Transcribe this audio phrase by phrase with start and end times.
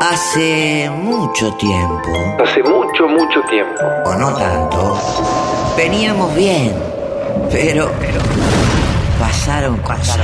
[0.00, 3.80] Hace mucho tiempo, Hace mucho, mucho tiempo.
[4.04, 4.96] o no tanto,
[5.76, 6.72] veníamos bien,
[7.50, 8.20] pero, pero
[9.18, 10.18] pasaron cosas.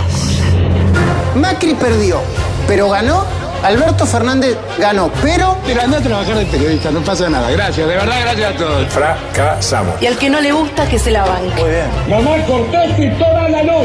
[1.34, 2.20] Macri perdió,
[2.68, 3.24] pero ganó.
[3.62, 7.50] Alberto Fernández ganó, pero Pero anda a trabajar de periodista, no pasa nada.
[7.50, 8.86] Gracias, de verdad, gracias a todos.
[8.92, 9.94] Fracasamos.
[10.00, 11.62] Y al que no le gusta, que se la banque.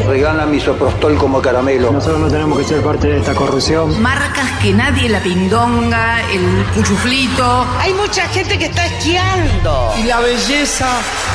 [0.07, 1.91] regala misoprostol como caramelo.
[1.91, 4.02] Nosotros no tenemos que ser parte de esta corrupción.
[4.02, 7.66] Marcas que nadie, la pindonga, el cuchuflito.
[7.80, 9.94] Hay mucha gente que está esquiando.
[9.99, 10.88] y la belleza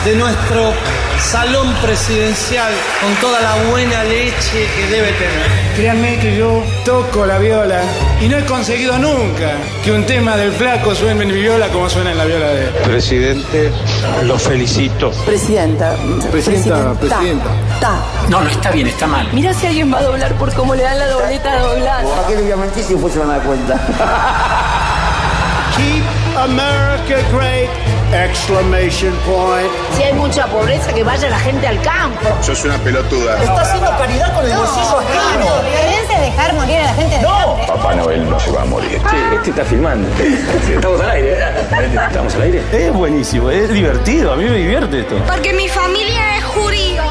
[0.04, 0.73] de nuestro
[1.20, 5.46] salón presidencial con toda la buena leche que debe tener.
[5.76, 7.82] Créanme que yo toco la viola
[8.20, 9.52] y no he conseguido nunca
[9.84, 12.64] que un tema del flaco suene en mi viola como suena en la viola de
[12.64, 12.70] él.
[12.84, 13.70] Presidente,
[14.24, 15.10] lo felicito.
[15.24, 15.94] Presidenta.
[16.30, 17.46] Presidenta, presidenta.
[17.80, 18.00] Ta.
[18.28, 19.28] No, no está bien, está mal.
[19.32, 22.02] Mira si alguien va a doblar por cómo le dan la dobleta doblada.
[22.02, 23.74] ¿Para qué le voy a mentir si después se van a dar cuenta?
[25.76, 27.95] Keep America great!
[28.12, 29.71] Exclamation point.
[29.96, 32.29] Si hay mucha pobreza, que vaya la gente al campo.
[32.40, 33.43] Sos una pelotuda.
[33.43, 35.46] Está haciendo caridad con el bolsillo ajeno.
[35.63, 37.66] violencia es dejar morir a la gente de hambre.
[37.66, 39.01] Papá Noel no se va a morir.
[39.35, 40.09] Este está filmando.
[40.74, 41.38] Estamos al aire.
[42.09, 42.63] Estamos al aire.
[42.73, 45.16] Es buenísimo, es divertido, a mí me divierte esto.
[45.26, 46.35] Porque mi familia es.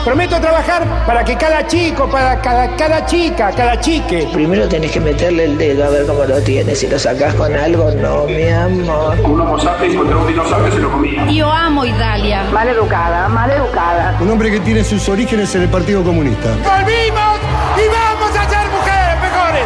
[0.06, 4.30] Prometo trabajar para que cada chico, para cada, cada chica, cada chique.
[4.32, 6.80] Primero tenés que meterle el dedo a ver cómo lo tienes.
[6.80, 9.20] Si lo sacás con algo, no, mi amor.
[9.22, 11.26] Un homo sapiens contra un dinosaurio se lo comía.
[11.32, 12.44] Yo amo Italia.
[12.54, 14.16] Mal educada, mal educada.
[14.22, 16.50] Un hombre que tiene sus orígenes en el Partido Comunista.
[16.50, 17.40] ¡Volvimos!
[17.76, 18.15] ¡Y vamos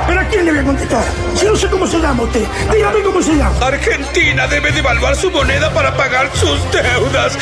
[0.09, 1.03] ¿Pero a quién le voy a contestar?
[1.35, 2.43] Si no sé cómo se llama usted.
[2.73, 3.53] Dígame cómo se llama.
[3.61, 7.38] Argentina debe devaluar su moneda para pagar sus deudas.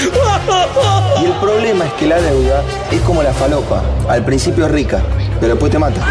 [1.22, 3.82] Y el problema es que la deuda es como la falopa.
[4.10, 5.02] Al principio es rica,
[5.40, 6.06] pero después te mata.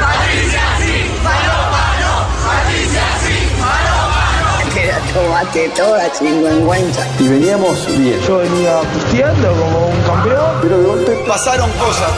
[5.12, 7.06] Tomate toda chingüengüenza.
[7.18, 8.18] Y veníamos bien.
[8.26, 12.10] Yo venía pisteando como un campeón, pero de golpe pasaron cosas.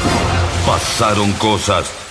[0.65, 2.08] Pasaron cosas.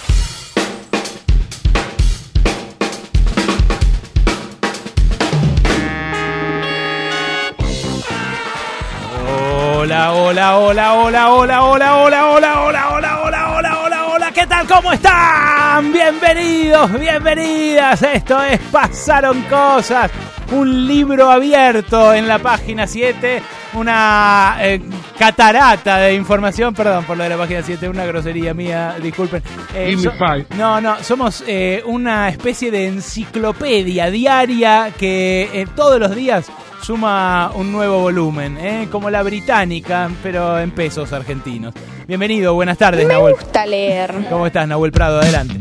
[9.87, 14.45] Hola, hola, hola, hola, hola, hola, hola, hola, hola, hola, hola, hola, hola, hola, ¿qué
[14.45, 14.67] tal?
[14.67, 15.93] ¿Cómo están?
[15.93, 18.01] Bienvenidos, bienvenidas.
[18.03, 20.11] Esto es Pasaron Cosas,
[20.51, 23.41] un libro abierto en la página 7,
[23.75, 24.81] una eh,
[25.17, 29.41] catarata de información, perdón por lo de la página 7, una grosería mía, disculpen.
[29.73, 29.95] Eh,
[30.57, 36.51] no, no, somos eh, una especie de enciclopedia diaria que eh, todos los días
[36.81, 38.87] suma un nuevo volumen, ¿eh?
[38.91, 41.73] como la británica, pero en pesos argentinos.
[42.07, 43.35] Bienvenido, buenas tardes, Nahuel.
[43.35, 44.13] gusta leer.
[44.29, 45.19] ¿Cómo estás, Nahuel Prado?
[45.19, 45.59] Adelante.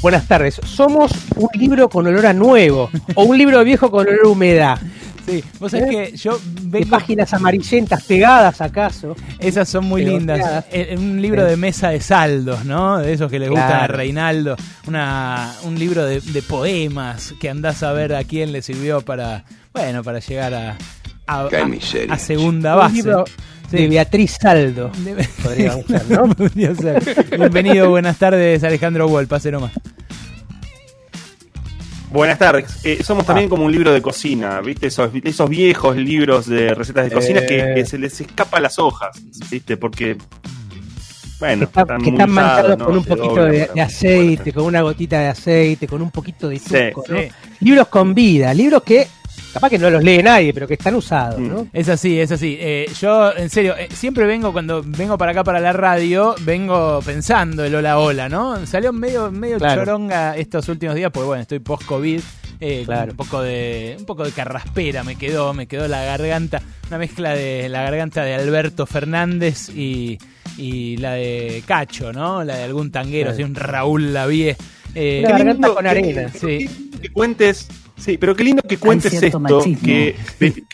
[0.00, 0.60] Buenas tardes.
[0.64, 4.78] Somos un libro con olor a nuevo o un libro viejo con olor a humedad.
[5.24, 6.90] Sí, vos sabés que yo De vengo...
[6.90, 9.14] páginas amarillentas pegadas acaso.
[9.38, 10.64] Esas son muy lindas.
[10.72, 12.98] Eh, Un libro de mesa de saldos, ¿no?
[12.98, 13.96] De esos que le gustan a Claro.
[13.98, 14.56] Reinaldo.
[14.88, 19.44] Una, un libro de, de poemas que andás a ver a quién le sirvió para,
[19.72, 20.76] bueno, para llegar a,
[21.26, 22.94] a, segunda Un base.
[22.96, 23.24] libro
[23.70, 23.78] Sí.
[23.78, 24.90] de Beatriz Saldo.
[24.98, 26.28] De- Podríamos ser, ¿no?
[26.34, 27.26] Podría ser.
[27.38, 29.72] Bienvenido, buenas tardes, Alejandro Wall, pase nomás.
[32.10, 32.84] Buenas tardes.
[32.84, 34.88] Eh, somos también como un libro de cocina, ¿viste?
[34.88, 37.46] Esos, esos viejos libros de recetas de cocina Eh.
[37.46, 39.18] que, que se les escapa las hojas,
[39.50, 39.78] ¿viste?
[39.78, 40.18] Porque,
[41.40, 45.28] bueno, que, está- que están manchados con un poquito de, aceite, con una gotita de
[45.28, 47.18] aceite, con un poquito de Sí, tuco, ¿no?
[47.18, 47.28] sí.
[47.60, 49.06] Libros con vida, libros que
[49.52, 51.66] capaz que no los lee nadie, pero que están usados, ¿no?
[51.72, 52.56] Es así, es así.
[52.60, 57.00] Eh, yo, en serio, eh, siempre vengo, cuando vengo para acá, para la radio, vengo
[57.04, 58.64] pensando el hola hola, ¿no?
[58.66, 59.82] Salió medio, medio Claro.
[59.84, 62.20] choronga estos últimos días, porque bueno, estoy post-COVID.
[62.64, 63.10] eh, Claro.
[63.10, 67.34] un poco de un poco de carraspera me quedó me quedó la garganta una mezcla
[67.34, 70.16] de la garganta de Alberto Fernández y,
[70.56, 73.34] y la de Cacho no la de algún tanguero Claro.
[73.34, 74.56] así un Raúl Lavie
[74.94, 76.28] eh, Una garganta lindo con que- arena.
[76.40, 76.68] sí
[77.02, 77.66] Que cuentes,
[78.04, 79.82] sí, pero qué lindo que cuentes esto, machismo.
[79.84, 80.16] que,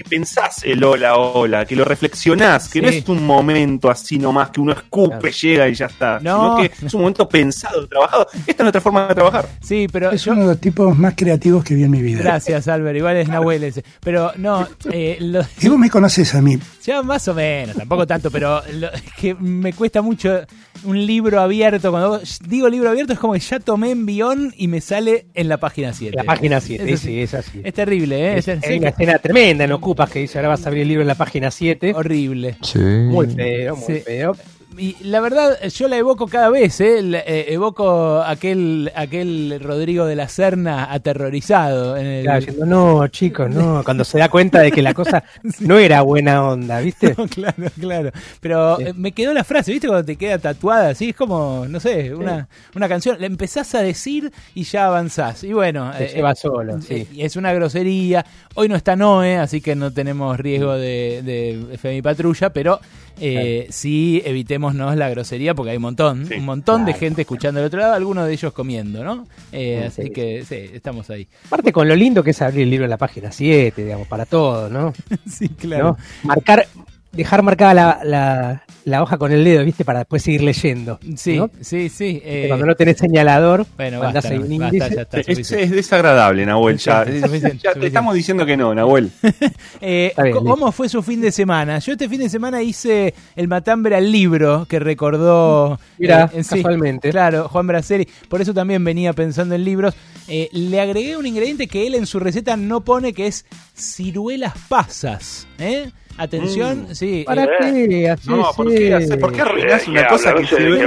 [0.09, 4.61] pensás el hola hola, que lo reflexionás, que no es un momento así nomás que
[4.61, 5.37] uno escupe, Claro.
[5.41, 6.57] llega y ya está, No.
[6.57, 8.27] sino que es un momento pensado, trabajado.
[8.47, 9.49] Esta es nuestra forma de trabajar.
[9.63, 12.23] sí pero Es yo uno de los tipos más creativos que vi en mi vida.
[12.23, 16.43] gracias Albert igual es Nahuel ese pero no eh, lo- Y vos me conoces a
[16.43, 16.59] mí.
[16.85, 20.41] Ya más o menos, tampoco tanto, pero lo- es que me cuesta mucho
[20.85, 21.91] un libro abierto.
[21.91, 25.59] Cuando digo libro abierto es como que ya tomé envión y me sale en la
[25.59, 26.17] página 7.
[26.17, 27.61] La página 7, Es, sí, es así.
[27.65, 28.39] es terrible, ¿eh?
[28.39, 30.89] Es, Es, sí, una escena tremenda en Ocupas que dice ahora vas a abrir el
[30.89, 31.93] libro en la página 7.
[31.95, 32.57] horrible.
[32.77, 34.01] Muy feo, muy Sí.
[34.05, 34.37] feo.
[34.79, 37.03] Y la verdad, yo la evoco cada vez, ¿eh?
[37.03, 41.97] La- eh, evoco aquel, aquel Rodrigo de la Serna aterrorizado.
[41.97, 42.23] En el...
[42.25, 43.83] Claro, diciendo, no, chicos, no.
[43.85, 45.25] Cuando se da cuenta de que la cosa
[45.61, 47.15] no era buena onda, ¿viste?
[47.19, 48.11] No, claro, claro.
[48.41, 49.89] Pero eh, me quedó la frase, ¿viste?
[49.89, 53.17] Cuando te queda tatuada, así es como, no sé, una, una canción.
[53.21, 55.43] La empezás a decir y ya avanzás.
[55.45, 56.95] Y bueno, Se lleva solo, sí.
[56.95, 58.25] eh, es una grosería.
[58.55, 62.81] Hoy no está Noé, así que no tenemos riesgo de, de FMI Patrulla, pero
[63.21, 67.67] eh, sí evitémonos la grosería porque hay un montón, un montón de gente escuchando del
[67.69, 69.27] otro lado, algunos de ellos comiendo, ¿no?
[69.53, 70.11] Eh, así Sí.
[70.11, 71.27] que sí, estamos ahí.
[71.47, 74.27] Aparte con lo lindo que es abrir el libro en la página 7, digamos, para
[74.27, 74.93] todo, ¿no?
[75.29, 75.97] sí, claro.
[76.23, 76.29] ¿No?
[76.29, 76.67] Marcar,
[77.13, 79.85] dejar marcada la, la, la hoja con el dedo, ¿viste?
[79.85, 80.99] Para después seguir leyendo.
[81.17, 81.51] Sí, ¿no?
[81.61, 82.21] sí, sí.
[82.25, 86.45] eh, Cuando no tenés señalador, Bueno, basta, ahí un basta, ya está, Es, es desagradable,
[86.47, 86.79] Nahuel.
[86.79, 87.87] Ya, Suficiente, suficiente, Ya te suficiente.
[87.87, 89.11] estamos diciendo que no, Nahuel.
[89.81, 91.79] Eh, bien, ¿Cómo fue su fin de semana?
[91.79, 95.79] Yo este fin de semana hice el matambre al libro que recordó.
[95.99, 97.11] Mirá, eh, sí, casualmente.
[97.11, 98.09] claro, Juan Braceri.
[98.29, 99.95] Por eso también venía pensando en libros.
[100.27, 103.47] Eh, le agregué un ingrediente que él en su receta no pone, que es
[103.77, 105.47] ciruelas pasas.
[105.59, 105.91] ¿eh?
[106.19, 106.95] Atención, Mm.
[106.95, 107.23] sí.
[107.27, 108.11] ¿Para eh, qué?
[108.11, 110.11] haces No, ¿por qué, hace- ¿por qué arruinás ¿Qué una habla?
[110.11, 110.79] cosa No que se ve?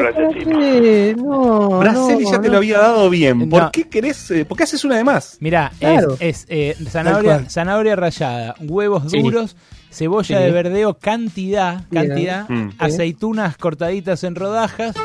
[0.46, 1.16] ¿Para?
[1.18, 3.50] No, Braceli no, ya te lo había dado bien.
[3.50, 3.72] ¿Por No.
[3.72, 4.30] qué querés?
[4.32, 5.38] eh, ¿Por qué haces una de más?
[5.40, 6.14] Mirá, Claro.
[6.20, 9.22] es, es, eh, zanahoria, zanahoria rallada, huevos Sí.
[9.22, 9.56] duros,
[9.90, 10.44] cebolla Sí.
[10.44, 12.70] de verdeo, cantidad, cantidad, Mm.
[12.78, 14.96] aceitunas cortaditas en rodajas.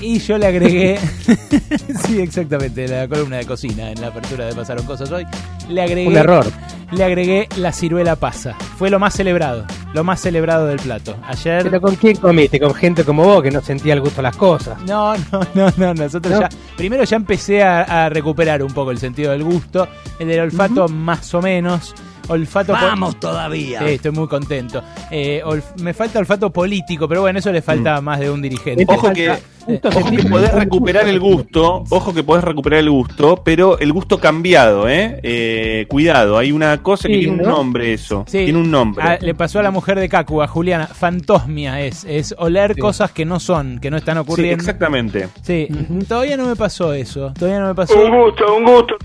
[0.00, 0.98] Y yo le agregué,
[2.06, 5.24] sí, exactamente, la columna de cocina en la apertura de Pasaron Cosas hoy.
[5.68, 6.44] Le agregué, Un error.
[6.92, 8.54] le agregué la ciruela pasa.
[8.76, 9.64] Fue lo más celebrado,
[9.94, 11.16] lo más celebrado del plato.
[11.26, 11.62] Ayer.
[11.62, 12.60] ¿Pero con quién comiste?
[12.60, 14.78] Con gente como vos que no sentía el gusto de las cosas.
[14.82, 15.94] No, no, no, no.
[15.94, 16.40] Nosotros ¿No?
[16.40, 16.48] ya.
[16.76, 19.88] Primero ya empecé a, a recuperar un poco el sentido del gusto.
[20.18, 21.94] El del olfato, más o menos.
[22.28, 22.72] Olfato.
[22.72, 23.80] Vamos todavía.
[23.80, 24.82] Sí, estoy muy contento.
[25.10, 25.42] Eh,
[25.82, 28.84] me falta olfato político, pero bueno, eso le falta más de un dirigente.
[28.86, 29.28] Te Ojo que,
[29.66, 33.78] gusto ojo que sentir- podés recuperar el gusto, ojo que podés recuperar el gusto, pero
[33.78, 35.20] el gusto cambiado, ¿eh?
[35.22, 37.56] Eh, cuidado, hay una cosa que Sí, tiene un ¿no?
[37.56, 38.44] nombre eso, Sí.
[38.44, 39.18] tiene un nombre.
[39.20, 40.86] Le pasó a la mujer de Kaku, a Juliana.
[40.86, 42.04] Fantosmia es.
[42.04, 44.56] Es oler cosas que no son, que no están sí, ocurriendo.
[44.62, 45.28] exactamente.
[45.42, 45.68] Sí,
[46.08, 47.32] todavía no me pasó eso.
[47.38, 47.94] Todavía no me pasó.
[48.02, 48.96] Un gusto, un gusto.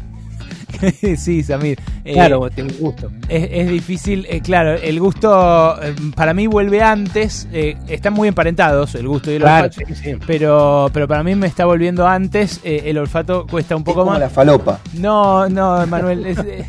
[1.17, 1.79] sí, Samir.
[2.05, 3.11] Eh, Claro, tengo gusto.
[3.27, 8.27] Es, es difícil, eh, claro, el gusto eh, para mí vuelve antes, eh, están muy
[8.27, 10.15] emparentados el gusto y el Claro, olfato, sí, sí.
[10.25, 14.31] pero, pero para mí me está volviendo antes, eh, el olfato cuesta un poco más.
[14.31, 14.79] falopa.
[14.93, 16.65] No, no, Manuel, es- eh,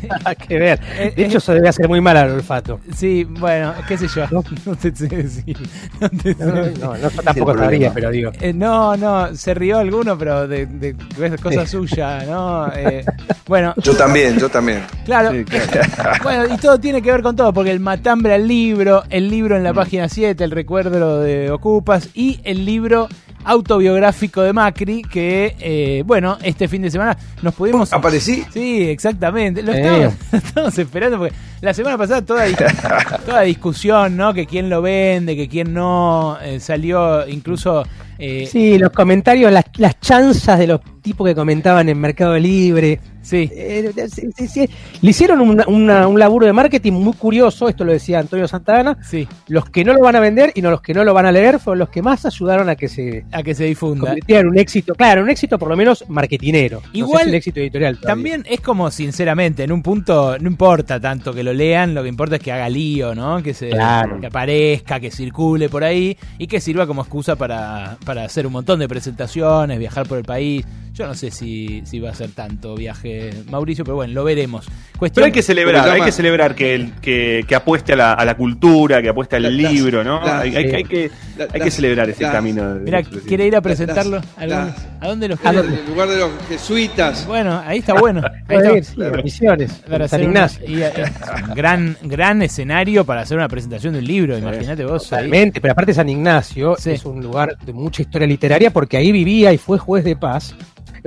[0.47, 0.79] que ver.
[0.97, 2.79] Eh, De hecho, eso debe hacer muy mal al olfato.
[2.95, 4.25] sí, bueno, qué sé yo,
[4.65, 5.57] no, te sé decir.
[5.99, 8.31] No, te sé No, no, no, no, yo tampoco sabría, pero digo.
[8.41, 10.95] Eh, no, no, se rió alguno, pero de, de
[11.41, 12.71] cosa suya, ¿no?
[12.75, 13.03] Eh,
[13.47, 14.83] bueno, Yo también, yo también.
[15.05, 15.31] Claro.
[15.31, 15.45] Sí,
[16.23, 19.55] bueno, y todo tiene que ver con todo, porque el matambre al libro, el libro
[19.55, 23.07] en la página 7, el recuerdo de Ocupas y el libro
[23.43, 27.91] autobiográfico de Macri, que, eh, bueno, este fin de semana nos pudimos...
[27.93, 28.43] ¿Aparecí?
[28.51, 29.61] Sí, exactamente.
[29.63, 29.77] Lo Eh.
[29.81, 34.33] estábamos, estábamos esperando porque la semana pasada toda, dis- toda discusión, ¿no?
[34.33, 37.83] Que quién lo vende, que quién no, eh, salió incluso...
[38.19, 42.99] eh, Sí, los comentarios, las, las chanzas de los tipos que comentaban en Mercado Libre.
[43.21, 43.49] sí.
[43.53, 43.91] Eh,
[44.35, 44.69] sí, sí.
[45.01, 48.97] Le hicieron una- una- un laburo de marketing muy curioso, esto lo decía Antonio Santana.
[49.03, 51.25] Sí, Los que no lo van a vender y no los que no lo van
[51.27, 54.15] a leer fueron los que más ayudaron a que se a que se difunda.
[54.43, 54.95] un éxito.
[54.95, 56.81] Claro, un éxito por lo menos marketinero.
[56.81, 57.95] No sé Igual, si un éxito editorial.
[57.97, 58.15] todavía.
[58.15, 62.09] También es como, sinceramente, en un punto no importa tanto que lo lean, lo que
[62.09, 63.41] importa es que haga lío, ¿no?
[63.43, 64.19] Que, se, Claro.
[64.19, 68.53] que aparezca, que circule por ahí y que sirva como excusa para, para hacer un
[68.53, 70.65] montón de presentaciones, viajar por el país.
[70.93, 74.65] Yo no sé si, si va a ser tanto viaje Mauricio, pero bueno, lo veremos.
[74.99, 78.13] Cuestión, Pero hay que celebrar, hay que celebrar que, el- que, que apueste a la,
[78.13, 80.19] a la cultura, que apueste al La- libro, ¿no?
[80.21, 80.75] hay, hay- sí.
[80.75, 82.75] hay que, La- hay que celebrar ese camino.
[82.75, 83.01] de- Mira.
[83.03, 84.17] ¿quiere ir a presentarlo?
[84.17, 85.67] ¿A dónde- las- ¿A dónde los En quiere?
[85.79, 87.25] el lugar de los jesuitas.
[87.25, 88.21] Bueno, ahí está bueno.
[88.47, 88.93] Ahí ir, está.
[88.93, 90.65] sí, en Misiones, Para en San hacer una- Ignacio.
[90.67, 94.37] y, eh, es un gran, gran escenario para hacer una presentación del libro.
[94.37, 95.21] Imagínate vos ahí.
[95.23, 96.91] Totalmente, pero aparte San Ignacio Sí.
[96.91, 100.53] es un lugar de mucha historia literaria porque ahí vivía y fue juez de paz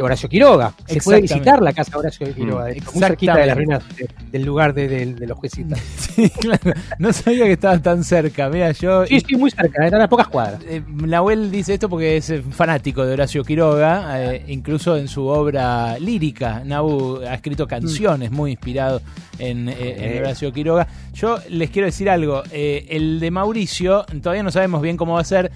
[0.02, 0.74] Horacio Quiroga.
[0.86, 4.08] Se puede visitar la casa de Horacio Quiroga, Mm, muy cerquita de las ruinas de-
[4.32, 5.80] del lugar de, de- de los juezitas.
[6.14, 6.72] Sí, claro.
[7.00, 8.48] No sabía que estaba tan cerca.
[8.48, 9.04] Mira, yo.
[9.06, 10.60] Sí, sí, muy cerca, eran a pocas cuadras.
[10.68, 15.26] Eh, Nahuel dice esto porque es eh, fanático de Horacio Quiroga, eh, incluso en su
[15.26, 16.62] obra lírica.
[16.64, 19.00] Nahu ha escrito canciones muy inspirado
[19.40, 20.86] en, eh, en Horacio Quiroga.
[21.14, 25.20] Yo les quiero decir algo, eh, el de Mauricio, todavía no sabemos bien cómo va
[25.20, 25.50] a ser,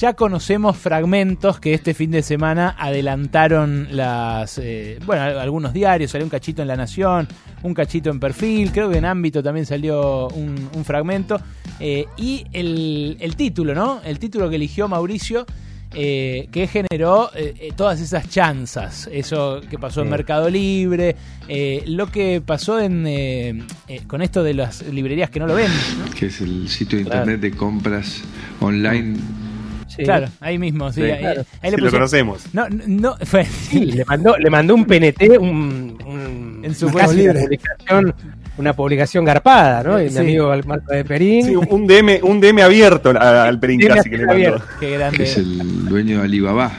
[0.00, 4.58] ya conocemos fragmentos que este fin de semana adelantaron las.
[4.58, 7.26] eh, bueno, algunos diarios, salió un cachito en La Nación,
[7.62, 11.40] un cachito en Perfil, creo que en Ámbito también salió un, un fragmento.
[11.80, 14.00] eh, y el, el título, ¿no?
[14.04, 15.46] El título que eligió Mauricio.
[15.94, 17.30] eh, que generó
[17.74, 20.10] todas esas chanzas, eso que pasó en.
[20.10, 21.16] Mercado Libre,
[21.86, 23.66] lo que pasó en,
[24.06, 26.10] con esto de las librerías que no lo ven, ¿no?
[26.14, 28.20] que es el sitio de internet de compras
[28.60, 29.16] online.
[30.04, 31.02] Claro, ahí mismo, sí.
[31.02, 31.44] Sí, ahí, claro.
[31.62, 32.44] ahí Sí, lo conocemos.
[32.52, 37.14] No, no, fue, Sí, le mandó, le mandó un PNT, un, un- En su casi
[37.14, 37.40] una libre.
[37.42, 38.14] publicación,
[38.58, 39.98] una publicación garpada, ¿no?
[40.08, 40.18] Sí.
[40.18, 41.44] amigo Marco de Perín.
[41.46, 44.32] Sí, un DM, un DM abierto a- al Perín casi que le mandó.
[44.48, 44.64] abierto.
[44.80, 45.22] Qué que grande.
[45.22, 46.72] es el dueño de Alibaba.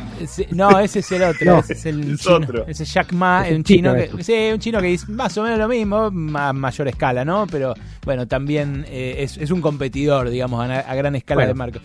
[0.52, 2.66] No, ese es el otro, No, ese es el es chino, otro.
[2.68, 5.06] ese es Jack Ma, Es el un chino chino que, sí, un chino que dice
[5.10, 7.48] más o menos lo mismo, a mayor escala, ¿no?
[7.50, 7.74] Pero
[8.04, 11.80] bueno, también eh, es, es un competidor, digamos, a, a gran escala Bueno, de Marco.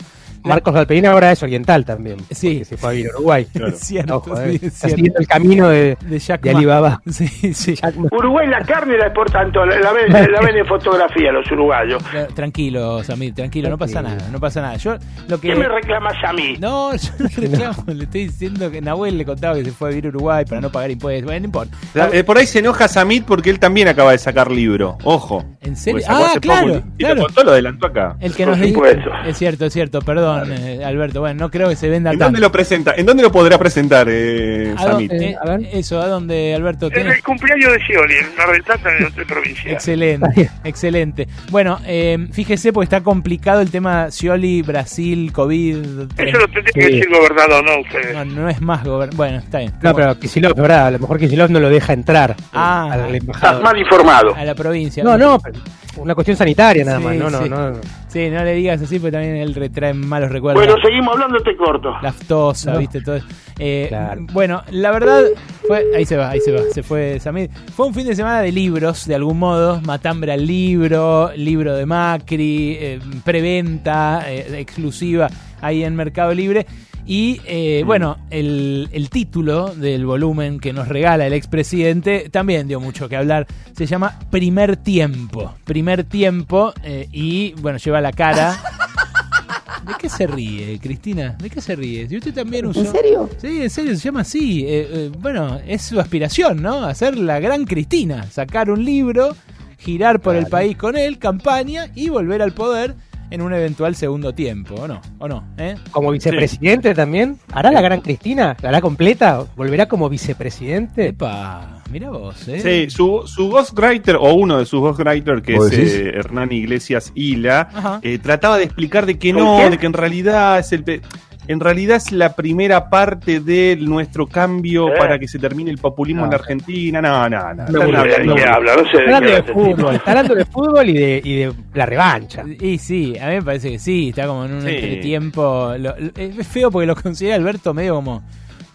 [0.45, 2.17] Marcos Valperín ahora es oriental también.
[2.31, 2.63] Sí.
[2.65, 3.47] se fue a vivir a Uruguay.
[3.53, 4.95] Es cierto, Ojo, eh, es está cierto.
[4.97, 6.49] siguiendo el camino de, De Jack de.
[6.51, 7.01] Alibaba.
[7.09, 7.75] Sí, sí.
[7.75, 8.07] Jack Ma.
[8.11, 12.03] Uruguay la carne la exportan toda, la, la ven, la ven en fotografía los uruguayos.
[12.03, 14.75] Tra- Tranquilo, Samir, tranquilo, no pasa nada, no pasa nada.
[14.77, 14.95] Yo
[15.27, 16.55] lo que ¿Qué me reclamas a mí?
[16.59, 19.91] No, yo no reclamo, le estoy diciendo que Nahuel le contaba que se fue a
[19.91, 21.25] vivir a Uruguay para no pagar impuestos.
[21.25, 21.77] Bueno, no importa.
[21.93, 24.97] La- eh, por ahí se enoja Samit porque él también acaba de sacar libro.
[25.03, 25.43] Ojo.
[25.61, 26.01] ¿En serio?
[26.07, 27.15] Ah, claro, poco y claro.
[27.15, 28.15] lo contó, lo adelantó acá.
[28.19, 28.73] El que nos dice.
[28.73, 29.09] supuesto.
[29.25, 31.19] Es cierto, es cierto, perdón, eh, Alberto.
[31.21, 32.25] Bueno, no creo que se venda ¿En tanto.
[32.31, 32.93] dónde lo presenta?
[32.95, 35.11] ¿En dónde lo podrá presentar eh, ¿A Samit?
[35.11, 35.69] dónde- eh, A ver.
[35.73, 36.89] Eso, ¿a dónde, Alberto?
[36.93, 39.71] En el cumpleaños de Scioli, en Mar del Plata, en otra provincia.
[39.71, 41.27] Excelente, excelente.
[41.49, 45.75] Bueno, eh, fíjese porque está complicado el tema Scioli, Brasil, COVID.
[46.17, 46.87] Eso lo tendría que Sí.
[46.91, 48.13] decir el gobernador, no ustedes.
[48.13, 49.15] No, no es más gobernador.
[49.15, 49.73] Bueno, está bien.
[49.81, 50.87] No, pero Kicillof, ¿verdad?
[50.87, 52.89] A lo mejor Kicillof no lo deja entrar Ah.
[52.91, 53.63] al Estás embajador.
[53.63, 54.35] mal informado.
[54.35, 55.03] A la provincia.
[55.03, 55.59] No, no, pero
[55.97, 57.15] una cuestión sanitaria nada Sí, más.
[57.17, 57.49] No, no, sí.
[57.49, 57.71] no.
[58.07, 60.63] Sí, no le digas así porque también él retrae malos recuerdos.
[60.65, 61.93] Bueno, seguimos hablando, te corto.
[62.01, 62.79] la aftosa, No.
[62.79, 63.01] ¿viste?
[63.01, 63.19] Todo.
[63.59, 64.25] Eh, Claro.
[64.31, 65.23] Bueno, la verdad
[65.67, 65.85] fue.
[65.95, 66.61] Ahí se va, ahí se va.
[66.73, 67.49] Se fue Samir.
[67.75, 69.81] Fue un fin de semana de libros, de algún modo.
[69.81, 75.27] Matambre al libro, libro de Macri, eh, preventa, eh, exclusiva
[75.61, 76.65] ahí en Mercado Libre.
[77.07, 82.79] Y eh, bueno, el, el título del volumen que nos regala el expresidente también dio
[82.79, 83.45] mucho que hablar.
[83.77, 85.53] Se llama Primer Tiempo.
[85.65, 86.73] Primer Tiempo.
[86.83, 88.57] eh, y bueno, lleva la cara.
[89.85, 91.35] ¿De qué se ríe, Cristina?
[91.39, 92.07] ¿De qué se ríe?
[92.07, 92.79] Si usted también usó.
[92.79, 93.29] ¿En serio?
[93.37, 94.63] Sí, en serio, se llama así.
[94.63, 96.85] Eh, eh, bueno, es su aspiración, ¿no?
[96.85, 98.25] Hacer la gran Cristina.
[98.31, 99.35] Sacar un libro,
[99.77, 102.95] girar por el país con él, campaña y volver al poder
[103.31, 105.01] en un eventual segundo tiempo, ¿o no?
[105.19, 105.43] ¿O no?
[105.57, 105.75] ¿Eh?
[105.91, 107.37] Como vicepresidente también.
[107.51, 108.55] ¿Hará la gran Cristina?
[108.61, 109.43] ¿La hará completa?
[109.55, 111.07] ¿Volverá como vicepresidente?
[111.09, 112.59] Epa, mira vos, ¿eh?
[112.59, 117.11] Sí, su, su ghostwriter, o uno de sus ghostwriters, que ¿Vos es eh, Hernán Iglesias
[117.15, 120.83] Hila, eh, trataba de explicar de que ¿Con no, de que en realidad es el
[120.83, 121.01] pe-
[121.47, 124.97] en realidad es la primera parte de nuestro cambio ¿Eh?
[124.97, 126.25] para que se termine el populismo No.
[126.27, 127.01] en la Argentina.
[127.01, 127.65] No, no, no.
[127.65, 132.43] No, no, hablando- ¿De fútbol, está hablando de fútbol y de, y de la revancha.
[132.59, 134.69] Y sí, a mí me parece que sí, está como en un Sí.
[134.69, 135.73] entretiempo.
[135.77, 138.23] Lo- lo- es feo porque lo considera Alberto medio como,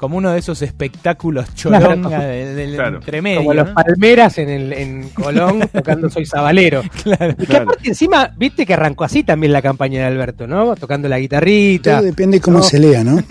[0.00, 2.20] como uno de esos espectáculos choronga Claro.
[2.26, 2.96] del, del Claro.
[2.96, 3.38] entremedio.
[3.40, 3.68] Como los.
[3.70, 6.82] Palmeras en, el, en Colón tocando Soy Sabalero.
[7.04, 7.34] Claro.
[7.38, 10.74] Y que aparte encima, viste que arrancó así también la campaña de Alberto, ¿no?
[10.74, 11.98] Tocando la guitarrita.
[11.98, 12.64] Todo depende cómo No.
[12.64, 13.22] se lea, ¿no?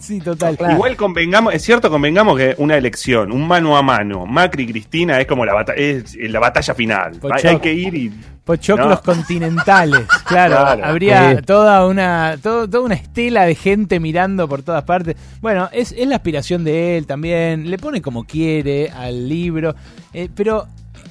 [0.00, 0.56] sí, total.
[0.56, 0.74] Claro.
[0.74, 5.20] Igual convengamos, es cierto, convengamos que una elección, un mano a mano, Macri y Cristina
[5.20, 7.18] es como la, bata- es la batalla final.
[7.42, 8.12] Hay que ir y.
[8.48, 9.02] Pochoclos No.
[9.02, 10.84] continentales, claro, Claro.
[10.86, 11.42] habría Sí.
[11.42, 15.16] toda una todo- toda una estela de gente mirando por todas partes.
[15.42, 19.74] Bueno, es, es la aspiración de él también, le pone como quiere al libro,
[20.14, 20.66] eh, pero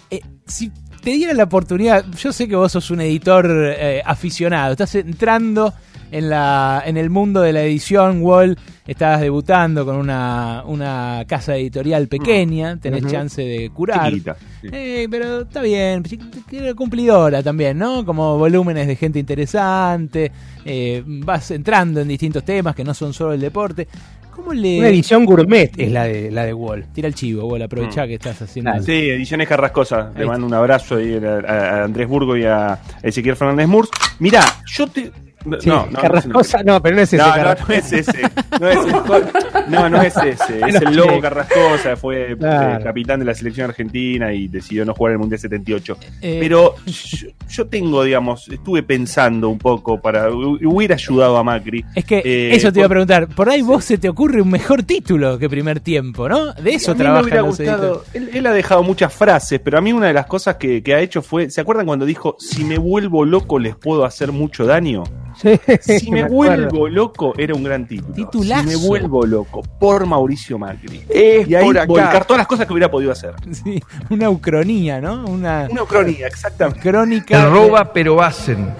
[0.09, 0.71] eh, si
[1.03, 5.75] te diera la oportunidad, yo sé que vos sos un editor eh, aficionado, estás entrando
[6.11, 11.55] en, la, en el mundo de la edición, Wall, estás debutando con una, una casa
[11.55, 14.09] editorial pequeña, tenés chance de curar.
[14.11, 14.35] Chiquita.
[14.61, 14.67] sí.
[14.71, 16.03] Eh, pero está bien,
[16.75, 18.05] cumplidora también, ¿no?
[18.05, 20.31] Como volúmenes de gente interesante,
[20.65, 23.87] eh, vas entrando en distintos temas que no son solo el deporte.
[24.31, 24.77] ¿Cómo le...?
[24.79, 26.85] Una edición gourmet es la de la de Wall.
[26.93, 28.07] Tira el chivo, vos, aprovechá Mm.
[28.07, 28.71] que estás haciendo...
[28.83, 30.09] Sí, Ediciones Carrascosa.
[30.13, 33.67] Ahí Le mando un abrazo ahí a, a- a Andrés Burgo y a Ezequiel Fernández
[33.67, 33.89] Murs.
[34.19, 35.11] Mirá, yo te.
[35.47, 37.23] No, Sí, no, no, Carrascosa, no, pero no es ese.
[37.23, 38.21] No, no, es ese.
[38.59, 40.59] No es, el- no, no es ese.
[40.67, 41.95] Es el Lobo Carrascosa.
[41.95, 45.97] Fue eh, capitán de la selección argentina y decidió no jugar el Mundial 78.
[46.21, 50.29] Eh, Pero yo, yo tengo, digamos, estuve pensando un poco para.
[50.29, 51.83] Hubiera ayudado a Macri.
[51.95, 53.27] Es que Eh, eso te iba a preguntar.
[53.27, 56.53] Por ahí vos se te ocurre un mejor título que primer tiempo, ¿no?
[56.53, 58.03] De eso a mí me trabajan hubiera los gustado.
[58.03, 58.15] editores.
[58.15, 60.93] Él, él ha dejado muchas frases, pero a mí una de las cosas que, que
[60.93, 61.49] ha hecho fue.
[61.49, 65.03] ¿Se acuerdan cuando dijo: Si me vuelvo loco, les puedo hacer mucho daño?
[65.81, 68.13] Si me vuelvo loco, era un gran título.
[68.13, 68.63] Titulazo.
[68.63, 71.03] Si me vuelvo loco, por Mauricio Macri.
[71.09, 71.87] Es y ahí por acá.
[71.87, 73.33] volcar todas las cosas que hubiera podido hacer.
[73.51, 75.25] Sí, una ucronía, ¿no?
[75.25, 76.81] Una, Una ucronía, exactamente.
[76.81, 77.45] crónica.
[77.45, 78.73] Roba pero hacen.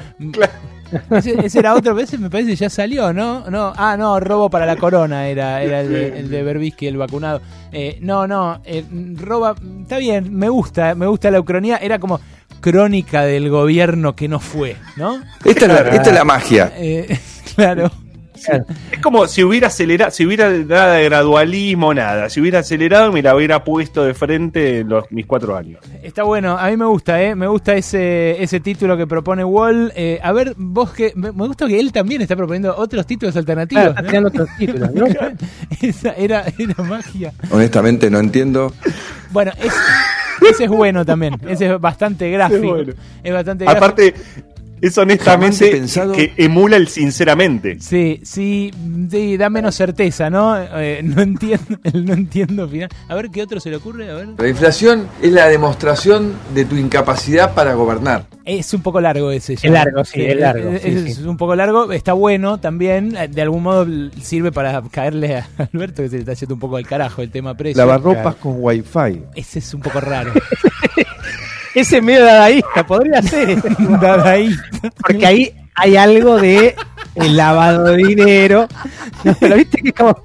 [1.11, 3.49] Ese, ese era otro, veces me parece ya salió, ¿no?
[3.49, 6.97] No, ah, no, robo para la corona era, era el, de, el de Berbisky, el
[6.97, 7.41] vacunado.
[7.71, 8.85] Eh, no, no, eh,
[9.15, 12.21] roba, está bien, me gusta, me gusta la ucronía, era como
[12.61, 15.21] crónica del gobierno que no fue, ¿no?
[15.45, 16.71] Esta es la, esta es la magia.
[16.75, 17.17] Eh,
[17.55, 17.91] claro.
[18.91, 22.29] Es como si hubiera acelerado, si hubiera nada de gradualismo, nada.
[22.29, 25.79] Si hubiera acelerado, me la hubiera puesto de frente en los, mis cuatro años.
[26.03, 27.33] Está bueno, a mí me gusta, ¿eh?
[27.33, 29.91] Me gusta ese, ese título que propone Wall.
[29.95, 31.13] Eh, a ver, vos que.
[31.15, 33.85] Me gusta que él también está proponiendo otros títulos alternativos.
[33.93, 34.27] Claro, está ¿no?
[34.27, 35.05] otros títulos, ¿no?
[35.81, 37.33] Esa era, era magia.
[37.49, 38.71] Honestamente no entiendo.
[39.31, 39.73] Bueno, es-
[40.49, 41.39] ese es bueno también.
[41.47, 42.77] Ese es bastante gráfico.
[42.77, 42.93] Es bueno.
[43.23, 43.85] Es bastante gráfico.
[43.85, 44.13] Aparte,
[44.81, 47.77] es honestamente pensado- que emula el sinceramente.
[47.79, 48.71] Sí, sí,
[49.09, 50.55] sí, da menos certeza, ¿no?
[50.57, 52.89] Eh, no entiendo, el no entiendo final.
[53.07, 54.27] A ver qué otro se le ocurre, a ver.
[54.37, 58.25] La inflación es la demostración de tu incapacidad para gobernar.
[58.45, 59.55] Es un poco largo ese.
[59.55, 59.67] ya.
[59.67, 61.23] Es largo, sí, es largo, Es, sí, es sí.
[61.23, 63.15] un poco largo, está bueno también.
[63.17, 63.85] eh, De algún modo
[64.21, 67.29] sirve para caerle a Alberto, que se le está yendo un poco al carajo el
[67.31, 67.77] tema precio.
[67.77, 69.21] Lavarropas con wifi.
[69.35, 70.31] Ese es un poco raro.
[71.79, 73.61] Ese medio dadaísta, podría ser.
[74.01, 74.63] Dadaísta.
[75.05, 76.75] Porque ahí hay algo de
[77.15, 78.67] el lavado de dinero.
[79.23, 80.17] No, pero viste que es como.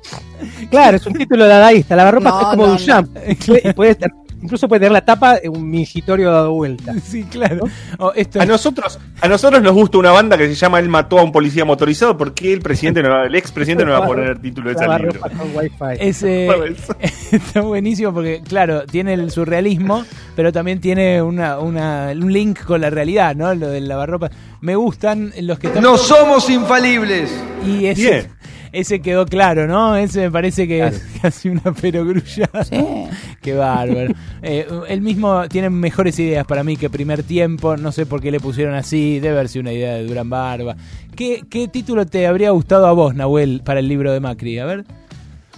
[0.70, 1.94] Claro, es un título dadaísta.
[1.94, 3.16] Lavarropas No, es como no, Duchamp.
[3.28, 4.10] Y puede estar-
[4.42, 6.94] incluso puede tener la tapa de un mingitorio dado vuelta.
[7.02, 7.64] Sí, claro.
[7.98, 11.18] Oh, esto A nosotros, a nosotros nos gusta una banda que se llama Él mató
[11.18, 14.28] a un policía motorizado porque el presidente no va- el expresidente no va a poner
[14.30, 15.20] el título de ese libro.
[15.54, 15.98] Wifi.
[16.00, 16.48] Ese
[17.32, 20.04] está buenísimo porque, claro, tiene el surrealismo,
[20.36, 23.54] pero también tiene una, una- un link con la realidad, ¿no?
[23.54, 24.30] Lo del lavarropa.
[24.60, 25.82] Me gustan los que están.
[25.82, 27.30] No somos infalibles.
[27.66, 28.28] Y ese, Bien.
[28.72, 29.96] Ese quedó claro, ¿no?
[29.96, 32.64] Ese me parece que es casi una perogrullada.
[33.40, 34.14] Qué bárbaro.
[34.42, 37.76] Eh, él mismo tiene mejores ideas para mí que primer tiempo.
[37.76, 39.20] No sé por qué le pusieron así.
[39.20, 40.76] Debe haber sido una idea de Durán Barba.
[41.14, 44.58] ¿Qué, ¿Qué título te habría gustado a vos, Nahuel, para el libro de Macri?
[44.58, 44.84] A ver.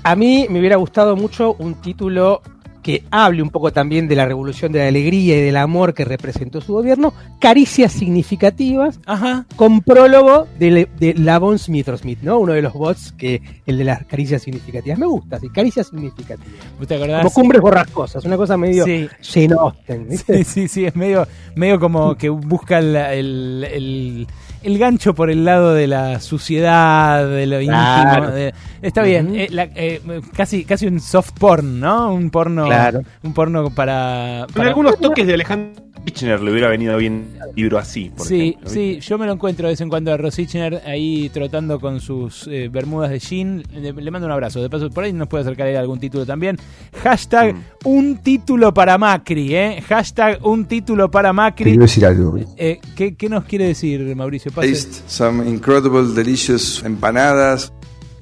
[0.02, 2.42] A mí me hubiera gustado mucho un título
[2.84, 6.04] que hable un poco también de la revolución de la alegría y del amor que
[6.04, 9.46] representó su gobierno, Caricias Significativas, Ajá.
[9.56, 11.88] con prólogo de, de Lavon Smith,
[12.22, 12.38] ¿no?
[12.38, 14.98] Uno de los bots que el de las caricias significativas.
[14.98, 16.60] Me gusta, sí, caricias significativas.
[16.78, 17.22] ¿Vos te acordás?
[17.22, 19.08] Como cumbres borrascosas, una cosa medio Sí.
[19.22, 20.44] Jane Austen, ¿viste?
[20.44, 24.26] Sí, sí, sí, es medio, medio como que busca el,
[24.64, 28.14] el gancho por el lado de la suciedad, de lo Claro.
[28.24, 28.34] íntimo.
[28.34, 30.00] de- está bien, eh, la- eh,
[30.36, 32.12] casi, casi un soft porn, ¿no?
[32.12, 33.02] Un porno, Claro.
[33.22, 37.12] un porno para, Con para- algunos toques de Alejandro Kirchner le hubiera venido bien
[37.48, 38.10] un libro así.
[38.16, 41.30] Por Sí, ejemplo, sí, yo me lo encuentro de vez en cuando a Rosichner ahí
[41.30, 43.62] trotando con sus eh, bermudas de jean.
[43.72, 44.60] Le, le mando un abrazo.
[44.62, 46.58] De paso, por ahí nos puede acercar ahí algún título también.
[47.02, 49.82] Hashtag un título para Macri, ¿eh?
[49.88, 51.64] Hashtag un título para Macri.
[51.70, 52.36] Quiero decir algo.
[52.56, 54.52] Eh, ¿qué, qué nos quiere decir Mauricio?
[54.52, 54.70] Pase.
[54.70, 57.72] Taste some incredible, delicious empanadas.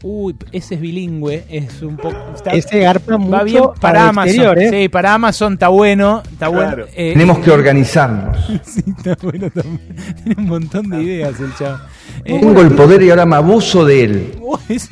[0.04, 2.16] Uy, ese es bilingüe, es un poco...
[2.52, 4.28] Ese garpa mucho va bien para, el Amazon.
[4.28, 4.70] exterior, ¿eh?
[4.82, 6.76] Sí, para Amazon está bueno, está Claro.
[6.76, 6.84] bueno.
[6.96, 8.36] Eh, Tenemos que organizarnos.
[8.64, 9.96] Sí, está bueno también.
[10.24, 11.78] Tiene un montón de ideas el chavo.
[12.24, 14.32] Eh, Tengo el poder y ahora me abuso de él.
[14.68, 14.88] Es,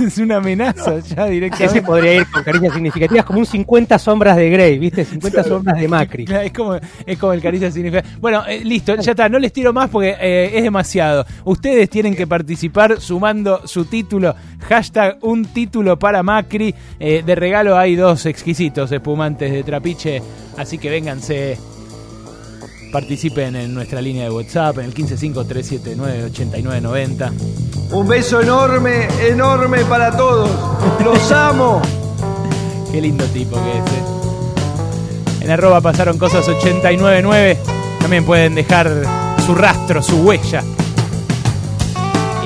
[0.00, 1.78] es una amenaza ya directamente.
[1.78, 5.04] Ese podría ir con caricias significativas como un 50 sombras de Grey, ¿viste?
[5.04, 6.24] 50 sombras de Macri.
[6.28, 8.02] Es como, es como el caricia significa.
[8.20, 11.24] Bueno, eh, listo, ya está, no les tiro más porque eh, es demasiado.
[11.44, 14.34] Ustedes tienen que participar sumando su título,
[14.68, 16.74] hashtag un título para Macri.
[16.98, 20.22] Eh, de regalo hay dos exquisitos espumantes de trapiche,
[20.56, 21.58] así que vénganse.
[22.92, 27.30] Participen en nuestra línea de WhatsApp en el 155-379-8990.
[27.92, 30.50] Un beso enorme, enorme para todos.
[31.02, 31.80] Los amo.
[32.92, 33.78] Qué lindo tipo que es.
[33.78, 35.40] eh.
[35.40, 37.56] En arroba pasaron cosas 899.
[38.00, 38.90] También pueden dejar
[39.46, 40.62] su rastro, su huella.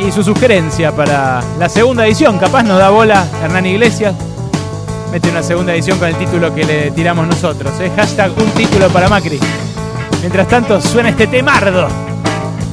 [0.01, 2.39] Y su sugerencia para la segunda edición.
[2.39, 4.15] Capaz nos da bola Hernán Iglesias.
[5.11, 7.73] Mete una segunda edición con el título que le tiramos nosotros.
[7.81, 7.91] ¿eh?
[7.97, 9.41] Hashtag un título para Macri.
[10.21, 11.89] Mientras tanto suena este temardo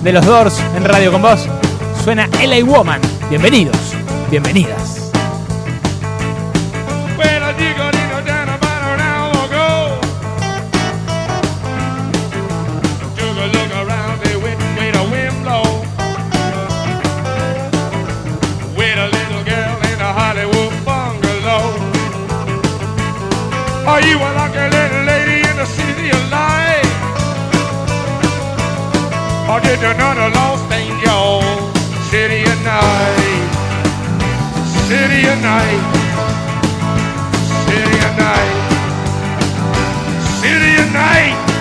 [0.04, 1.48] de los Doors en Radio con Vos.
[2.04, 3.00] Suena LA Woman.
[3.30, 3.78] Bienvenidos,
[4.30, 5.04] bienvenidas.
[23.86, 24.93] A
[29.54, 31.44] Or did another lost angel
[32.10, 33.52] City at night?
[34.90, 35.84] City at night.
[37.68, 38.56] City at night.
[40.42, 41.53] City at night.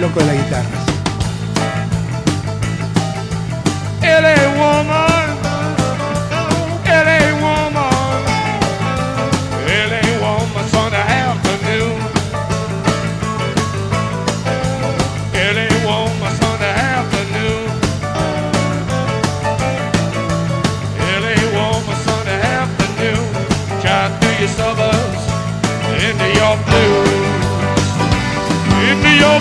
[0.00, 0.78] Loco de la guitarra.
[4.02, 5.28] LA woman,
[6.86, 8.22] LA woman,
[9.66, 11.98] LA woman Sunday afternoon.
[15.34, 17.68] LA woman Sunday afternoon.
[21.22, 23.26] LA woman Sunday afternoon.
[23.82, 25.22] Drive through your suburbs
[26.06, 27.18] into your blues.
[28.90, 29.38] Into your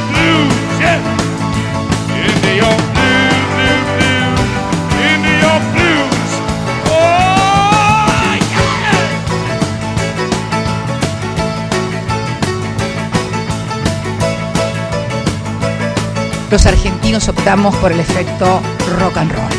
[16.49, 18.61] Los argentinos optamos por el efecto
[18.99, 19.56] rock and roll.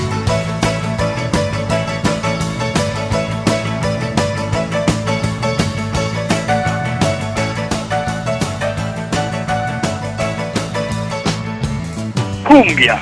[12.58, 13.00] Cumbia.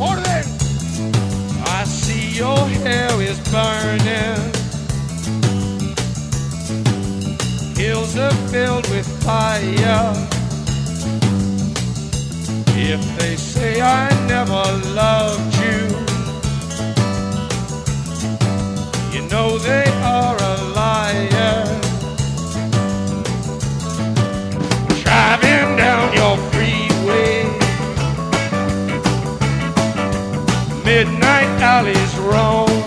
[0.00, 0.46] Orden!
[1.66, 4.40] I see your hair is burning.
[7.76, 10.14] Hills are filled with fire.
[12.74, 15.80] If they say I never loved you,
[19.12, 20.35] you know they are
[31.60, 32.82] alleys roam.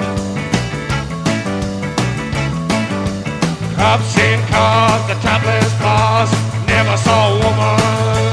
[3.76, 6.32] Cops in cars, the topless bars,
[6.68, 8.29] never saw a woman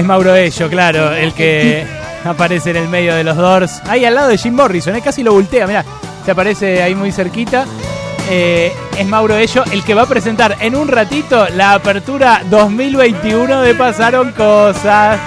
[0.00, 1.84] Es Mauro Ello, claro, el que
[2.24, 3.82] aparece en el medio de los Doors.
[3.86, 5.02] Ahí al lado de Jim Morrison, ¿eh?
[5.02, 5.84] casi lo voltea, mirá.
[6.24, 7.66] Se aparece ahí muy cerquita.
[8.30, 13.60] Eh, es Mauro Ello el que va a presentar en un ratito la apertura 2021
[13.60, 15.20] de Pasaron Cosas.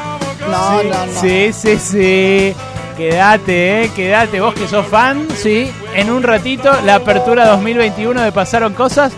[0.50, 1.22] No, sí, no, no.
[1.22, 2.56] Sí, sí, sí.
[2.98, 5.72] Quédate, eh, quédate, vos que sos fan, sí.
[5.94, 9.14] En un ratito la apertura 2021 de Pasaron Cosas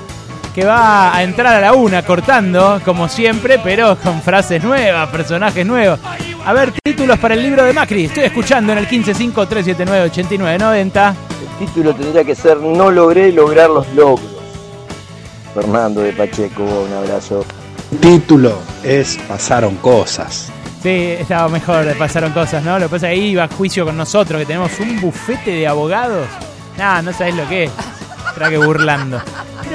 [0.55, 5.65] que va a entrar a la una cortando, como siempre, pero con frases nuevas, personajes
[5.65, 5.99] nuevos.
[6.45, 8.05] A ver, títulos para el libro de Macri.
[8.05, 11.13] Estoy escuchando en el 155-379-8990.
[11.59, 14.31] El título tendría que ser No logré lograr los logros.
[15.53, 17.43] Fernando de Pacheco, un abrazo.
[17.99, 20.53] Título es Pasaron cosas.
[20.81, 22.79] Sí, estaba mejor, pasaron cosas, ¿no?
[22.79, 25.51] Lo que pasa es que ahí iba a juicio con nosotros, que tenemos un bufete
[25.51, 26.29] de abogados.
[26.77, 27.71] Nah, no sabés lo que es.
[28.29, 29.19] Espera que burlando.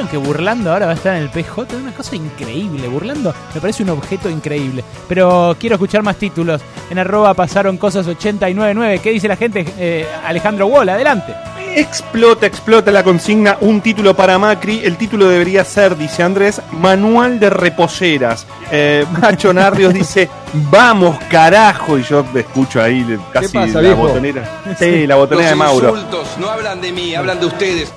[0.01, 1.77] ¿Vieron que burlando ahora va a estar en el PJ?
[1.77, 2.89] Una cosa increíble.
[2.89, 4.83] Burlando me parece un objeto increíble.
[5.07, 6.63] Pero quiero escuchar más títulos.
[6.89, 9.01] En arroba pasaron cosas 899.
[9.01, 9.63] ¿Qué dice la gente?
[9.77, 11.35] Eh, Alejandro Wall, adelante.
[11.77, 13.57] Explota, explota la consigna.
[13.61, 14.81] Un título para Macri.
[14.85, 18.47] El título debería ser, dice Andrés, Manual de Reposeras.
[18.71, 21.99] Eh, Macho Narrios dice, vamos carajo.
[21.99, 24.03] Y yo escucho ahí casi pasa, la viejo?
[24.03, 24.63] botonera.
[24.79, 25.91] Sí, la botonera de Mauro.
[25.91, 27.93] insultos no hablan de mí, hablan de ustedes.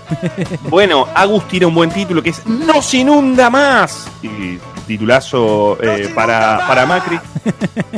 [0.69, 4.07] Bueno, Agus tira un buen título que es No se inunda más.
[4.21, 7.19] Y titulazo eh, para, para Macri.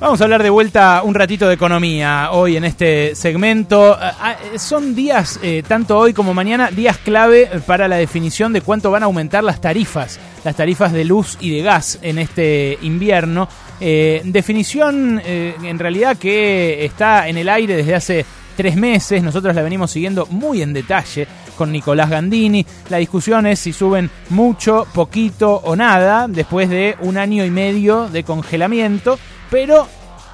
[0.00, 3.96] Vamos a hablar de vuelta un ratito de economía hoy en este segmento.
[4.00, 8.60] Ah, ah, Son días, eh, tanto hoy como mañana, días clave para la definición de
[8.60, 12.78] cuánto van a aumentar las tarifas, las tarifas de luz y de gas en este
[12.82, 13.48] invierno.
[13.80, 18.24] Eh, definición eh, en realidad que está en el aire desde hace
[18.56, 19.20] tres meses.
[19.20, 22.64] Nosotros la venimos siguiendo muy en detalle con Nicolás Gandini.
[22.88, 28.08] La discusión es si suben mucho, poquito o nada después de un año y medio
[28.08, 29.18] de congelamiento,
[29.50, 29.86] pero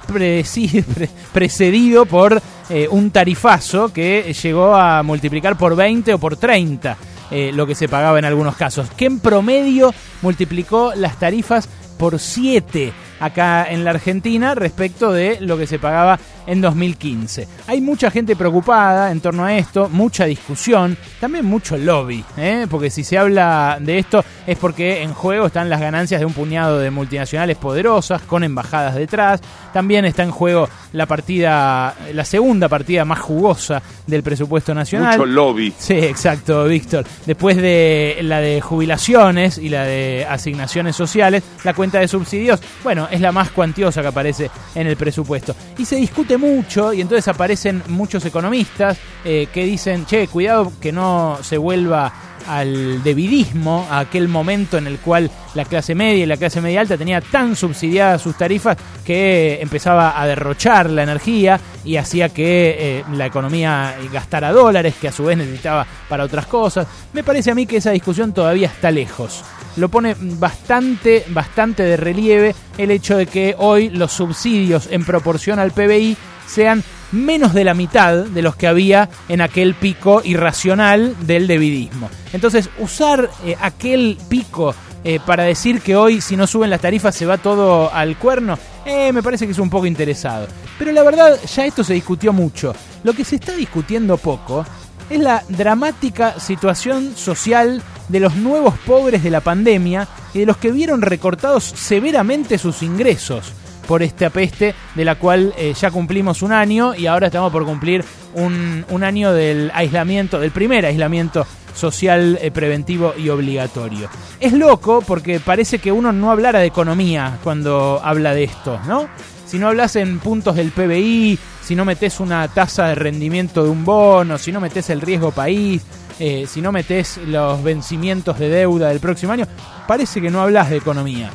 [1.33, 6.97] precedido por eh, un tarifazo que llegó a multiplicar por 20 o por 30
[7.31, 12.19] eh, lo que se pagaba en algunos casos, que en promedio multiplicó las tarifas por
[12.19, 17.47] 7 acá en la Argentina respecto de lo que se pagaba en 2015.
[17.67, 22.67] Hay mucha gente preocupada en torno a esto, mucha discusión, también mucho lobby, ¿eh?
[22.69, 26.33] porque si se habla de esto es porque en juego están las ganancias de un
[26.33, 29.41] puñado de multinacionales poderosas con embajadas detrás,
[29.73, 35.17] también está en juego la partida, la segunda partida más jugosa del presupuesto nacional.
[35.17, 35.73] Mucho lobby.
[35.77, 37.05] Sí, exacto, Víctor.
[37.25, 43.07] Después de la de jubilaciones y la de asignaciones sociales, la cuenta de subsidios, bueno,
[43.11, 45.55] es la más cuantiosa que aparece en el presupuesto.
[45.77, 50.91] Y se discute mucho y entonces aparecen muchos economistas eh, que dicen, che, cuidado que
[50.91, 52.13] no se vuelva
[52.47, 56.81] al devidismo, a aquel momento en el cual la clase media y la clase media
[56.81, 62.75] alta tenía tan subsidiadas sus tarifas que empezaba a derrochar la energía y hacía que
[62.77, 66.87] eh, la economía gastara dólares que a su vez necesitaba para otras cosas.
[67.13, 69.43] Me parece a mí que esa discusión todavía está lejos.
[69.77, 75.59] Lo pone bastante, bastante de relieve el hecho de que hoy los subsidios en proporción
[75.59, 76.15] al PBI
[76.47, 82.09] sean menos de la mitad de los que había en aquel pico irracional del devidismo.
[82.33, 87.15] Entonces, usar eh, aquel pico eh, para decir que hoy si no suben las tarifas
[87.15, 90.47] se va todo al cuerno, eh, me parece que es un poco interesado.
[90.77, 92.75] Pero la verdad, ya esto se discutió mucho.
[93.03, 94.65] Lo que se está discutiendo poco
[95.09, 100.57] es la dramática situación social de los nuevos pobres de la pandemia y de los
[100.57, 103.53] que vieron recortados severamente sus ingresos
[103.87, 107.65] por esta peste de la cual eh, ya cumplimos un año y ahora estamos por
[107.65, 111.45] cumplir un, un año del aislamiento, del primer aislamiento
[111.75, 114.09] social eh, preventivo y obligatorio.
[114.39, 119.07] Es loco porque parece que uno no hablara de economía cuando habla de esto, ¿no?
[119.45, 123.69] Si no hablas en puntos del PBI, si no metes una tasa de rendimiento de
[123.69, 125.83] un bono, si no metes el riesgo país,
[126.19, 129.45] eh, si no metes los vencimientos de deuda del próximo año,
[129.87, 131.29] parece que no hablas de economía.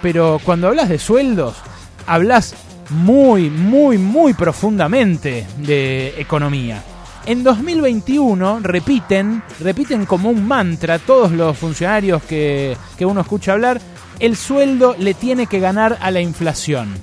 [0.00, 1.56] Pero cuando hablas de sueldos,
[2.06, 2.54] hablas
[2.90, 6.82] muy, muy, muy profundamente de economía.
[7.26, 13.80] En 2021 repiten, repiten como un mantra todos los funcionarios que, que uno escucha hablar,
[14.18, 16.94] el sueldo le tiene que ganar a la inflación.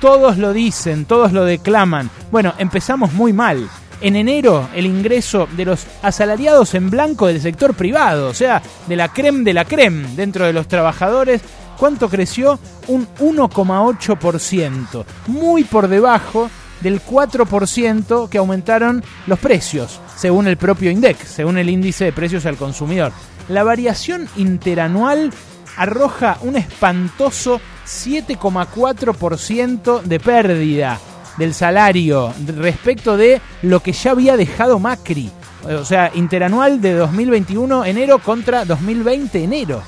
[0.00, 2.10] Todos lo dicen, todos lo declaman.
[2.30, 3.68] Bueno, empezamos muy mal.
[4.00, 8.96] En enero el ingreso de los asalariados en blanco del sector privado, o sea, de
[8.96, 11.40] la creme de la creme dentro de los trabajadores,
[11.76, 12.58] ¿cuánto creció?
[12.88, 21.22] Un 1,8%, muy por debajo del 4% que aumentaron los precios, según el propio INDEC,
[21.24, 23.12] según el índice de precios al consumidor.
[23.48, 25.32] La variación interanual
[25.76, 31.00] arroja un espantoso 7,4% de pérdida
[31.38, 35.30] del salario respecto de lo que ya había dejado Macri.
[35.64, 39.82] O sea, interanual de 2021 enero contra 2020 enero.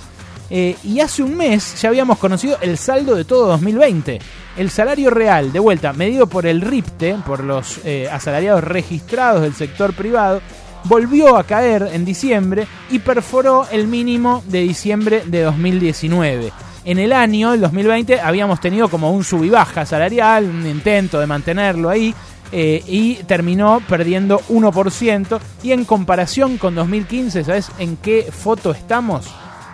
[0.50, 4.18] Eh, y hace un mes ya habíamos conocido el saldo de todo 2020.
[4.56, 9.54] El salario real, de vuelta, medido por el RIPTE, por los eh, asalariados registrados del
[9.54, 10.40] sector privado,
[10.84, 16.52] volvió a caer en diciembre y perforó el mínimo de diciembre de 2019.
[16.84, 21.26] En el año, el 2020, habíamos tenido como un sub baja salarial, un intento de
[21.26, 22.14] mantenerlo ahí,
[22.50, 25.38] eh, y terminó perdiendo 1%.
[25.62, 29.26] Y en comparación con 2015, ¿sabes en qué foto estamos?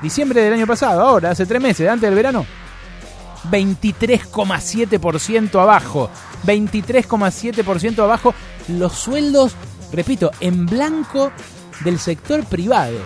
[0.05, 2.45] Diciembre del año pasado, ahora, hace tres meses, antes del verano.
[3.51, 6.11] 23,7% abajo.
[6.45, 8.35] 23,7% abajo
[8.69, 9.55] los sueldos,
[9.93, 11.33] repito, en blanco
[11.81, 12.99] del sector privado.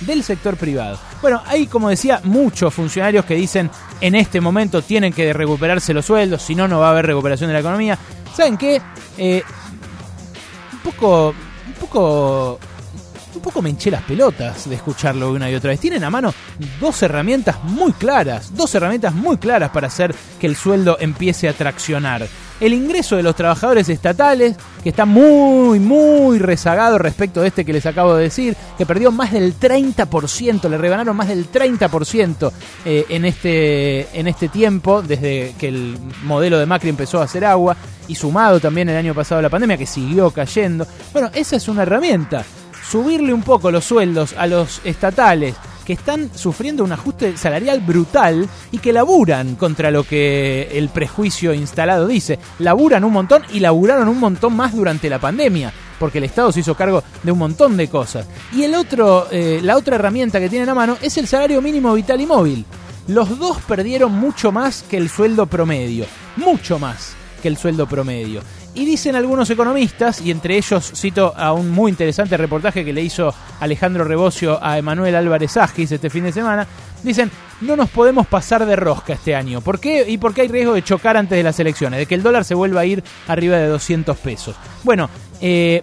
[0.00, 0.98] Del sector privado.
[1.22, 3.70] Bueno, hay, como decía, muchos funcionarios que dicen
[4.02, 7.48] en este momento tienen que recuperarse los sueldos, si no, no va a haber recuperación
[7.48, 7.98] de la economía.
[8.36, 8.82] ¿Saben qué?
[9.16, 9.42] Eh,
[10.70, 11.34] un poco.
[11.66, 12.58] Un poco.
[13.42, 15.80] Poco me hinché las pelotas de escucharlo una y otra vez.
[15.80, 16.32] Tienen a mano
[16.80, 21.52] dos herramientas muy claras, dos herramientas muy claras para hacer que el sueldo empiece a
[21.52, 22.26] traccionar
[22.62, 27.72] el ingreso de los trabajadores estatales, que está muy, muy rezagado respecto de este que
[27.72, 32.52] les acabo de decir, que perdió más del 30%, le rebanaron más del 30%
[32.84, 37.44] eh, en, este, en este tiempo, desde que el modelo de Macri empezó a hacer
[37.44, 37.76] agua,
[38.06, 40.86] y sumado también el año pasado a la pandemia, que siguió cayendo.
[41.12, 42.44] Bueno, esa es una herramienta.
[42.88, 48.48] Subirle un poco los sueldos a los estatales, que están sufriendo un ajuste salarial brutal
[48.70, 52.38] y que laburan contra lo que el prejuicio instalado dice.
[52.58, 56.58] Laburan un montón y laburaron un montón más durante la pandemia porque el Estado se
[56.58, 58.26] hizo cargo de un montón de cosas.
[58.52, 61.94] Y el otro, eh, la otra herramienta que tienen a mano es el salario mínimo
[61.94, 62.66] vital y móvil.
[63.06, 68.42] Los dos perdieron mucho más que el sueldo promedio, mucho más que el sueldo promedio.
[68.74, 73.02] Y dicen algunos economistas, y entre ellos cito a un muy interesante reportaje que le
[73.02, 76.66] hizo Alejandro Rebocio a Emanuel Álvarez Agis este fin de semana,
[77.02, 77.30] dicen,
[77.60, 79.60] no nos podemos pasar de rosca este año.
[79.60, 80.06] ¿Por qué?
[80.08, 82.54] Y porque hay riesgo de chocar antes de las elecciones, de que el dólar se
[82.54, 84.56] vuelva a ir arriba de 200 pesos.
[84.84, 85.10] Bueno,
[85.42, 85.82] eh,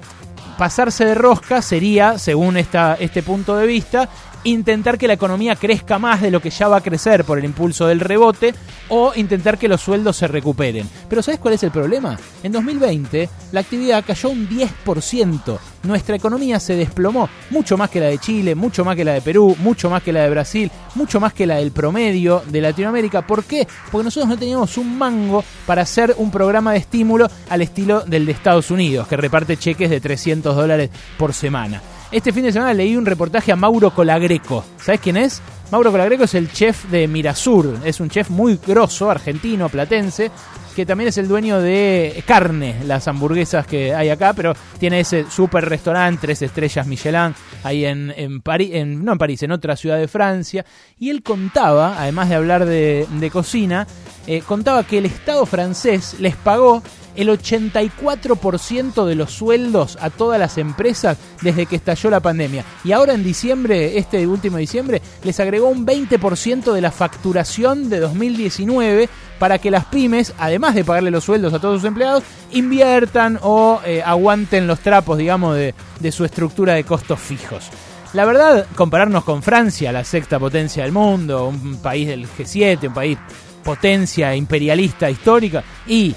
[0.57, 4.09] pasarse de rosca sería, según esta, este punto de vista,
[4.43, 7.45] intentar que la economía crezca más de lo que ya va a crecer por el
[7.45, 8.53] impulso del rebote
[8.89, 10.89] o intentar que los sueldos se recuperen.
[11.07, 12.17] Pero ¿sabes cuál es el problema?
[12.43, 15.59] En 2020 la actividad cayó un 10%.
[15.83, 19.21] Nuestra economía se desplomó mucho más que la de Chile, mucho más que la de
[19.21, 23.25] Perú, mucho más que la de Brasil, mucho más que la del promedio de Latinoamérica.
[23.25, 23.67] ¿Por qué?
[23.91, 28.25] Porque nosotros no teníamos un mango para hacer un programa de estímulo al estilo del
[28.25, 31.81] de Estados Unidos, que reparte cheques de 300 dólares por semana.
[32.11, 34.65] Este fin de semana leí un reportaje a Mauro Colagreco.
[34.81, 35.43] ¿Sabes quién es?
[35.71, 37.77] Mauro Colagreco es el chef de Mirasur.
[37.85, 40.31] Es un chef muy grosso, argentino, platense,
[40.75, 45.29] que también es el dueño de Carne, las hamburguesas que hay acá, pero tiene ese
[45.29, 49.99] super restaurante, tres estrellas Michelin, ahí en, París, en, no en París, en otra ciudad
[49.99, 50.65] de Francia.
[50.97, 53.85] Y él contaba, además de hablar de, cocina,
[54.25, 56.81] eh, contaba que el Estado francés les pagó
[57.15, 62.65] el 84% de los sueldos a todas las empresas desde que estalló la pandemia.
[62.83, 67.99] Y ahora en diciembre, este último diciembre, les agregó un 20% de la facturación de
[67.99, 73.39] 2019 para que las pymes, además de pagarle los sueldos a todos sus empleados, inviertan
[73.41, 77.69] o eh, aguanten los trapos, digamos, de, de su estructura de costos fijos.
[78.13, 82.93] La verdad, compararnos con Francia, la sexta potencia del mundo, un país del G7, un
[82.93, 83.17] país
[83.63, 86.15] potencia imperialista histórica, y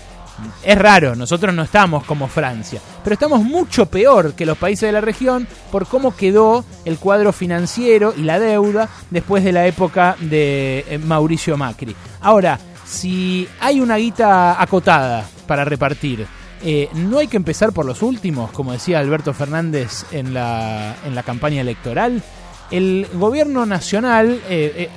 [0.62, 4.92] es raro, nosotros no estamos como Francia, pero estamos mucho peor que los países de
[4.92, 10.16] la región por cómo quedó el cuadro financiero y la deuda después de la época
[10.21, 11.95] de eh, Mauricio Macri.
[12.21, 16.27] Ahora, si hay una guita acotada para repartir,
[16.64, 21.14] eh, no hay que empezar por los últimos, como decía Alberto Fernández en la, en
[21.14, 22.23] la campaña electoral
[22.72, 24.90] el gobierno nacional eh, eh,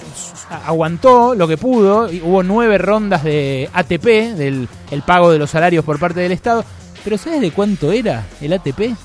[0.66, 5.84] aguantó lo que pudo, hubo nueve rondas de ATP, del el pago de los salarios
[5.84, 6.64] por parte del Estado,
[7.04, 8.96] pero ¿sabes de cuánto era el ATP?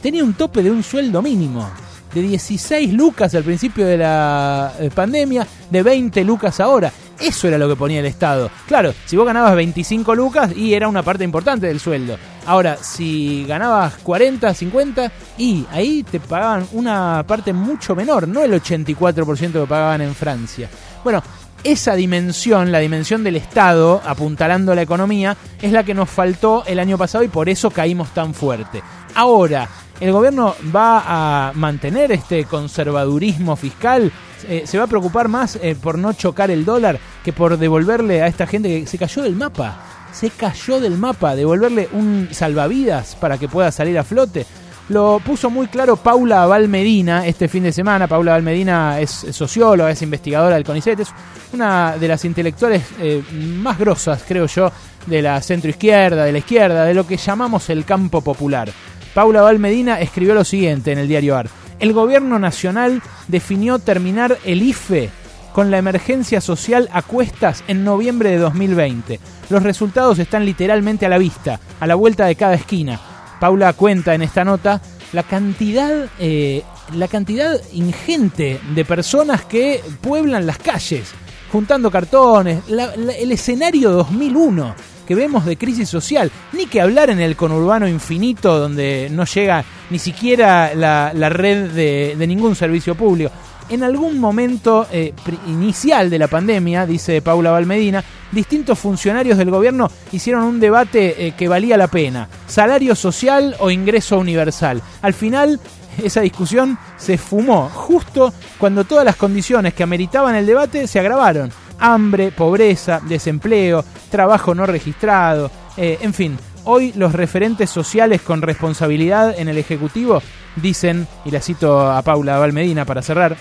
[0.00, 1.68] Tenía un tope de un sueldo mínimo,
[2.14, 6.92] de 16 lucas al principio de la eh, pandemia, de 20 lucas ahora.
[7.20, 8.50] Eso era lo que ponía el Estado.
[8.66, 12.16] Claro, si vos ganabas 25 lucas y era una parte importante del sueldo.
[12.46, 18.52] Ahora, si ganabas 40, 50 y ahí te pagaban una parte mucho menor, no el
[18.52, 20.70] 84% que pagaban en Francia.
[21.04, 21.22] Bueno,
[21.62, 26.78] esa dimensión, la dimensión del Estado apuntalando la economía, es la que nos faltó el
[26.78, 28.82] año pasado y por eso caímos tan fuerte.
[29.14, 29.68] Ahora,
[30.00, 34.10] ¿el gobierno va a mantener este conservadurismo fiscal?
[34.48, 38.22] Eh, se va a preocupar más eh, por no chocar el dólar que por devolverle
[38.22, 40.08] a esta gente que se cayó del mapa.
[40.12, 44.46] Se cayó del mapa, devolverle un salvavidas para que pueda salir a flote.
[44.90, 48.08] Lo puso muy claro Paula Valmedina este fin de semana.
[48.08, 51.08] Paula Valmedina es, socióloga, es investigadora del CONICET, es
[51.52, 54.72] una de las intelectuales eh, más grosas, creo yo,
[55.06, 58.68] de la centroizquierda, de la izquierda, de lo que llamamos el campo popular.
[59.14, 61.48] Paula Valmedina escribió lo siguiente en el diario AR.
[61.80, 65.10] El gobierno nacional definió terminar el IFE
[65.54, 69.18] con la emergencia social a cuestas en noviembre de 2020.
[69.48, 73.00] Los resultados están literalmente a la vista, a la vuelta de cada esquina.
[73.40, 74.82] Paula cuenta en esta nota
[75.14, 76.62] la cantidad, eh,
[76.94, 81.12] la cantidad ingente de personas que pueblan las calles,
[81.50, 84.74] juntando cartones, el escenario 2001
[85.10, 89.64] que vemos de crisis social, ni que hablar en el conurbano infinito donde no llega
[89.90, 93.32] ni siquiera la, red de, ningún servicio público.
[93.68, 95.12] En algún momento eh,
[95.48, 101.32] inicial de la pandemia, dice Paula Valmedina, distintos funcionarios del gobierno hicieron un debate eh,
[101.32, 104.80] que valía la pena, salario social o ingreso universal.
[105.02, 105.58] Al final,
[106.00, 111.50] esa discusión se fumó justo cuando todas las condiciones que ameritaban el debate se agravaron.
[111.80, 116.38] Hambre, pobreza, desempleo, trabajo no registrado, eh, en fin.
[116.64, 120.22] Hoy los referentes sociales con responsabilidad en el Ejecutivo
[120.56, 123.36] dicen, y la cito a Paula Valmedina para cerrar,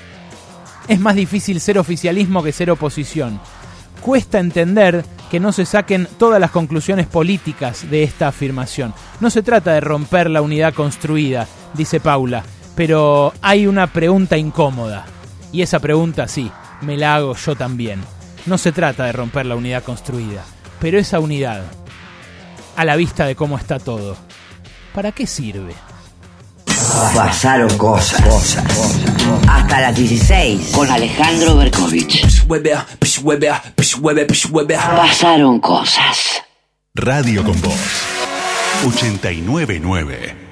[0.88, 3.40] es más difícil ser oficialismo que ser oposición.
[4.02, 8.94] Cuesta entender que no se saquen todas las conclusiones políticas de esta afirmación.
[9.20, 12.44] No se trata de romper la unidad construida, dice Paula,
[12.76, 15.06] pero hay una pregunta incómoda.
[15.52, 16.50] Y esa pregunta sí,
[16.82, 18.02] me la hago yo también.
[18.46, 20.44] No se trata de romper la unidad construida,
[20.80, 21.64] pero esa unidad,
[22.76, 24.18] a la vista de cómo está todo,
[24.94, 25.74] ¿para qué sirve?
[27.16, 28.58] Pasaron cosas.
[29.48, 32.46] Hasta las 16 con Alejandro Berkovich.
[34.96, 36.42] Pasaron cosas.
[36.96, 38.10] Radio con Voz
[38.88, 40.49] 899.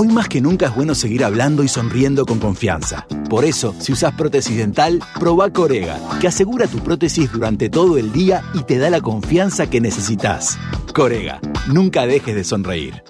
[0.00, 3.04] Hoy más que nunca es bueno seguir hablando y sonriendo con confianza.
[3.28, 8.12] Por eso, si usas prótesis dental, probá Corega, que asegura tu prótesis durante todo el
[8.12, 10.56] día y te da la confianza que necesitas.
[10.94, 13.02] Corega, nunca dejes de sonreír.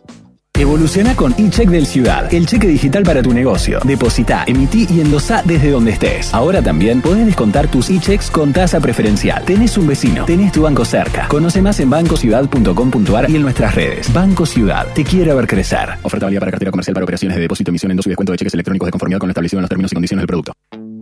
[0.59, 3.79] Evoluciona con eCheck del Ciudad, el cheque digital para tu negocio.
[3.85, 6.35] Deposita, emití y endosá desde donde estés.
[6.35, 9.45] Ahora también podés descontar tus eChecks con tasa preferencial.
[9.45, 11.29] Tenés un vecino, tenés tu banco cerca.
[11.29, 14.13] Conoce más en bancociudad.com.ar y en nuestras redes.
[14.13, 15.91] Banco Ciudad, te quiere ver crecer.
[16.03, 18.55] Oferta válida para cartera comercial para operaciones de depósito, emisión, endoso y descuento de cheques
[18.55, 20.53] electrónicos de conformidad con lo establecido en los términos y condiciones del producto.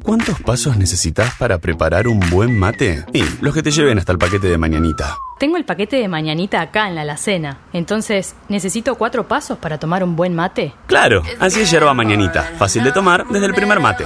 [0.07, 3.04] ¿Cuántos pasos necesitas para preparar un buen mate?
[3.12, 5.18] Y los que te lleven hasta el paquete de mañanita.
[5.40, 7.59] Tengo el paquete de mañanita acá en la alacena.
[7.72, 10.74] Entonces, ¿necesito cuatro pasos para tomar un buen mate?
[10.86, 12.44] Claro, así es yerba mañanita.
[12.57, 14.04] Fácil de tomar desde el primer mate.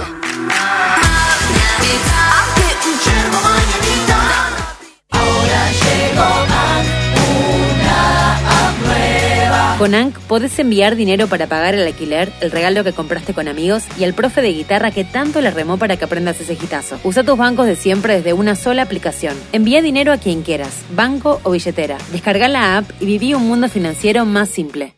[9.81, 13.83] Con ANC podés enviar dinero para pagar el alquiler, el regalo que compraste con amigos
[13.97, 16.99] y al profe de guitarra que tanto le remó para que aprendas ese gitazo.
[17.03, 19.35] Usa tus bancos de siempre desde una sola aplicación.
[19.53, 21.97] Envía dinero a quien quieras, banco o billetera.
[22.11, 24.93] Descarga la app y viví un mundo financiero más simple.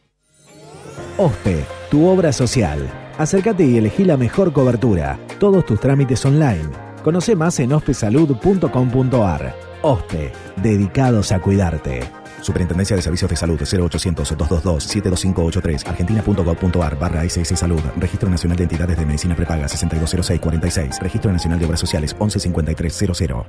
[1.18, 2.86] OSPE, tu obra social.
[3.18, 5.18] Acércate y elegí la mejor cobertura.
[5.40, 6.68] Todos tus trámites online.
[7.06, 9.56] Conoce más en ospesalud.com.ar.
[9.82, 12.02] OSPE, dedicados a cuidarte.
[12.44, 19.06] Superintendencia de Servicios de Salud 0800-222-72583 argentina.gov.ar barra SS Salud Registro Nacional de Entidades de
[19.06, 23.46] Medicina Prepaga 620646 Registro Nacional de Obras Sociales 115300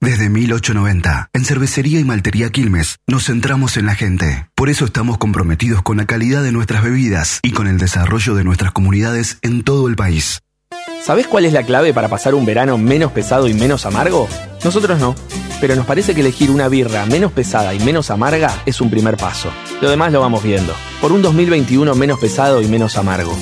[0.00, 4.48] Desde 1890, en Cervecería y Maltería Quilmes, nos centramos en la gente.
[4.54, 8.44] Por eso estamos comprometidos con la calidad de nuestras bebidas y con el desarrollo de
[8.44, 10.40] nuestras comunidades en todo el país.
[11.02, 14.28] ¿Sabés cuál es la clave para pasar un verano menos pesado y menos amargo?
[14.64, 15.14] Nosotros no,
[15.60, 19.16] pero nos parece que elegir una birra menos pesada y menos amarga es un primer
[19.16, 19.50] paso.
[19.80, 20.74] Lo demás lo vamos viendo.
[21.00, 23.36] Por un 2021 menos pesado y menos amargo.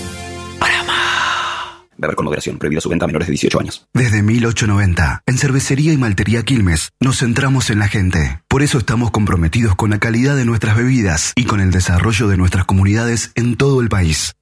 [1.98, 2.58] Beber con moderación.
[2.58, 3.86] Prohibido su venta a menores de 18 años.
[3.92, 8.40] Desde 1890, en Cervecería y Maltería Quilmes, nos centramos en la gente.
[8.48, 12.36] Por eso estamos comprometidos con la calidad de nuestras bebidas y con el desarrollo de
[12.36, 14.37] nuestras comunidades en todo el país.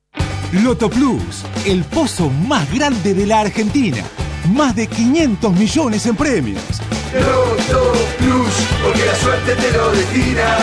[0.52, 4.02] Loto Plus, el pozo más grande de la Argentina.
[4.54, 6.62] Más de 500 millones en premios.
[7.12, 10.56] Loto Plus, porque la suerte te lo destina.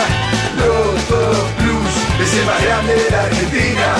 [0.56, 3.96] Loto Plus, es el más grande de la Argentina.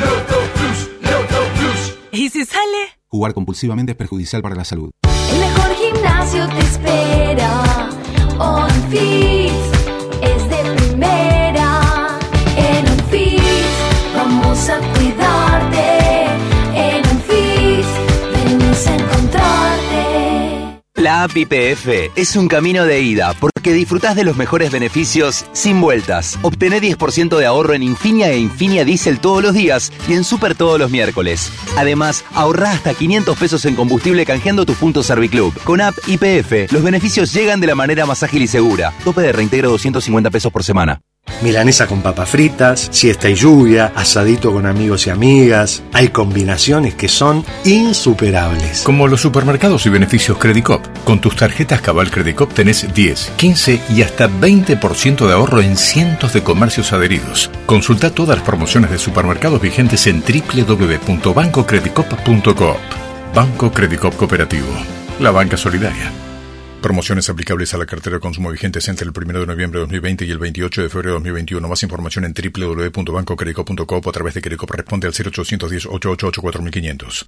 [0.00, 1.98] Loto Plus, Loto Plus.
[2.10, 2.98] ¿Y si sale?
[3.06, 4.90] Jugar compulsivamente es perjudicial para la salud.
[5.32, 7.88] El mejor gimnasio te espera.
[8.38, 9.52] OnFit
[10.22, 12.18] es de primera.
[12.56, 13.40] En OnFit
[14.16, 14.80] vamos a
[21.00, 25.80] La app IPF es un camino de ida porque disfrutás de los mejores beneficios sin
[25.80, 26.38] vueltas.
[26.42, 30.54] Obtené 10% de ahorro en Infinia e Infinia Diesel todos los días y en Super
[30.54, 31.50] todos los miércoles.
[31.78, 35.58] Además, ahorrá hasta 500 pesos en combustible canjeando tus puntos Serviclub.
[35.64, 38.92] Con app IPF, los beneficios llegan de la manera más ágil y segura.
[39.02, 41.00] Tope de reintegro 250 pesos por semana.
[41.42, 45.82] Milanesa con papas fritas, siesta y lluvia, asadito con amigos y amigas.
[45.94, 48.82] Hay combinaciones que son insuperables.
[48.82, 50.84] Como los supermercados y beneficios Credicop.
[51.04, 56.34] Con tus tarjetas Cabal Credicop tenés 10, 15 y hasta 20% de ahorro en cientos
[56.34, 57.50] de comercios adheridos.
[57.64, 62.76] Consulta todas las promociones de supermercados vigentes en www.bancocredicop.coop.
[63.34, 64.68] Banco Credicop Cooperativo.
[65.20, 66.12] La banca solidaria.
[66.82, 70.24] Promociones aplicables a la cartera de consumo vigentes entre el 1 de noviembre de 2020
[70.24, 71.68] y el 28 de febrero de 2021.
[71.68, 77.26] Más información en www.bancocredico.com o a través de Credicop responde al 0810 888 4500.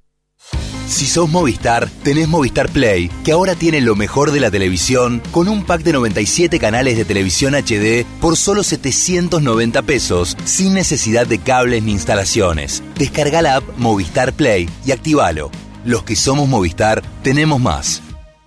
[0.89, 5.49] Si sos Movistar, tenés Movistar Play, que ahora tiene lo mejor de la televisión, con
[5.49, 11.39] un pack de 97 canales de televisión HD por solo 790 pesos, sin necesidad de
[11.39, 12.83] cables ni instalaciones.
[12.99, 15.51] Descarga la app Movistar Play y activalo.
[15.85, 18.03] Los que somos Movistar, tenemos más.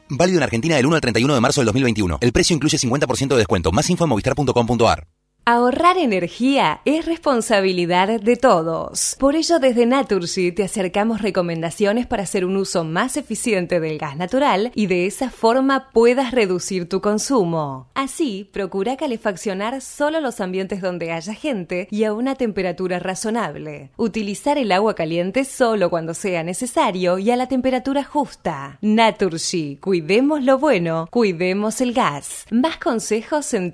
[0.09, 2.17] Válido en Argentina del 1 al 31 de marzo del 2021.
[2.21, 3.71] El precio incluye 50% de descuento.
[3.71, 5.07] Más info en movistar.com.ar.
[5.47, 9.15] Ahorrar energía es responsabilidad de todos.
[9.19, 14.17] Por ello, desde Naturgy te acercamos recomendaciones para hacer un uso más eficiente del gas
[14.17, 17.91] natural y de esa forma puedas reducir tu consumo.
[17.93, 23.91] Así, procura calefaccionar solo los ambientes donde haya gente y a una temperatura razonable.
[23.97, 28.79] Utilizar el agua caliente solo cuando sea necesario y a la temperatura justa.
[28.81, 32.47] Naturgy, cuidemos lo bueno, cuidemos el gas.
[32.49, 33.71] Más consejos en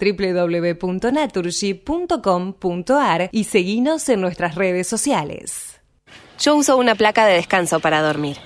[1.62, 5.82] www.naturgy.com.ar y seguinos en nuestras redes sociales.
[6.40, 8.38] Yo uso una placa de descanso para dormir.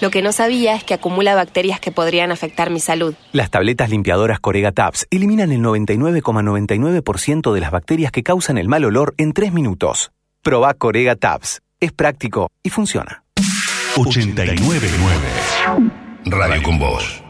[0.00, 3.14] Lo que no sabía es que acumula bacterias que podrían afectar mi salud.
[3.32, 8.84] Las tabletas limpiadoras Corega Tabs eliminan el 99,99% de las bacterias que causan el mal
[8.84, 10.10] olor en 3 minutos.
[10.42, 11.62] Proba Corega Tabs.
[11.78, 13.22] Es práctico y funciona.
[13.96, 14.88] 899
[16.24, 17.22] Radio con Voz.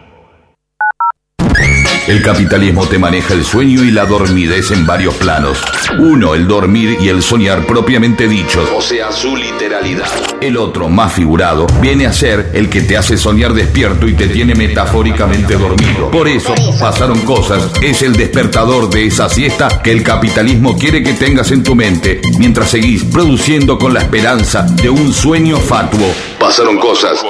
[2.09, 5.63] El capitalismo te maneja el sueño y la dormidez en varios planos.
[6.01, 10.09] Uno, el dormir y el soñar propiamente dichos, o sea, su literalidad.
[10.41, 14.27] El otro, más figurado, viene a ser el que te hace soñar despierto y te
[14.27, 16.11] tiene metafóricamente dormido.
[16.11, 21.13] Por eso, pasaron cosas, es el despertador de esa siesta que el capitalismo quiere que
[21.13, 26.13] tengas en tu mente, mientras seguís produciendo con la esperanza de un sueño fatuo.
[26.41, 27.25] Pasaron cosas.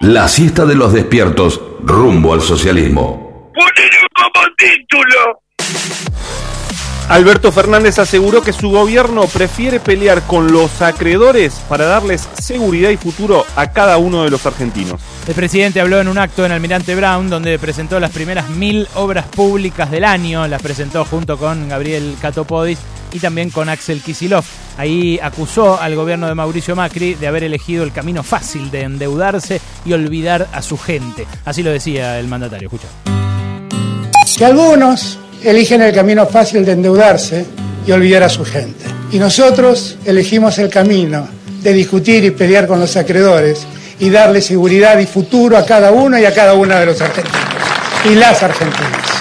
[0.00, 3.23] La siesta de los despiertos, rumbo al socialismo.
[3.54, 5.40] Como título.
[7.08, 12.96] Alberto Fernández aseguró que su gobierno prefiere pelear con los acreedores para darles seguridad y
[12.96, 15.00] futuro a cada uno de los argentinos.
[15.28, 19.26] El presidente habló en un acto en Almirante Brown donde presentó las primeras mil obras
[19.26, 20.48] públicas del año.
[20.48, 22.78] Las presentó junto con Gabriel Catopodis
[23.12, 24.44] y también con Axel Kisilov.
[24.78, 29.60] Ahí acusó al gobierno de Mauricio Macri de haber elegido el camino fácil de endeudarse
[29.84, 31.26] y olvidar a su gente.
[31.44, 32.68] Así lo decía el mandatario.
[32.68, 32.88] Escucha.
[34.36, 37.44] Que algunos eligen el camino fácil de endeudarse
[37.86, 38.84] y olvidar a su gente.
[39.12, 41.28] Y nosotros elegimos el camino
[41.62, 43.66] de discutir y pelear con los acreedores
[44.00, 47.40] y darle seguridad y futuro a cada uno y a cada una de los argentinos
[48.10, 49.13] y las argentinas.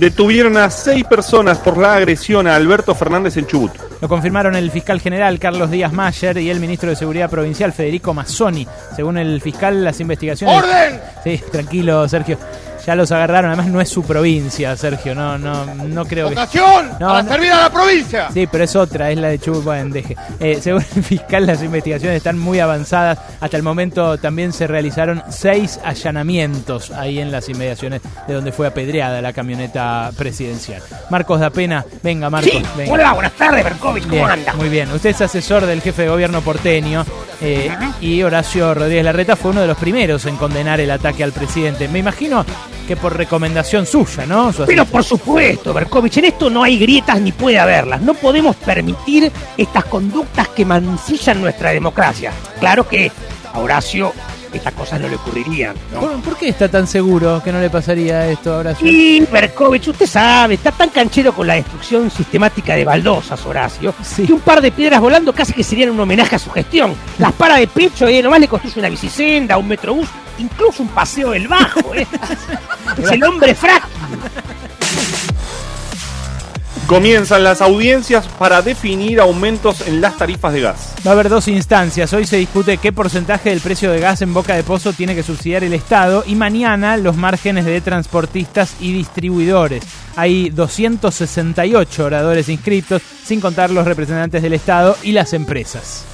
[0.00, 3.70] Detuvieron a seis personas por la agresión a Alberto Fernández en Chubut.
[4.00, 8.14] Lo confirmaron el fiscal general Carlos Díaz Mayer y el ministro de Seguridad Provincial Federico
[8.14, 8.66] Mazzoni.
[8.96, 10.56] Según el fiscal, las investigaciones.
[10.56, 11.00] ¡Orden!
[11.22, 12.38] Sí, tranquilo, Sergio.
[12.86, 16.34] Ya los agarraron, además no es su provincia, Sergio, no, no, no creo que.
[16.34, 16.88] ¡Votación!
[16.98, 17.28] No, ¡Para no.
[17.28, 18.28] servir a la provincia!
[18.32, 20.16] Sí, pero es otra, es la de Chubut, bueno, deje.
[20.38, 23.18] Eh, según el fiscal, las investigaciones están muy avanzadas.
[23.40, 28.66] Hasta el momento también se realizaron seis allanamientos ahí en las inmediaciones de donde fue
[28.66, 30.82] apedreada la camioneta presidencial.
[31.10, 32.92] Marcos da Pena, venga Marcos, Sí, venga.
[32.92, 34.52] hola, buenas tardes, Berkovich, ¿cómo Bien, anda?
[34.54, 37.04] Muy bien, usted es asesor del jefe de gobierno porteño
[37.40, 37.70] eh,
[38.00, 41.88] y Horacio Rodríguez Larreta fue uno de los primeros en condenar el ataque al presidente.
[41.88, 42.44] Me imagino
[42.90, 44.52] que por recomendación suya, ¿no?
[44.52, 48.00] Su Pero por supuesto, Berkovich, en esto no hay grietas ni puede haberlas.
[48.00, 52.32] No podemos permitir estas conductas que mancillan nuestra democracia.
[52.58, 53.12] Claro que
[53.52, 54.12] a Horacio
[54.58, 55.74] estas cosas no le ocurrirían.
[55.92, 56.00] ¿no?
[56.00, 58.74] ¿Por, por qué está tan seguro que no le pasaría esto ahora?
[58.80, 64.32] Y Berkovich, usted sabe, está tan canchero con la destrucción sistemática de baldosas, Horacio, que
[64.32, 66.94] un par de piedras volando casi que serían un homenaje a su gestión.
[67.18, 71.30] Las para de pecho, eh, nomás le construye una bicisenda, un metrobús, incluso un paseo
[71.30, 72.06] del bajo, eh.
[72.98, 73.90] es el hombre frágil.
[76.90, 80.92] Comienzan las audiencias para definir aumentos en las tarifas de gas.
[81.06, 82.12] Va a haber dos instancias.
[82.12, 85.22] Hoy se discute qué porcentaje del precio de gas en Boca de Pozo tiene que
[85.22, 89.84] subsidiar el Estado y mañana los márgenes de transportistas y distribuidores.
[90.16, 96.09] Hay 268 oradores inscritos, sin contar los representantes del Estado y las empresas.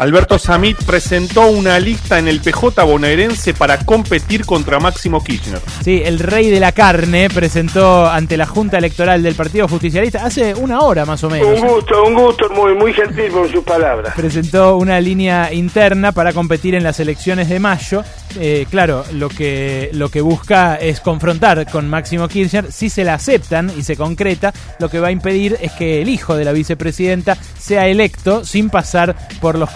[0.00, 5.60] Alberto Samit presentó una lista en el PJ bonaerense para competir contra Máximo Kirchner.
[5.84, 10.54] Sí, el rey de la carne presentó ante la Junta Electoral del Partido Justicialista hace
[10.54, 11.60] una hora más o menos.
[11.60, 14.14] Un gusto, un gusto, muy, muy gentil por sus palabras.
[14.16, 18.02] Presentó una línea interna para competir en las elecciones de mayo.
[18.38, 22.72] Eh, claro, lo que, lo que busca es confrontar con Máximo Kirchner.
[22.72, 26.08] Si se la aceptan y se concreta, lo que va a impedir es que el
[26.08, 29.68] hijo de la vicepresidenta sea electo sin pasar por los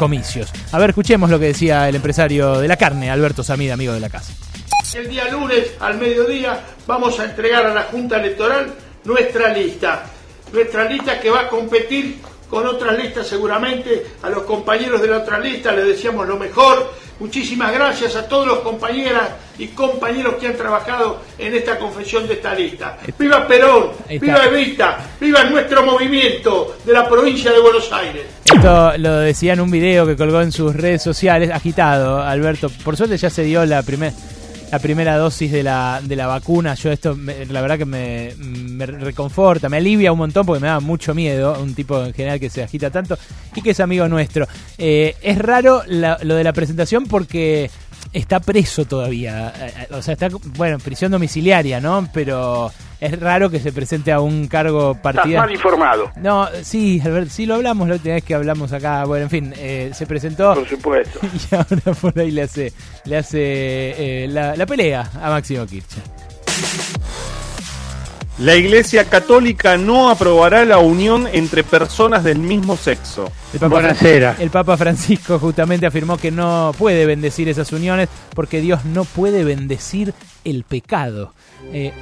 [0.73, 4.01] A ver, escuchemos lo que decía el empresario de la carne, Alberto Samid, amigo de
[4.01, 4.33] la casa.
[4.95, 8.73] El día lunes al mediodía vamos a entregar a la Junta Electoral
[9.05, 10.05] nuestra lista.
[10.53, 14.07] Nuestra lista que va a competir con otras listas seguramente.
[14.23, 16.93] A los compañeros de la otra lista les deseamos lo mejor.
[17.21, 22.35] Muchísimas gracias a todos los compañeras y compañeros que han trabajado en esta confesión de
[22.35, 22.99] esta lista.
[23.19, 23.91] ¡Viva Perón!
[24.09, 24.99] ¡Viva Evita!
[25.21, 28.25] ¡Viva nuestro movimiento de la provincia de Buenos Aires!
[28.45, 32.69] Esto lo decía en un video que colgó en sus redes sociales, agitado, Alberto.
[32.83, 34.13] Por suerte ya se dio la primera
[34.75, 36.75] la primera dosis de la, de la vacuna.
[36.75, 40.67] Yo esto, me- la verdad que me, me reconforta, me alivia un montón porque me
[40.67, 43.17] da mucho miedo, un tipo en general que se agita tanto
[43.55, 44.49] y que es amigo nuestro.
[44.77, 47.71] Eh, es raro la- lo de la presentación porque
[48.15, 49.53] está preso todavía.
[49.61, 52.09] Eh, eh, O sea, está, bueno, en prisión domiciliaria, ¿no?
[52.15, 55.41] Pero es raro que se presente a un cargo Estás partidario.
[55.41, 56.11] mal informado.
[56.17, 59.05] No, sí, Albert, sí lo hablamos la última vez que hablamos acá.
[59.05, 60.55] Bueno, en fin, eh, se presentó.
[60.55, 61.19] Por supuesto.
[61.51, 62.73] Y ahora por ahí le hace,
[63.05, 63.39] le hace
[64.25, 66.05] eh, la, la pelea a Máximo Kirchner.
[68.39, 73.31] La Iglesia Católica no aprobará la unión entre personas del mismo sexo.
[73.53, 73.95] El Papa,
[74.41, 79.45] el Papa Francisco justamente afirmó que no puede bendecir esas uniones porque Dios no puede
[79.45, 80.13] bendecir
[80.45, 81.33] el pecado.
[81.73, 81.93] Eh,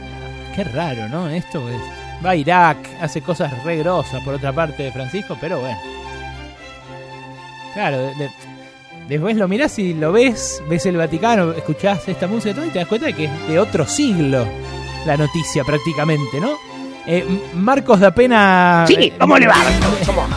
[0.57, 1.29] qué raro, ¿no?
[1.29, 5.61] Esto es- va a Irak, hace cosas re grosas por otra parte de Francisco, pero
[5.61, 5.79] bueno.
[7.75, 8.31] Claro, de- de-
[9.07, 12.71] después lo mirás y lo ves, ves el Vaticano, escuchás esta música y todo y
[12.71, 14.47] te das cuenta de que es de otro siglo
[15.07, 16.51] la noticia prácticamente, ¿no?
[17.05, 18.85] Eh, Marcos da pena.
[18.87, 19.57] Sí, ¿cómo le va?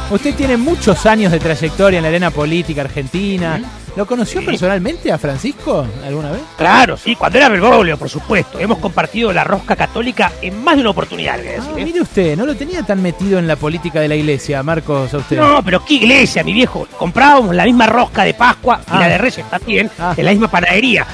[0.09, 3.61] Usted tiene muchos años de trayectoria en la arena política argentina.
[3.95, 6.41] ¿Lo conoció personalmente a Francisco alguna vez?
[6.57, 8.59] Claro, sí, cuando era Bergoglio, por supuesto.
[8.59, 11.85] Hemos compartido la rosca católica en más de una oportunidad, voy a decir, Ah, ¿eh?
[11.85, 15.17] mire usted, no lo tenía tan metido en la política de la iglesia, Marcos, a
[15.17, 15.37] usted.
[15.37, 16.85] No, pero qué iglesia, mi viejo.
[16.97, 18.99] Comprábamos la misma rosca de Pascua y Ah.
[18.99, 21.05] la de Reyes también, en la misma panadería.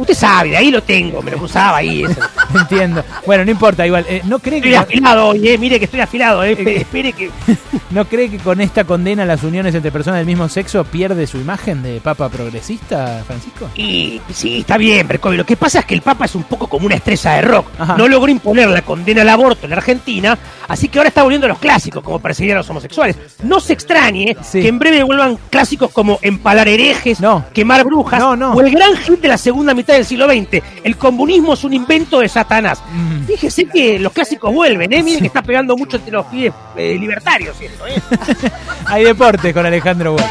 [0.00, 2.04] Usted sabe, de ahí lo tengo, me lo cruzaba ahí.
[2.04, 2.20] eso.
[2.58, 3.04] Entiendo.
[3.26, 4.04] Bueno, no importa, igual.
[4.08, 4.76] eh, ¿No cree Estoy que.?
[4.76, 5.58] afilado hoy, eh.
[5.58, 6.56] Mire que estoy afilado, eh.
[6.58, 7.30] Espe- Espere que.
[7.90, 11.26] ¿No cree que con esta condena a las uniones entre personas del mismo sexo pierde
[11.26, 13.68] su imagen de papa progresista, Francisco?
[13.74, 15.36] Y sí, está bien, Bercovi.
[15.36, 17.66] Lo que pasa es que el Papa es un poco como una estrella de rock.
[17.98, 20.38] No logró imponer la condena al aborto en la Argentina,
[20.68, 23.16] así que ahora está volviendo a los clásicos, como perseguir a los homosexuales.
[23.42, 27.18] No se extrañe que en breve vuelvan clásicos como empalar herejes,
[27.52, 31.54] quemar brujas, o el gran hit de la segunda mitad del siglo XX, el comunismo
[31.54, 32.82] es un invento de Satanás.
[32.92, 33.24] Mm.
[33.24, 35.02] Fíjese que los clásicos vuelven, ¿eh?
[35.02, 38.00] Miren que está pegando mucho entre los pibes eh, libertarios esto, ¿eh?
[38.86, 40.30] Hay deporte con Alejandro Bueno.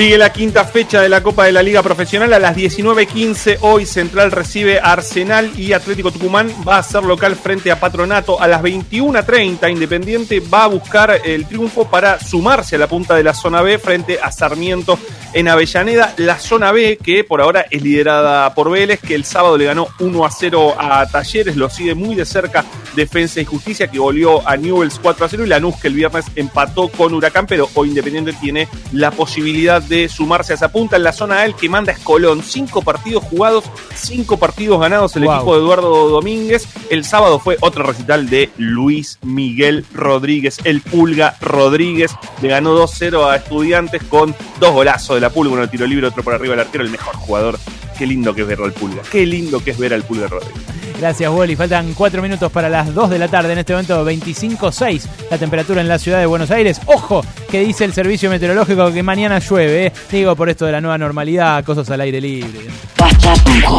[0.00, 3.58] Sigue la quinta fecha de la Copa de la Liga Profesional a las 19.15.
[3.60, 8.40] Hoy Central recibe a Arsenal y Atlético Tucumán va a ser local frente a Patronato.
[8.40, 13.24] A las 21.30 Independiente va a buscar el triunfo para sumarse a la punta de
[13.24, 14.98] la zona B frente a Sarmiento
[15.32, 16.14] en Avellaneda.
[16.16, 19.88] La zona B que por ahora es liderada por Vélez que el sábado le ganó
[19.98, 21.56] 1 a 0 a Talleres.
[21.56, 22.64] Lo sigue muy de cerca
[22.94, 26.24] Defensa y Justicia que volvió a Newells 4 a 0 y Lanús que el viernes
[26.34, 30.96] empató con Huracán pero hoy Independiente tiene la posibilidad de sumarse a esa punta.
[30.96, 32.42] En la zona A el que manda es Colón.
[32.42, 33.64] Cinco partidos jugados,
[33.94, 35.34] cinco partidos ganados el Wow.
[35.34, 36.66] equipo de Eduardo Domínguez.
[36.90, 42.12] El sábado fue otro recital de Luis Miguel Rodríguez, el Pulga Rodríguez.
[42.42, 46.06] Le ganó 2-0 a Estudiantes con dos golazos de la Pulga, uno de tiro libre,
[46.06, 47.58] otro por arriba del arquero, el mejor jugador.
[47.98, 49.02] Qué lindo que es verlo al Pulga.
[49.10, 50.80] Qué lindo que es ver al Pulga Rodríguez.
[51.00, 51.56] Gracias, Wally.
[51.56, 53.52] Faltan cuatro minutos para las 2 de la tarde.
[53.52, 56.78] En este momento, 25.6 la temperatura en la ciudad de Buenos Aires.
[56.86, 59.86] Ojo, que dice el servicio meteorológico que mañana llueve.
[59.86, 59.92] ¿eh?
[60.12, 62.68] Digo, por esto de la nueva normalidad, cosas al aire libre.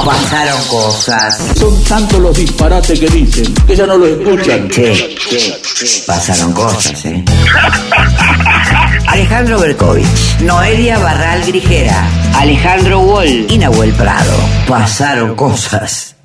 [0.06, 1.38] Pasaron cosas.
[1.56, 4.68] Son tantos los disparates que dicen que ya no los escuchan.
[4.70, 7.24] Che, che, pasaron cosas, ¿eh?
[9.12, 14.32] Alejandro Berkovich, Noelia Barral Grijera, Alejandro Wall y Nahuel Prado.
[14.66, 16.16] Pasaron cosas.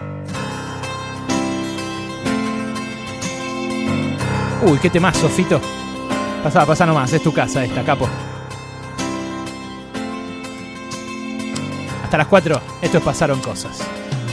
[4.63, 5.61] Uy, qué temazo, Fito.
[6.45, 8.09] Pasá, pasá nomás, es tu casa esta, capo.
[12.05, 13.79] Hasta las 4, esto es Pasaron Cosas.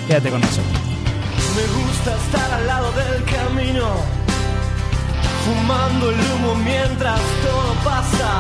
[0.08, 0.80] Quédate con nosotros.
[1.56, 3.96] Me gusta estar al lado del camino,
[5.46, 8.32] fumando el humo mientras todo pasa.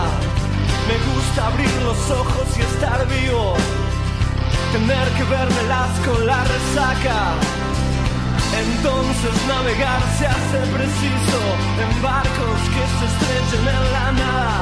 [0.88, 3.56] Me gusta abrir los ojos y estar vivo.
[4.72, 7.20] Tener que vermelas con la resaca.
[8.66, 11.40] Entonces navegar se hace preciso
[11.84, 14.54] en barcos que se estrechen en la nada.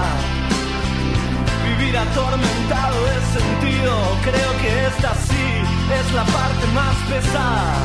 [1.68, 5.46] Vivir atormentado de sentido, creo que esta sí
[6.00, 7.76] es la parte más pesada.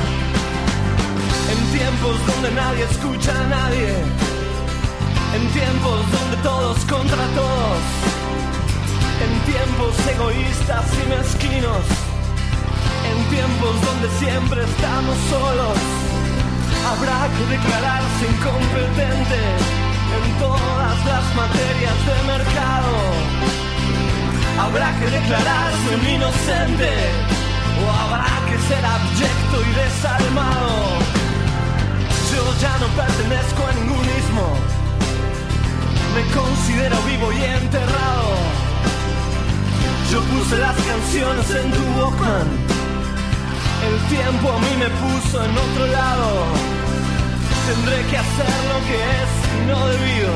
[1.52, 3.94] En tiempos donde nadie escucha a nadie,
[5.36, 7.80] en tiempos donde todos contra todos,
[9.20, 11.84] en tiempos egoístas y mezquinos,
[13.10, 15.76] en tiempos donde siempre estamos solos,
[16.88, 19.40] habrá que declararse incompetente
[20.16, 22.92] en todas las materias de mercado.
[24.64, 26.92] Habrá que declararse un inocente
[27.76, 30.76] o habrá que ser abyecto y desalmado.
[32.32, 34.46] Yo ya no pertenezco a ningún ismo,
[36.16, 38.28] me considero vivo y enterrado.
[40.10, 42.48] Yo puse las canciones en tu Walkman,
[43.88, 46.28] el tiempo a mí me puso en otro lado.
[47.68, 49.30] Tendré que hacer lo que es
[49.68, 50.32] no debido,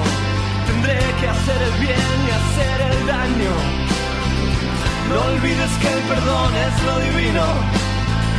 [0.69, 3.55] tendré que hacer el bien y hacer el daño.
[5.09, 7.45] No olvides que el perdón es lo divino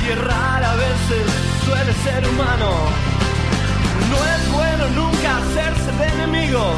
[0.03, 1.25] y errar a veces
[1.65, 3.20] suele ser humano.
[4.11, 6.75] No es bueno nunca hacerse de enemigos.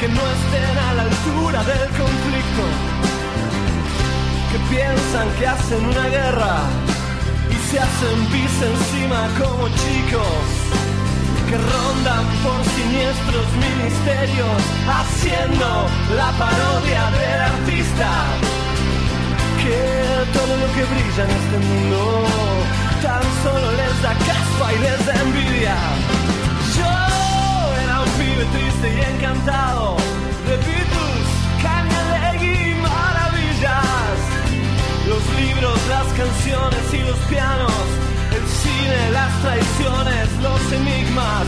[0.00, 2.64] Que no estén a la altura del conflicto,
[4.50, 6.56] que piensan que hacen una guerra
[7.48, 10.44] y se hacen pis encima como chicos.
[11.48, 18.08] Que rondan por siniestros ministerios haciendo la parodia del artista.
[19.62, 19.78] Que
[20.36, 22.24] todo lo que brilla en este mundo
[23.00, 25.76] tan solo les da caspa y les da envidia.
[28.52, 29.96] Triste y encantado
[30.46, 30.56] de
[31.62, 34.16] Kanye y maravillas.
[35.08, 37.72] Los libros, las canciones y los pianos,
[38.36, 41.44] el cine, las traiciones, los enigmas.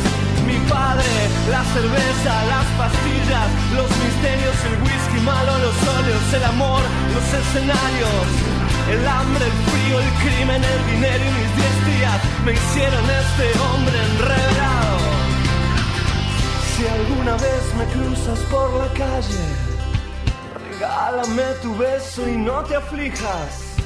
[0.47, 1.13] Mi padre,
[1.51, 6.83] la cerveza, las pastillas, los misterios, el whisky malo, los óleos, el amor,
[7.15, 8.27] los escenarios.
[8.91, 13.47] El hambre, el frío, el crimen, el dinero y mis diez días me hicieron este
[13.59, 14.96] hombre enredado.
[16.77, 19.45] Si alguna vez me cruzas por la calle,
[20.69, 23.79] regálame tu beso y no te aflijas.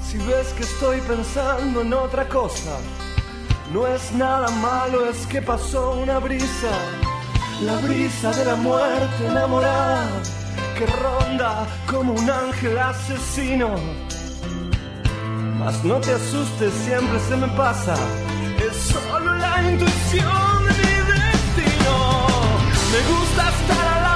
[0.00, 2.78] Si ves que estoy pensando en otra cosa,
[3.72, 6.70] no es nada malo, es que pasó una brisa,
[7.62, 10.06] la brisa de la muerte enamorada,
[10.78, 13.70] que ronda como un ángel asesino.
[15.58, 17.96] Mas no te asustes, siempre se me pasa,
[18.56, 20.79] es solo la intuición.
[22.92, 24.09] Me gusta estar al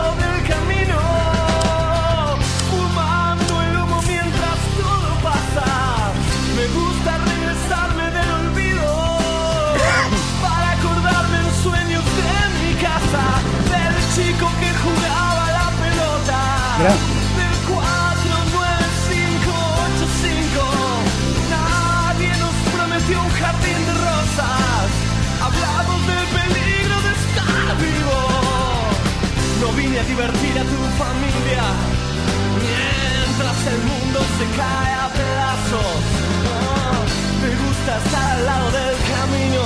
[30.07, 31.65] divertir a tu familia.
[32.61, 36.01] Mientras el mundo se cae a pedazos.
[37.43, 39.63] Me gusta estar al lado del camino.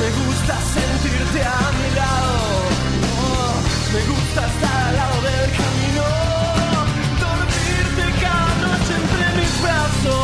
[0.00, 2.36] Me gusta sentirte a mi lado.
[3.92, 6.04] Me gusta estar al lado del camino.
[7.22, 10.20] Dormirte cada noche entre mis brazos.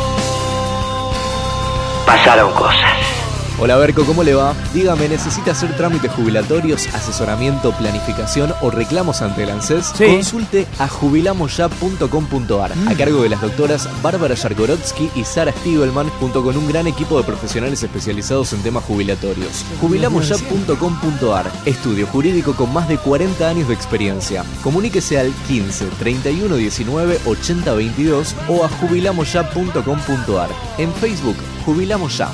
[2.07, 3.18] Pasaron cosas.
[3.61, 4.55] Hola Berco, ¿cómo le va?
[4.73, 9.95] Dígame, ¿necesita hacer trámites jubilatorios, asesoramiento, planificación o reclamos ante el ANSES?
[9.99, 16.57] Consulte a jubilamosya.com.ar a cargo de las doctoras Bárbara Yarkorotsky y Sara Stiegelman junto con
[16.57, 19.65] un gran equipo de profesionales especializados en temas jubilatorios.
[19.81, 24.45] Jubilamosya.com.ar Estudio jurídico con más de 40 años de experiencia.
[24.63, 30.49] Comuníquese al 15 31 19 80 22 o a jubilamosya.com.ar.
[30.79, 32.31] En Facebook, Jubilamos Ya.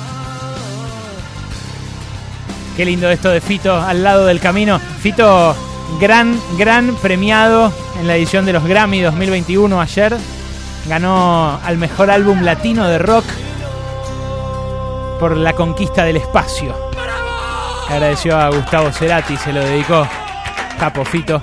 [2.75, 4.79] Qué lindo esto de Fito al lado del camino.
[4.79, 5.55] Fito,
[5.99, 10.17] gran, gran premiado en la edición de los Grammy 2021 ayer.
[10.87, 13.23] Ganó al mejor álbum latino de rock
[15.21, 16.75] por la conquista del espacio.
[17.89, 20.05] Agradeció a Gustavo Cerati, se lo dedicó.
[20.77, 21.41] Capo Fito.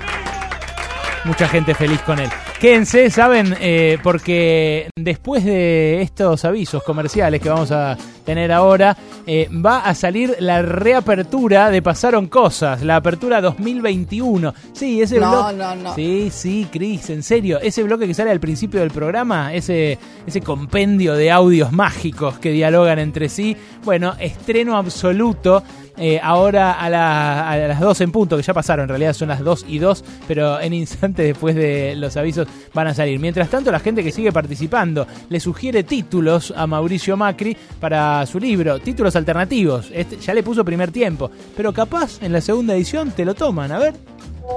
[1.25, 2.29] Mucha gente feliz con él.
[2.63, 3.53] Quédense, ¿saben?
[3.59, 8.95] Eh, porque después de estos avisos comerciales que vamos a tener ahora.
[9.25, 14.53] Eh, va a salir la reapertura de Pasaron Cosas, la apertura 2021.
[14.73, 15.55] Sí, ese No, bloque.
[15.57, 15.95] no, no.
[15.95, 17.59] Sí, sí, Cris, en serio.
[17.61, 22.51] Ese bloque que sale al principio del programa, ese, ese compendio de audios mágicos que
[22.51, 23.55] dialogan entre sí.
[23.83, 25.63] Bueno, estreno absoluto.
[25.97, 29.27] Eh, ahora a, la- a las 2 en punto, que ya pasaron, en realidad son
[29.29, 33.19] las 2 y 2, pero en instantes después de los avisos van a salir.
[33.19, 38.39] Mientras tanto, la gente que sigue participando le sugiere títulos a Mauricio Macri para su
[38.39, 39.89] libro, títulos alternativos.
[39.93, 43.71] Este, ya le puso primer tiempo, pero capaz en la segunda edición te lo toman,
[43.71, 43.93] a ver.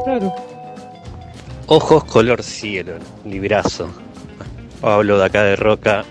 [0.04, 0.34] Claro.
[1.68, 2.92] Ojos color cielo,
[3.24, 3.88] librazo.
[4.80, 6.04] Pablo de acá de Roca.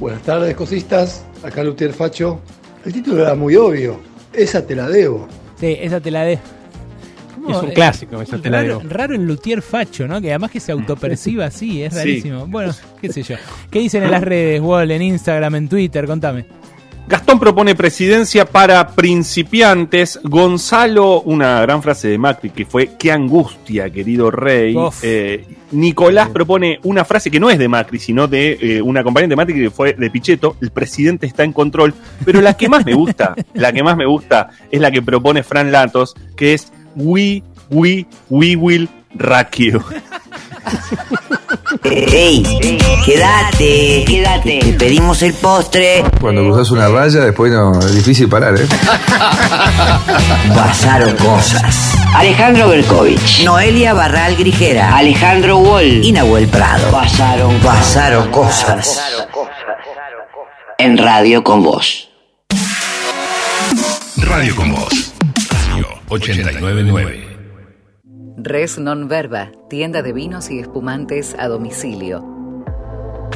[0.00, 1.24] Buenas tardes, cosistas.
[1.42, 2.40] Acá Lutier Facho.
[2.84, 4.00] El título era muy obvio.
[4.38, 5.26] Esa te la debo.
[5.58, 6.38] Sí, esa te la de.
[7.48, 8.90] Es un clásico, esa te la raro, debo.
[8.90, 10.20] raro el luthier facho, ¿no?
[10.20, 11.98] Que además que se autoperciba así, es Sí.
[11.98, 12.46] rarísimo.
[12.46, 13.36] Bueno, qué sé yo.
[13.70, 16.06] ¿Qué dicen en las redes, Wall, en Instagram, en Twitter?
[16.06, 16.46] Contame.
[17.08, 20.20] Gastón propone presidencia para principiantes.
[20.24, 24.76] Gonzalo, una gran frase de Macri que fue: Qué angustia, querido rey.
[25.00, 29.30] Eh, Nicolás propone una frase que no es de Macri, sino de eh, una compañera
[29.30, 31.94] de Macri que fue de Pichetto: El presidente está en control.
[32.26, 35.42] Pero la que más me gusta, la que más me gusta es la que propone
[35.42, 39.82] Fran Latos, que es: We, we, we will rack you.
[41.84, 44.58] Ey, quédate, quédate.
[44.60, 46.04] Te pedimos el postre.
[46.20, 48.66] Cuando cruzas una raya, después no, es difícil parar, ¿eh?
[50.54, 51.96] Pasaron cosas.
[52.14, 56.90] Alejandro Berkovich, Noelia Barral Grijera, Alejandro Wall y Nahuel Prado.
[56.90, 59.02] Pasaron, pasaron cosas.
[60.78, 62.08] En radio con vos.
[64.16, 65.14] Radio con Voz.
[65.50, 67.27] Radio 899.
[68.40, 72.22] Res Non Verba, tienda de vinos y espumantes a domicilio.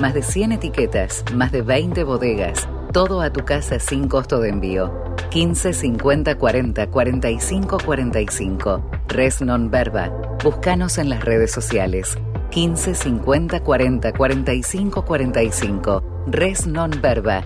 [0.00, 4.50] Más de 100 etiquetas, más de 20 bodegas, todo a tu casa sin costo de
[4.50, 4.94] envío.
[5.30, 8.90] 15 50 40 45 45.
[9.09, 10.09] Res Non Verba.
[10.44, 12.16] Búscanos en las redes sociales.
[12.53, 16.05] 15 50 40 45 45.
[16.28, 17.42] Res Non Verba.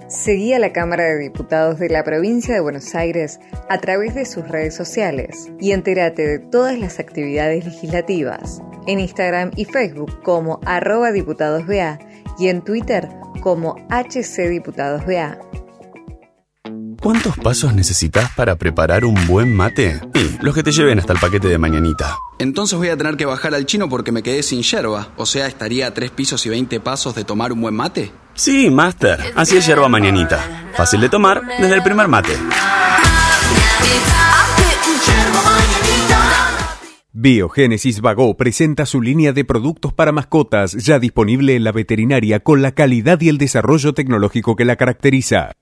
[0.08, 4.24] Seguí a la Cámara de Diputados de la Provincia de Buenos Aires a través de
[4.24, 10.60] sus redes sociales y entérate de todas las actividades legislativas en Instagram y Facebook como
[10.64, 11.98] arroba diputadosBA
[12.38, 13.06] y en Twitter
[13.42, 15.47] como HCDiputadosBA.
[17.00, 20.00] ¿Cuántos pasos necesitas para preparar un buen mate?
[20.14, 22.16] Y los que te lleven hasta el paquete de mañanita.
[22.40, 25.12] Entonces voy a tener que bajar al chino porque me quedé sin yerba.
[25.16, 28.10] O sea, estaría a tres pisos y 20 pasos de tomar un buen mate.
[28.34, 29.32] Sí, Master.
[29.36, 30.70] Así es yerba mañanita.
[30.74, 32.32] Fácil de tomar desde el primer mate.
[37.12, 42.60] Biogénesis Vago presenta su línea de productos para mascotas ya disponible en la veterinaria con
[42.60, 45.52] la calidad y el desarrollo tecnológico que la caracteriza.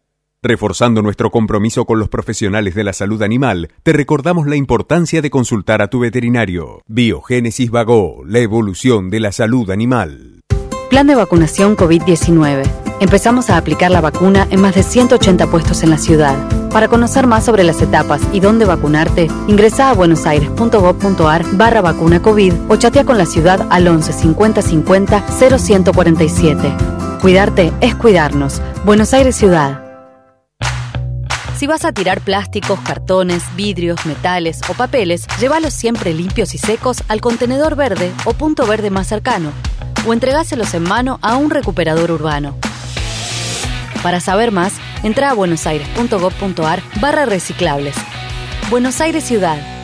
[0.43, 5.31] Reforzando nuestro compromiso con los profesionales de la salud animal, te recordamos la importancia de
[5.31, 6.83] consultar a tu veterinario.
[6.87, 10.43] Biogénesis Vago, la evolución de la salud animal.
[10.91, 12.63] Plan de vacunación COVID-19.
[13.01, 16.37] Empezamos a aplicar la vacuna en más de 180 puestos en la ciudad.
[16.71, 22.53] Para conocer más sobre las etapas y dónde vacunarte, ingresa a buenosaires.gov.ar barra vacuna COVID
[22.69, 26.73] o chatea con la ciudad al 11 50 50 0147.
[27.21, 28.63] Cuidarte es cuidarnos.
[28.85, 29.86] Buenos Aires Ciudad.
[31.57, 37.03] Si vas a tirar plásticos, cartones, vidrios, metales o papeles, llévalos siempre limpios y secos
[37.09, 39.53] al contenedor verde o punto verde más cercano,
[40.07, 42.55] o entregáselos en mano a un recuperador urbano.
[44.03, 47.97] Para saber más, entra a buenosaires.gov.ar barra reciclables.
[48.69, 49.76] Buenos Aires Ciudad.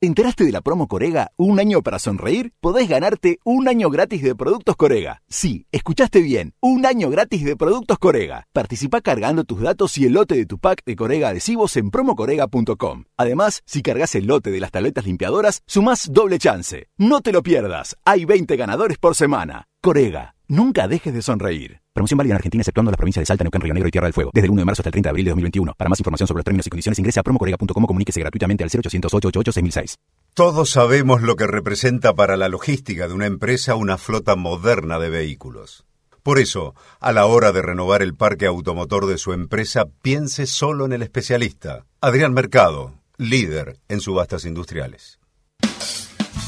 [0.00, 1.32] ¿Te enteraste de la promo Corega?
[1.36, 2.52] ¿Un año para sonreír?
[2.60, 5.22] Podés ganarte un año gratis de productos Corega.
[5.28, 6.54] Sí, escuchaste bien.
[6.60, 8.46] Un año gratis de productos Corega.
[8.52, 13.06] Participa cargando tus datos y el lote de tu pack de Corega adhesivos en promocorega.com.
[13.16, 16.86] Además, si cargas el lote de las tabletas limpiadoras, sumás doble chance.
[16.96, 17.96] No te lo pierdas.
[18.04, 19.66] Hay 20 ganadores por semana.
[19.82, 20.36] Corega.
[20.46, 21.80] Nunca dejes de sonreír.
[21.98, 24.12] Promoción válida en Argentina exceptuando las provincias de Salta, Neuquén, Río Negro y Tierra del
[24.12, 24.30] Fuego.
[24.32, 25.74] Desde el 1 de marzo hasta el 30 de abril de 2021.
[25.76, 28.70] Para más información sobre los términos y condiciones ingrese a promocorega.com o comuníquese gratuitamente al
[28.70, 29.96] 0800 888 6006.
[30.32, 35.10] Todos sabemos lo que representa para la logística de una empresa una flota moderna de
[35.10, 35.86] vehículos.
[36.22, 40.84] Por eso, a la hora de renovar el parque automotor de su empresa, piense solo
[40.84, 45.18] en el especialista, Adrián Mercado, líder en subastas industriales.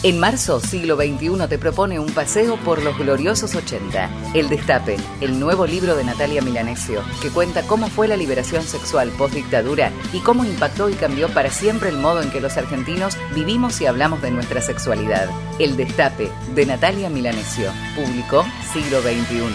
[0.03, 4.33] En marzo, siglo XXI te propone un paseo por los gloriosos 80.
[4.33, 9.11] El Destape, el nuevo libro de Natalia Milanesio, que cuenta cómo fue la liberación sexual
[9.19, 13.79] post-dictadura y cómo impactó y cambió para siempre el modo en que los argentinos vivimos
[13.83, 15.29] y hablamos de nuestra sexualidad.
[15.59, 19.51] El Destape, de Natalia Milanesio, publicó siglo XXI.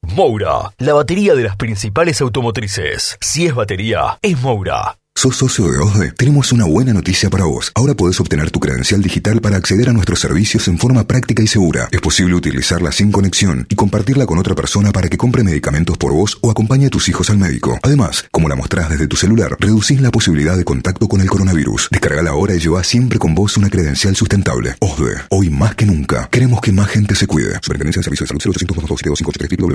[0.00, 3.18] Moura, la batería de las principales automotrices.
[3.20, 4.96] Si es batería, es Moura.
[5.18, 6.12] ¿Sos socio de OSDE?
[6.12, 7.72] Tenemos una buena noticia para vos.
[7.74, 11.48] Ahora podés obtener tu credencial digital para acceder a nuestros servicios en forma práctica y
[11.48, 11.88] segura.
[11.90, 16.12] Es posible utilizarla sin conexión y compartirla con otra persona para que compre medicamentos por
[16.12, 17.80] vos o acompañe a tus hijos al médico.
[17.82, 21.88] Además, como la mostrás desde tu celular, reducís la posibilidad de contacto con el coronavirus.
[21.90, 24.76] Descargala ahora y lleva siempre con vos una credencial sustentable.
[24.78, 27.58] OSDE, hoy más que nunca, queremos que más gente se cuide.
[27.60, 29.20] Superintendencia de Servicios de Salud 0800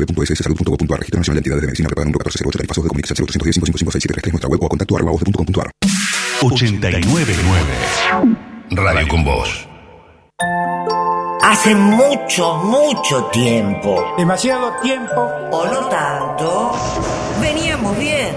[0.08, 4.48] www.sssalud.gov.ar Registro Nacional de Entidades de Medicina número 1408 Tarifazos de comunicación 0810 555 nuestra
[4.48, 4.96] web o a contacto
[5.34, 5.72] osde.com.ar
[6.42, 7.34] 899
[8.72, 9.68] Radio con Voz.
[11.42, 14.14] Hace mucho, mucho tiempo.
[14.18, 15.22] Demasiado tiempo.
[15.52, 16.72] O no tanto.
[17.42, 18.36] Veníamos bien.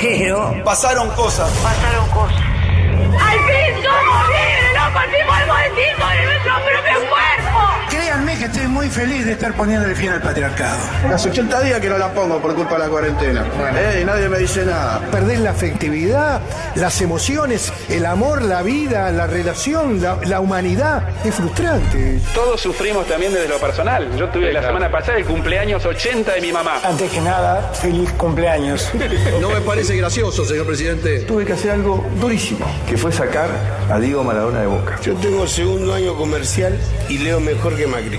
[0.00, 0.62] Pero.
[0.64, 1.50] Pasaron cosas.
[1.62, 2.40] Pasaron cosas.
[2.40, 4.75] ¡Al fin somos libres!
[4.86, 7.58] ¡No partimos el boletín de nuestro propio cuerpo!
[7.90, 10.78] Créanme que estoy muy feliz de estar poniéndole fin al patriarcado.
[11.12, 13.44] Hace 80 días que no la pongo por culpa de la cuarentena.
[13.74, 15.00] Eh, y nadie me dice nada.
[15.10, 16.40] Perdés la afectividad,
[16.76, 21.02] las emociones, el amor, la vida, la relación, la, la humanidad.
[21.24, 22.20] Es frustrante.
[22.32, 24.16] Todos sufrimos también desde lo personal.
[24.16, 26.78] Yo tuve la semana pasada el cumpleaños 80 de mi mamá.
[26.84, 28.88] Antes que nada, feliz cumpleaños.
[29.40, 31.20] No me parece gracioso, señor presidente.
[31.20, 33.48] Tuve que hacer algo durísimo, que fue sacar
[33.90, 34.66] a Diego Maradona de
[35.02, 38.18] Yo tengo segundo año comercial y leo mejor que Macri.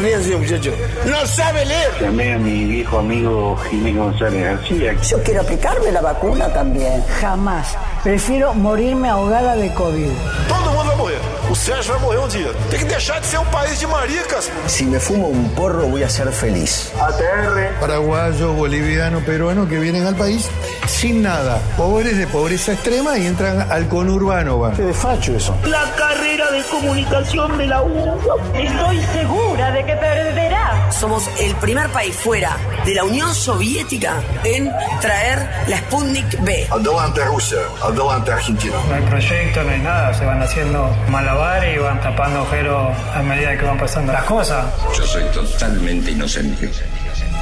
[0.00, 0.72] Ríanse, muchacho.
[1.06, 1.90] ¡No sabe leer!
[2.00, 4.94] Llamé a mi viejo amigo Jiménez González García.
[5.02, 7.02] Yo quiero aplicarme la vacuna también.
[7.20, 7.76] Jamás.
[8.04, 10.10] Prefiero morirme ahogada de COVID.
[10.48, 11.18] Todo mundo vai morrer.
[11.50, 12.52] O Sérgio vai morrer um dia.
[12.70, 14.50] Tem que deixar de ser un país de maricas.
[14.66, 16.92] Si me fumo un porro voy a ser feliz.
[17.00, 17.80] ATR.
[17.80, 20.48] Paraguayos, bolivianos, peruanos que vienen al país
[20.86, 21.60] sin nada.
[21.76, 24.58] Pobres de pobreza extrema y entran al conurbano.
[24.60, 24.72] Va.
[24.72, 25.54] Qué desfacho eso.
[25.64, 28.18] La carrera de comunicación de la U.
[28.54, 30.92] Estoy segura de que perderá.
[30.92, 34.70] Somos el primer país fuera de la Unión Soviética en
[35.00, 36.68] traer la Sputnik B.
[36.70, 38.76] Adelante Rusia, adelante Argentina.
[38.86, 40.12] No hay proyecto, no hay nada.
[40.12, 44.66] Se van haciendo malabares y van tapando agujeros a medida que van pasando las cosas.
[44.94, 46.70] Yo soy totalmente inocente,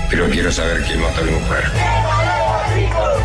[0.08, 2.35] pero quiero saber quién mató a mi mujer.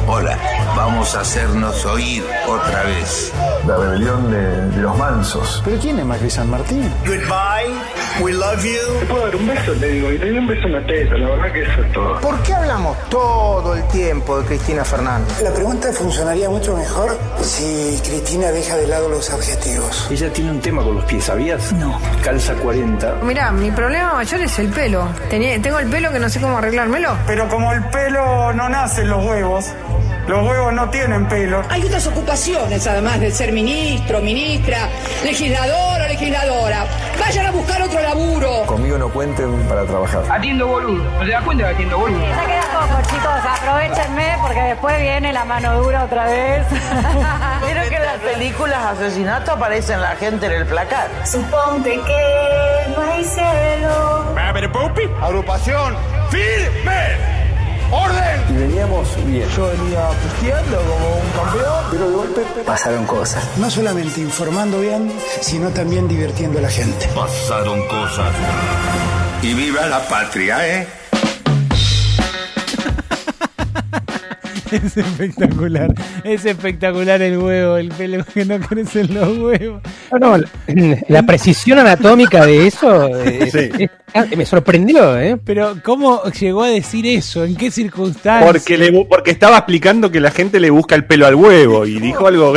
[0.08, 0.38] Hola,
[0.76, 3.32] vamos a hacernos oír otra vez.
[3.68, 5.62] La rebelión de, de los mansos.
[5.64, 6.92] ¿Pero quién es Macri San Martín?
[7.06, 7.74] Goodbye,
[8.20, 9.00] we love you.
[9.00, 9.72] ¿Te puedo dar un beso?
[9.74, 11.94] Te digo, y te doy un beso en la teta, la verdad que eso es
[11.94, 12.20] todo.
[12.20, 15.42] ¿Por qué hablamos todo el tiempo de Cristina Fernández?
[15.44, 20.08] La pregunta funcionaría mucho mejor si Cristina deja de lado los adjetivos.
[20.12, 21.72] Ella tiene un tema con los pies, ¿sabías?
[21.74, 21.98] No.
[22.24, 23.20] Calza 40.
[23.24, 25.08] Mira, mi problema mayor es el pelo.
[25.30, 27.16] Tenía- tengo el pelo que no sé cómo arreglármelo.
[27.28, 29.66] Pero como el pelo no nace en los huevos,
[30.28, 31.62] los huevos no tienen pelo.
[31.70, 34.88] Hay otras ocupaciones, además de ser ministro, ministra,
[35.24, 36.86] legislador o legisladora.
[37.20, 38.64] Vayan a buscar otro laburo.
[38.66, 40.24] Conmigo no cuenten para trabajar.
[40.30, 41.04] Atiendo boludo.
[41.04, 42.20] ¿No te das cuenta que atiendo boludo?
[42.22, 43.32] Ya queda poco, chicos.
[43.60, 46.66] Aprovechenme porque después viene la mano dura otra vez.
[47.66, 51.10] Vieron que en las películas asesinato aparece la gente en el placar.
[51.26, 54.12] Suponte que no hay cielo.
[55.22, 55.96] Agrupación
[56.30, 57.41] firme.
[57.92, 58.42] ¡Orden!
[58.50, 59.50] Y veníamos bien.
[59.50, 63.46] Yo venía pisteando como un campeón, pero de golpe Pasaron cosas.
[63.58, 65.12] No solamente informando bien,
[65.42, 67.08] sino también divirtiendo a la gente.
[67.14, 68.34] Pasaron cosas.
[69.42, 70.88] Y viva la patria, ¿eh?
[74.72, 75.94] Es espectacular.
[76.24, 79.82] Es espectacular el huevo, el pelo que no crecen los huevos.
[80.12, 80.48] No, no, la,
[81.08, 85.38] la precisión anatómica de eso eh, es- es- me sorprendió, ¿eh?
[85.44, 87.46] Pero, ¿cómo llegó a decir eso?
[87.46, 88.44] ¿En qué circunstancias?
[88.52, 91.98] Porque, le, porque estaba explicando que la gente le busca el pelo al huevo y
[92.00, 92.54] dijo algo.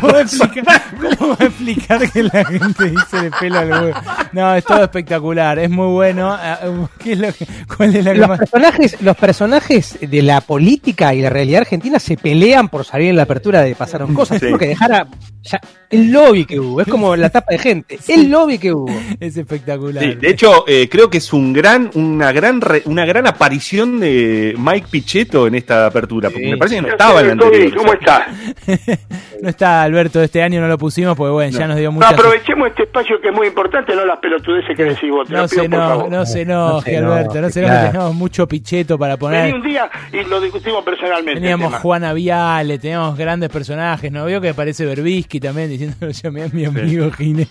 [0.00, 0.82] ¿Cómo va, a explicar,
[1.18, 4.00] cómo va a explicar que la gente dice el pelo al huevo?
[4.32, 6.30] No, es todo espectacular, es muy bueno.
[6.30, 6.58] Ah,
[7.02, 10.42] ¿Qué es lo que- ¿Cuál es la que Los más- personajes, los personajes de la
[10.42, 14.38] política y la realidad argentina se pelean por salir en la apertura de Pasaron Cosas.
[14.40, 14.46] Sí.
[14.46, 15.06] Es porque dejara
[15.42, 16.80] ya el lobby que hubo.
[16.80, 17.98] Es como la tapa de gente.
[18.08, 18.90] El lobby que hubo.
[19.20, 20.02] Es espectacular.
[20.04, 23.98] Sí, de hecho, eh, creo que es un gran, una gran, re- una gran aparición
[24.00, 27.76] de Mike Pichetto en esta apertura, porque me parece que no estaba en la anterior.
[27.76, 28.26] ¿Cómo estás?
[29.40, 32.12] No está Alberto, este año no lo pusimos porque bueno, ya nos dio No, muchas...
[32.12, 35.28] aprovechemos este espacio que es muy importante, no las pelotudeces que decís vos.
[35.28, 37.90] Te No pido se, no, no se enoje, Alberto, no se enoje, claro.
[37.92, 39.54] tenemos mucho picheto para Vení poner.
[39.54, 41.40] un día y lo discutimos personalmente.
[41.48, 41.80] El Teníamos tema.
[41.80, 44.24] Juana Viale, teníamos grandes personajes, ¿no?
[44.24, 47.48] Veo que aparece Berbisky también diciendo llamé a mi amigo Ginés.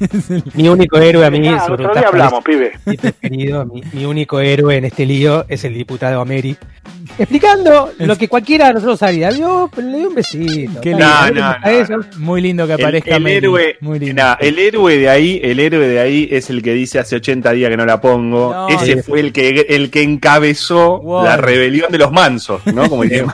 [0.00, 2.72] Es el- Mi único héroe a mí, Ah, sobre otro día hablamos, pibe.
[3.92, 6.56] mi único héroe en este lío es el diputado Ameri.
[7.18, 9.30] Explicando lo que cualquiera de nosotros haría.
[9.30, 10.80] Yo le doy un besito.
[10.80, 11.06] Qué lindo.
[11.34, 11.94] No, no, eso.
[12.18, 13.36] Muy lindo que El, aparezca el Meli.
[13.36, 14.22] héroe, Muy lindo.
[14.22, 17.52] nah, el héroe de ahí, el héroe de ahí es el que dice hace 80
[17.52, 18.52] días que no la pongo.
[18.52, 19.02] No, Ese sí.
[19.02, 21.24] fue el que el que encabezó Wow.
[21.24, 22.88] la rebelión de los mansos, ¿no?
[22.88, 23.24] Como dice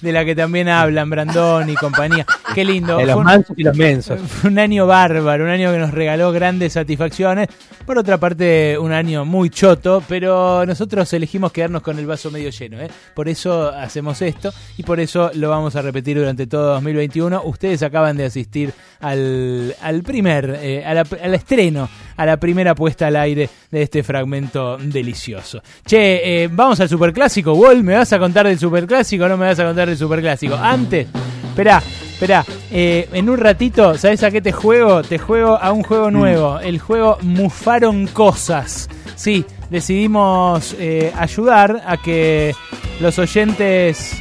[0.00, 2.24] De la que también hablan Brandón y compañía.
[2.54, 2.96] Qué lindo.
[2.96, 4.18] De los un- mansos y los mensos.
[4.20, 7.48] Fue un año bárbaro, un año que nos regaló grandes satisfacciones.
[7.84, 12.50] Por otra parte, un año muy choto, pero nosotros elegimos quedarnos con el vaso medio
[12.50, 12.80] lleno.
[12.80, 12.88] ¿eh?
[13.14, 17.42] Por eso hacemos esto y por eso lo vamos a repetir durante todo 2021.
[17.44, 22.74] Ustedes acaban de asistir al, al primer, eh, a la- al estreno, a la primera
[22.74, 25.62] puesta al aire de este fragmento delicioso.
[25.84, 27.52] Che, eh, vamos al superclásico.
[27.54, 30.54] Wall, ¿me vas a contar del superclásico o no me vas a contar del superclásico?
[30.54, 31.06] Antes,
[31.48, 31.82] esperá,
[32.12, 32.44] esperá.
[32.70, 35.02] eh, en un ratito, ¿sabes a qué te juego?
[35.02, 36.58] Te juego a un juego nuevo.
[36.60, 38.88] El juego Mufaron Cosas.
[39.16, 42.54] Sí, decidimos eh, ayudar a que
[43.00, 44.14] los oyentes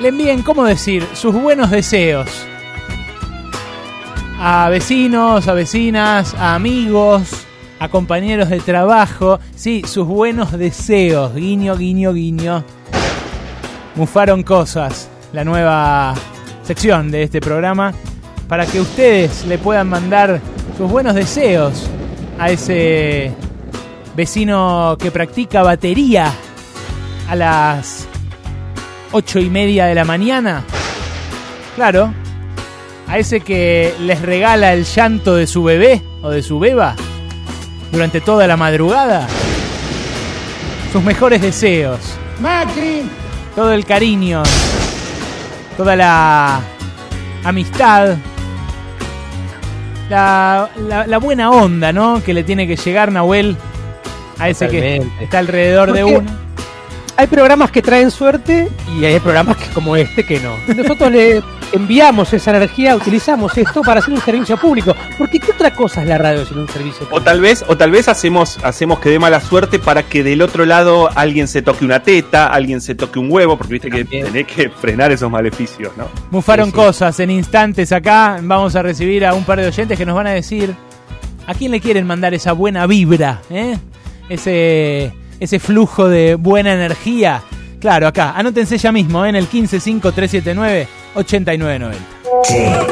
[0.00, 2.28] le envíen, ¿cómo decir?, sus buenos deseos
[4.44, 7.46] a vecinos, a vecinas, a amigos,
[7.78, 9.38] a compañeros de trabajo.
[9.54, 11.32] Sí, sus buenos deseos.
[11.32, 12.64] Guiño, guiño, guiño.
[13.94, 15.08] Mufaron cosas.
[15.32, 16.14] La nueva
[16.62, 17.92] sección de este programa.
[18.48, 20.40] Para que ustedes le puedan mandar
[20.76, 21.88] sus buenos deseos
[22.38, 23.32] a ese
[24.14, 26.32] vecino que practica batería
[27.28, 28.06] a las
[29.12, 30.64] ocho y media de la mañana.
[31.76, 32.12] Claro,
[33.08, 36.94] a ese que les regala el llanto de su bebé o de su beba
[37.90, 39.26] durante toda la madrugada.
[40.92, 42.00] Sus mejores deseos,
[42.40, 43.21] Macri.
[43.54, 44.42] Todo el cariño,
[45.76, 46.60] toda la
[47.44, 48.16] amistad,
[50.08, 52.22] la, la- la buena onda, ¿no?
[52.22, 53.56] Que le tiene que llegar Nahuel
[54.38, 56.30] a ese que está alrededor de uno.
[57.16, 60.56] Hay programas que traen suerte y hay programas que, como este que no.
[60.74, 61.42] Nosotros le
[61.72, 64.94] enviamos esa energía, utilizamos esto para hacer un servicio público.
[65.18, 67.24] Porque ¿qué otra cosa es la radio sin un servicio O público?
[67.24, 70.64] tal vez, o tal vez hacemos, hacemos que dé mala suerte para que del otro
[70.64, 74.46] lado alguien se toque una teta, alguien se toque un huevo, porque viste que tenés
[74.46, 76.08] que frenar esos maleficios, ¿no?
[76.30, 78.38] Mufaron cosas en instantes acá.
[78.42, 80.74] Vamos a recibir a un par de oyentes que nos van a decir
[81.46, 83.76] a quién le quieren mandar esa buena vibra, ¿eh?
[84.28, 85.12] ese,
[85.42, 87.42] ese flujo de buena energía.
[87.80, 89.30] Claro, acá, anótense ya mismo ¿eh?
[89.30, 91.94] en el 155379-8990.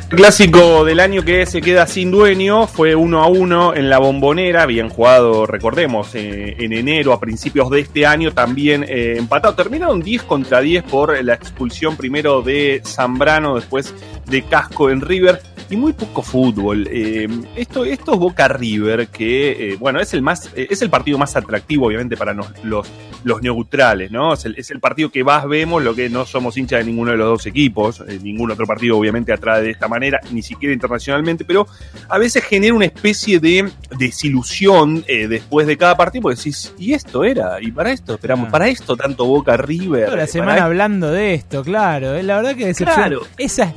[0.09, 4.65] Clásico del año que se queda sin dueño fue 1 a 1 en la bombonera,
[4.65, 9.55] bien jugado, recordemos, eh, en enero a principios de este año también eh, empatado.
[9.55, 13.95] Terminaron 10 contra 10 por la expulsión primero de Zambrano, después
[14.25, 16.89] de Casco en River y muy poco fútbol.
[16.91, 20.91] Eh, esto, esto es Boca River, que eh, bueno, es el más, eh, es el
[20.91, 22.89] partido más atractivo, obviamente, para nos- los,
[23.25, 24.33] los neutrales, ¿no?
[24.35, 27.11] Es el, es el partido que más vemos, lo que no somos hinchas de ninguno
[27.11, 30.73] de los dos equipos, eh, ningún otro partido, obviamente, atrae de esta manera, ni siquiera
[30.73, 31.67] internacionalmente, pero
[32.09, 37.25] a veces genera una especie de desilusión después de cada partido, porque decís, y esto
[37.25, 40.07] era, y para esto esperamos, para esto tanto Boca River.
[40.07, 42.21] Toda la semana para- hablando de esto, claro.
[42.23, 42.97] La verdad que decepción.
[42.97, 43.21] Claro.
[43.37, 43.73] Esa,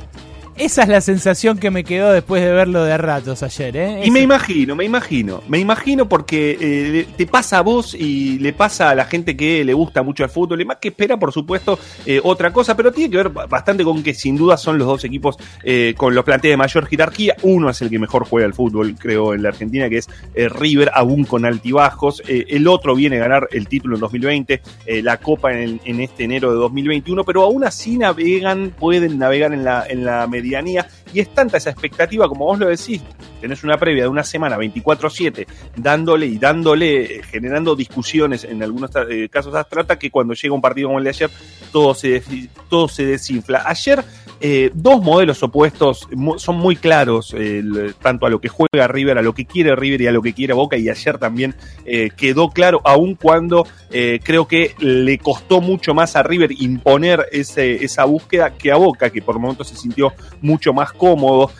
[0.56, 4.00] esa es la sensación que me quedó después de verlo de ratos ayer, ¿eh?
[4.04, 8.52] Y me imagino, me imagino, me imagino porque eh, te pasa a vos y le
[8.52, 11.32] pasa a la gente que le gusta mucho el fútbol y más que espera, por
[11.32, 14.78] supuesto, eh, otra cosa, pero tiene que ver ba- bastante con que sin duda son
[14.78, 17.36] los dos equipos eh, con los planteles de mayor jerarquía.
[17.42, 20.90] Uno es el que mejor juega el fútbol, creo, en la Argentina, que es River,
[20.94, 22.22] aún con altibajos.
[22.28, 26.24] El otro viene a ganar el título en 2020, eh, la Copa en, en este
[26.24, 31.34] enero de 2021, pero aún así navegan, pueden navegar en la, en la y es
[31.34, 33.02] tanta esa expectativa, como vos lo decís,
[33.40, 35.46] tenés una previa de una semana 24-7
[35.76, 40.60] dándole y dándole, eh, generando discusiones en algunos eh, casos abstractas que cuando llega un
[40.60, 41.30] partido como el de ayer
[41.70, 42.22] todo se,
[42.68, 43.62] todo se desinfla.
[43.66, 44.04] Ayer
[44.44, 46.08] eh, dos modelos opuestos,
[46.38, 47.62] son muy claros, eh,
[48.02, 50.32] tanto a lo que juega River, a lo que quiere River y a lo que
[50.32, 51.54] quiere Boca, y ayer también
[51.84, 53.64] eh, quedó claro, aun cuando
[54.24, 59.10] creo que le costó mucho más a River imponer ese, esa búsqueda que a Boca,
[59.10, 61.50] que por momentos se sintió mucho más cómodo.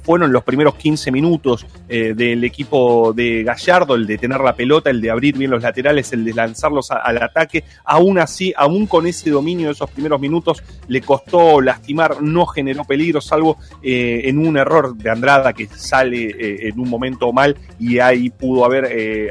[0.00, 5.02] Fueron los primeros 15 minutos del equipo de Gallardo, el de tener la pelota, el
[5.02, 7.64] de abrir bien los laterales, el de lanzarlos al ataque.
[7.84, 12.84] Aún así, aún con ese dominio de esos primeros minutos, le costó lastimar, no generó
[12.84, 17.56] peligro, salvo eh, en un error de Andrada que sale eh, en un momento mal
[17.78, 19.28] y ahí pudo haber, eh,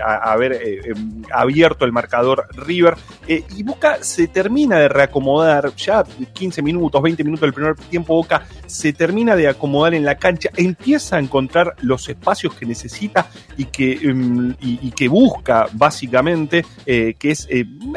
[0.85, 2.95] em, abierto el marcador River.
[3.27, 6.03] Y Boca se termina de reacomodar, ya
[6.33, 10.49] 15 minutos, 20 minutos del primer tiempo, Boca se termina de acomodar en la cancha,
[10.55, 16.65] empieza a encontrar los espacios que necesita y que, em, y, y que busca básicamente,
[16.85, 17.47] que es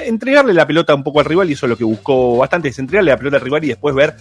[0.05, 2.79] entregarle la pelota un poco al rival, y eso es lo que buscó bastante, es
[2.79, 4.15] entregarle la pelota al rival y después ver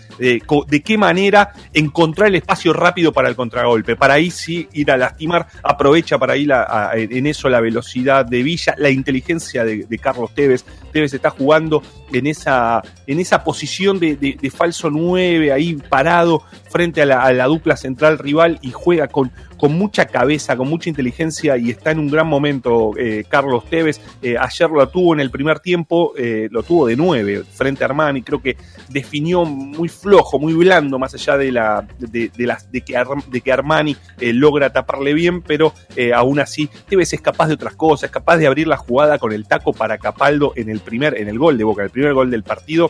[0.74, 3.96] de qué manera encontrar el espacio rápido para el contragolpe.
[3.96, 8.42] Para ahí sí ir a lastimar, aprovecha para ir a- en eso la velocidad de
[8.42, 10.66] Villa, la inteligencia de, Carlos Tevez.
[10.92, 16.42] Tevez está jugando en esa, en esa posición de, de- de falso 9, ahí parado
[16.74, 21.56] frente a la, dupla central rival y juega con, con mucha cabeza, con mucha inteligencia
[21.56, 24.02] y está en un gran momento eh, Carlos Tevez.
[24.24, 27.88] Eh, ayer lo tuvo en el primer tiempo, eh, lo tuvo de 9 frente a
[27.88, 28.58] Armani, creo que
[28.90, 32.98] definió muy flojo, muy blando, más allá de, la, de, las, de, que,
[33.28, 35.74] de que Armani logra taparle bien, pero
[36.16, 39.32] aún así Tevez es capaz de otras cosas, es capaz de abrir la jugada con
[39.32, 42.32] el taco para Capaldo en el primer, en el gol de Boca, el primer gol
[42.32, 42.90] del partido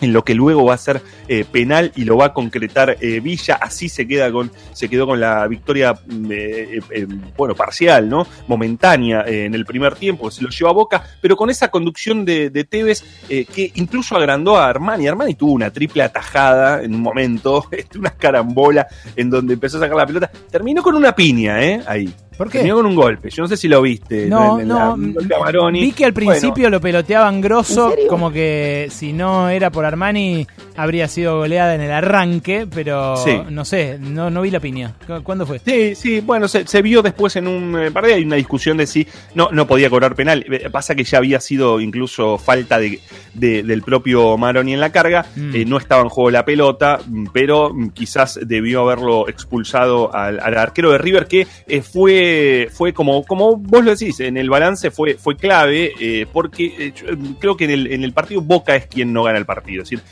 [0.00, 3.20] en lo que luego va a ser eh, penal y lo va a concretar eh,
[3.20, 7.06] Villa, así se queda con, se quedó con la victoria mm, eh, eh,
[7.36, 8.26] bueno, parcial, ¿no?
[8.46, 12.50] momentánea en el primer tiempo, se lo lleva a Boca, pero con esa conducción de,
[12.68, 15.06] Tevez que incluso agrandó a Armani.
[15.06, 19.80] Armani tuvo una triple atajada en un momento, este, una carambola en donde empezó a
[19.80, 21.82] sacar la pelota, terminó con una piña, ¿eh?
[21.86, 22.12] Ahí.
[22.36, 22.58] ¿Por qué?
[22.58, 24.26] Terminó con un golpe, yo no sé si lo viste.
[24.26, 25.70] No, en no, la-.
[25.70, 30.46] Vi que al Bueno, principio lo peloteaban grosso, como que si no era por Armani
[30.76, 33.40] habría sido goleada en el arranque, pero Sí.
[33.50, 34.92] no sé, no, no vi la piña.
[35.06, 35.58] ¿Cu- ¿Cuándo fue?
[35.60, 38.86] Sí, sí, bueno, se, se vio después en un eh, partido, hay una discusión de
[38.86, 40.44] si no, no podía cobrar penal.
[40.50, 43.00] Eh, Pasa que ya había sido incluso falta de,
[43.32, 45.54] de- del propio Maroni en la carga, Mm.
[45.54, 46.98] eh, no estaba en juego la pelota,
[47.32, 52.25] pero quizás debió haberlo expulsado al, al arquero de River, que eh, fue,
[52.72, 56.94] fue como, como vos lo decís, en el balance fue, fue clave, eh, porque eh,
[57.06, 59.82] eh, creo que en el, en el partido Boca es quien no gana el partido.
[59.82, 60.04] Es decir,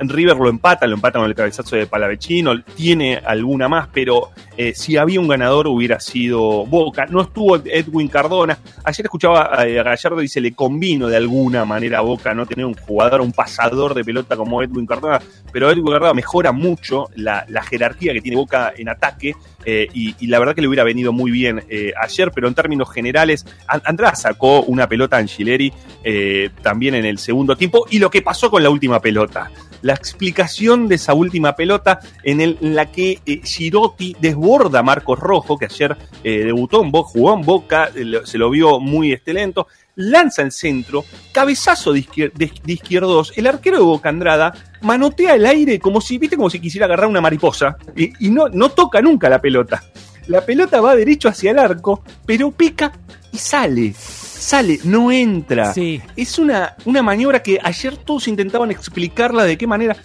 [0.00, 4.30] River lo empata, lo empata con el cabezazo de Palavecino, tiene alguna más, pero
[4.74, 7.06] si había un ganador hubiera sido Boca.
[7.06, 8.58] No estuvo Edwin Cardona.
[8.82, 12.66] Ayer escuchaba a Gallardo y se le convino de alguna manera a Boca no tener
[12.66, 15.20] un jugador, un pasador de pelota como Edwin Cardona,
[15.58, 20.38] pero Edwin Cardona mejora mucho la, jerarquía que tiene Boca en ataque eh, y, la
[20.38, 24.22] verdad que le hubiera venido muy bien eh, ayer, pero en términos generales, An- András
[24.22, 25.72] sacó una pelota a Angileri
[26.04, 29.50] eh, también en el segundo tiempo y lo que pasó con la última pelota.
[29.82, 35.64] La explicación de esa última pelota en, la que Girotti desborda a Marcos Rojo, que
[35.64, 37.90] ayer debutó en Boca, jugó en Boca,
[38.24, 39.66] se lo vio muy este lento,
[39.98, 45.34] lanza el centro, cabezazo de, izquier- de- de izquierdos, el arquero de Boca Andrada manotea
[45.34, 48.70] el aire como si, viste, como si quisiera agarrar una mariposa y, y no, no
[48.70, 49.82] toca nunca la pelota.
[50.28, 52.92] La pelota va derecho hacia el arco, pero pica
[53.32, 53.92] y sale.
[53.94, 55.72] Sale, no entra.
[56.16, 59.96] Es una, una maniobra que ayer todos intentaban explicarla de qué manera.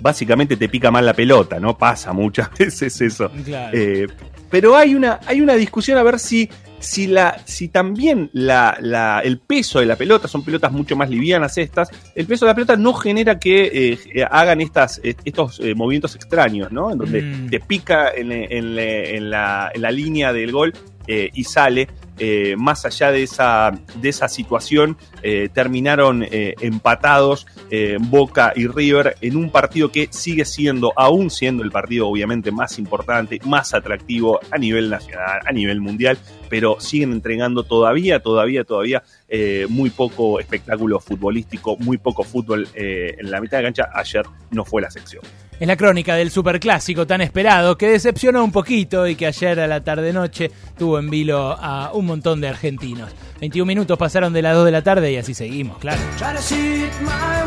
[0.00, 1.76] Básicamente te pica mal la pelota, ¿no?
[1.76, 3.30] Pasa muchas veces eso.
[3.44, 3.76] Claro.
[3.76, 4.06] Eh,
[4.50, 6.48] pero hay una, hay una discusión a ver si,
[6.84, 11.08] si, la, si también la, la- el peso de la pelota, son pelotas mucho más
[11.10, 15.60] livianas estas, el peso de la pelota no genera que eh, eh, hagan estas, estos
[15.60, 16.90] eh, movimientos extraños, ¿no?
[16.92, 17.46] En donde Mm.
[17.50, 20.72] te pica en, en- en la, en la línea del gol
[21.06, 21.88] eh, y sale.
[22.18, 28.66] Eh, más allá de esa, de esa situación, eh, terminaron eh, empatados eh, Boca y
[28.66, 33.74] River en un partido que sigue siendo, aún siendo el partido obviamente más importante, más
[33.74, 36.18] atractivo a nivel nacional, a nivel mundial,
[36.48, 43.30] pero siguen entregando todavía, todavía, todavía eh, muy poco espectáculo futbolístico, muy poco fútbol en
[43.30, 43.88] la mitad de cancha.
[43.92, 45.22] Ayer no fue la sección.
[45.60, 49.68] Es la crónica del superclásico tan esperado que decepcionó un poquito y que ayer a
[49.68, 53.10] la tarde-noche tuvo en vilo a un montón de argentinos.
[53.40, 56.00] 21 minutos pasaron de las 2 de la tarde y así seguimos, claro.
[56.18, 57.44] Try to see it my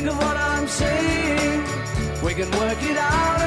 [0.00, 1.62] think of what I'm saying.
[2.22, 3.39] We can work it out.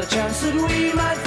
[0.00, 1.19] A chance that we might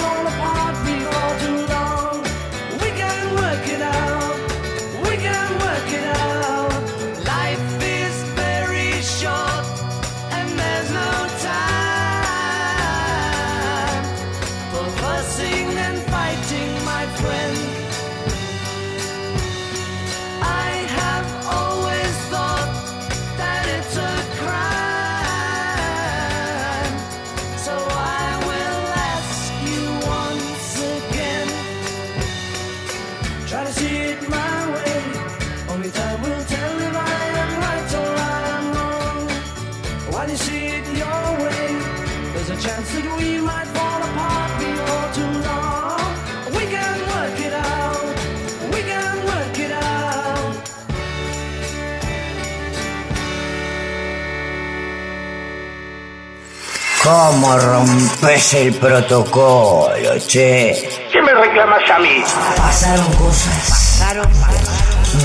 [57.44, 60.90] ¿Cómo rompes el protocolo, che?
[61.12, 62.24] ¿Qué me reclamas a mí?
[62.56, 64.02] Pasaron cosas.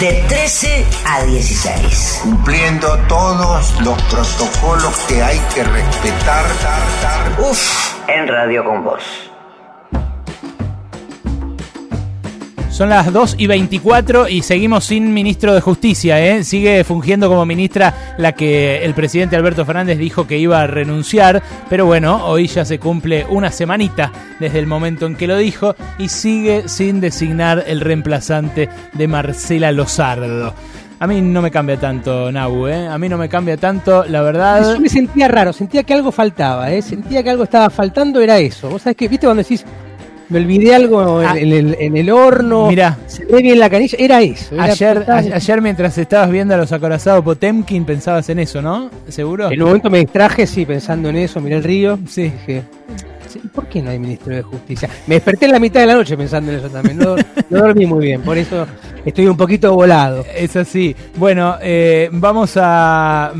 [0.01, 2.21] De 13 a 16.
[2.25, 6.45] Cumpliendo todos los protocolos que hay que respetar.
[7.39, 9.28] Uf, en Radio con Vos.
[12.79, 16.25] Son las 2 y 24 y seguimos sin ministro de Justicia.
[16.25, 16.45] ¿eh?
[16.45, 21.43] Sigue fungiendo como ministra la que el presidente Alberto Fernández dijo que iba a renunciar.
[21.69, 25.75] Pero bueno, hoy ya se cumple una semanita desde el momento en que lo dijo
[25.99, 30.55] y sigue sin designar el reemplazante de Marcela Lozardo.
[31.01, 32.87] A mí no me cambia tanto, Nabu, ¿eh?
[32.87, 34.75] A mí no me cambia tanto, la verdad.
[34.75, 36.81] Yo me sentía raro, sentía que algo faltaba, ¿eh?
[36.81, 38.69] Sentía que algo estaba faltando, era eso.
[38.71, 39.65] Vos sabés que, viste, cuando decís,
[40.29, 41.35] me olvidé algo en, Ah.
[41.39, 42.99] en el, en el horno, Mirá.
[43.07, 44.55] se ve bien la canilla, era eso.
[44.55, 48.91] era Ayer, a- ayer mientras estabas viendo a los acorazados Potemkin pensabas en eso, ¿no?
[49.09, 49.51] ¿Seguro?
[49.51, 51.99] En un momento me distraje, sí, pensando en eso, miré el río.
[52.09, 52.25] Sí.
[52.47, 52.63] Dije,
[53.29, 54.89] sí, ¿por qué no hay ministro de justicia?
[55.07, 56.99] Me desperté en la mitad de la noche pensando en eso también.
[56.99, 57.17] No,
[57.51, 58.67] dormí muy bien, por eso
[59.05, 60.25] estoy un poquito volado.
[60.35, 60.95] Es así.
[61.17, 63.33] Bueno, eh, vamos a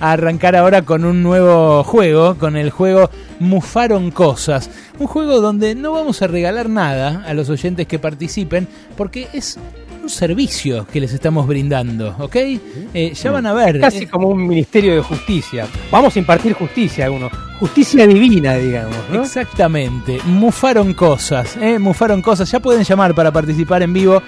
[0.00, 3.10] arrancar ahora con un nuevo juego, con el juego
[3.40, 4.70] Mufaron Cosas.
[4.98, 9.58] Un juego donde no vamos a regalar nada a los oyentes que participen, porque es
[10.02, 12.34] un servicio que les estamos brindando, ¿ok?
[12.34, 13.78] Eh, ya van a ver.
[13.80, 15.66] Casi eh, como un ministerio de justicia.
[15.90, 17.30] Vamos a impartir justicia a uno.
[17.60, 19.22] Justicia divina, digamos, ¿no?
[19.22, 21.78] Exactamente, mufaron cosas, ¿eh?
[21.78, 22.50] mufaron cosas.
[22.50, 24.20] Ya pueden llamar para participar en vivo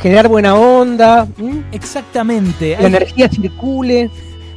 [0.00, 1.64] generar buena onda, ¿m?
[1.72, 2.70] Exactamente.
[2.72, 4.10] la Hay- energía circule.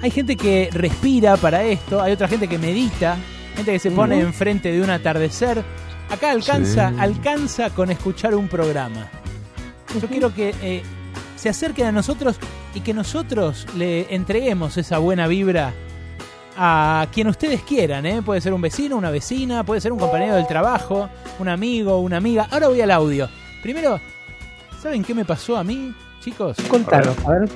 [0.05, 3.17] Hay gente que respira para esto, hay otra gente que medita,
[3.55, 5.63] gente que se pone enfrente de un atardecer.
[6.11, 6.95] Acá alcanza, Sí.
[6.99, 9.09] alcanza con escuchar un programa.
[9.99, 10.83] Yo quiero que eh,
[11.35, 12.35] se acerquen a nosotros
[12.75, 15.73] y que nosotros le entreguemos esa buena vibra
[16.55, 18.21] a quien ustedes quieran, ¿eh?
[18.21, 21.09] Puede ser un vecino, una vecina, puede ser un compañero del trabajo,
[21.39, 22.47] un amigo, una amiga.
[22.51, 23.27] Ahora voy al audio.
[23.63, 23.99] Primero,
[24.83, 26.57] ¿saben qué me pasó a mí, chicos?
[26.69, 27.49] Contanos, a ver.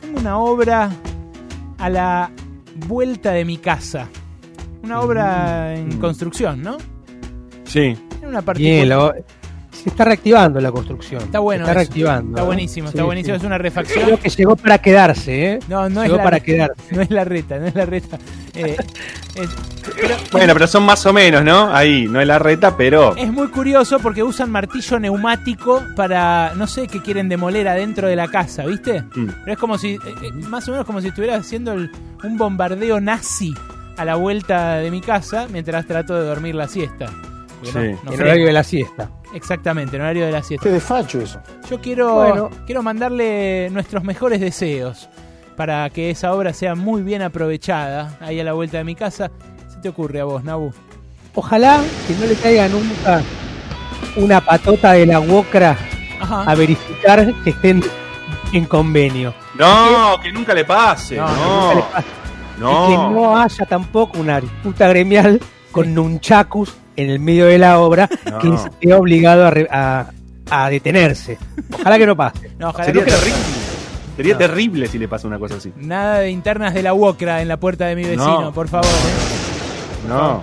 [0.00, 0.90] Tengo una obra
[1.78, 2.30] a la
[2.86, 4.08] vuelta de mi casa.
[4.82, 6.76] Una obra en construcción, ¿no?
[7.64, 7.96] Sí.
[8.26, 9.14] Una particular- Bien, lo-
[9.82, 11.22] se está reactivando la construcción.
[11.22, 11.64] Está bueno.
[11.64, 11.88] Se está eso.
[11.90, 12.30] reactivando.
[12.30, 13.34] Está buenísimo, está Sí, buenísimo.
[13.36, 13.40] sí.
[13.40, 14.04] Es una refacción.
[14.04, 15.58] Creo que llegó para quedarse, ¿eh?
[15.68, 16.94] No, no es llegó la para reta, quedarse.
[16.94, 18.18] No es la reta, no es la reta.
[18.54, 18.76] Eh,
[19.36, 19.48] es,
[19.94, 21.72] pero- Bueno, pero son más o menos, ¿no?
[21.74, 23.14] Ahí, no es la reta, pero.
[23.16, 28.16] Es muy curioso porque usan martillo neumático para, no sé, qué quieren demoler adentro de
[28.16, 29.02] la casa, ¿viste?
[29.14, 29.26] Mm.
[29.44, 31.90] Pero es como si, eh, eh, más o menos como si estuviera haciendo el-
[32.24, 33.54] un bombardeo nazi
[33.96, 37.06] a la vuelta de mi casa mientras trato de dormir la siesta.
[37.60, 37.78] Porque Sí.
[38.04, 39.10] no- no En horario de la siesta.
[39.34, 40.64] Exactamente, en horario de la siesta.
[40.66, 41.40] Qué desfacho eso.
[41.70, 42.50] Yo quiero, Bueno.
[42.66, 45.08] quiero mandarle nuestros mejores deseos
[45.56, 49.30] para que esa obra sea muy bien aprovechada ahí a la vuelta de mi casa.
[49.68, 50.72] ¿Se te ocurre a vos, Nabu?
[51.34, 53.22] Ojalá que no le caiga nunca
[54.16, 55.76] una patota de la UOCRA
[56.20, 56.42] Ajá.
[56.50, 57.82] a verificar que estén
[58.52, 59.34] en convenio.
[59.56, 61.16] No, que nunca le pase.
[61.16, 62.08] No, No, que nunca le pase.
[62.58, 62.84] no.
[62.86, 65.40] Y que no haya tampoco una disputa gremial
[65.70, 68.38] con nunchakus en el medio de la obra No.
[68.38, 70.10] que esté obligado a, re- a-
[70.50, 71.38] a detenerse.
[71.72, 72.50] Ojalá que no pase.
[72.58, 73.38] No, ojalá Sería que- terrible.
[74.16, 74.38] Sería No.
[74.38, 75.72] terrible si le pasa una cosa así.
[75.76, 78.52] Nada de internas de la UOCRA en la puerta de mi vecino, No.
[78.52, 78.86] por favor.
[78.86, 80.08] ¿eh?
[80.08, 80.42] No.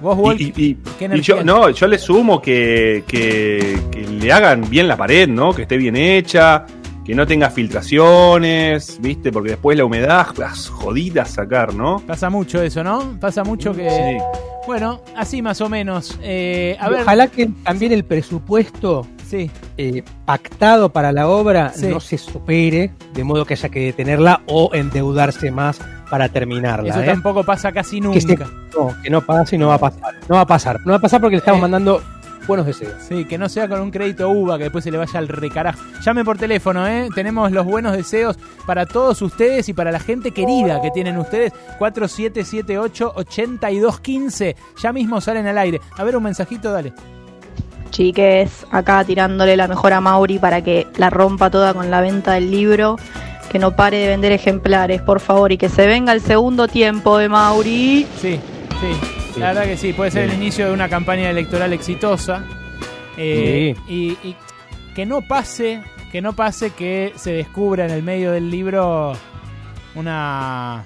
[0.00, 4.00] Vos, Wolf, Y, y- y- ¿qué y yo, no, yo le sumo que, que, que
[4.00, 5.52] le hagan bien la pared, ¿no?
[5.54, 6.66] Que esté bien hecha,
[7.04, 9.30] que no tenga filtraciones, ¿viste?
[9.30, 12.00] Porque después la humedad, las jodidas sacar, ¿no?
[12.04, 13.16] Pasa mucho eso, ¿no?
[13.20, 13.88] Pasa mucho que...
[13.88, 14.40] Sí.
[14.66, 16.18] Bueno, así más o menos.
[16.22, 19.50] Eh, a ver, Ojalá que también el presupuesto sí.
[19.76, 21.86] eh, pactado para la obra Sí.
[21.88, 25.80] no se supere, de modo que haya que detenerla o endeudarse más
[26.10, 26.90] para terminarla.
[26.90, 27.06] eso ¿eh?
[27.06, 28.46] tampoco pasa casi que, se- nunca.
[28.76, 30.14] no, que no pase y no va a pasar.
[30.28, 30.78] No va a pasar.
[30.84, 31.62] No va a pasar porque le estamos Eh.
[31.62, 32.02] mandando
[32.46, 32.92] buenos deseos.
[33.08, 35.82] Sí, que no sea con un crédito UVA, que después se le vaya al recarajo.
[36.02, 37.08] Llame por teléfono, ¿eh?
[37.14, 38.36] Tenemos los buenos deseos
[38.66, 41.52] para todos ustedes y para la gente querida que tienen ustedes.
[41.78, 44.56] 4778-8215.
[44.80, 45.80] Ya mismo salen al aire.
[45.96, 46.92] A ver un mensajito, dale.
[47.90, 52.32] Chiques, acá tirándole la mejor a Mauri para que la rompa toda con la venta
[52.32, 52.96] del libro,
[53.50, 57.18] que no pare de vender ejemplares, por favor, y que se venga el segundo tiempo
[57.18, 58.06] de Mauri.
[58.18, 58.40] Sí,
[58.82, 59.40] sí.
[59.40, 62.44] La verdad que sí, puede ser el inicio de una campaña electoral exitosa.
[63.16, 64.36] Eh, y, y
[64.94, 69.12] que no pase, que no pase que se descubra en el medio del libro
[69.94, 70.84] una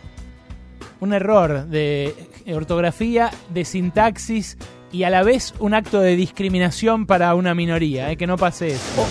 [1.00, 2.14] un error de
[2.52, 4.56] ortografía, de sintaxis
[4.92, 8.68] y a la vez un acto de discriminación para una minoría, eh, que no pase
[8.68, 9.06] eso.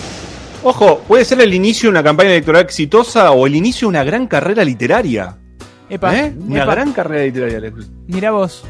[0.62, 4.04] Ojo, puede ser el inicio de una campaña electoral exitosa o el inicio de una
[4.04, 5.38] gran carrera literaria.
[5.88, 6.34] Epa, ¿Eh?
[6.38, 6.74] Una epa.
[6.74, 7.72] gran carrera literaria.
[8.06, 8.64] Mira vos.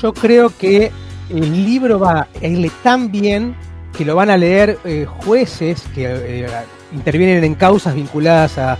[0.00, 0.90] Yo creo que
[1.30, 3.54] el libro va a irle tan bien
[3.96, 6.46] que lo van a leer eh, jueces que eh,
[6.92, 8.78] intervienen en causas vinculadas a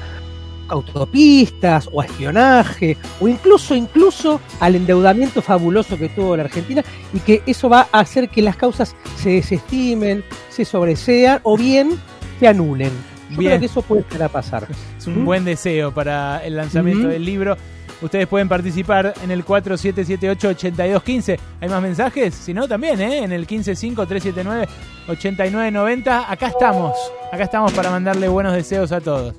[0.68, 6.82] autopistas o a espionaje o incluso incluso al endeudamiento fabuloso que tuvo la Argentina
[7.12, 11.98] y que eso va a hacer que las causas se desestimen, se sobresean o bien
[12.40, 13.13] se anulen.
[13.30, 13.50] Yo Bien.
[13.50, 14.68] creo que eso puede estar a pasar.
[14.96, 17.56] Es un buen deseo para el lanzamiento del libro.
[18.02, 21.38] Ustedes pueden participar en el 4778-8215.
[21.60, 22.34] ¿Hay más mensajes?
[22.34, 23.22] Si no, también, ¿eh?
[23.24, 26.26] En el 155-379-8990.
[26.28, 26.92] Acá estamos.
[27.32, 29.34] Acá estamos para mandarle buenos deseos a todos.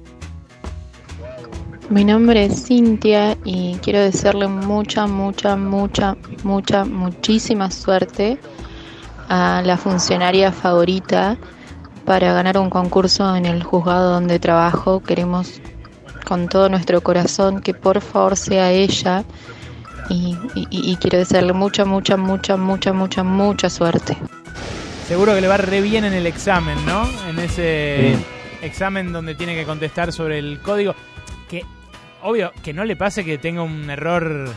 [1.89, 8.39] Mi nombre es Cintia y quiero desearle mucha, mucha, mucha, mucha, muchísima suerte
[9.29, 11.37] a la funcionaria favorita
[12.05, 15.01] para ganar un concurso en el juzgado donde trabajo.
[15.01, 15.61] Queremos
[16.25, 19.23] con todo nuestro corazón que por favor sea ella
[20.09, 24.17] y, y- y quiero desearle mucha, mucha, mucha, mucha, mucha, mucha suerte.
[25.07, 27.07] Seguro que le va re bien en el examen, ¿no?
[27.29, 28.15] En ese
[28.61, 30.95] examen donde tiene que contestar sobre el código.
[31.47, 31.63] Que,
[32.23, 34.49] obvio, que no le pase que tenga un error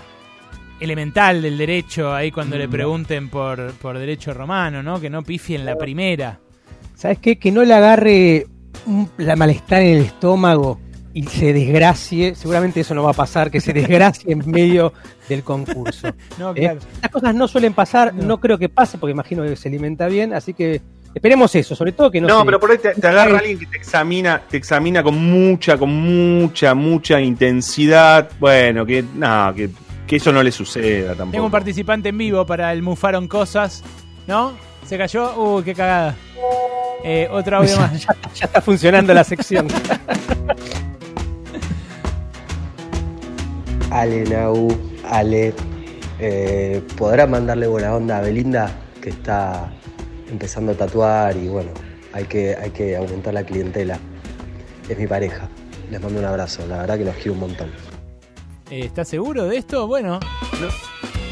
[0.80, 2.70] elemental del derecho ahí cuando le No.
[2.70, 5.00] pregunten por, por derecho romano, ¿no?
[5.00, 6.38] Que no pifie en la primera.
[6.98, 7.38] ¿Sabes qué?
[7.38, 8.46] Que no le agarre
[8.86, 10.80] un- la malestar en el estómago
[11.14, 12.34] y se desgracie.
[12.34, 14.92] Seguramente eso no va a pasar, que se desgracie en medio
[15.28, 16.08] del concurso.
[16.38, 16.76] No, ¿eh?
[16.94, 18.40] Estas cosas no suelen pasar, no.
[18.40, 20.80] creo que pase, porque imagino que se alimenta bien, así que
[21.14, 23.58] esperemos eso, sobre todo que no No, se- pero por ahí te, te agarra alguien
[23.60, 28.28] que te examina, te examina con mucha, con mucha, mucha intensidad.
[28.40, 29.70] Bueno, que no, que,
[30.06, 31.30] que eso no le suceda tampoco.
[31.30, 33.84] Tengo un participante en vivo para el Mufaron Cosas,
[34.26, 34.52] ¿no?
[34.84, 35.34] ¿Se cayó?
[35.36, 36.16] Uy, qué cagada.
[37.04, 37.92] Eh, otro audio más.
[38.02, 39.68] ya- ya está funcionando la sección.
[43.90, 44.68] Ale Nau,
[45.08, 45.54] Ale,
[46.18, 48.70] eh, ¿podrá mandarle buena onda a Belinda
[49.00, 49.70] que está
[50.30, 51.70] empezando a tatuar y bueno,
[52.12, 53.98] hay que, hay que aumentar la clientela?
[54.88, 55.48] Es mi pareja.
[55.90, 57.70] Les mando un abrazo, la verdad que los quiero un montón.
[58.70, 59.86] Eh, ¿Estás seguro de esto?
[59.86, 60.20] Bueno,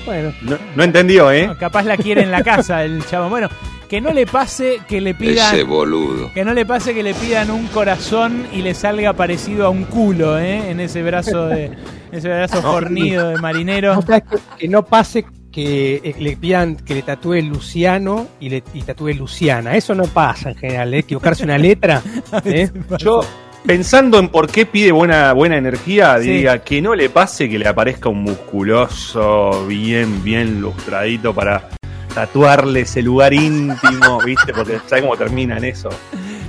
[0.07, 0.33] bueno.
[0.41, 1.47] No, no entendió, ¿eh?
[1.49, 3.29] no, capaz la quiere en la casa el chavo.
[3.29, 3.49] Bueno,
[3.89, 5.55] que no le pase que le pidan.
[5.55, 6.33] Ese boludo.
[6.33, 9.85] Que no le pase que le pidan un corazón y le salga parecido a un
[9.85, 10.71] culo, ¿eh?
[10.71, 11.71] En ese brazo de.
[12.13, 13.99] ese brazo fornido de marinero.
[13.99, 15.25] O sea, que, que no pase
[15.57, 19.75] que eh, le pidan que le tatúe Luciano y le y tatúe Luciana.
[19.75, 20.99] Eso no pasa en general, ¿eh?
[20.99, 22.03] equivocarse una letra.
[22.45, 22.71] ¿eh?
[22.99, 23.21] Yo,
[23.65, 26.29] pensando en por qué pide buena, buena energía, Sí.
[26.29, 31.71] diría que no le pase que le aparezca un musculoso bien, bien lustradito para,
[32.17, 34.55] tatuarle ese lugar íntimo, ¿viste?
[34.55, 35.91] Porque ¿sabes cómo termina en eso?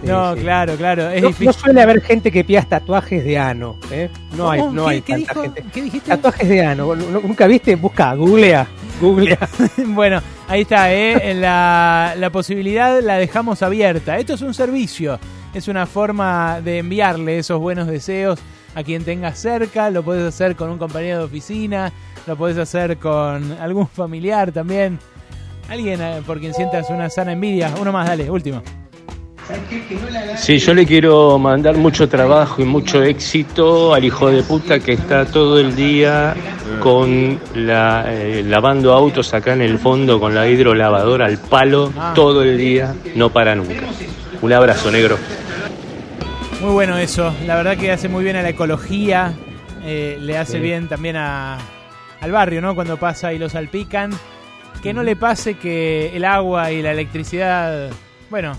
[0.02, 1.10] No, claro, claro.
[1.10, 1.48] Es no, difícil.
[1.48, 3.76] no suele haber gente que pida tatuajes de ano.
[3.92, 4.10] ¿eh?
[4.38, 5.42] No hay, no ¿Qué- hay qué tanta dijo?
[5.42, 5.66] gente.
[5.74, 6.10] ¿Qué dijiste?
[6.10, 6.96] Tatuajes de ano.
[6.96, 7.76] ¿Nu- ¿Nunca viste?
[7.76, 8.66] Busca, googlea.
[9.02, 9.38] Googlea.
[9.88, 11.34] bueno, ahí está, ¿eh?
[11.34, 14.18] La, la posibilidad la dejamos abierta.
[14.18, 15.20] Esto es un servicio,
[15.54, 18.40] es una forma de enviarle esos buenos deseos
[18.74, 19.90] a quien tengas cerca.
[19.90, 21.92] Lo puedes hacer con un compañero de oficina,
[22.26, 25.00] lo puedes hacer con algún familiar también.
[25.70, 27.72] Alguien eh, por quien sientas una sana envidia.
[27.80, 28.62] Uno más, dale, último.
[30.36, 34.92] Sí, yo le quiero mandar mucho trabajo y mucho éxito al hijo de puta que
[34.94, 36.36] está todo el día
[36.82, 42.12] con la eh, lavando autos acá en el fondo con la hidrolavadora al palo Ah.
[42.14, 43.84] todo el día, no para nunca.
[44.42, 45.18] Un abrazo, negro.
[46.62, 47.34] Muy bueno eso.
[47.46, 49.34] La verdad que hace muy bien a la ecología.
[49.86, 50.60] eh, le hace Sí.
[50.60, 51.58] bien también a,
[52.20, 52.76] al barrio, ¿no?
[52.76, 54.12] Cuando pasa y lo salpican.
[54.82, 57.90] Que no le pase que el agua y la electricidad,
[58.30, 58.54] bueno,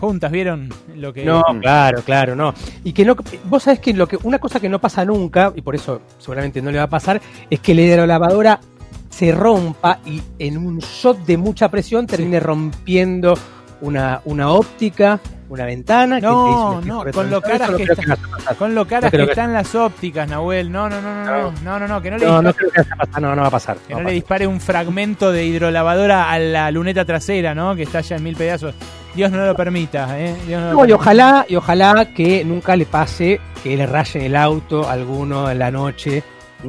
[0.00, 0.68] juntas, ¿vieron?
[0.94, 2.54] Lo que No, claro, claro, no.
[2.84, 5.62] Y que no, vos sabés que lo que una cosa que no pasa nunca y
[5.62, 8.60] por eso seguramente no le va a pasar es que la hidrolavadora
[9.08, 13.34] se rompa y en un shot de mucha presión termine rompiendo
[13.80, 16.16] una, una óptica, una ventana.
[16.20, 19.52] que No, un no, con lo caras que, está- con lo caras que que- están
[19.52, 20.70] las ópticas, Nahuel.
[20.72, 23.20] No, no, no, no, no, no, no, no, que no le No, no creo que
[23.20, 23.76] no, no va a pasar.
[23.86, 27.74] que no le dispare un fragmento de hidrolavadora a la luneta trasera, ¿no?
[27.76, 28.74] Que está ya en mil pedazos.
[29.14, 30.36] Dios no lo permita, ¿eh?
[30.46, 30.96] Dios no lo No, y permita.
[30.96, 35.58] ojalá, y ojalá que nunca le pase que le rayen el auto a alguno en
[35.58, 36.22] la noche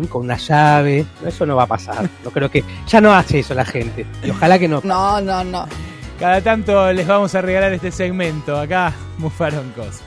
[0.10, 1.06] con una llave.
[1.26, 2.08] Eso no va a pasar.
[2.24, 2.64] No creo que.
[2.88, 4.06] Ya no hace eso la gente.
[4.24, 4.80] Y ojalá que no.
[4.84, 5.66] No, no, no.
[6.20, 8.60] Cada tanto les vamos a regalar este segmento.
[8.60, 10.02] Acá, Mufaroncos.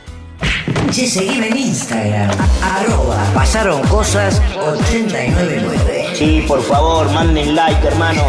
[0.91, 2.31] Che, seguime en Instagram.
[2.63, 6.09] Arroba pasaron cosas 899.
[6.15, 8.25] Sí, por favor, manden like, hermano.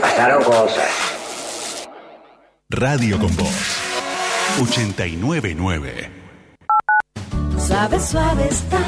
[0.00, 0.90] Pasaron cosas.
[2.70, 3.78] Radio con Voz
[4.60, 6.10] 899.
[7.58, 8.80] Suave, suave estar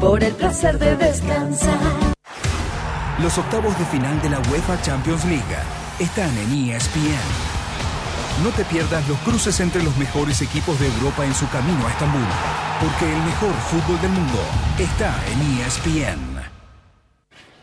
[0.00, 1.78] por el placer de descansar.
[3.20, 7.62] Los octavos de final de la UEFA Champions League están en ESPN.
[8.42, 11.90] No te pierdas los cruces entre los mejores equipos de Europa en su camino a
[11.90, 12.22] Estambul,
[12.80, 14.38] porque el mejor fútbol del mundo
[14.78, 16.42] está en ESPN.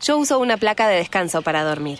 [0.00, 1.98] Yo uso una placa de descanso para dormir.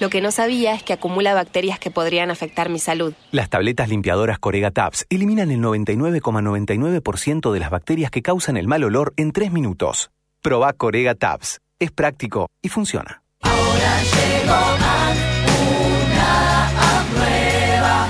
[0.00, 3.14] Lo que no sabía es que acumula bacterias que podrían afectar mi salud.
[3.30, 8.84] Las tabletas limpiadoras Corega Tabs eliminan el 99,99% de las bacterias que causan el mal
[8.84, 10.10] olor en 3 minutos.
[10.40, 11.60] Proba Corega Tabs.
[11.80, 13.22] Es práctico y funciona.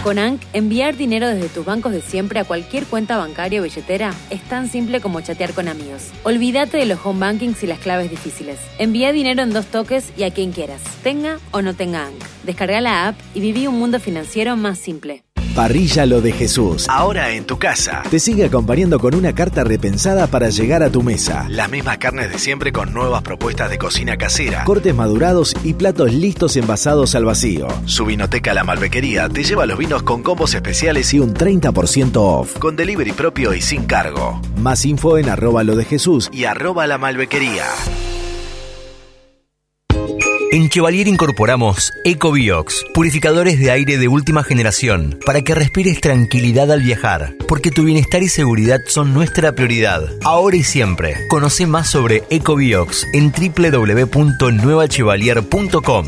[0.02, 4.14] Con ANC, enviar dinero desde tus bancos de siempre a cualquier cuenta bancaria o billetera
[4.30, 6.12] es tan simple como chatear con amigos.
[6.22, 8.60] Olvídate de los home bankings y las claves difíciles.
[8.78, 12.22] Envía dinero en dos toques y a quien quieras, tenga o no tenga ANC.
[12.44, 15.24] Descarga la app y viví un mundo financiero más simple.
[15.58, 16.86] Parrilla Lo de Jesús.
[16.88, 18.04] Ahora en tu casa.
[18.08, 21.46] Te sigue acompañando con una carta repensada para llegar a tu mesa.
[21.48, 24.62] Las mismas carnes de siempre con nuevas propuestas de cocina casera.
[24.62, 27.66] Cortes madurados y platos listos envasados al vacío.
[27.86, 32.56] Su vinoteca La Malbequería te lleva los vinos con combos especiales y un 30% off.
[32.56, 34.40] Con delivery propio y sin cargo.
[34.58, 37.64] Más info en arroba lo de Jesús y arroba la malbequería.
[40.50, 46.80] En Chevalier incorporamos EcoBiox, purificadores de aire de última generación, para que respires tranquilidad al
[46.80, 51.18] viajar, porque tu bienestar y seguridad son nuestra prioridad, ahora y siempre.
[51.28, 56.06] Conoce más sobre EcoBiox en www.nuevachevalier.com.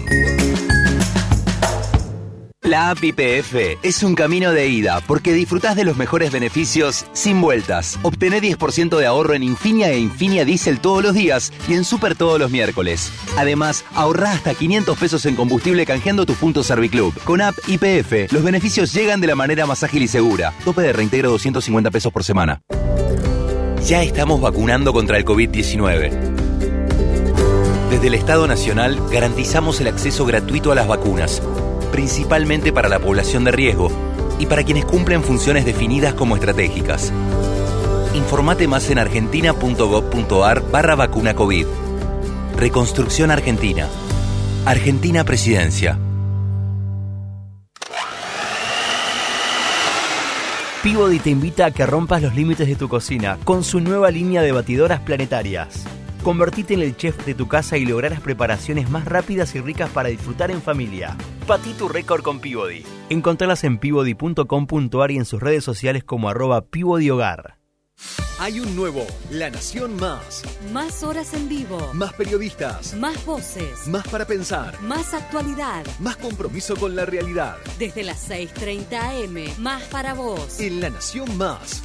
[2.70, 7.40] La app IPF es un camino de ida porque disfrutás de los mejores beneficios sin
[7.40, 7.98] vueltas.
[8.02, 12.14] Obtené 10% de ahorro en Infinia e Infinia Diesel todos los días y en Super
[12.14, 13.10] todos los miércoles.
[13.36, 17.12] Además, ahorrá hasta 500 pesos en combustible canjeando tus puntos Serviclub.
[17.24, 20.54] Con app IPF, los beneficios llegan de la manera más ágil y segura.
[20.64, 22.62] Tope de reintegro 250 pesos por semana.
[23.84, 26.60] Ya estamos vacunando contra el COVID-19.
[27.90, 31.42] Desde el Estado Nacional garantizamos el acceso gratuito a las vacunas,
[31.90, 33.90] principalmente para la población de riesgo
[34.38, 37.12] y para quienes cumplen funciones definidas como estratégicas.
[38.14, 41.66] Informate más en argentina.gov.ar barra vacuna COVID.
[42.56, 43.88] Reconstrucción Argentina.
[44.66, 45.98] Argentina Presidencia.
[50.82, 54.40] Peabody te invita a que rompas los límites de tu cocina con su nueva línea
[54.40, 55.84] de batidoras planetarias.
[56.22, 60.10] Convertite en el chef de tu casa y lograrás preparaciones más rápidas y ricas para
[60.10, 61.16] disfrutar en familia.
[61.46, 62.84] Batí tu récord con Peabody.
[63.08, 67.56] Encontralas en peabody.com.ar y en sus redes sociales como arroba Peabody Hogar.
[68.38, 70.42] Hay un nuevo La Nación Más.
[70.72, 71.90] Más horas en vivo.
[71.92, 72.94] Más periodistas.
[72.94, 73.86] Más voces.
[73.86, 74.80] Más para pensar.
[74.80, 75.84] Más actualidad.
[75.98, 77.56] Más compromiso con la realidad.
[77.78, 79.62] Desde las 6.30 am.
[79.62, 80.58] Más para vos.
[80.58, 81.82] En La Nación Más.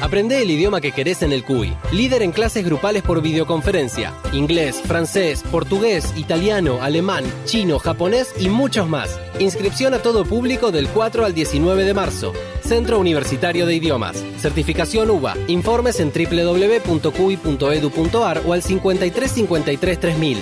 [0.00, 1.76] Aprende el idioma que querés en el CUI.
[1.92, 4.14] Líder en clases grupales por videoconferencia.
[4.32, 9.20] Inglés, francés, portugués, italiano, alemán, chino, japonés y muchos más.
[9.38, 12.32] Inscripción a todo público del 4 al 19 de marzo.
[12.62, 14.24] Centro Universitario de Idiomas.
[14.38, 15.36] Certificación UBA.
[15.48, 17.12] Informes en www.cui.edu.ar
[18.46, 20.38] o al 5353 3000.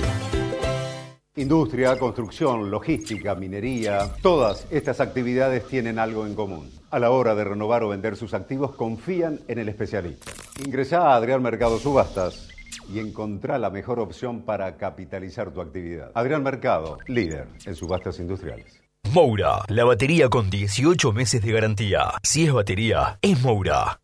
[1.38, 6.68] Industria, construcción, logística, minería, todas estas actividades tienen algo en común.
[6.90, 10.32] A la hora de renovar o vender sus activos confían en el especialista.
[10.64, 12.48] Ingresá a Adrián Mercado Subastas
[12.92, 16.10] y encontrá la mejor opción para capitalizar tu actividad.
[16.14, 18.80] Adrián Mercado, líder en subastas industriales.
[19.12, 22.14] Moura, la batería con 18 meses de garantía.
[22.24, 24.00] Si es batería, es Moura.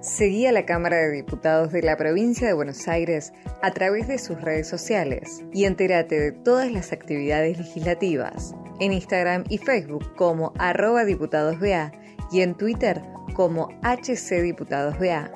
[0.00, 4.18] Seguí a la Cámara de Diputados de la provincia de Buenos Aires a través de
[4.18, 10.54] sus redes sociales y entérate de todas las actividades legislativas en Instagram y Facebook como
[10.58, 11.92] arroba diputadosBA
[12.32, 13.02] y en Twitter
[13.34, 15.32] como HCDiputadosBA.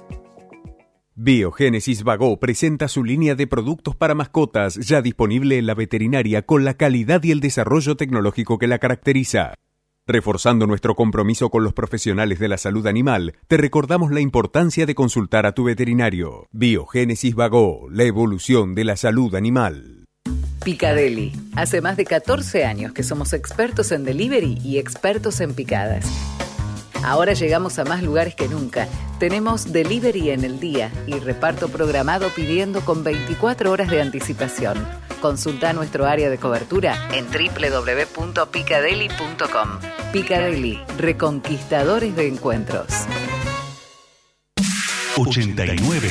[1.14, 6.64] Biogénesis Vago presenta su línea de productos para mascotas ya disponible en la veterinaria con
[6.64, 9.54] la calidad y el desarrollo tecnológico que la caracteriza.
[10.06, 14.94] Reforzando nuestro compromiso con los profesionales de la salud animal, te recordamos la importancia de
[14.94, 16.46] consultar a tu veterinario.
[16.52, 20.04] Biogénesis Vago, la evolución de la salud animal.
[20.62, 21.32] Picadeli.
[21.56, 26.06] Hace más de 14 años que somos expertos en delivery y expertos en picadas.
[27.04, 28.88] Ahora llegamos a más lugares que nunca.
[29.18, 34.88] Tenemos delivery en el día y reparto programado pidiendo con 24 horas de anticipación.
[35.20, 39.68] Consulta nuestro área de cobertura en www.picadeli.com.
[40.12, 42.86] Picadeli, reconquistadores de encuentros.
[45.16, 46.08] 899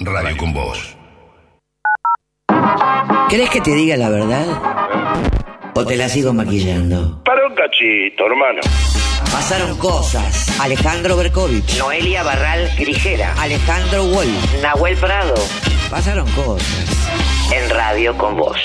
[0.00, 0.96] Radio con Voz.
[3.28, 4.46] ¿Querés que te diga la verdad?
[5.74, 7.22] ¿O te la sigo maquillando?
[7.80, 8.60] Hermano.
[9.30, 10.58] Pasaron cosas.
[10.60, 11.78] Alejandro Berkovich.
[11.78, 13.34] Noelia Barral Grijera.
[13.40, 14.28] Alejandro Wall.
[14.62, 15.34] Nahuel Prado.
[15.88, 16.86] Pasaron cosas.
[17.52, 18.56] En Radio con Voz.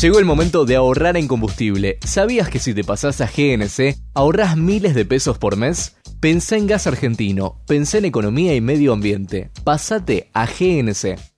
[0.00, 1.98] Llegó el momento de ahorrar en combustible.
[2.04, 5.96] ¿Sabías que si te pasas a GNC, ahorras miles de pesos por mes?
[6.20, 9.50] Pensá en gas argentino, pensá en economía y medio ambiente.
[9.64, 11.33] Pásate a GNC.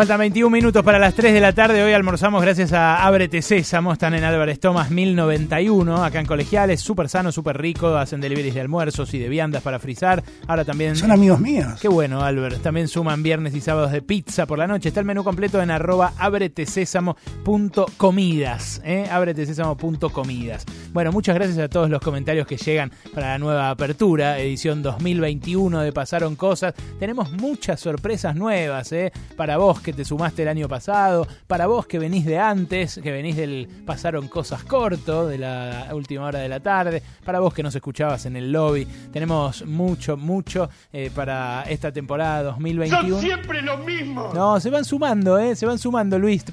[0.00, 1.82] Faltan 21 minutos para las 3 de la tarde.
[1.82, 3.92] Hoy almorzamos gracias a Ábrete Sésamo.
[3.92, 6.80] Están en Álvarez Tomás 1091, acá en Colegiales.
[6.80, 7.88] Súper sano, súper rico.
[7.88, 10.24] Hacen deliveries de almuerzos y de viandas para frizar.
[10.46, 10.96] Ahora también.
[10.96, 11.78] Son amigos míos.
[11.82, 12.62] Qué bueno, Albert.
[12.62, 14.88] También suman viernes y sábados de pizza por la noche.
[14.88, 18.80] Está el menú completo en arroba abretesésamo.comidas.
[18.82, 19.06] ¿eh?
[19.10, 20.64] Abretesésamo.comidas.
[20.94, 25.82] Bueno, muchas gracias a todos los comentarios que llegan para la nueva apertura, edición 2021
[25.82, 26.72] de Pasaron Cosas.
[26.98, 29.12] Tenemos muchas sorpresas nuevas ¿eh?
[29.36, 33.12] para vos que te sumaste el año pasado, para vos que venís de antes, que
[33.12, 37.62] venís del Pasaron Cosas Corto, de la última hora de la tarde, para vos que
[37.62, 38.86] nos escuchabas en el lobby.
[39.12, 43.08] Tenemos mucho, mucho eh, para esta temporada 2021.
[43.08, 44.30] Son siempre lo mismo.
[44.34, 45.56] No, se van sumando, ¿eh?
[45.56, 46.44] Se van sumando, Luis.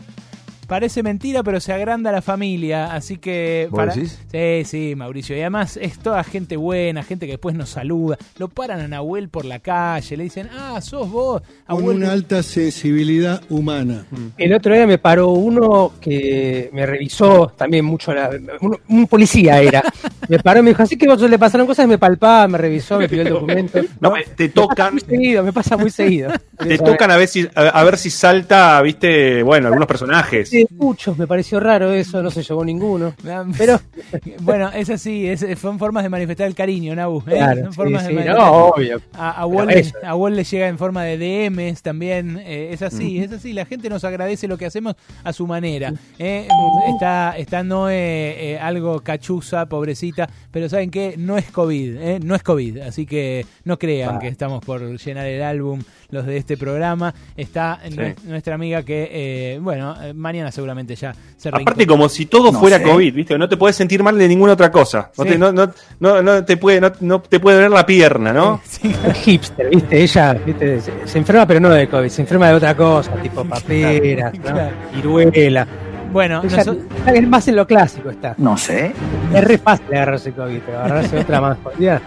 [0.68, 3.70] Parece mentira, pero se agranda la familia, así que...
[3.72, 4.20] ¿Vos decís?
[4.30, 5.36] Sí, sí, Mauricio.
[5.36, 8.18] Y además es toda gente buena, gente que después nos saluda.
[8.38, 11.42] Lo paran a Nahuel por la calle, le dicen, ah, sos vos.
[11.68, 11.98] Con Nahuel".
[11.98, 14.06] una alta sensibilidad humana.
[14.38, 18.30] El otro día me paró uno que me revisó también mucho, la,
[18.60, 19.82] un, un policía era.
[20.30, 22.58] Me paró y me dijo, así que vos le pasaron cosas y me palpaba, me
[22.58, 23.80] revisó, me pidió el documento.
[24.02, 24.94] No, te Me pasa tocan.
[24.94, 26.32] muy seguido, me pasa muy seguido.
[26.58, 30.50] Te tocan a ver si a, a ver si salta, viste, bueno, algunos personajes.
[30.58, 33.14] Sí, muchos, me pareció raro eso, no se llevó ninguno.
[33.58, 33.80] Pero
[34.42, 37.20] Bueno, es así, es, son formas de manifestar el cariño, Nabu.
[37.28, 37.32] ¿eh?
[37.38, 39.02] Claro, Son sí, formas de sí, manifestar- no, obvio.
[39.14, 42.38] A, a, Wall, le- a Wall le llega en forma de DMs también.
[42.44, 43.54] eh, es así, es así.
[43.54, 45.94] La gente nos agradece lo que hacemos a su manera.
[46.20, 46.48] eh.
[46.94, 51.16] Está, está Noé eh, algo cachuza, pobrecita, pero ¿saben qué?
[51.18, 52.80] No es COVID, eh, no es COVID.
[52.80, 54.20] Así que no crean Va.
[54.20, 57.14] que estamos por llenar el álbum los de este programa.
[57.36, 57.96] Está Sí.
[57.96, 62.52] nue- nuestra amiga que, eh, bueno, eh, mañana seguramente ya se Aparte, como si todo
[62.52, 62.84] No fuera sé.
[62.84, 63.38] COVID, ¿viste?
[63.38, 65.12] No te puedes sentir mal de ninguna otra cosa.
[65.18, 65.32] No, Sí.
[65.32, 68.62] te, no, no, no, no te puede, no, no te puede doler la pierna, ¿no?
[69.24, 70.02] hipster, ¿viste?
[70.04, 70.82] Ella ¿viste?
[71.06, 74.42] Se, enferma, pero no de COVID, se enferma de otra cosa, tipo paperas, ¿no?
[74.42, 74.76] Claro.
[74.94, 75.68] viruela.
[76.12, 78.34] Bueno, Ella más en lo clásico está.
[78.38, 78.94] No sé.
[79.34, 82.02] Es re fácil agarrarse COVID, pero agarrarse otra más jodida.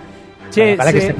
[0.50, 1.14] Che, para que se,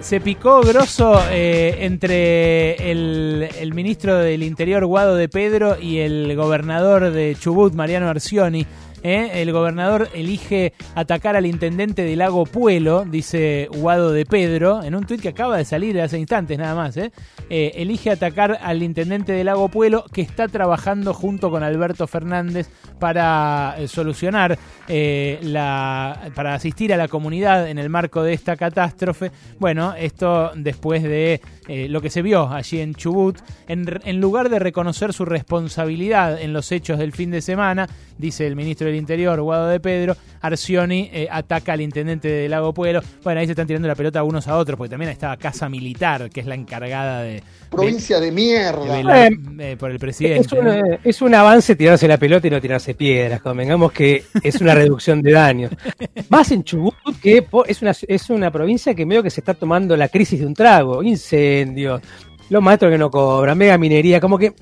[0.00, 6.36] se picó grosso eh, entre el, el ministro del Interior, Guado de Pedro, y el
[6.36, 8.66] gobernador de Chubut, Mariano Arcioni.
[9.02, 9.30] ¿Eh?
[9.34, 15.04] El gobernador elige atacar al intendente de Lago Puelo, dice Guado de Pedro, en un
[15.04, 16.96] tuit que acaba de salir hace instantes nada más.
[16.96, 17.12] ¿eh?
[17.50, 22.68] Eh, elige atacar al intendente de Lago Puelo que está trabajando junto con Alberto Fernández
[22.98, 24.58] para eh, solucionar
[24.88, 26.30] la.
[26.34, 29.30] para asistir a la comunidad en el marco de esta catástrofe.
[29.58, 31.40] Bueno, esto después de
[31.88, 36.52] lo que se vio allí en Chubut, en, en lugar de reconocer su responsabilidad en
[36.52, 41.10] los hechos del fin de semana, dice el ministro del Interior, Guado de Pedro, Arcioni
[41.12, 43.00] eh, ataca al intendente de Lago Pueblo.
[43.22, 46.30] Bueno, ahí se están tirando la pelota unos a otros, porque también está Casa Militar,
[46.30, 47.42] que es la encargada de...
[47.70, 48.80] Provincia de mierda.
[48.84, 50.46] de velar, eh, por el presidente.
[50.46, 50.98] Es, una- ¿no?
[51.04, 53.42] es un avance tirarse la pelota y no tirarse piedras.
[53.42, 55.72] Convengamos que es una reducción de daños.
[56.30, 59.96] Más en Chubut, que es una, es una provincia que medio que se está tomando
[59.96, 61.02] la crisis de un trago.
[61.02, 62.00] Incendios,
[62.48, 64.54] los maestros que no cobran, mega minería, como que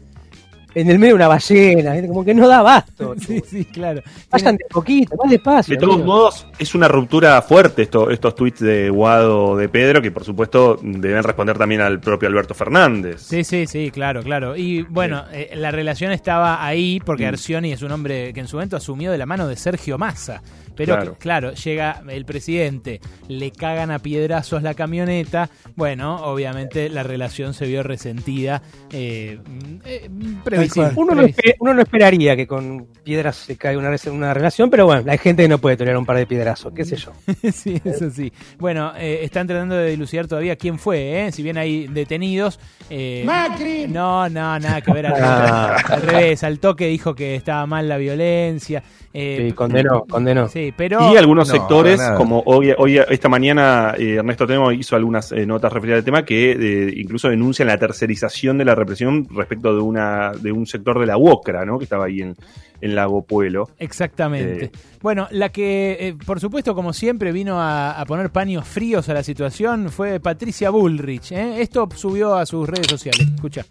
[0.79, 3.15] en el medio de una ballena, como que no da abasto.
[3.27, 4.03] Sí, sí, claro.
[4.31, 5.75] Vayan de poquito, más despacio.
[5.75, 6.07] De todos amigo.
[6.07, 10.79] modos, es una ruptura fuerte esto, estos tweets de Guado de Pedro, que por supuesto
[10.83, 13.23] deben responder también al propio Alberto Fernández.
[13.23, 14.57] Sí, sí, sí, claro, claro.
[14.57, 17.29] Y bueno, eh, la relación estaba ahí porque Mm.
[17.29, 20.43] Arcioni es un hombre que en su momento asumió de la mano de Sergio Massa.
[20.77, 21.13] Pero Claro.
[21.15, 25.49] que, claro, llega el presidente, le cagan a piedrazos la camioneta.
[25.75, 28.63] Bueno, obviamente la relación se vio resentida.
[28.93, 29.39] Eh,
[29.85, 30.09] eh,
[30.45, 30.91] previsible.
[30.97, 34.87] Uno no, espe- uno no esperaría que con piedras se caiga una, una relación, pero
[34.87, 37.13] bueno, hay gente que no puede tolerar un par de piedrazos, qué sé yo.
[37.53, 38.33] sí, eso sí.
[38.59, 41.33] Bueno, eh, están tratando de dilucidar todavía quién fue, ¿eh?
[41.33, 42.61] Si bien hay detenidos.
[42.91, 43.87] eh, ¡Macri!
[43.89, 45.07] No, no, nada que ver.
[45.07, 45.77] Al, Ah.
[45.89, 48.83] al revés, al toque dijo que estaba mal la violencia.
[49.19, 50.49] Eh, Sí, condenó, condenó.
[50.49, 51.13] Sí, pero.
[51.13, 55.47] y algunos No, sectores, como hoy, hoy esta mañana eh, Ernesto Temo hizo algunas eh,
[55.47, 59.81] notas referidas al tema que eh, incluso denuncian la tercerización de la represión respecto de
[59.81, 61.79] una de un sector de la UOCRA, ¿no?
[61.79, 62.37] que estaba ahí en,
[62.81, 63.71] en Lago Puelo.
[63.79, 64.67] Exactamente.
[64.67, 64.71] Eh,
[65.01, 69.15] Bueno, la que, eh, por supuesto, como siempre, vino a, a poner paños fríos a
[69.15, 71.33] la situación fue Patricia Bullrich.
[71.33, 71.61] ¿eh?
[71.63, 73.27] Esto subió a sus redes sociales.
[73.35, 73.65] Escucha.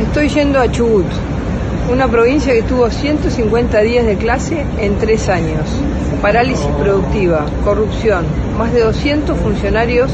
[0.00, 1.06] Estoy yendo a Chubut,
[1.90, 5.68] una provincia que tuvo 150 días de clase en tres años.
[6.22, 8.24] Parálisis productiva, corrupción,
[8.58, 10.10] más de 200 funcionarios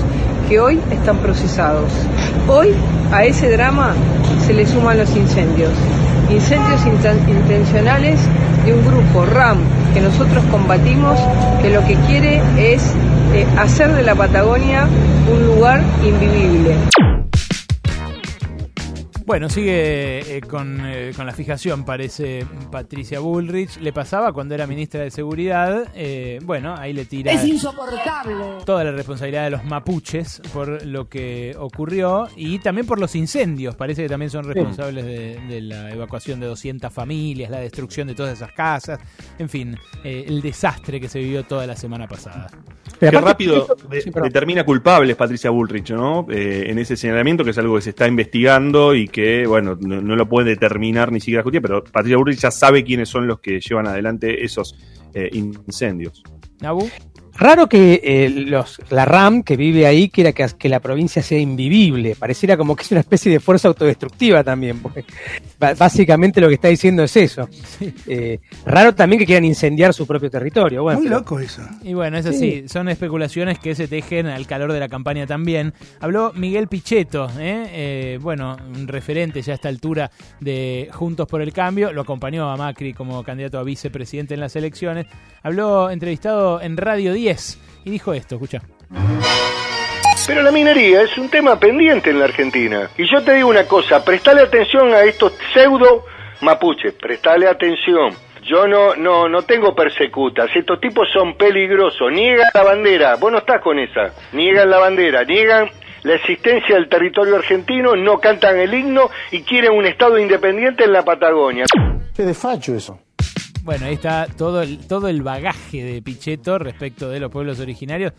[0.48, 1.90] que hoy están procesados.
[2.48, 2.74] Hoy
[3.12, 3.94] a ese drama
[4.46, 5.72] se le suman los incendios.
[6.30, 8.20] Incendios inten- intencionales
[8.64, 9.58] de un grupo RAM
[9.92, 11.18] que nosotros combatimos,
[11.62, 12.82] que lo que quiere es
[13.34, 14.86] eh, hacer de la Patagonia
[15.32, 16.74] un lugar invivible.
[19.26, 23.78] Bueno, sigue eh, con, eh, con la fijación, parece Patricia Bullrich.
[23.80, 25.88] Le pasaba cuando era ministra de Seguridad.
[25.94, 28.34] eh, bueno, ahí le tira insoportable.
[28.66, 33.74] toda la responsabilidad de los mapuches por lo que ocurrió y también por los incendios.
[33.76, 38.14] Parece que también son responsables de, de la evacuación de 200 familias, la destrucción de
[38.14, 39.00] todas esas casas.
[39.38, 39.74] En fin,
[40.04, 42.48] eh, el desastre que se vivió toda la semana pasada.
[43.00, 46.26] Qué rápido de- determina culpables Patricia Bullrich, ¿no?
[46.30, 50.16] Eh, en ese señalamiento, que es algo que se está investigando y que, bueno, no,
[50.16, 53.60] lo puede determinar ni siquiera justicia, pero Patricia Bullrich ya sabe quiénes son los que
[53.60, 54.76] llevan adelante esos
[55.14, 56.20] eh, incendios.
[56.60, 56.90] Nabu.
[57.36, 61.38] Raro que eh, los, la RAM que vive ahí quiera que, que la provincia sea
[61.38, 62.14] invivible.
[62.16, 64.80] Pareciera como que es una especie de fuerza autodestructiva también.
[64.80, 65.04] Porque
[65.58, 67.48] básicamente lo que está diciendo es eso.
[68.06, 70.82] Eh, raro también que quieran incendiar su propio territorio.
[70.82, 71.62] Bueno, Muy pero- loco eso.
[71.82, 75.72] Y bueno, es así, son especulaciones que se tejen al calor de la campaña también.
[76.00, 77.66] Habló Miguel Pichetto, ¿eh?
[77.72, 82.50] Eh, bueno, un referente ya a esta altura de Juntos por el Cambio, lo acompañó
[82.50, 85.06] a Macri como candidato a vicepresidente en las elecciones.
[85.42, 88.60] Habló entrevistado en Radio 10 y dijo esto, escucha.
[90.26, 92.90] Pero la minería es un tema pendiente en la Argentina.
[92.98, 96.04] Y yo te digo una cosa, prestale atención a estos pseudo
[96.42, 98.12] mapuches, prestale atención.
[98.42, 103.38] Yo no, no, no tengo persecutas, estos tipos son peligrosos, niegan la bandera, vos no
[103.38, 105.70] estás con esa, niegan la bandera, niegan
[106.02, 110.92] la existencia del territorio argentino, no cantan el himno y quieren un Estado independiente en
[110.92, 111.64] la Patagonia.
[112.14, 112.98] Qué desfacho eso.
[113.64, 118.12] Bueno, ahí está todo el, todo el bagaje de Pichetto respecto de los pueblos originarios.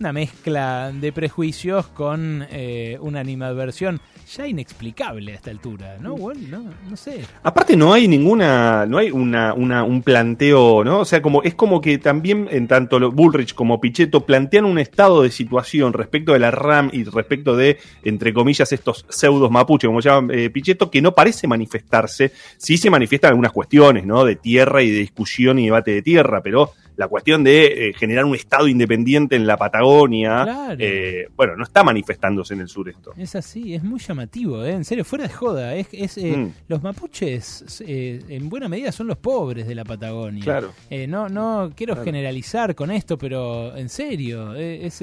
[0.00, 4.00] Una mezcla de prejuicios con eh, una animadversión
[4.32, 6.16] ya inexplicable a esta altura, ¿no?
[6.16, 7.24] No, no sé.
[7.42, 11.00] Aparte no hay ninguna, no hay una, una, un planteo, ¿no?
[11.00, 15.22] O sea, como es como que también en tanto Bullrich como Pichetto plantean un estado
[15.22, 20.00] de situación respecto de la RAM y respecto de, entre comillas, estos pseudos mapuches, como
[20.00, 22.30] llaman eh, Pichetto, que no parece manifestarse.
[22.56, 24.24] Sí se manifiestan algunas cuestiones, ¿no?
[24.24, 28.24] De tierra y de discusión y debate de tierra, pero la cuestión de eh, generar
[28.26, 30.76] un estado independiente en la Patagonia Claro.
[30.78, 33.12] eh, bueno, no está manifestándose en el sur esto.
[33.16, 34.72] Es así, es muy llamativo, ¿eh?
[34.72, 35.74] en serio, fuera de joda.
[35.74, 36.52] Es, es, eh, Mm.
[36.68, 40.42] Los mapuches, eh, en buena medida, son los pobres de la Patagonia.
[40.44, 40.72] Claro.
[40.90, 42.04] Eh, no, no quiero Claro.
[42.04, 45.02] generalizar con esto, pero en serio, eh, es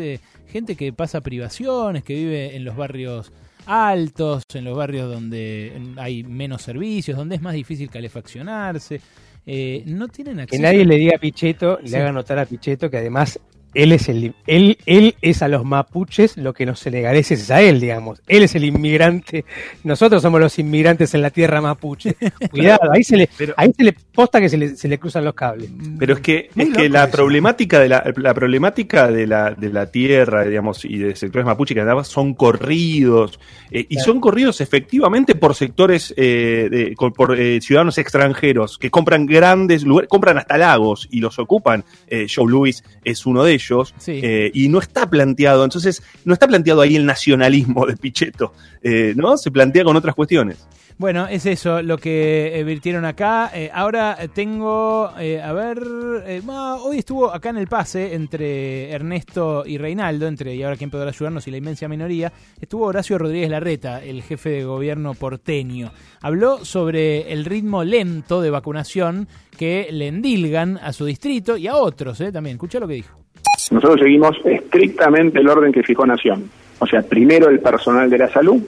[0.52, 3.32] gente que pasa privaciones, que vive en los barrios
[3.66, 9.02] altos, en los barrios donde hay menos servicios, donde es más difícil calefaccionarse.
[9.48, 10.62] Eh, no tienen Que acceso.
[10.64, 11.90] nadie le diga a Pichetto, Sí.
[11.92, 13.40] le haga notar a Pichetto que además
[13.76, 17.62] él es el él, él es a los mapuches lo que los senegaleses es a
[17.62, 18.22] él, digamos.
[18.28, 19.46] Él es el inmigrante,
[19.84, 22.16] nosotros somos los inmigrantes en la tierra mapuche.
[22.52, 25.34] Cuidado, ahí se le, ahí se le posta que se le, se le cruzan los
[25.36, 25.70] cables.
[26.00, 27.12] Pero es que, Muy es que la eso.
[27.18, 31.74] problemática de la, la problemática de la, de la tierra, digamos, y de sectores mapuche
[31.76, 33.40] que además son corridos,
[33.72, 34.06] eh, y Claro.
[34.06, 40.10] son corridos efectivamente por sectores, eh, de- por eh, ciudadanos extranjeros que compran grandes lugares,
[40.10, 41.84] compran hasta lagos y los ocupan.
[42.08, 43.65] Eh, Joe Louis es uno de ellos,
[43.98, 44.20] Sí.
[44.24, 49.14] eh, y no está planteado, entonces, no está planteado ahí el nacionalismo de Pichetto, eh,
[49.16, 49.38] ¿no?
[49.38, 50.68] Se plantea con otras cuestiones.
[50.98, 53.52] Bueno, es eso lo que virtieron acá.
[53.54, 55.84] Eh, ahora tengo, eh, a ver,
[56.26, 60.78] eh, ah, hoy estuvo acá en el pase entre Ernesto y Reinaldo, entre y ahora
[60.78, 62.32] quién podrá ayudarnos y la inmensa minoría,
[62.62, 65.92] estuvo Horacio Rodríguez Larreta, el jefe de gobierno porteño.
[66.22, 69.28] Habló sobre el ritmo lento de vacunación
[69.58, 72.56] que le endilgan a su distrito y a otros eh, también.
[72.56, 73.25] Escucha lo que dijo.
[73.72, 76.50] Nosotros seguimos estrictamente el orden que fijó Nación.
[76.80, 78.62] O sea, primero el personal de la salud,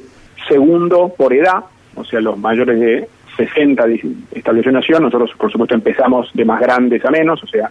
[0.48, 1.64] segundo por edad,
[1.95, 4.02] o sea, los mayores de 60 di-
[4.32, 5.03] estableció Nación.
[5.03, 7.69] Nosotros, por supuesto, empezamos de más grandes a menos, o sea,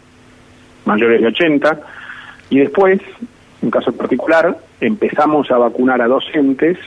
[0.85, 1.81] mayores de 80.
[2.51, 3.01] Y después,
[3.63, 6.79] un caso particular, empezamos a vacunar a docentes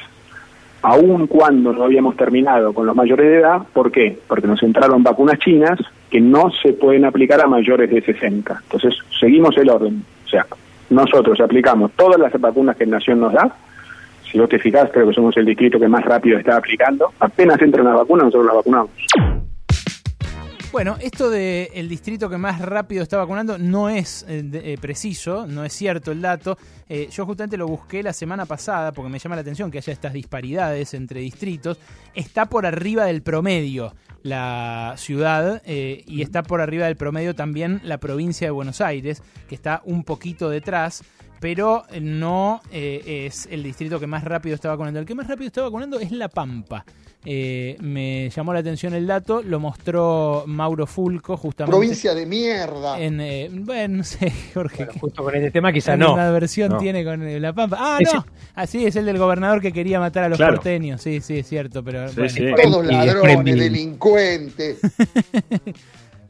[0.81, 3.61] aun cuando no habíamos terminado con los mayores de edad.
[3.73, 4.17] ¿Por qué?
[4.27, 5.77] Porque nos entraron vacunas chinas
[6.09, 8.61] que no se pueden aplicar a mayores de 60.
[8.63, 10.03] Entonces, seguimos el orden.
[10.29, 10.45] O sea,
[10.91, 13.51] nosotros aplicamos todas las vacunas que Nación nos da.
[14.31, 17.11] Si vos te fijás, creo que somos el distrito que más rápido está aplicando.
[17.19, 18.91] Apenas entran las vacunas, nosotros las vacunamos.
[20.71, 24.77] Bueno, esto de el distrito que más rápido está vacunando no es eh, de- eh,
[24.77, 26.59] preciso, no es cierto el dato.
[26.87, 29.91] Eh, yo justamente lo busqué la semana pasada porque me llama la atención que haya
[29.91, 31.79] estas disparidades entre distritos.
[32.13, 37.81] Está por arriba del promedio la ciudad eh, y está por arriba del promedio también
[37.83, 41.03] la provincia de Buenos Aires, que está un poquito detrás.
[41.39, 44.99] Pero no eh, es el distrito que más rápido está vacunando.
[44.99, 46.85] El que más rápido está vacunando es La Pampa.
[47.25, 51.71] Eh, me llamó la atención el dato, lo mostró Mauro Fulco justamente.
[51.77, 52.97] Provincia de mierda.
[52.99, 54.87] En, eh, bueno, no sé, Jorge.
[55.01, 56.15] Justo con este tema quizá ¿Qué no.
[56.15, 56.77] versión No.
[56.77, 57.77] tiene con La Pampa?
[57.79, 58.25] Ah, no.
[58.55, 60.55] Así es el del gobernador que quería matar a los Claro.
[60.55, 61.01] porteños.
[61.01, 61.83] Sí, sí, es cierto.
[61.83, 62.29] Pero Sí, bueno.
[62.29, 62.43] sí.
[62.63, 64.79] Todos ladrones, delincuentes.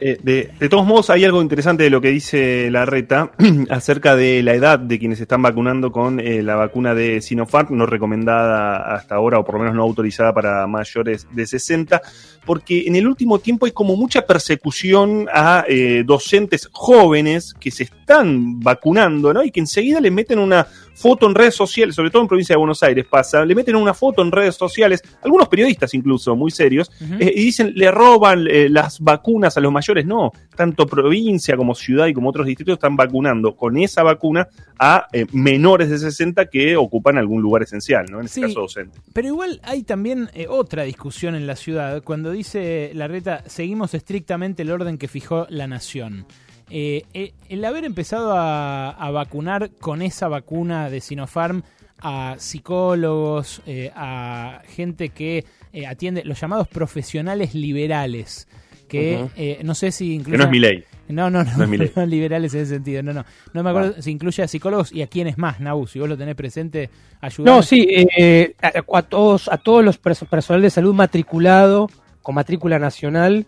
[0.01, 3.31] Eh, de, de todos modos, hay algo interesante de lo que dice la reta
[3.69, 7.85] acerca de la edad de quienes están vacunando con eh, la vacuna de Sinopharm, no
[7.85, 12.01] recomendada hasta ahora, o por lo menos no autorizada para mayores de 60,
[12.45, 17.84] porque en el último tiempo hay como mucha persecución a eh, docentes jóvenes que se
[17.84, 19.43] están vacunando, ¿no?
[19.43, 22.57] Y que enseguida les meten una foto en redes sociales, sobre todo en provincia de
[22.57, 26.91] Buenos Aires pasa, le meten una foto en redes sociales, algunos periodistas incluso, muy serios,
[27.20, 30.06] eh, y dicen, le roban eh, las vacunas a los mayores.
[30.06, 34.48] No, tanto provincia como ciudad y como otros distritos están vacunando con esa vacuna
[34.78, 38.20] a eh, menores de 60 que ocupan algún lugar esencial, ¿no?
[38.20, 38.41] En este Sí.
[38.41, 38.99] caso docente.
[39.14, 44.64] Pero igual hay también otra discusión en la ciudad cuando dice la reta seguimos estrictamente
[44.64, 46.26] el orden que fijó la nación.
[46.69, 51.63] Eh, eh, el haber empezado a, a vacunar con esa vacuna de Sinopharm
[52.01, 58.47] a psicólogos, eh, a gente que eh, atiende los llamados profesionales liberales,
[58.87, 60.33] que eh, no sé si incluye...
[60.33, 60.83] Que no es mi ley.
[61.09, 61.91] No, no, no, No es mi ley.
[61.95, 63.25] no liberales en ese sentido, no, no.
[63.53, 66.17] No me acuerdo si incluye a psicólogos y a quiénes más, Nabu, si vos lo
[66.17, 66.89] tenés presente,
[67.19, 67.57] ayudame.
[67.57, 71.89] No, sí, eh, a, a todos, a todos los perso- personal de salud matriculado
[72.21, 73.45] con matrícula nacional,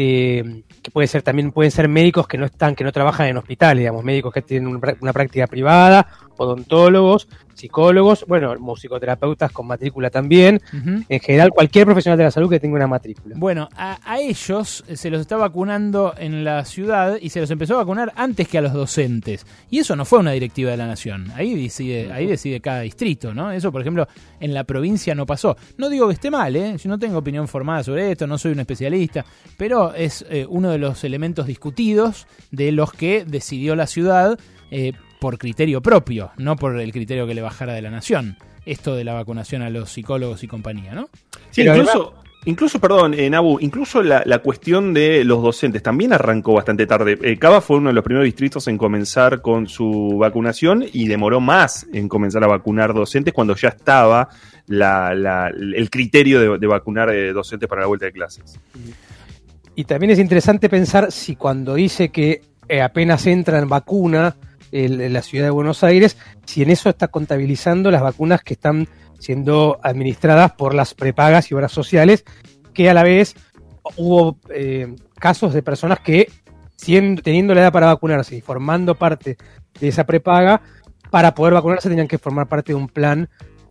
[0.00, 3.36] eh, que puede ser también pueden ser médicos que no están, que no trabajan en
[3.36, 6.06] hospitales, digamos, médicos que tienen una práctica privada,
[6.38, 12.60] odontólogos, psicólogos, bueno, musicoterapeutas con matrícula también, en general cualquier profesional de la salud que
[12.60, 13.34] tenga una matrícula.
[13.36, 17.74] Bueno, a, a ellos se los está vacunando en la ciudad y se los empezó
[17.74, 19.44] a vacunar antes que a los docentes.
[19.70, 21.32] Y eso no fue una directiva de la nación.
[21.34, 23.50] Ahí decide, ahí decide cada distrito, ¿no?
[23.50, 24.06] Eso, por ejemplo,
[24.38, 25.56] en la provincia no pasó.
[25.76, 26.76] No digo que esté mal, ¿eh?
[26.76, 29.24] Yo no tengo opinión formada sobre esto, no soy un especialista,
[29.56, 34.38] pero es eh, uno de los elementos discutidos de los que decidió la ciudad
[34.70, 38.36] eh, por criterio propio, no por el criterio que le bajara de la nación.
[38.66, 41.08] Esto de la vacunación a los psicólogos y compañía, ¿no?
[41.50, 42.14] Sí, Pero incluso.
[42.44, 47.18] Incluso, perdón, en Abu, incluso la, la, cuestión de los docentes también arrancó bastante tarde.
[47.20, 51.40] Eh, Cava fue uno de los primeros distritos en comenzar con su vacunación y demoró
[51.40, 54.28] más en comenzar a vacunar docentes cuando ya estaba
[54.68, 58.58] la, la, el criterio de, de vacunar eh, docentes para la vuelta de clases.
[59.74, 64.36] Y también es interesante pensar si cuando dice que eh, apenas entra en vacuna
[64.72, 68.88] en la ciudad de Buenos Aires, si en eso está contabilizando las vacunas que están
[69.18, 72.24] siendo administradas por las prepagas y obras sociales,
[72.72, 73.34] que a la vez
[73.96, 76.30] hubo eh, casos de personas que,
[76.76, 79.36] siendo, teniendo la edad para vacunarse y formando parte
[79.80, 80.60] de esa prepaga,
[81.10, 83.28] para poder vacunarse tenían que formar parte de un plan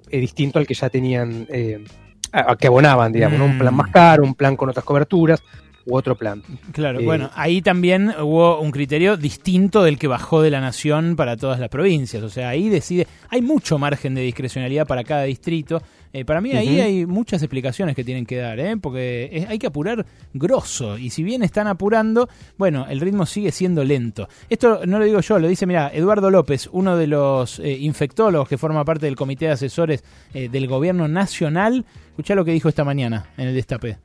[0.09, 1.83] eh, distinto al que ya tenían, eh,
[2.31, 3.45] a, a que abonaban, digamos, ¿no?
[3.45, 5.41] un plan más caro, un plan con otras coberturas
[5.87, 6.43] u otro plan.
[6.73, 11.15] Claro, Eh, bueno, ahí también hubo un criterio distinto del que bajó de la nación
[11.15, 12.21] para todas las provincias.
[12.23, 15.81] O sea, ahí decide, hay mucho margen de discrecionalidad para cada distrito.
[16.13, 18.75] Eh, para mí ahí hay muchas explicaciones que tienen que dar, ¿eh?
[18.77, 20.97] porque es- hay que apurar grosso.
[20.97, 22.27] Y si bien están apurando,
[22.57, 24.27] bueno, el ritmo sigue siendo lento.
[24.49, 28.47] Esto no lo digo yo, lo dice, mira, Eduardo López, uno de los eh, infectólogos
[28.49, 30.03] que forma parte del comité de asesores
[30.33, 31.85] del gobierno nacional.
[32.09, 33.97] Escuchá lo que dijo esta mañana en el Destape.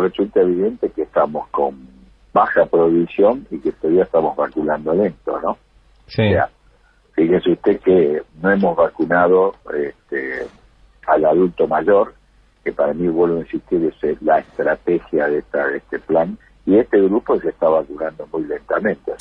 [0.00, 1.88] Resulta evidente que estamos con
[2.32, 5.58] baja provisión y que todavía estamos vacunando lento, ¿no?
[6.06, 6.22] Sí.
[6.28, 6.50] O sea,
[7.14, 10.46] fíjese usted que no hemos vacunado este,
[11.06, 12.14] al adulto mayor,
[12.64, 16.38] que para mí, vuelvo a insistir, esa es la estrategia de, esta, de este plan,
[16.64, 19.12] y este grupo se está vacunando muy lentamente.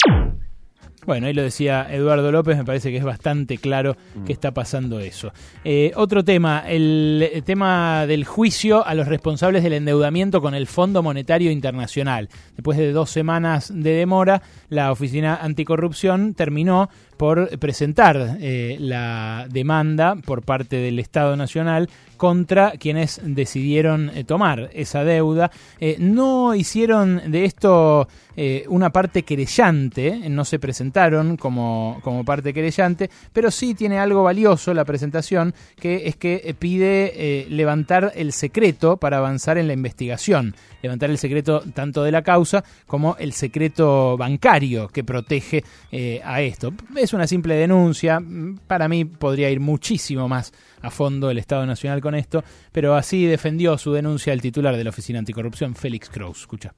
[1.06, 5.00] Bueno, ahí lo decía Eduardo López, me parece que es bastante claro que está pasando
[5.00, 5.34] eso.
[5.64, 11.02] Eh, otro tema, el tema del juicio a los responsables del endeudamiento con el Fondo
[11.02, 12.30] Monetario Internacional.
[12.56, 20.16] Después de dos semanas de demora, la Oficina Anticorrupción terminó por presentar eh, la demanda
[20.16, 21.90] por parte del Estado Nacional
[22.22, 25.50] contra quienes decidieron eh, tomar esa deuda.
[25.80, 32.54] Eh, no hicieron de esto eh, una parte querellante, no se presentaron como, como parte
[32.54, 38.98] querellante, pero sí tiene algo valioso la presentación, que es que pide levantar el secreto
[38.98, 44.18] para avanzar en la investigación, levantar el secreto tanto de la causa como el secreto
[44.18, 46.74] bancario que protege eh, a esto.
[46.96, 48.22] Es una simple denuncia,
[48.68, 50.52] para mí podría ir muchísimo más
[50.82, 54.84] a fondo el Estado Nacional con esto, pero así defendió su denuncia el titular de
[54.84, 56.42] la Oficina Anticorrupción, Félix Kraus.
[56.42, 56.74] Escucha.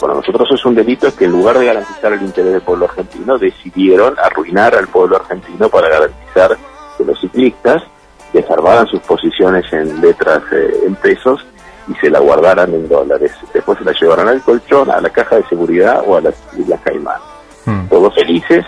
[0.00, 3.36] Para nosotros es un delito que en lugar de garantizar el interés del pueblo argentino,
[3.36, 6.56] decidieron arruinar al pueblo argentino para garantizar
[6.96, 7.82] que los ciclistas
[8.32, 11.44] desarmaran sus posiciones en letras eh, en pesos
[11.88, 13.32] y se la guardaran en dólares.
[13.52, 16.80] Después se la llevaran al colchón, a la caja de seguridad o a las Islas
[16.84, 17.20] Caimán.
[17.88, 18.64] Todos felices,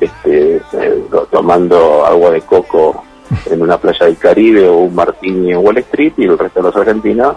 [0.00, 3.04] este, eh, to- tomando agua de coco
[3.50, 6.66] en una playa del Caribe o un martini en Wall Street y el resto de
[6.66, 7.36] los argentinos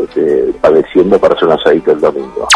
[0.00, 2.48] este, padeciendo para un asadito el domingo.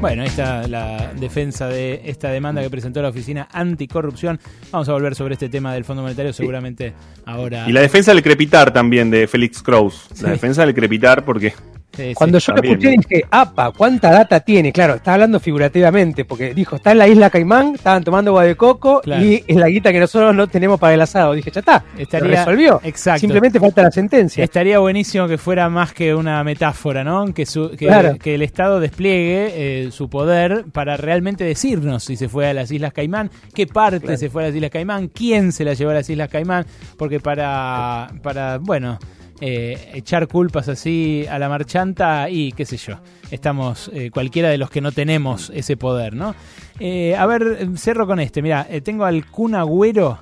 [0.00, 4.38] Bueno, ahí está la defensa de esta demanda que presentó la Oficina Anticorrupción.
[4.70, 6.92] Vamos a volver sobre este tema del Fondo Monetario seguramente
[7.26, 7.68] ahora.
[7.68, 10.06] Y la defensa del crepitar también de Félix Kraus.
[10.22, 11.52] La defensa del crepitar porque...
[11.98, 14.72] Sí, Cuando yo lo escuché dije, apa, ¿cuánta data tiene?
[14.72, 18.54] Claro, está hablando figurativamente, porque dijo, está en la isla Caimán, estaban tomando agua de
[18.56, 19.24] coco Claro.
[19.24, 21.32] y es la guita que nosotros no tenemos para el asado.
[21.32, 22.80] Dije, ya está, Estaría- lo resolvió.
[22.84, 23.18] Exacto.
[23.20, 24.44] Simplemente falta la sentencia.
[24.44, 27.34] Estaría buenísimo que fuera más que una metáfora, ¿no?
[27.34, 28.16] Que, su- que, Claro.
[28.16, 32.70] que el Estado despliegue eh, su poder para realmente decirnos si se fue a las
[32.70, 34.18] Islas Caimán, qué parte Claro.
[34.18, 36.64] se fue a las Islas Caimán, quién se la llevó a las Islas Caimán,
[36.96, 38.98] porque para, para bueno,
[39.40, 42.98] eh, echar culpas así a la marchanta y qué sé yo,
[43.30, 46.34] estamos eh, cualquiera de los que no tenemos ese poder, ¿no?
[46.80, 50.18] Eh, a ver, cerro con este, mira, eh, tengo al Kun Agüero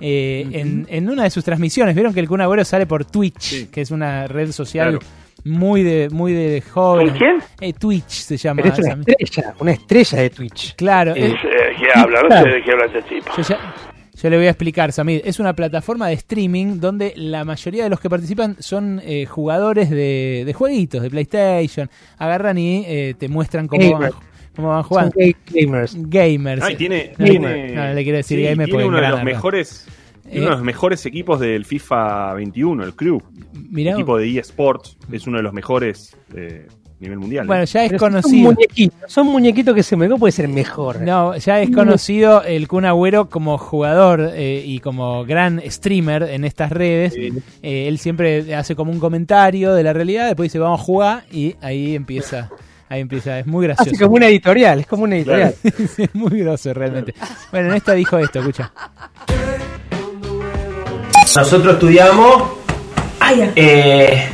[0.00, 1.94] eh, en, en una de sus transmisiones.
[1.94, 5.06] Vieron que el Kun Agüero sale por Twitch, que es una red social Claro.
[5.44, 6.62] muy de muy de.
[6.72, 7.36] ¿Con quién?
[7.60, 8.62] Eh, Twitch se llama.
[8.62, 10.74] Pero es una estrella, una estrella de Twitch.
[10.74, 11.14] Claro.
[11.14, 11.34] Eh, es-
[11.78, 12.22] ¿Qué habla?
[12.22, 13.30] No sé de qué habla este tipo.
[13.36, 13.74] yo, ya-
[14.24, 15.20] yo le voy a explicar, Samir.
[15.24, 19.90] Es una plataforma de streaming donde la mayoría de los que participan son eh, jugadores
[19.90, 21.90] de, de jueguitos, de PlayStation.
[22.18, 24.12] Agarran y eh, te muestran cómo van,
[24.56, 25.12] cómo van jugando.
[25.12, 25.96] Son ga- gamers.
[26.08, 26.62] Gamers.
[26.62, 29.22] Ay, tiene, No, tiene- no, le quiero decir sí, gamer tiene porque uno de los
[29.22, 29.86] mejores
[30.26, 33.20] Eh, uno de los mejores equipos del FIFA 21, el Crew.
[33.70, 33.90] Mirá.
[33.92, 36.66] El equipo de eSports es uno de los mejores eh,
[36.98, 37.46] a nivel mundial.
[37.46, 38.52] Bueno, ya es Pero Son conocido.
[38.52, 41.00] muñequitos, son muñequitos que se me puede ser mejor.
[41.00, 46.44] No, ya es conocido el Kun Agüero como jugador eh, y como gran streamer en
[46.44, 47.14] estas redes.
[47.16, 51.24] Eh, él siempre hace como un comentario de la realidad, después dice vamos a jugar
[51.32, 52.50] y ahí empieza.
[52.88, 53.90] Ahí empieza, es muy gracioso.
[53.90, 55.54] Hace como una editorial, es como una editorial.
[55.98, 57.14] Es muy groso realmente.
[57.50, 58.70] Bueno, en esta dijo esto, escucha.
[61.34, 62.42] Nosotros estudiamos,
[63.56, 64.28] eh,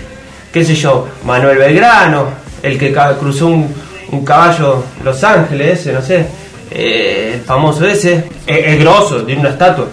[0.52, 2.26] qué sé yo, Manuel Belgrano,
[2.62, 3.68] el que cruzó un,
[4.12, 6.26] un caballo Los Ángeles, ese, no sé,
[6.70, 9.88] eh, el famoso ese, eh, el grosso, de una estatua.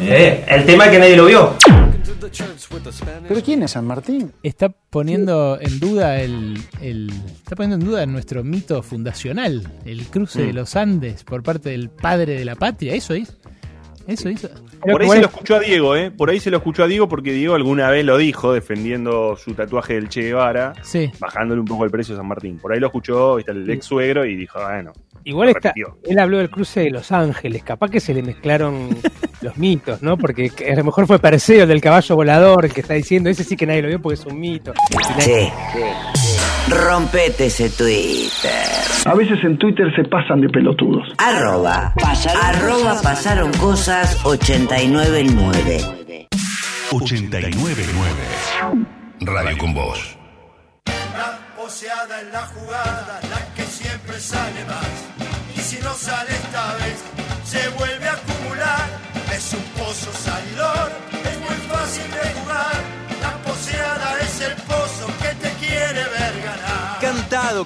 [0.00, 1.54] Eh, el tema es que nadie lo vio.
[3.28, 4.32] ¿Pero quién es San Martín?
[4.42, 10.42] Está poniendo en duda el, el- está poniendo en duda nuestro mito fundacional, el cruce
[10.42, 10.56] de Mm.
[10.56, 12.94] los Andes por parte del padre de la patria.
[12.94, 13.32] Eso es.
[14.08, 14.48] Eso hizo.
[14.80, 16.10] Por ahí se lo escuchó a Diego, ¿eh?
[16.10, 19.52] Por ahí se lo escuchó a Diego porque Diego alguna vez lo dijo defendiendo su
[19.52, 21.10] tatuaje del Che Guevara, Sí.
[21.20, 22.58] bajándole un poco el precio a San Martín.
[22.58, 24.92] Por ahí lo escuchó viste, el ex suegro y dijo, bueno.
[25.24, 25.74] Igual está,
[26.04, 28.88] él habló del cruce de Los Ángeles, capaz que se le mezclaron
[29.42, 30.16] los mitos, ¿no?
[30.16, 33.44] Porque a lo mejor fue Perseo el del caballo volador el que está diciendo, ese
[33.44, 34.72] sí que nadie lo vio porque es un mito.
[35.18, 35.52] Che,
[36.70, 38.66] rompete ese Twitter.
[39.04, 41.08] A veces en Twitter se pasan de pelotudos.
[41.18, 41.94] Arroba,
[42.42, 45.80] arroba pasaron cosas 899.
[46.90, 47.82] 899.
[49.20, 50.16] Radio con Voz.
[51.56, 54.86] Poseada en la jugada, la que siempre sale más.
[55.56, 57.04] Y si no sale esta vez,
[57.44, 58.88] se vuelve a acumular.
[59.34, 62.82] Es un pozo salidor, es muy fácil de jugar.
[63.20, 64.54] La poseada es el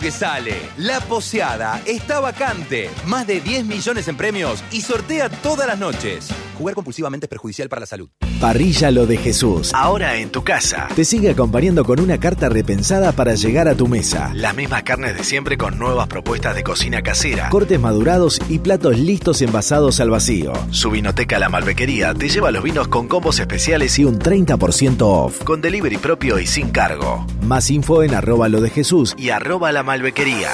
[0.01, 0.57] que sale.
[0.77, 2.91] La poseada está vacante.
[3.07, 6.31] Más de 10 millones en premios y sortea todas las noches.
[6.63, 8.09] Jugar compulsivamente es perjudicial para la salud.
[8.41, 9.73] Parrilla Lo de Jesús.
[9.75, 10.87] Ahora en tu casa.
[10.95, 14.31] Te sigue acompañando con una carta repensada para llegar a tu mesa.
[14.33, 17.49] Las mismas carnes de siempre con nuevas propuestas de cocina casera.
[17.49, 20.53] Cortes madurados y platos listos envasados al vacío.
[20.71, 25.43] Su vinoteca La Malbequería te lleva los vinos con combos especiales y un 30% off.
[25.43, 27.27] Con delivery propio y sin cargo.
[27.43, 30.51] Más info en arroba lo de Jesús y arroba la malbequería.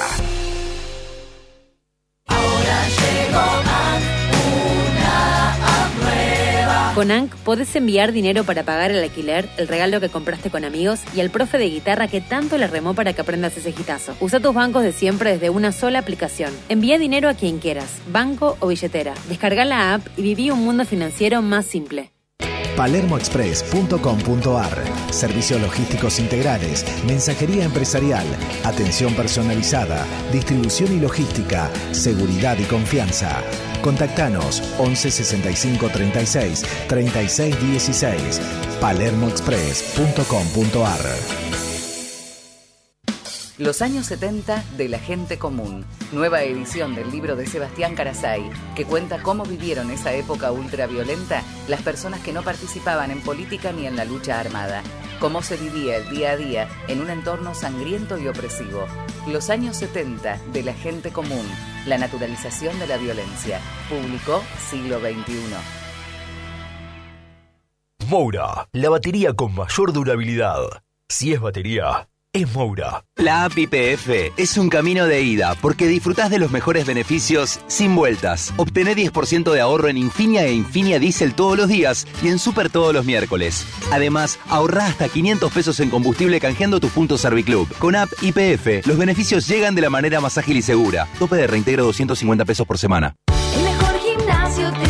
[6.99, 10.99] Con ANC podés enviar dinero para pagar el alquiler, el regalo que compraste con amigos
[11.15, 14.15] y al profe de guitarra que tanto le remó para que aprendas ese gitazo.
[14.19, 16.51] Usa tus bancos de siempre desde una sola aplicación.
[16.67, 19.13] Envía dinero a quien quieras, banco o billetera.
[19.29, 22.11] Descarga la app y viví un mundo financiero más simple.
[22.75, 28.27] palermoexpress.com.ar Servicios logísticos integrales, mensajería empresarial,
[28.65, 33.41] atención personalizada, distribución y logística, seguridad y confianza.
[33.81, 38.41] Contactanos 11 65 36 36 16
[38.81, 40.99] palermoexpress.com.ar
[43.57, 45.85] Los años 70 de la gente común.
[46.11, 51.83] Nueva edición del libro de Sebastián Carasay, que cuenta cómo vivieron esa época ultraviolenta las
[51.83, 54.81] personas que no participaban en política ni en la lucha armada.
[55.19, 58.85] Cómo se vivía el día a día en un entorno sangriento y opresivo.
[59.27, 61.45] Los años 70 de la gente común.
[61.85, 63.59] La naturalización de la violencia.
[63.87, 65.55] Publicó Siglo XXI.
[68.07, 70.81] Moura, la batería con mayor durabilidad.
[71.07, 73.03] Si es batería, es Moura.
[73.15, 77.95] La app IPF es un camino de ida porque disfrutás de los mejores beneficios sin
[77.95, 78.53] vueltas.
[78.57, 82.69] Obtené 10% de ahorro en Infinia e Infinia Diesel todos los días y en Super
[82.69, 83.65] todos los miércoles.
[83.91, 87.67] Además, ahorrá hasta 500 pesos en combustible canjeando tus puntos Serviclub.
[87.79, 91.07] Con app IPF, los beneficios llegan de la manera más ágil y segura.
[91.17, 93.15] Tope de reintegro 250 pesos por semana.
[93.55, 94.88] El mejor gimnasio te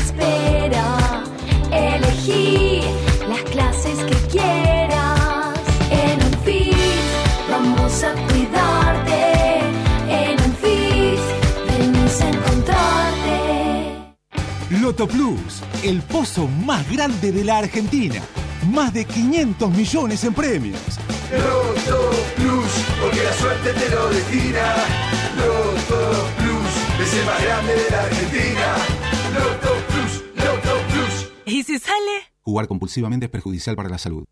[14.89, 18.23] Loto Plus, el pozo más grande de la Argentina.
[18.71, 20.81] Más de 500 millones en premios.
[21.31, 24.73] Loto Plus, porque la suerte te lo destina.
[25.37, 28.75] Loto Plus, es el más grande de la Argentina.
[29.35, 31.31] Loto Plus, Loto Plus.
[31.45, 32.33] ¿Y si sale?
[32.41, 34.25] Jugar compulsivamente es perjudicial para la salud.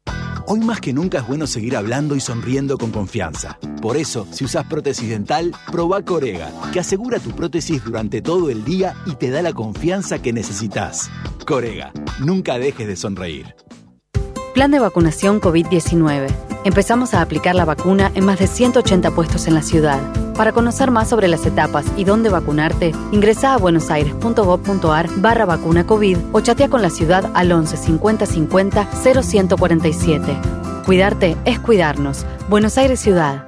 [0.49, 3.59] Hoy más que nunca es bueno seguir hablando y sonriendo con confianza.
[3.81, 8.63] Por eso, si usas prótesis dental, probá Corega, que asegura tu prótesis durante todo el
[8.63, 11.11] día y te da la confianza que necesitas.
[11.45, 13.55] Corega, nunca dejes de sonreír.
[14.53, 16.27] Plan de vacunación COVID-19.
[16.63, 19.99] Empezamos a aplicar la vacuna en más de 180 puestos en la ciudad.
[20.37, 26.17] Para conocer más sobre las etapas y dónde vacunarte, ingresa a buenosaires.gov.ar barra vacuna COVID
[26.31, 30.37] o chatea con la ciudad al 11 50 50 0147.
[30.85, 32.23] Cuidarte es cuidarnos.
[32.49, 33.47] Buenos Aires Ciudad.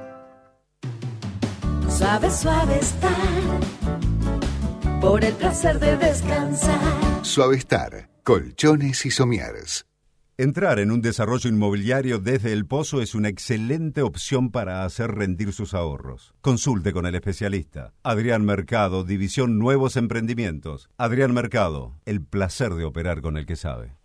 [1.88, 3.10] Suave, suave estar.
[5.00, 6.80] Por el placer de descansar.
[7.22, 9.86] Suavestar, colchones y somieres.
[10.40, 15.52] Entrar en un desarrollo inmobiliario desde el pozo es una excelente opción para hacer rendir
[15.52, 16.32] sus ahorros.
[16.40, 17.92] Consulte con el especialista.
[18.02, 20.88] Adrián Mercado, División Nuevos Emprendimientos.
[20.96, 23.98] Adrián Mercado, el placer de operar con el que sabe.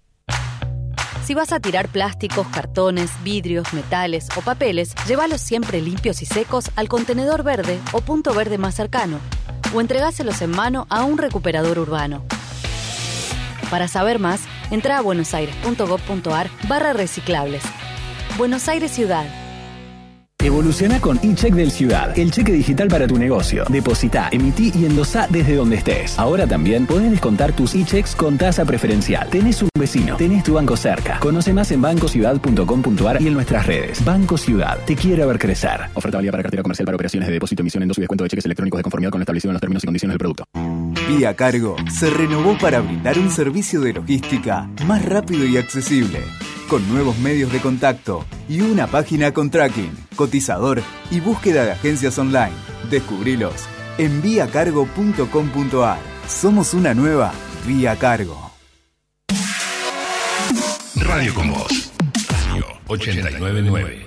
[1.23, 6.69] Si vas a tirar plásticos, cartones, vidrios, metales o papeles, llévalos siempre limpios y secos
[6.75, 9.19] al contenedor verde o punto verde más cercano,
[9.73, 12.25] o entregáselos en mano a un recuperador urbano.
[13.69, 17.63] Para saber más, entra a buenosaires.gov.ar barra reciclables.
[18.37, 19.25] Buenos Aires Ciudad.
[20.45, 23.63] Evoluciona con eCheck del Ciudad, el cheque digital para tu negocio.
[23.67, 26.19] Deposita, emití y endosá desde donde estés.
[26.19, 29.27] Ahora también podés descontar tus eChecks con tasa preferencial.
[29.31, 31.19] Tenés un vecino, tenés tu banco cerca.
[31.19, 34.05] Conoce más en bancociudad.com.ar y en nuestras redes.
[34.05, 35.81] Banco Ciudad, te quiere ver crecer.
[35.95, 38.45] Oferta válida para cartera comercial para operaciones de depósito, emisión, endoso y descuento de cheques
[38.45, 40.43] electrónicos de conformidad con lo establecido en los términos y condiciones del producto.
[41.07, 46.19] Vía Cargo se renovó para brindar un servicio de logística más rápido y accesible,
[46.67, 52.17] con nuevos medios de contacto y una página con tracking, cotizador y búsqueda de agencias
[52.17, 52.53] online.
[52.89, 53.53] Descubrilos
[53.99, 55.99] en viacargo.com.ar.
[56.27, 57.31] Somos una nueva
[57.67, 58.51] Vía Cargo.
[60.95, 61.53] Radio con.
[62.49, 64.04] Radio 899.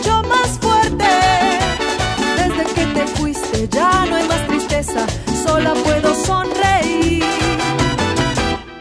[0.00, 1.04] Mucho más fuerte.
[2.36, 5.06] Desde que te fuiste, ya no hay más tristeza.
[5.44, 7.24] Sola puedo sonreír.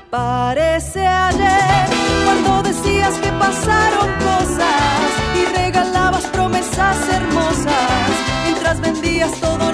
[0.10, 1.88] Parece ayer
[2.26, 8.12] cuando decías que pasaron cosas y regalabas promesas hermosas
[8.46, 9.69] mientras vendías todo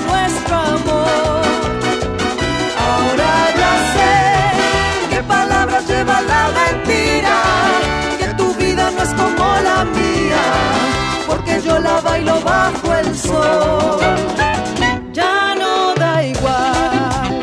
[11.55, 13.99] porque yo la bailo bajo el sol.
[15.13, 17.39] Ya no da igual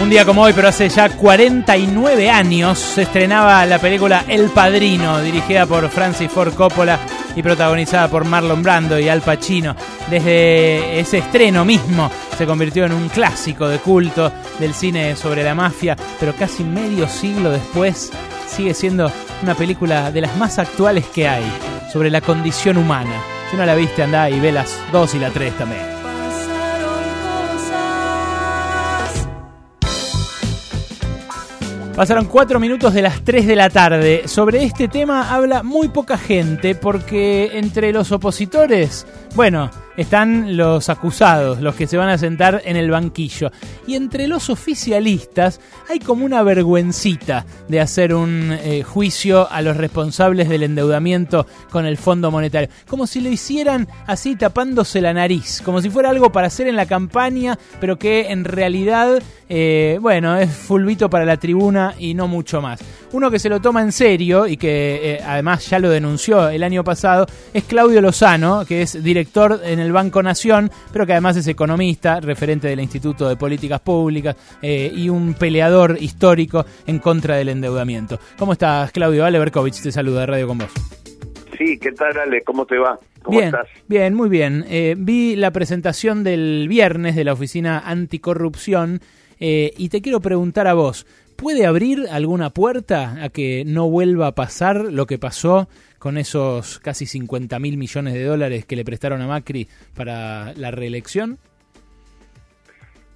[0.02, 5.22] Un día como hoy, pero hace ya 49 años, se estrenaba la película El Padrino,
[5.22, 7.00] dirigida por Francis Ford Coppola
[7.38, 9.76] y protagonizada por Marlon Brando y Al Pacino.
[10.10, 15.54] Desde ese estreno mismo se convirtió en un clásico de culto del cine sobre la
[15.54, 18.12] mafia, pero casi medio siglo después
[18.48, 19.12] sigue siendo
[19.44, 21.46] una película de las más actuales que hay,
[21.94, 23.22] sobre la condición humana.
[23.52, 25.97] Si no la viste, andá y ve las 2 y la 3 también.
[31.98, 34.28] Pasaron 4 minutos de las 3 de la tarde.
[34.28, 41.60] Sobre este tema habla muy poca gente porque entre los opositores, bueno, están los acusados,
[41.60, 43.52] los que se van a sentar en el banquillo.
[43.86, 45.60] Y entre los oficialistas
[45.90, 51.86] hay como una vergüencita de hacer un eh, juicio a los responsables del endeudamiento con
[51.86, 52.70] el Fondo Monetario.
[52.88, 56.76] Como si lo hicieran así tapándose la nariz, como si fuera algo para hacer en
[56.76, 62.28] la campaña, pero que en realidad, eh, bueno, es fulvito para la tribuna y no
[62.28, 62.80] mucho más.
[63.14, 66.62] Uno que se lo toma en serio y que eh, además ya lo denunció el
[66.62, 71.38] año pasado es Claudio Lozano, que es director en el Banco Nación, pero que además
[71.38, 77.36] es economista, referente del Instituto de Políticas Públicas eh, y un peleador histórico en contra
[77.36, 78.20] del endeudamiento.
[78.38, 79.26] ¿Cómo estás, Claudio?
[79.26, 80.72] Ale Berkovich te saluda de Radio con vos.
[81.58, 82.42] Sí, ¿qué tal, Ale?
[82.44, 83.00] ¿Cómo te va?
[83.24, 83.68] ¿Cómo bien, estás?
[83.88, 84.64] bien, muy bien.
[84.70, 89.02] Eh, vi la presentación del viernes de la Oficina Anticorrupción
[89.40, 91.06] eh, y te quiero preguntar a vos,
[91.36, 95.68] ¿puede abrir alguna puerta a que no vuelva a pasar lo que pasó
[96.00, 100.72] con esos casi 50 mil millones de dólares que le prestaron a Macri para la
[100.72, 101.38] reelección?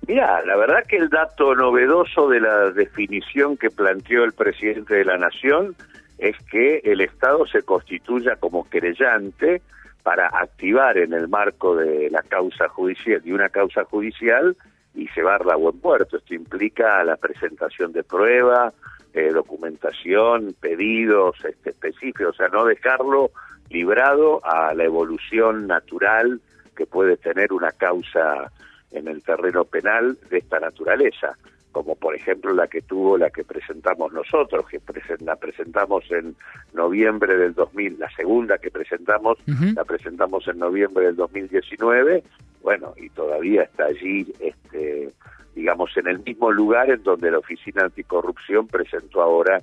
[0.07, 5.05] Mira, la verdad que el dato novedoso de la definición que planteó el presidente de
[5.05, 5.75] la Nación
[6.17, 9.61] es que el Estado se constituya como querellante
[10.03, 14.55] para activar en el marco de la causa judicial, de una causa judicial
[14.95, 16.17] y llevarla a buen puerto.
[16.17, 18.73] Esto implica la presentación de prueba,
[19.13, 23.31] eh, documentación, pedidos este, específicos, o sea, no dejarlo
[23.69, 26.39] librado a la evolución natural
[26.75, 28.51] que puede tener una causa
[28.91, 31.37] en el terreno penal de esta naturaleza,
[31.71, 36.35] como por ejemplo la que tuvo la que presentamos nosotros, que presen- la presentamos en
[36.73, 39.37] noviembre del 2000, la segunda que presentamos,
[39.75, 42.23] la presentamos en noviembre del 2019,
[42.61, 45.11] bueno, y todavía está allí, este,
[45.55, 49.61] digamos, en el mismo lugar en donde la Oficina Anticorrupción presentó ahora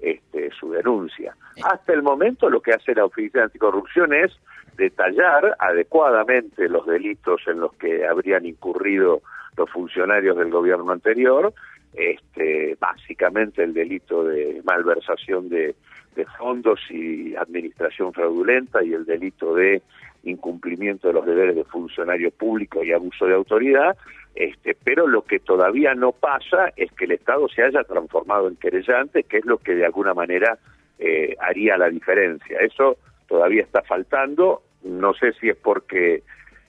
[0.00, 1.36] este, su denuncia.
[1.64, 4.32] Hasta el momento lo que hace la Oficina Anticorrupción es
[4.76, 9.22] detallar adecuadamente los delitos en los que habrían incurrido
[9.56, 11.52] los funcionarios del gobierno anterior,
[11.94, 15.74] este, básicamente el delito de malversación de,
[16.14, 19.82] de fondos y administración fraudulenta y el delito de
[20.22, 23.96] incumplimiento de los deberes de funcionario público y abuso de autoridad,
[24.38, 28.54] este, pero lo que todavía no pasa es que el Estado se haya transformado en
[28.54, 30.56] querellante, que es lo que de alguna manera
[31.00, 32.60] eh, haría la diferencia.
[32.60, 36.22] Eso todavía está faltando, no sé si es porque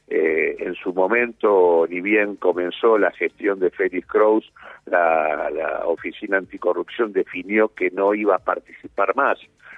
[0.08, 4.52] eh, en su momento, ni bien comenzó la gestión de Félix Kraus,
[4.88, 9.38] la, la Oficina Anticorrupción definió que no iba a participar más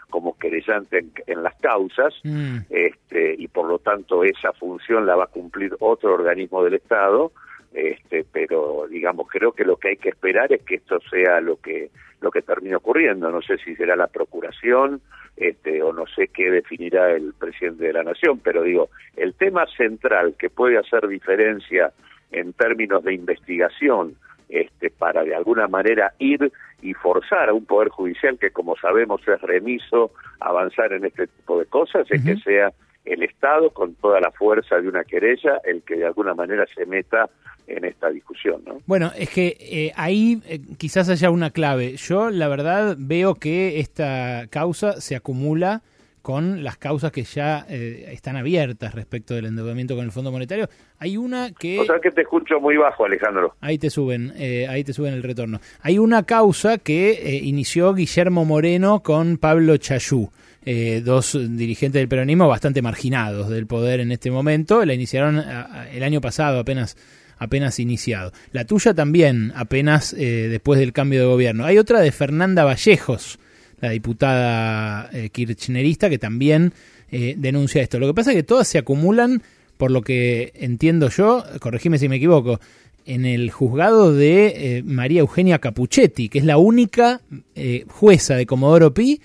[0.09, 2.59] como querellante en, las causas, Mm.
[2.69, 7.31] este, y por lo tanto esa función la va a cumplir otro organismo del Estado,
[7.73, 11.57] este, pero digamos creo que lo que hay que esperar es que esto sea lo
[11.57, 11.89] que
[12.21, 13.31] lo que termine ocurriendo.
[13.31, 15.01] No sé si será la procuración,
[15.37, 19.65] este, o no sé qué definirá el presidente de la nación, pero digo el tema
[19.75, 21.91] central que puede hacer diferencia
[22.31, 24.15] en términos de investigación
[24.49, 29.21] este, para de alguna manera ir y forzar a un poder judicial que como sabemos
[29.27, 32.71] es remiso avanzar en este tipo de cosas, es que sea
[33.05, 36.85] el Estado con toda la fuerza de una querella el que de alguna manera se
[36.85, 37.29] meta
[37.67, 38.81] en esta discusión, ¿no?
[38.85, 41.95] Bueno, es que eh, ahí eh, quizás haya una clave.
[41.95, 45.81] Yo, la verdad, veo que esta causa se acumula
[46.21, 50.69] con las causas que ya eh, están abiertas respecto del endeudamiento con el Fondo Monetario.
[50.99, 51.79] Hay una que...
[51.79, 53.55] O sea que te escucho muy bajo, Alejandro.
[53.59, 55.59] Ahí te suben, eh, ahí te suben el retorno.
[55.81, 60.29] Hay una causa que eh, inició Guillermo Moreno con Pablo Chayú,
[60.65, 64.85] eh, dos dirigentes del peronismo bastante marginados del poder en este momento.
[64.85, 65.43] La iniciaron
[65.91, 66.97] el año pasado, apenas
[67.37, 68.31] apenas iniciado.
[68.51, 71.65] La tuya también, apenas eh, después del cambio de gobierno.
[71.65, 73.39] Hay otra de Fernanda Vallejos,
[73.79, 76.71] la diputada eh, kirchnerista, que también
[77.11, 77.99] eh, denuncia esto.
[77.99, 79.41] Lo que pasa es que todas se acumulan,
[79.77, 82.59] por lo que entiendo yo, corregime si me equivoco,
[83.05, 87.21] en el juzgado de eh, María Eugenia Capuchetti, que es la única
[87.55, 89.19] eh, jueza de Comodoro Pi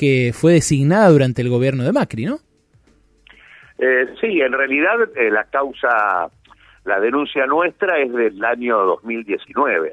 [0.00, 2.38] que fue designada durante el gobierno de Macri, ¿no?
[3.78, 6.30] Eh, sí, en realidad eh, la causa,
[6.86, 9.92] la denuncia nuestra es del año 2019.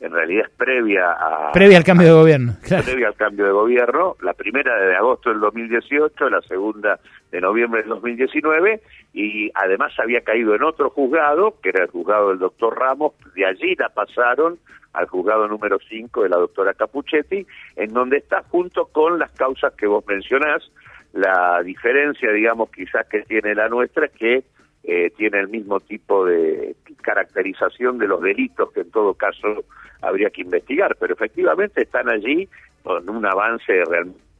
[0.00, 1.52] En realidad es previa a...
[1.52, 2.84] Previa al cambio de gobierno, claro.
[2.84, 7.00] previa al cambio de gobierno, la primera de agosto del 2018, la segunda
[7.30, 8.82] de noviembre del 2019,
[9.14, 13.46] y además había caído en otro juzgado, que era el juzgado del doctor Ramos, de
[13.46, 14.58] allí la pasaron
[14.92, 17.46] al juzgado número 5 de la doctora Capuchetti,
[17.76, 20.70] en donde está junto con las causas que vos mencionás,
[21.12, 24.44] la diferencia, digamos, quizás que tiene la nuestra es que
[24.84, 29.64] eh, tiene el mismo tipo de caracterización de los delitos que en todo caso
[30.00, 32.48] habría que investigar, pero efectivamente están allí
[32.82, 33.82] con un avance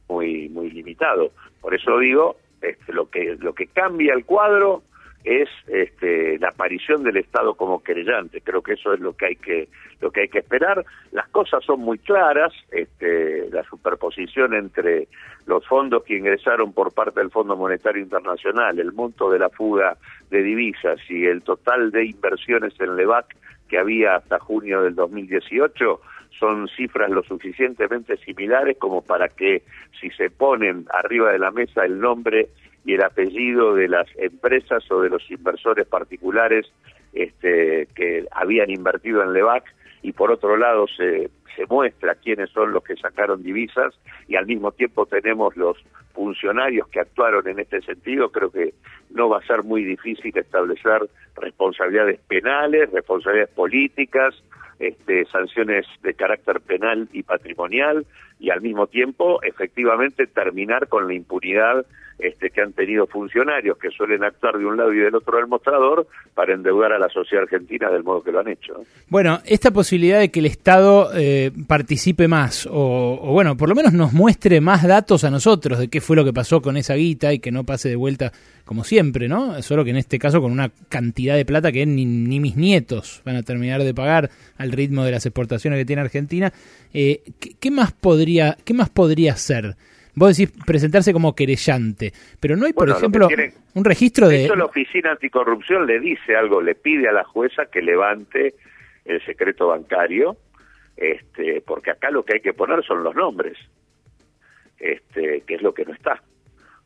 [0.09, 1.31] muy muy limitado.
[1.61, 4.83] Por eso digo, este, lo que lo que cambia el cuadro
[5.23, 8.41] es este, la aparición del Estado como querellante.
[8.41, 9.69] Creo que eso es lo que hay que
[10.01, 10.85] lo que hay que esperar.
[11.11, 12.53] Las cosas son muy claras.
[12.71, 15.07] Este, la superposición entre
[15.45, 19.97] los fondos que ingresaron por parte del Fondo Monetario Internacional, el monto de la fuga
[20.29, 23.35] de divisas y el total de inversiones en LEVAC
[23.69, 26.01] que había hasta junio del 2018
[26.37, 29.63] son cifras lo suficientemente similares como para que
[29.99, 32.49] si se ponen arriba de la mesa el nombre
[32.85, 36.71] y el apellido de las empresas o de los inversores particulares
[37.13, 39.63] este, que habían invertido en LEVAC
[40.01, 43.93] y por otro lado se, se muestra quiénes son los que sacaron divisas
[44.27, 45.77] y al mismo tiempo tenemos los
[46.13, 48.73] funcionarios que actuaron en este sentido, creo que
[49.11, 54.35] no va a ser muy difícil establecer responsabilidades penales, responsabilidades políticas,
[54.79, 58.05] este, sanciones de carácter penal y patrimonial
[58.43, 61.85] y al mismo tiempo efectivamente terminar con la impunidad
[62.19, 65.47] este, que han tenido funcionarios que suelen actuar de un lado y del otro del
[65.47, 68.73] mostrador para endeudar a la sociedad argentina del modo que lo han hecho.
[68.73, 68.83] ¿no?
[69.07, 73.75] Bueno, esta posibilidad de que el Estado eh, participe más, o, o, bueno, por lo
[73.75, 76.95] menos nos muestre más datos a nosotros de qué fue lo que pasó con esa
[76.95, 78.33] guita y que no pase de vuelta
[78.65, 79.61] como siempre, ¿no?
[79.61, 83.21] Solo que en este caso con una cantidad de plata que ni, ni mis nietos
[83.25, 86.53] van a terminar de pagar al ritmo de las exportaciones que tiene Argentina.
[86.93, 88.32] Eh, ¿qué, ¿qué, más podría,
[88.63, 89.75] ¿Qué más podría ser?
[90.15, 93.27] Vos decís presentarse como querellante, pero no hay, por bueno, ejemplo,
[93.73, 94.45] un registro de...
[94.45, 98.53] Eso la Oficina Anticorrupción le dice algo, le pide a la jueza que levante
[99.05, 100.37] el secreto bancario,
[100.95, 103.57] este, porque acá lo que hay que poner son los nombres,
[104.79, 106.21] este, que es lo que no está.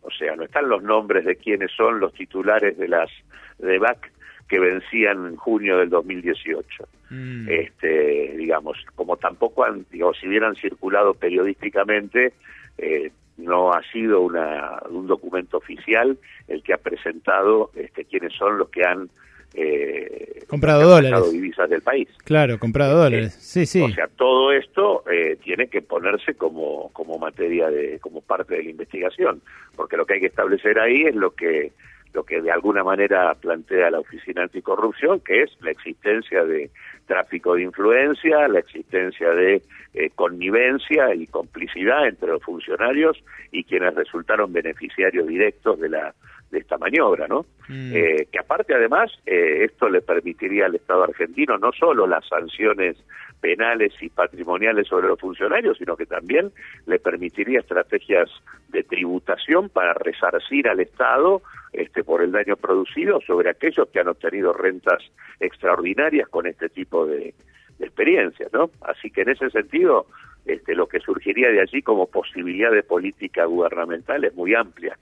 [0.02, 3.10] O sea, no están los nombres de quiénes son los titulares de las
[3.58, 4.12] de BAC
[4.48, 6.88] que vencían en junio del 2018.
[7.10, 7.50] Mm.
[7.50, 12.34] Este, digamos, como tampoco han, digo, si hubieran circulado periodísticamente,
[12.78, 16.18] eh, no ha sido una, un documento oficial
[16.48, 19.10] el que ha presentado este, quiénes son los que han
[19.54, 21.32] eh, comprado han dólares.
[21.32, 22.08] divisas del país.
[22.24, 23.34] Claro, comprado dólares.
[23.40, 23.82] Sí, sí.
[23.82, 28.64] O sea, todo esto eh, tiene que ponerse como, como materia de, como parte de
[28.64, 29.42] la investigación,
[29.76, 31.72] porque lo que hay que establecer ahí es lo que
[32.18, 36.72] lo que de alguna manera plantea la Oficina Anticorrupción, que es la existencia de
[37.06, 39.62] tráfico de influencia, la existencia de
[39.94, 46.16] eh, connivencia y complicidad entre los funcionarios y quienes resultaron beneficiarios directos de la
[46.50, 47.46] de esta maniobra, ¿no?
[47.70, 52.98] Eh, que aparte además eh, esto le permitiría al Estado argentino no solo las sanciones
[53.40, 56.52] penales y patrimoniales sobre los funcionarios, sino que también
[56.86, 58.30] le permitiría estrategias
[58.70, 61.42] de tributación para resarcir al Estado
[61.74, 65.04] este, por el daño producido sobre aquellos que han obtenido rentas
[65.40, 67.34] extraordinarias con este tipo de,
[67.80, 68.72] experiencias, ¿no?
[68.82, 70.08] Así que en ese sentido,
[70.46, 74.98] este, lo que surgiría de allí como posibilidad de política gubernamental es muy amplia.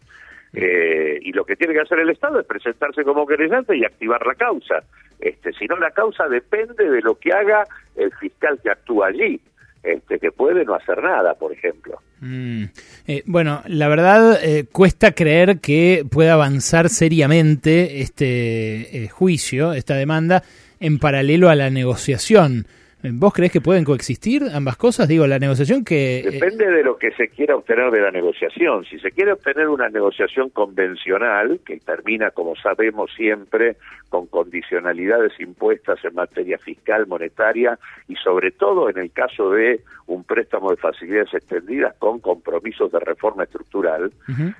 [0.55, 4.25] Eh, y lo que tiene que hacer el Estado es presentarse como querellante y activar
[4.25, 4.83] la causa.
[5.19, 7.65] Este, si no, la causa depende de lo que haga
[7.95, 9.39] el fiscal que actúa allí,
[9.83, 11.99] este, que puede no hacer nada, por ejemplo.
[12.21, 12.63] Mm.
[13.07, 19.95] Eh, bueno, la verdad eh, cuesta creer que pueda avanzar seriamente este eh, juicio, esta
[19.95, 20.43] demanda,
[20.79, 22.65] en paralelo a la negociación.
[23.13, 25.07] ¿Vos crees que pueden coexistir ambas cosas?
[25.07, 26.19] Digo, la negociación que...
[26.19, 28.85] eh, Depende de lo que se quiera obtener de la negociación.
[28.85, 33.77] Si se quiere obtener una negociación convencional, que termina, como sabemos siempre,
[34.09, 37.77] con condicionalidades impuestas en materia fiscal, monetaria
[38.07, 42.99] y sobre todo en el caso de un préstamo de facilidades extendidas con compromisos de
[42.99, 44.11] reforma estructural,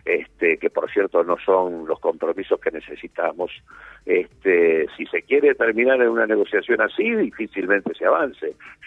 [0.03, 3.51] este, que por cierto no son los compromisos que necesitamos.
[4.05, 8.05] Este, si se quiere terminar en una negociación así, difícilmente se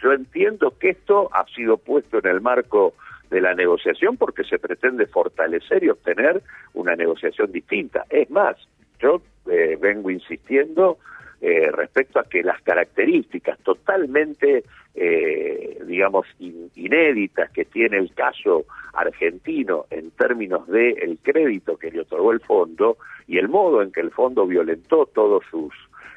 [0.03, 2.95] Yo entiendo que esto ha sido puesto en el marco
[3.31, 6.43] de la negociación porque se pretende fortalecer y obtener
[6.75, 8.05] una negociación distinta.
[8.11, 8.57] Es más,
[9.01, 9.21] yo
[9.51, 10.99] eh, vengo insistiendo
[11.41, 14.65] eh, respecto a que las características totalmente,
[14.95, 18.65] eh, digamos, in- inéditas que tiene el caso
[18.95, 22.97] argentino en términos de el crédito que le otorgó el fondo
[23.29, 25.73] y el modo en que el fondo violentó todos sus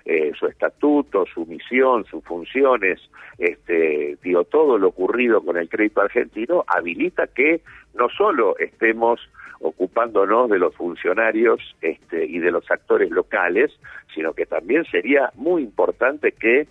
[0.06, 3.00] eh, su estatuto, su misión, sus funciones,
[3.38, 4.18] este,
[4.50, 7.62] todo lo ocurrido con el crédito argentino habilita que
[7.94, 9.20] no solo estemos
[9.60, 13.72] ocupándonos de los funcionarios este, y de los actores locales,
[14.14, 16.68] sino que también sería muy importante que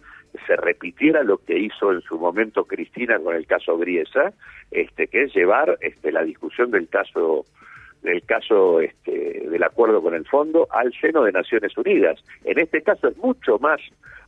[0.46, 4.32] se repitiera lo que hizo en su momento Cristina con el caso Griesa,
[4.70, 7.44] este, que es llevar este, la discusión del caso
[8.02, 12.22] del caso este, del acuerdo con el fondo al seno de Naciones Unidas.
[12.44, 13.80] En este caso es mucho más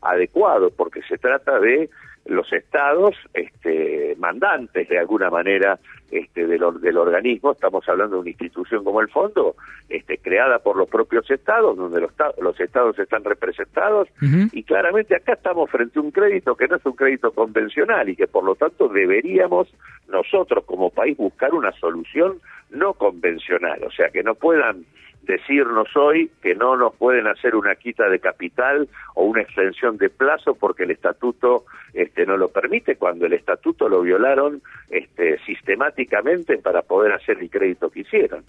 [0.03, 1.89] adecuado porque se trata de
[2.27, 5.79] los estados este, mandantes de alguna manera
[6.11, 7.53] este, del, del organismo.
[7.53, 9.57] Estamos hablando de una institución como el fondo,
[9.89, 14.09] este, creada por los propios estados, donde los estados están representados
[14.53, 18.17] y claramente acá estamos frente a un crédito que no es un crédito convencional y
[18.17, 19.73] que por lo tanto deberíamos
[20.09, 22.41] nosotros como país buscar una solución
[22.73, 24.85] no convencional, o sea, que no puedan
[25.23, 30.11] decirnos hoy que no nos pueden hacer una quita de capital o una extensión de
[30.11, 36.59] plazo porque el estatuto este no lo permite cuando el estatuto lo violaron este sistemáticamente
[36.59, 38.43] para poder hacer el crédito que hicieron.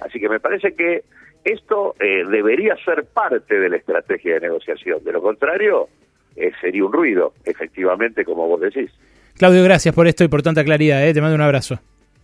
[0.00, 1.02] Así que me parece que
[1.44, 5.02] esto eh, debería ser parte de la estrategia de negociación.
[5.02, 5.88] De lo contrario,
[6.36, 8.90] eh, sería un ruido, efectivamente, como vos decís.
[9.36, 11.06] Claudio, gracias por esto y por tanta claridad.
[11.06, 11.14] ¿eh?
[11.14, 11.80] Te mando un abrazo.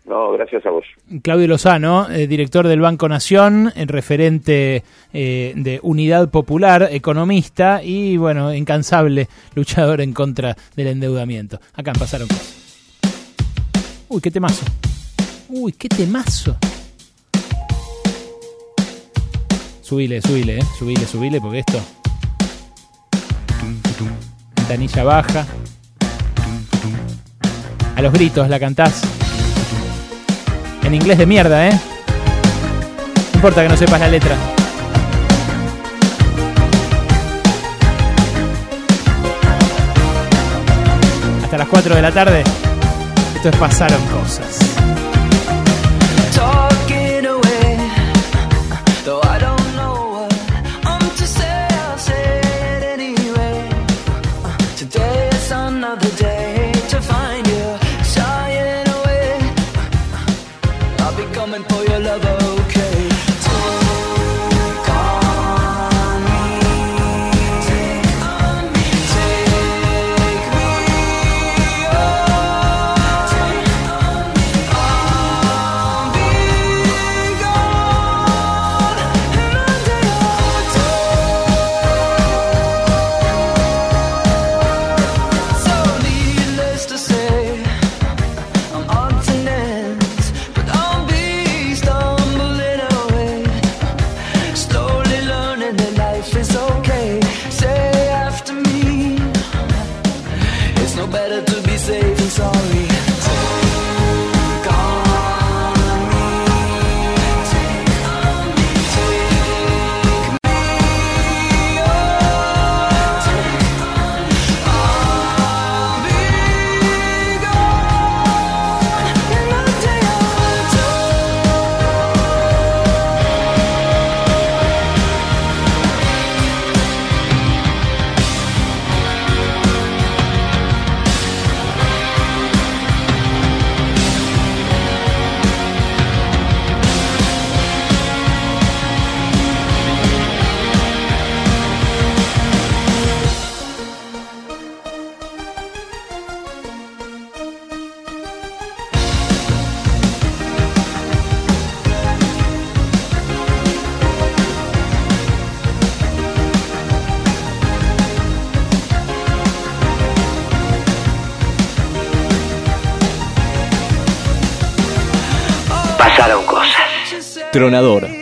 [0.07, 0.85] No, gracias a vos.
[1.23, 8.17] Claudio Lozano, eh, director del Banco Nación, eh, referente eh, de Unidad Popular, economista y,
[8.17, 11.59] bueno, incansable luchador en contra del endeudamiento.
[11.75, 12.29] Acá pasaron.
[14.09, 14.65] Uy, qué temazo.
[15.49, 16.57] Uy, qué temazo.
[19.81, 20.61] Subile, subile.
[20.79, 21.81] Subile, subile, porque esto.
[24.57, 25.47] Ventanilla baja.
[27.97, 29.26] A los gritos la cantás.
[30.87, 31.73] En inglés de mierda, ¿eh?
[31.73, 34.37] No importa que no sepas la letra.
[41.43, 42.45] Hasta las 4 de la tarde.
[43.35, 44.66] Esto es Pasaron Cosas.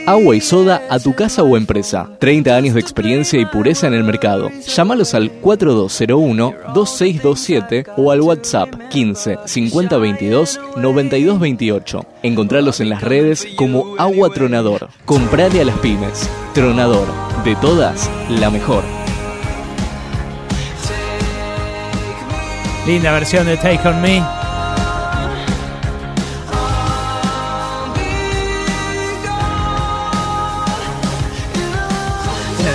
[0.07, 2.11] Agua y soda a tu casa o empresa.
[2.19, 4.51] 30 años de experiencia y pureza en el mercado.
[4.67, 12.05] Llámalos al 4201-2627 o al WhatsApp 15 50 22 92 28.
[12.25, 14.89] Encontralos en las redes como Agua Tronador.
[15.05, 16.29] Comprale a las pymes.
[16.53, 17.07] Tronador,
[17.45, 18.83] de todas, la mejor.
[22.87, 24.44] Linda versión de Take On Me.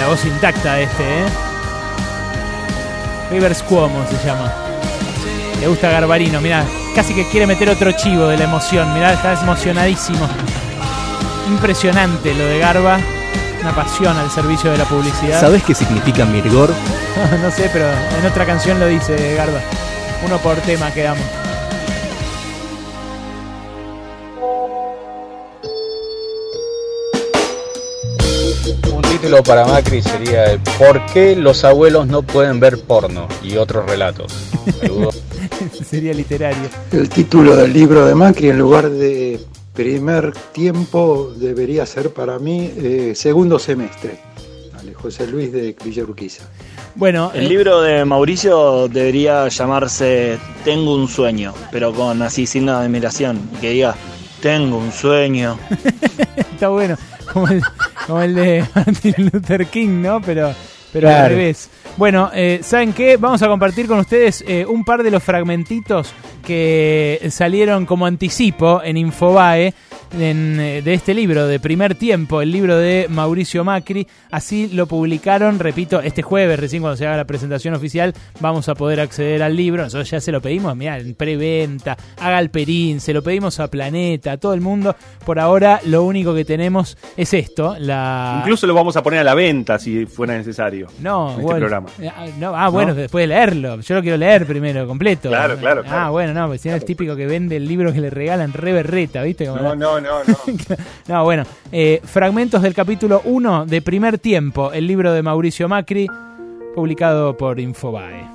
[0.10, 1.26] Voz intacta este, ¿eh?
[3.30, 4.52] Rivers Cuomo se llama.
[5.60, 6.66] Le gusta Garbarino, mirá,
[6.96, 10.28] casi que quiere meter otro chivo de la emoción, mirá, está emocionadísimo.
[11.48, 12.98] Impresionante lo de Garba,
[13.62, 15.40] una pasión al servicio de la publicidad.
[15.40, 16.74] ¿Sabes qué significa Mirgor?
[17.44, 17.86] no sé, pero
[18.20, 19.60] en otra canción lo dice Garba.
[20.26, 21.39] Uno por tema quedamos.
[29.30, 33.28] Título para Macri sería el ¿Por qué los abuelos no pueden ver porno?
[33.44, 34.34] y otros relatos.
[35.88, 36.68] Sería literario.
[36.92, 39.40] El título del libro de Macri, en lugar de
[39.76, 44.18] primer tiempo, debería ser para mí eh, segundo semestre.
[44.74, 46.46] Vale, José Luis de Villa Urquiza.
[46.96, 52.86] Bueno, El libro de Mauricio debería llamarse Tengo un sueño, pero con así signo de
[52.86, 53.96] admiración, que diga
[54.42, 55.60] Tengo un sueño.
[56.36, 56.98] Está bueno,
[57.32, 57.62] como el,
[58.06, 60.22] como el de Martin Luther King, ¿no?
[60.22, 60.54] Pero,
[60.92, 61.70] pero al revés.
[61.98, 63.18] Bueno, eh, ¿saben qué?
[63.18, 66.14] Vamos a compartir con ustedes eh, un par de los fragmentitos
[66.46, 69.74] que salieron como anticipo en Infobae
[70.18, 74.08] en, eh, de este libro, de primer tiempo, el libro de Mauricio Macri.
[74.32, 78.76] Así lo publicaron, repito, este jueves, recién cuando se haga la presentación oficial, vamos a
[78.76, 79.84] poder acceder al libro.
[79.84, 84.34] Nosotros ya se lo pedimos, mirá, en preventa, a Galperín, se lo pedimos a Planeta,
[84.34, 84.96] a todo el mundo.
[85.26, 88.38] Por ahora, lo único que tenemos es esto, la...
[88.42, 90.88] Incluso lo vamos a poner a la venta si fuera necesario.
[91.00, 91.89] No, en este bueno, programa.
[92.00, 92.96] Eh, ah, no, ah, bueno, ¿No?
[93.02, 93.80] después de leerlo.
[93.82, 95.30] Yo lo quiero leer primero, completo.
[95.30, 96.12] Claro, claro, Ah, claro.
[96.12, 98.74] bueno, no, porque si no es típico que vende el libro que le regalan re
[98.74, 99.46] berreta, ¿viste?
[99.48, 100.36] Como No, la- no, no, no.
[101.08, 106.08] No, bueno, eh, fragmentos del capítulo 1 de Primer Tiempo, el libro de Mauricio Macri,
[106.76, 108.28] publicado por Infobae.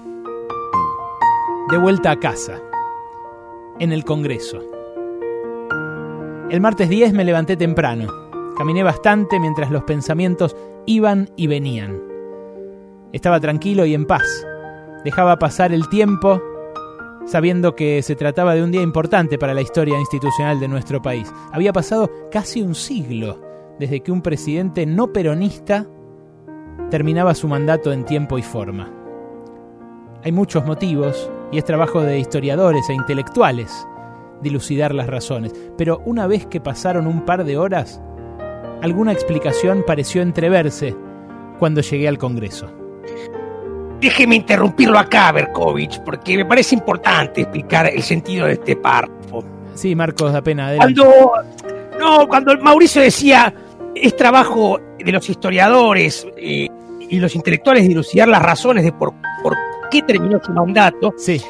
[1.71, 2.59] De vuelta a casa,
[3.79, 4.61] en el Congreso.
[6.51, 8.07] El martes 10 me levanté temprano.
[8.57, 10.55] Caminé bastante mientras los pensamientos
[10.87, 11.99] iban y venían.
[13.15, 14.25] Estaba tranquilo y en paz.
[15.05, 16.43] Dejaba pasar el tiempo
[17.27, 21.33] sabiendo que se trataba de un día importante para la historia institucional de nuestro país.
[21.53, 23.41] Había pasado casi un siglo
[23.79, 25.87] desde que un presidente no peronista
[26.91, 28.93] terminaba su mandato en tiempo y forma.
[30.25, 33.87] Hay muchos motivos, y es trabajo de historiadores e intelectuales
[34.43, 38.03] dilucidar las razones, pero una vez que pasaron un par de horas,
[38.83, 40.97] alguna explicación pareció entreverse
[41.61, 42.84] cuando llegué al Congreso.
[44.01, 49.45] Déjeme interrumpirlo acá, Berkovich, porque me parece importante explicar el sentido de este párrafo.
[49.75, 50.69] Sí, Marcos, da pena.
[50.69, 51.01] adelante.
[51.01, 51.33] Cuando,
[51.99, 53.55] no, cuando Mauricio decía
[53.95, 56.69] es trabajo de los historiadores eh,
[57.01, 59.13] y los intelectuales dilucidar las razones de por,
[59.43, 59.57] por
[59.91, 61.41] qué terminó su mandato, sí.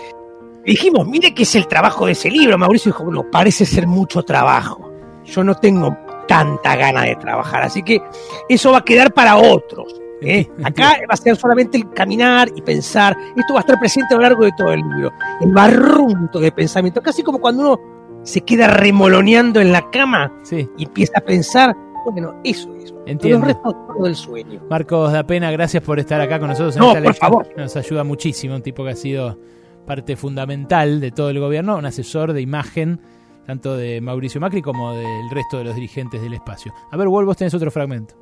[0.65, 2.59] dijimos, mire que es el trabajo de ese libro.
[2.59, 4.93] Mauricio dijo, bueno, parece ser mucho trabajo.
[5.25, 5.97] Yo no tengo
[6.29, 8.03] tanta gana de trabajar, así que
[8.49, 10.01] eso va a quedar para otros.
[10.25, 10.51] ¿Eh?
[10.65, 13.17] Acá va a ser solamente el caminar y pensar.
[13.37, 15.13] Esto va a estar presente a lo largo de todo el libro.
[15.41, 20.33] El barrunto de pensamiento, casi como cuando uno se queda remoloneando en la cama
[20.77, 21.77] y empieza a pensar,
[22.11, 22.95] bueno, eso es.
[23.07, 23.47] Entiendo.
[23.95, 24.63] Los del sueño.
[24.71, 26.75] Marcos da pena, gracias por estar acá con nosotros.
[26.77, 27.31] en No, esta por lección.
[27.31, 27.49] favor.
[27.57, 29.39] Nos ayuda muchísimo, un tipo que ha sido
[29.87, 33.01] parte fundamental de todo el gobierno, un asesor de imagen
[33.47, 36.73] tanto de Mauricio Macri como del resto de los dirigentes del espacio.
[36.91, 38.15] A ver, Wol, vos tenés otro fragmento.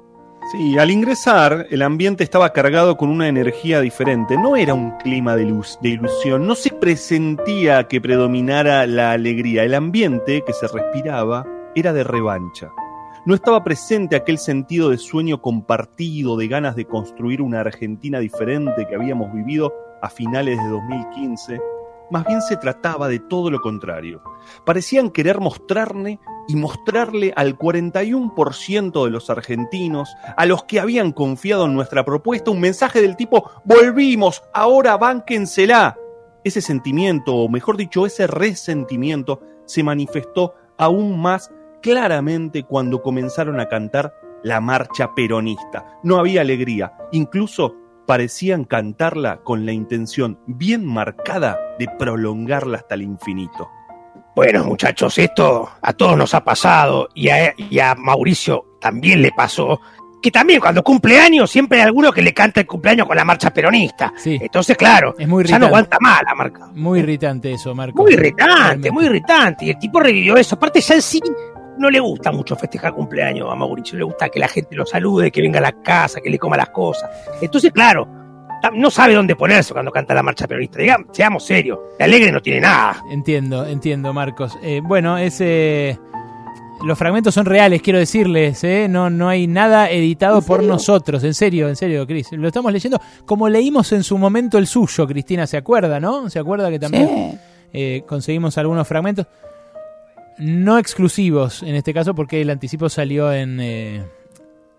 [0.51, 4.37] Sí, al ingresar, el ambiente estaba cargado con una energía diferente.
[4.37, 9.63] No era un clima de, luz, de ilusión, no se presentía que predominara la alegría.
[9.63, 12.71] El ambiente que se respiraba era de revancha.
[13.25, 18.85] No estaba presente aquel sentido de sueño compartido, de ganas de construir una Argentina diferente
[18.89, 21.61] que habíamos vivido a finales de 2015.
[22.13, 24.23] Más bien se trataba de todo lo contrario.
[24.67, 31.65] Parecían querer mostrarle y mostrarle al 41% de los argentinos, a los que habían confiado
[31.65, 35.97] en nuestra propuesta, un mensaje del tipo, volvimos, ahora bánquensela.
[36.45, 43.69] Ese sentimiento, o mejor dicho, ese resentimiento, se manifestó aún más claramente cuando comenzaron a
[43.69, 44.13] cantar
[44.43, 45.99] la marcha peronista.
[46.03, 47.77] No había alegría, incluso
[48.13, 53.71] parecían cantarla con la intención bien marcada de prolongarla hasta el infinito.
[54.37, 59.31] Bueno, muchachos, esto a todos nos ha pasado y a, y a Mauricio también le
[59.35, 59.81] pasó.
[60.21, 63.25] Que también cuando cumple años siempre hay alguno que le canta el cumpleaños con la
[63.25, 64.13] marcha peronista.
[64.27, 66.67] Entonces, claro, Es muy ya no aguanta más la marca.
[66.75, 68.03] Muy irritante eso, Marco.
[68.03, 69.65] Muy irritante, muy irritante.
[69.65, 70.57] Y el tipo revivió eso.
[70.57, 71.19] Aparte, ya en sí
[71.79, 73.99] no le gusta mucho festejar cumpleaños a Mauricio.
[73.99, 76.57] Le gusta que la gente lo salude, que venga a la casa, que le coma
[76.57, 77.11] las cosas.
[77.41, 78.07] Entonces, claro,
[78.75, 80.79] no sabe dónde ponerse cuando canta la marcha peronista.
[80.79, 81.79] Digamos, seamos serios.
[81.99, 83.03] De alegre no tiene nada.
[83.11, 84.57] Entiendo, entiendo, Marcos.
[84.63, 85.99] Eh, bueno, ese.
[86.85, 88.89] Los fragmentos son reales, quiero decirles, ¿eh?
[88.91, 92.33] no, no hay nada editado por nosotros, en serio, en serio, Cris.
[92.33, 96.29] Lo estamos leyendo como leímos en su momento el suyo, Cristina, ¿se acuerda, no?
[96.29, 97.39] ¿Se acuerda que también
[97.73, 99.29] eh, conseguimos algunos fragmentos?
[100.39, 104.05] No exclusivos, en este caso, porque el anticipo salió en, eh,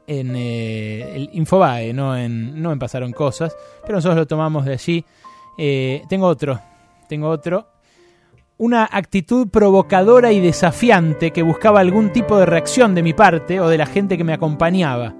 [0.07, 4.73] en eh, el Infobae, no en, no en Pasaron Cosas, pero nosotros lo tomamos de
[4.73, 5.05] allí.
[5.57, 6.59] Eh, tengo otro,
[7.07, 7.67] tengo otro
[8.57, 13.67] una actitud provocadora y desafiante que buscaba algún tipo de reacción de mi parte o
[13.67, 15.15] de la gente que me acompañaba.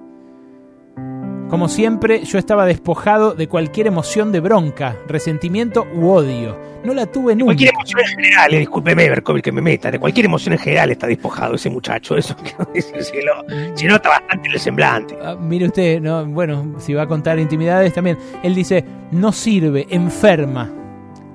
[1.54, 6.58] Como siempre, yo estaba despojado de cualquier emoción de bronca, resentimiento u odio.
[6.82, 7.50] No la tuve nunca.
[7.50, 9.88] Cualquier emoción en general, eh, discúlpeme, Berkovil, que me meta.
[9.88, 12.16] De cualquier emoción en general está despojado ese muchacho.
[12.16, 13.44] Eso quiero decírselo.
[13.76, 15.16] Se nota bastante el semblante.
[15.22, 18.18] Ah, mire usted, no, bueno, si va a contar intimidades también.
[18.42, 20.83] Él dice, no sirve, enferma.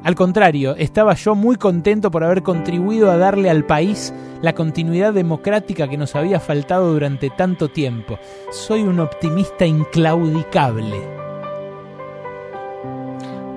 [0.04, 5.14] Al contrario, estaba yo muy contento por haber contribuido a darle al país la continuidad
[5.14, 8.18] democrática que nos había faltado durante tanto tiempo.
[8.52, 10.98] Soy un optimista inclaudicable.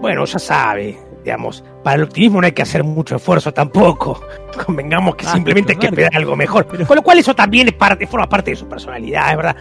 [0.01, 4.21] Bueno, ya sabe, digamos, para el optimismo no hay que hacer mucho esfuerzo tampoco.
[4.67, 6.67] Convengamos que Ah, simplemente hay que esperar algo mejor.
[6.67, 9.57] Con lo cual eso también es parte, forma parte de su personalidad, es verdad.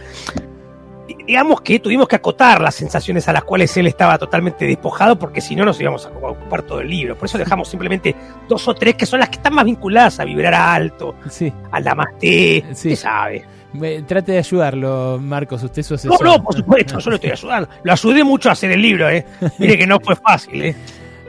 [1.26, 5.18] Di- Digamos que tuvimos que acotar las sensaciones a las cuales él estaba totalmente despojado,
[5.18, 7.16] porque si no nos íbamos a ocupar todo el libro.
[7.16, 8.14] Por eso dejamos simplemente
[8.48, 11.52] dos o tres que son las que están más vinculadas a vibrar alto, Sí.
[11.70, 12.92] al namaste, Sí.
[12.92, 13.44] usted sabe.
[13.72, 16.22] Me- Trate de ayudarlo, Marcos, usted su No, asesor.
[16.26, 17.68] no, por supuesto, yo lo estoy ayudando.
[17.82, 19.24] Lo ayudé mucho a hacer el libro, ¿eh?
[19.58, 20.76] Mire que no fue fácil, ¿eh?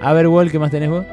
[0.01, 1.05] A ver, Wol, ¿qué más tenés vos?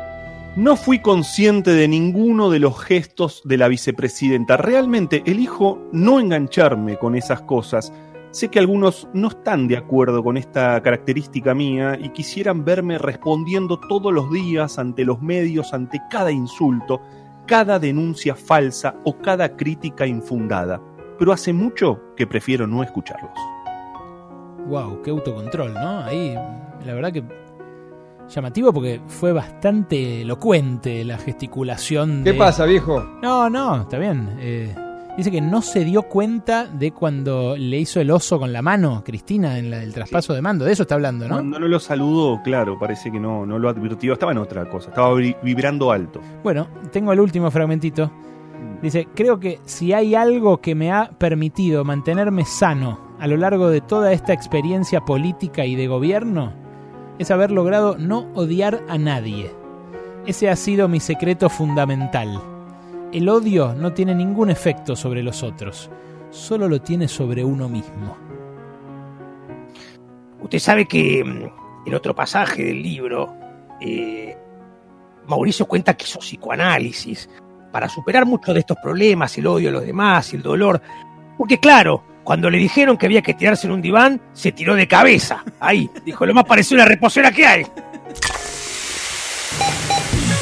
[0.57, 4.57] No fui consciente de ninguno de los gestos de la vicepresidenta.
[4.57, 7.92] Realmente elijo no engancharme con esas cosas.
[8.33, 13.78] Sé que algunos no están de acuerdo con esta característica mía y quisieran verme respondiendo
[13.81, 17.00] todos los días ante los medios, ante cada insulto,
[17.47, 20.81] cada denuncia falsa o cada crítica infundada.
[21.18, 23.33] Pero hace mucho que prefiero no escucharlos.
[24.68, 26.00] Wow, qué autocontrol, ¿no?
[26.05, 26.34] Ahí,
[26.84, 27.25] la verdad que
[28.28, 32.23] llamativo porque fue bastante elocuente la gesticulación.
[32.23, 33.02] ¿Qué de- pasa, viejo?
[33.23, 34.36] No, no, está bien.
[34.39, 34.73] Eh,
[35.17, 39.03] dice que no se dio cuenta de cuando le hizo el oso con la mano,
[39.05, 40.65] Cristina, en la del traspaso de mando.
[40.65, 41.35] De eso está hablando, ¿no?
[41.37, 44.13] Cuando no lo saludó, claro, parece que no, no lo advirtió.
[44.13, 46.21] Estaba en otra cosa, estaba vi- vibrando alto.
[46.43, 48.11] Bueno, tengo el último fragmentito.
[48.83, 53.69] Dice, creo que si hay algo que me ha permitido mantenerme sano a lo largo
[53.69, 56.53] de toda esta experiencia política y de gobierno,
[57.19, 59.51] es haber logrado no odiar a nadie.
[60.27, 62.41] Ese ha sido mi secreto fundamental.
[63.13, 65.91] El odio no tiene ningún efecto sobre los otros,
[66.31, 68.17] solo lo tiene sobre uno mismo.
[70.41, 73.35] Usted sabe que mm, en otro pasaje del libro,
[73.81, 74.37] eh,
[75.27, 77.29] Mauricio cuenta que hizo psicoanálisis
[77.73, 80.81] para superar muchos de estos problemas, el odio a los demás y el dolor.
[81.37, 84.87] Porque claro, cuando le dijeron que había que tirarse en un diván, se tiró de
[84.87, 85.45] cabeza.
[85.59, 87.67] Ahí, dijo, lo más parecido a una reposera que hay.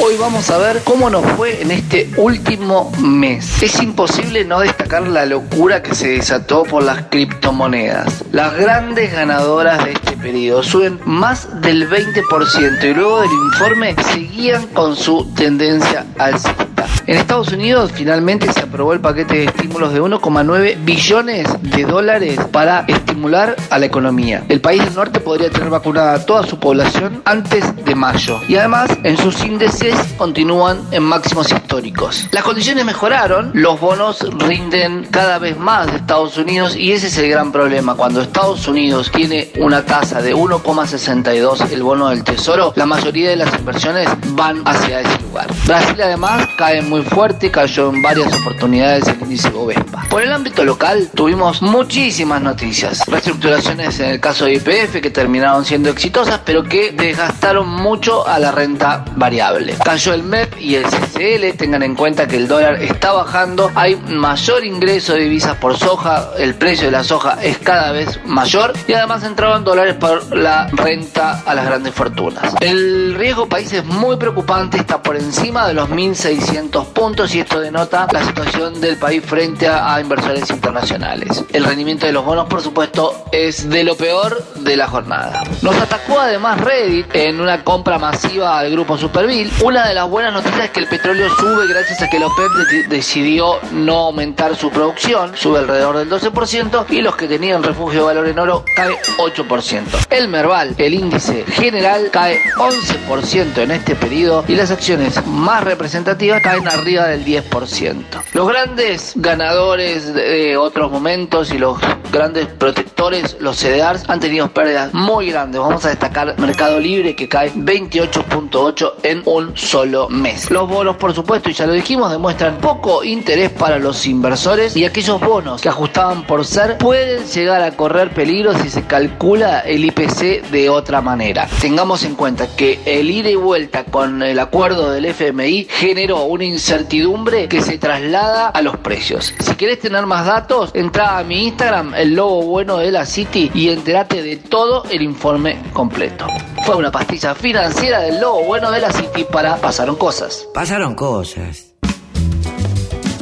[0.00, 3.60] Hoy vamos a ver cómo nos fue en este último mes.
[3.60, 8.24] Es imposible no destacar la locura que se desató por las criptomonedas.
[8.30, 14.68] Las grandes ganadoras de este periodo suben más del 20% y luego del informe seguían
[14.68, 16.67] con su tendencia alcista.
[17.06, 22.38] En Estados Unidos finalmente se aprobó el paquete de estímulos de 1,9 billones de dólares
[22.52, 24.44] para estimular a la economía.
[24.48, 28.40] El país del norte podría tener vacunada a toda su población antes de mayo.
[28.48, 32.26] Y además en sus índices continúan en máximos históricos.
[32.30, 37.18] Las condiciones mejoraron, los bonos rinden cada vez más de Estados Unidos y ese es
[37.18, 37.94] el gran problema.
[37.94, 43.36] Cuando Estados Unidos tiene una tasa de 1,62 el bono del tesoro, la mayoría de
[43.36, 45.46] las inversiones van hacia ese lugar.
[45.66, 50.04] Brasil además cae muy fuerte, cayó en varias oportunidades el índice Bovespa.
[50.10, 53.06] Por el ámbito local tuvimos muchísimas noticias.
[53.06, 58.38] Reestructuraciones en el caso de IPF que terminaron siendo exitosas pero que desgastaron mucho a
[58.38, 59.76] la renta variable.
[59.82, 63.96] Cayó el MEP y el CCL, tengan en cuenta que el dólar está bajando, hay
[63.96, 68.74] mayor ingreso de divisas por soja, el precio de la soja es cada vez mayor
[68.86, 72.54] y además entraban dólares por la renta a las grandes fortunas.
[72.60, 77.60] El riesgo país es muy preocupante, está por encima de los 1.600 puntos y esto
[77.60, 81.44] denota la situación del país frente a, inversores internacionales.
[81.52, 85.42] El rendimiento de los bonos, por supuesto, es de lo peor de la jornada.
[85.62, 89.50] Nos atacó además Reddit en una compra masiva al grupo Superville.
[89.62, 92.50] Una de las buenas noticias es que el petróleo sube gracias a que la OPEP
[92.70, 98.00] de- decidió no aumentar su producción, sube alrededor del 12% y los que tenían refugio
[98.00, 99.82] de valor en oro cae 8%.
[100.10, 106.42] El Merval, el índice general, cae 11% en este periodo y las acciones más representativas
[106.48, 108.04] caen arriba del 10%.
[108.32, 111.78] Los grandes ganadores de otros momentos y los
[112.10, 115.60] grandes protectores, los CDRs, han tenido pérdidas muy grandes.
[115.60, 120.50] Vamos a destacar Mercado Libre que cae 28.8 en un solo mes.
[120.50, 124.86] Los bonos, por supuesto, y ya lo dijimos, demuestran poco interés para los inversores y
[124.86, 129.84] aquellos bonos que ajustaban por ser pueden llegar a correr peligro si se calcula el
[129.84, 131.46] IPC de otra manera.
[131.60, 136.44] Tengamos en cuenta que el ida y vuelta con el acuerdo del FMI generó una
[136.44, 139.34] incertidumbre que se traslada a los precios.
[139.40, 143.50] Si querés tener más datos, entra a mi Instagram, el logo bueno de la City,
[143.54, 146.28] y entérate de todo el informe completo.
[146.64, 150.46] Fue una pastilla financiera del logo bueno de la City para Pasaron Cosas.
[150.54, 151.67] Pasaron cosas.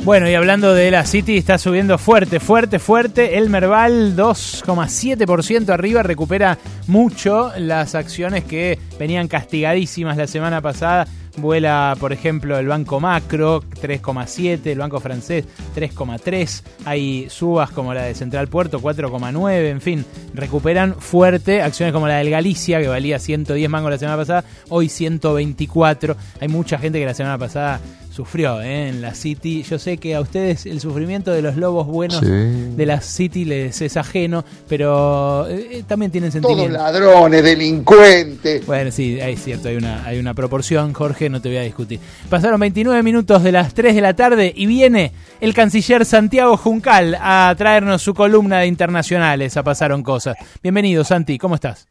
[0.07, 3.39] Bueno, y hablando de la City, está subiendo fuerte, fuerte, fuerte.
[3.39, 11.09] El Merval 2,7% arriba, recupera mucho las acciones que venían castigadísimas la semana pasada.
[11.39, 15.45] Vuela, por ejemplo, el Banco Macro 3,7, el Banco Francés
[15.75, 16.63] 3,3.
[16.85, 19.71] Hay subas como la de Central Puerto 4,9.
[19.71, 20.05] En fin,
[20.35, 24.89] recuperan fuerte acciones como la del Galicia, que valía 110 mangos la semana pasada, hoy
[24.89, 26.17] 124.
[26.41, 27.81] Hay mucha gente que la semana pasada
[28.17, 28.89] sufrió ¿eh?
[28.89, 29.63] en la City.
[29.63, 32.27] Yo sé que a ustedes el sufrimiento de los lobos buenos Sí.
[32.27, 36.79] de la City les es ajeno, pero eh, también tienen Todos sentimiento.
[36.79, 38.65] ladrones, delincuentes.
[38.67, 42.01] Bueno, sí, es cierto, hay una, hay una proporción, Jorge, no te voy a discutir.
[42.31, 47.17] Pasaron 29 minutos de las 3 de la tarde y viene el canciller Santiago Juncal
[47.21, 50.37] a traernos su columna de internacionales, a Pasaron Cosas.
[50.63, 51.87] Bienvenido, Santi, ¿cómo estás?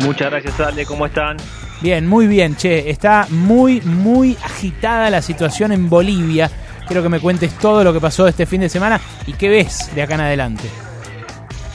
[0.00, 0.86] Muchas gracias, Ale.
[0.86, 1.36] ¿Cómo están?
[1.80, 2.90] Bien, muy bien, che.
[2.90, 6.50] Está muy, muy agitada la situación en Bolivia.
[6.86, 9.94] Quiero que me cuentes todo lo que pasó este fin de semana y qué ves
[9.94, 10.68] de acá en adelante.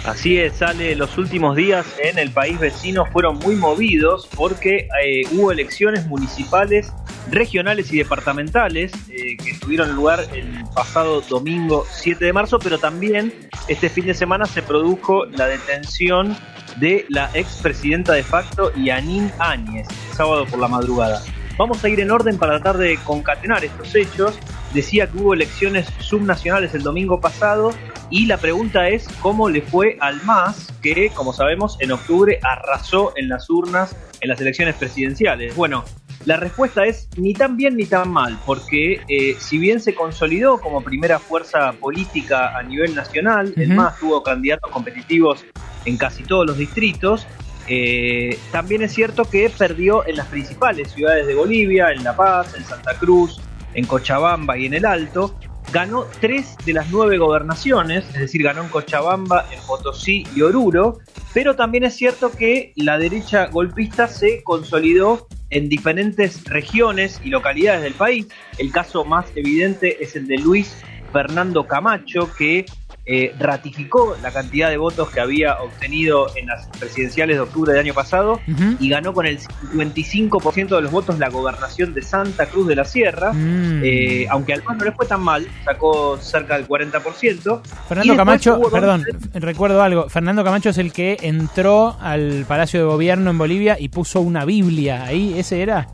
[0.05, 0.95] Así es, Ale.
[0.95, 6.93] Los últimos días en el país vecino fueron muy movidos porque eh, hubo elecciones municipales,
[7.31, 13.33] regionales y departamentales eh, que tuvieron lugar el pasado domingo 7 de marzo, pero también
[13.67, 16.37] este fin de semana se produjo la detención
[16.77, 21.23] de la expresidenta de facto Yanin Áñez, sábado por la madrugada.
[21.57, 24.37] Vamos a ir en orden para tratar de concatenar estos hechos.
[24.75, 27.71] Decía que hubo elecciones subnacionales el domingo pasado
[28.09, 33.13] y la pregunta es cómo le fue al MAS, que como sabemos en octubre arrasó
[33.15, 35.55] en las urnas en las elecciones presidenciales.
[35.55, 35.85] Bueno,
[36.25, 40.59] la respuesta es ni tan bien ni tan mal, porque eh, si bien se consolidó
[40.59, 43.73] como primera fuerza política a nivel nacional, el.
[43.73, 45.45] MAS tuvo candidatos competitivos
[45.85, 47.25] en casi todos los distritos,
[47.67, 52.53] eh, también es cierto que perdió en las principales ciudades de Bolivia, en La Paz,
[52.55, 53.41] en Santa Cruz,
[53.75, 55.35] en Cochabamba y en el Alto.
[55.71, 60.99] Ganó tres de las nueve gobernaciones, es decir, ganó en Cochabamba, en Potosí y Oruro,
[61.33, 67.81] pero también es cierto que la derecha golpista se consolidó en diferentes regiones y localidades
[67.81, 68.27] del país.
[68.57, 70.77] El caso más evidente es el de Luis
[71.11, 72.65] Fernando Camacho, que
[73.07, 77.81] eh, ratificó la cantidad de votos que había obtenido en las presidenciales de octubre del
[77.81, 78.39] año pasado
[78.79, 82.85] y ganó con el 55% de los votos la gobernación de Santa Cruz de la
[82.85, 83.81] Sierra, Mm.
[83.83, 87.61] eh, aunque al no le fue tan mal, sacó cerca del 40%.
[87.63, 89.03] Y Fernando Camacho, dos- perdón,
[89.33, 90.09] recuerdo algo.
[90.09, 94.45] Fernando Camacho es el que entró al Palacio de Gobierno en Bolivia y puso una
[94.45, 95.37] Biblia ahí.
[95.37, 95.87] ¿Ese era?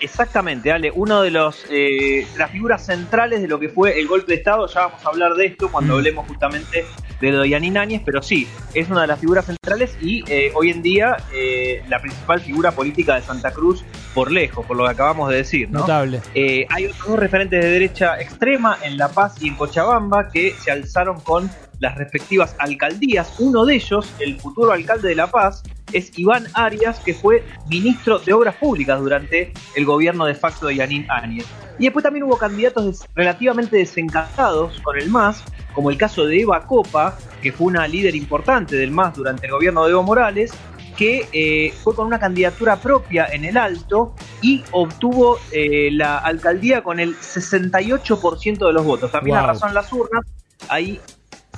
[0.00, 4.32] Exactamente, Ale, uno de los eh, las figuras centrales de lo que fue el golpe
[4.32, 5.96] de Estado, ya vamos a hablar de esto cuando Mm.
[5.96, 6.84] hablemos justamente
[7.20, 10.52] de lo de Yanin Áñez, pero sí, es una de las figuras centrales y eh,
[10.54, 14.84] hoy en día eh, la principal figura política de Santa Cruz por lejos, por lo
[14.84, 15.68] que acabamos de decir.
[15.70, 15.80] ¿no?
[15.80, 16.20] Notable.
[16.34, 20.54] Eh, hay otros dos referentes de derecha extrema en La Paz y en Cochabamba que
[20.62, 23.34] se alzaron con las respectivas alcaldías.
[23.40, 28.18] Uno de ellos, el futuro alcalde de La Paz, es Iván Arias, que fue ministro
[28.18, 31.46] de Obras Públicas durante el gobierno de facto de Yanín Áñez.
[31.78, 35.44] Y después también hubo candidatos relativamente desencantados con el MAS,
[35.74, 39.52] como el caso de Eva Copa, que fue una líder importante del MAS durante el
[39.52, 40.52] gobierno de Evo Morales,
[40.96, 46.82] que eh, fue con una candidatura propia en el Alto y obtuvo eh, la alcaldía
[46.82, 49.12] con el 68% de los votos.
[49.12, 49.44] También Wow.
[49.44, 50.24] arrasó en las urnas.
[50.68, 51.00] Ahí,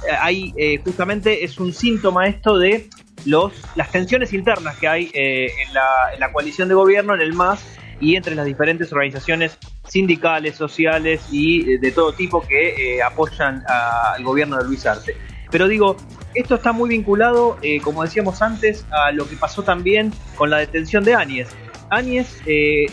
[0.07, 2.91] eh, ahí eh, justamente es un síntoma esto de
[3.25, 7.77] los, las tensiones internas que hay eh, en, la, coalición de gobierno, en el MAS
[8.01, 13.63] y entre las diferentes organizaciones sindicales, sociales y eh, de todo tipo que eh, apoyan
[13.67, 15.17] al gobierno de Luis Arce.
[15.51, 15.97] Pero digo,
[16.35, 21.03] esto está muy vinculado, como decíamos antes, a lo que pasó también con la detención
[21.03, 21.49] de Áñez.
[21.91, 22.41] Áñez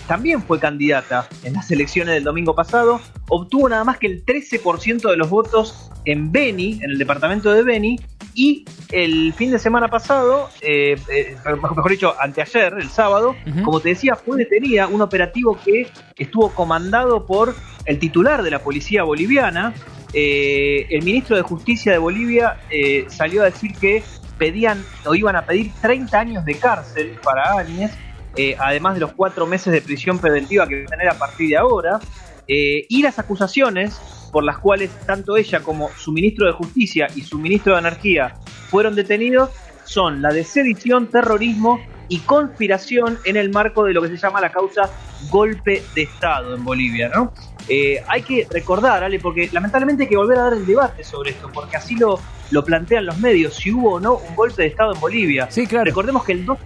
[0.08, 3.00] también fue candidata en las elecciones del domingo pasado,
[3.30, 7.62] obtuvo nada más que el 13% de los votos en Beni, en el departamento de
[7.62, 8.00] Beni,
[8.38, 13.36] y el fin de semana pasado, eh, eh, mejor dicho, anteayer, el sábado,
[13.66, 18.60] como te decía, fue detenida un operativo que estuvo comandado por el titular de la
[18.60, 19.74] policía boliviana.
[20.14, 24.04] Eh, el ministro de Justicia de Bolivia eh, salió a decir que
[24.38, 27.92] pedían o iban a pedir 30 años de cárcel para Áñez,
[28.36, 31.50] eh, además de los cuatro meses de prisión preventiva que va a tener a partir
[31.50, 32.00] de ahora,
[32.48, 34.00] eh, y las acusaciones
[34.32, 38.36] por las cuales tanto ella como su ministro de Justicia y su ministro de Energía
[38.70, 39.50] fueron detenidos
[39.88, 44.42] son la de sedición, terrorismo y conspiración en el marco de lo que se llama
[44.42, 44.90] la causa
[45.30, 47.34] golpe de Estado en Bolivia, ¿no?
[47.70, 51.32] Eh, hay que recordar, Ale, porque lamentablemente hay que volver a dar el debate sobre
[51.32, 52.20] esto, porque así lo,
[52.52, 55.48] lo plantean los medios, si hubo o no un golpe de Estado en Bolivia.
[55.52, 55.86] Sí, claro.
[55.86, 56.58] Recordemos que el 2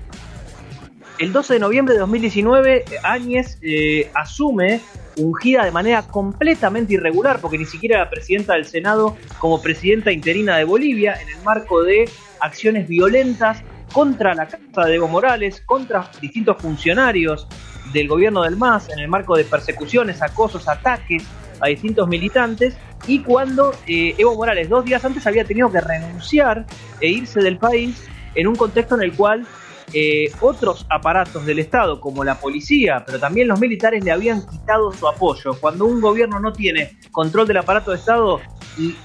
[1.22, 4.82] el 12 de noviembre de 2019, Áñez eh, asume
[5.18, 10.58] ungida de manera completamente irregular, porque ni siquiera era presidenta del Senado como presidenta interina
[10.58, 12.10] de Bolivia, en el marco de
[12.40, 13.62] acciones violentas
[13.94, 17.48] contra la Casa de Evo Morales, contra distintos funcionarios
[17.94, 21.24] del gobierno del MAS, en el marco de persecuciones, acosos, ataques
[21.60, 22.76] a distintos militantes,
[23.06, 26.66] y cuando eh, Evo Morales dos días antes había tenido que renunciar
[27.00, 29.46] e irse del país en un contexto en el cual
[29.94, 34.92] eh, otros aparatos del Estado, como la policía, pero también los militares, le habían quitado
[34.94, 35.54] su apoyo.
[35.60, 38.40] Cuando un gobierno no tiene control del aparato de Estado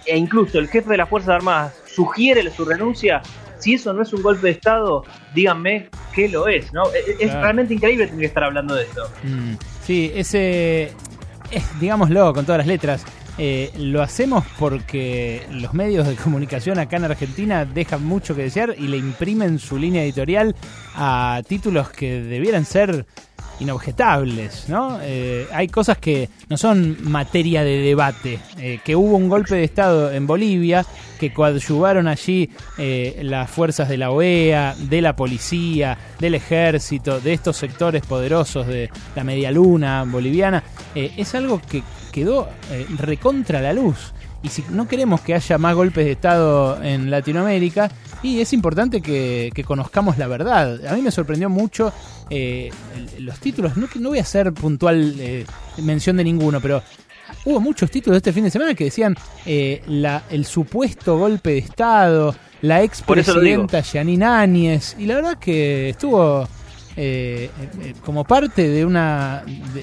[0.06, 3.20] e incluso el jefe de las Fuerzas Armadas sugiere su renuncia,
[3.58, 5.02] si eso no es un golpe de Estado,
[5.34, 6.72] díganme qué lo es.
[6.72, 6.84] ¿no?
[6.92, 7.40] Es, es Claro.
[7.42, 9.10] realmente increíble tener que estar hablando de esto.
[9.24, 10.82] Mm, sí, ese,
[11.50, 13.04] eh, digámoslo con todas las letras,
[13.38, 18.74] eh, lo hacemos porque los medios de comunicación acá en Argentina dejan mucho que desear
[18.78, 20.54] y le imprimen su línea editorial
[20.94, 23.06] a títulos que debieran ser
[23.60, 24.98] inobjetables, ¿no?
[25.02, 29.64] Eh, hay cosas que no son materia de debate, eh, que hubo un golpe de
[29.64, 30.84] Estado en Bolivia,
[31.18, 37.32] que coadyuvaron allí eh, las fuerzas de la OEA, de la policía, del ejército, de
[37.32, 40.62] estos sectores poderosos de la media luna boliviana,
[40.94, 41.82] es algo que
[42.16, 44.14] quedó eh, recontra la luz.
[44.42, 47.90] Y si no queremos que haya más golpes de Estado en Latinoamérica,
[48.22, 50.86] y es importante que, que conozcamos la verdad.
[50.86, 51.92] A mí me sorprendió mucho
[52.30, 52.70] eh,
[53.18, 53.76] los títulos.
[53.76, 55.44] No, no voy a hacer puntual eh,
[55.82, 56.82] mención de ninguno, pero
[57.44, 59.14] hubo muchos títulos este fin de semana que decían
[59.44, 65.90] eh, la, el supuesto golpe de Estado, la expresidenta Yanine Áñez, y la verdad que
[65.90, 66.48] estuvo
[66.96, 67.50] eh,
[67.82, 69.42] eh, como parte de una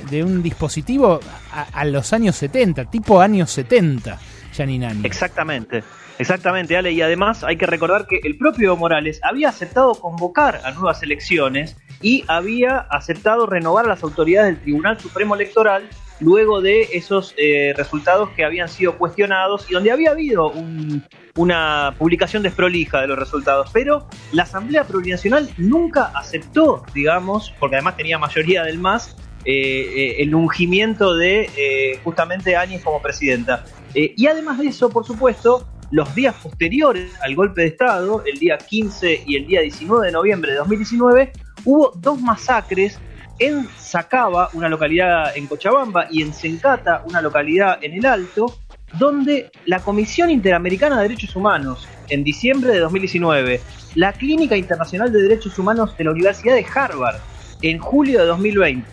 [0.09, 1.19] de, un dispositivo
[1.51, 4.19] a, los años 70, tipo años 70,
[4.56, 5.06] Yanine Áñez.
[5.06, 5.83] Exactamente,
[6.17, 6.92] exactamente, Ale.
[6.92, 11.77] Y además hay que recordar que el propio Morales había aceptado convocar a nuevas elecciones
[12.01, 15.88] y había aceptado renovar las autoridades del Tribunal Supremo Electoral
[16.24, 21.03] luego de esos eh, resultados que habían sido cuestionados y donde había habido un-
[21.35, 23.69] una publicación desprolija de los resultados.
[23.74, 29.53] Pero la Asamblea Plurinacional nunca aceptó, digamos, porque además tenía mayoría del MAS, eh,
[29.95, 33.66] eh, el ungimiento de justamente Áñez como presidenta.
[33.93, 38.58] Y además de eso, por supuesto, los días posteriores al golpe de Estado, el día
[38.58, 41.32] 15 y el día 19 de noviembre de 2019,
[41.66, 43.00] hubo dos masacres
[43.39, 48.57] en Sacaba, una localidad en Cochabamba, y en Sencata, una localidad en el Alto,
[48.93, 53.61] donde la Comisión Interamericana de Derechos Humanos, en diciembre de 2019,
[53.95, 57.17] la Clínica Internacional de Derechos Humanos de la Universidad de Harvard,
[57.61, 58.87] en julio de 2020,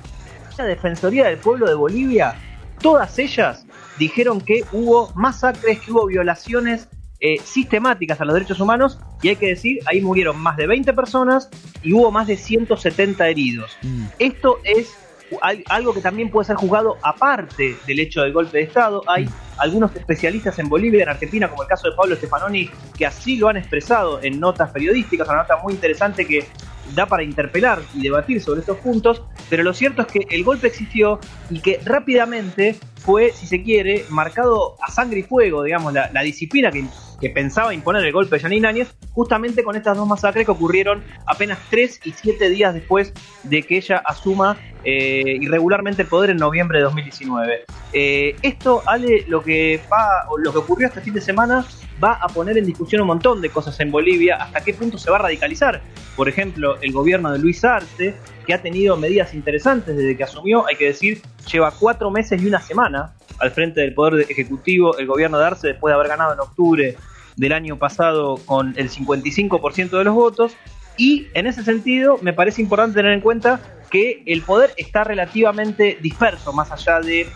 [0.56, 2.34] la Defensoría del Pueblo de Bolivia,
[2.80, 3.66] todas ellas
[3.98, 6.88] dijeron que hubo masacres, que hubo violaciones
[7.20, 10.92] eh, sistemáticas a los derechos humanos y hay que decir, ahí murieron más de 20
[10.94, 11.48] personas
[11.82, 13.76] y hubo más de 170 heridos.
[14.18, 14.94] Esto es
[15.42, 19.02] al- algo que también puede ser juzgado aparte del hecho del golpe de Estado.
[19.06, 23.06] Hay algunos especialistas en Bolivia y en Argentina, como el caso de Pablo Stefanoni, que
[23.06, 26.46] así lo han expresado en notas periodísticas, una nota muy interesante que
[26.94, 30.66] da para interpelar y debatir sobre estos puntos, pero lo cierto es que el golpe
[30.66, 36.10] existió y que rápidamente fue, si se quiere, marcado a sangre y fuego, digamos, la,
[36.12, 36.84] la disciplina que,
[37.20, 41.02] que pensaba imponer el golpe de Janine Áñez, justamente con estas dos masacres que ocurrieron
[41.26, 46.38] apenas tres y siete días después de que ella asuma eh, irregularmente el poder en
[46.38, 47.64] noviembre de 2019.
[47.92, 51.64] Eh, esto, Ale, lo que va, lo que ocurrió este fin de semana
[52.02, 55.10] va a poner en discusión un montón de cosas en Bolivia, hasta qué punto se
[55.10, 55.82] va a radicalizar.
[56.16, 58.14] Por ejemplo, el gobierno de Luis Arce,
[58.46, 61.20] que ha tenido medidas interesantes desde que asumió, hay que decir,
[61.52, 65.68] lleva cuatro meses y una semana al frente del Poder Ejecutivo el gobierno de Arce
[65.68, 66.96] después de haber ganado en octubre
[67.36, 70.52] del año pasado con el 55% de los votos.
[70.96, 73.60] Y en ese sentido me parece importante tener en cuenta
[73.90, 77.26] que el poder está relativamente disperso, más allá de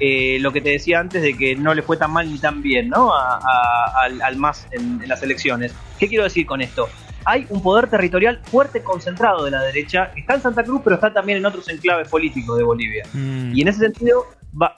[0.00, 2.60] eh, lo que te decía antes de que no le fue tan mal ni tan
[2.62, 3.14] bien ¿no?
[3.14, 5.72] A- a- al, al MAS en, en las elecciones.
[5.98, 6.88] ¿Qué quiero decir con esto?
[7.24, 10.96] Hay un poder territorial fuerte concentrado de la derecha, que está en Santa Cruz, pero
[10.96, 13.04] está también en otros enclaves políticos de Bolivia.
[13.54, 14.26] Y en ese sentido,
[14.60, 14.76] va,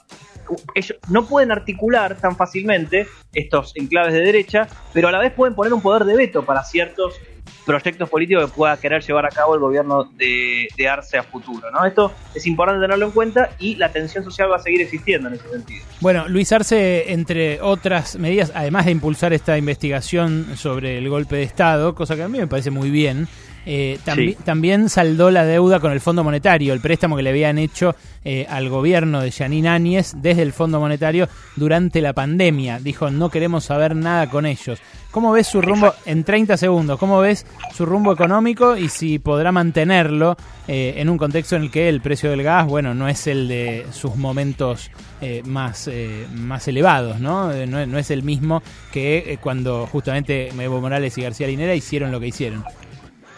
[0.75, 5.55] ellos no pueden articular tan fácilmente estos enclaves de derecha, pero a la vez pueden
[5.55, 7.19] poner un poder de veto para ciertos
[7.67, 11.69] proyectos políticos que pueda querer llevar a cabo el gobierno de, Arce a futuro.
[11.69, 11.85] ¿no?
[11.85, 15.35] Esto es importante tenerlo en cuenta y la tensión social va a seguir existiendo en
[15.35, 15.83] ese sentido.
[15.99, 21.43] Bueno, Luis Arce, entre otras medidas, además de impulsar esta investigación sobre el golpe de
[21.43, 23.27] Estado, cosa que a mí me parece muy bien,
[23.69, 24.43] eh, tambi- Sí.
[24.45, 28.45] también saldó la deuda con el Fondo Monetario, el préstamo que le habían hecho eh,
[28.49, 32.79] al gobierno de Janine Áñez desde el Fondo Monetario durante la pandemia.
[32.79, 34.79] Dijo, no queremos saber nada con ellos.
[35.11, 39.51] ¿Cómo ves su rumbo, en 30 segundos, cómo ves su rumbo económico y si podrá
[39.51, 40.35] mantenerlo
[40.67, 43.47] eh, en un contexto en el que el precio del gas, bueno, no es el
[43.47, 47.51] de sus momentos eh, más, eh, más elevados, ¿no?
[47.65, 52.11] No, es- no es el mismo que cuando justamente Evo Morales y García Linera hicieron
[52.11, 52.63] lo que hicieron.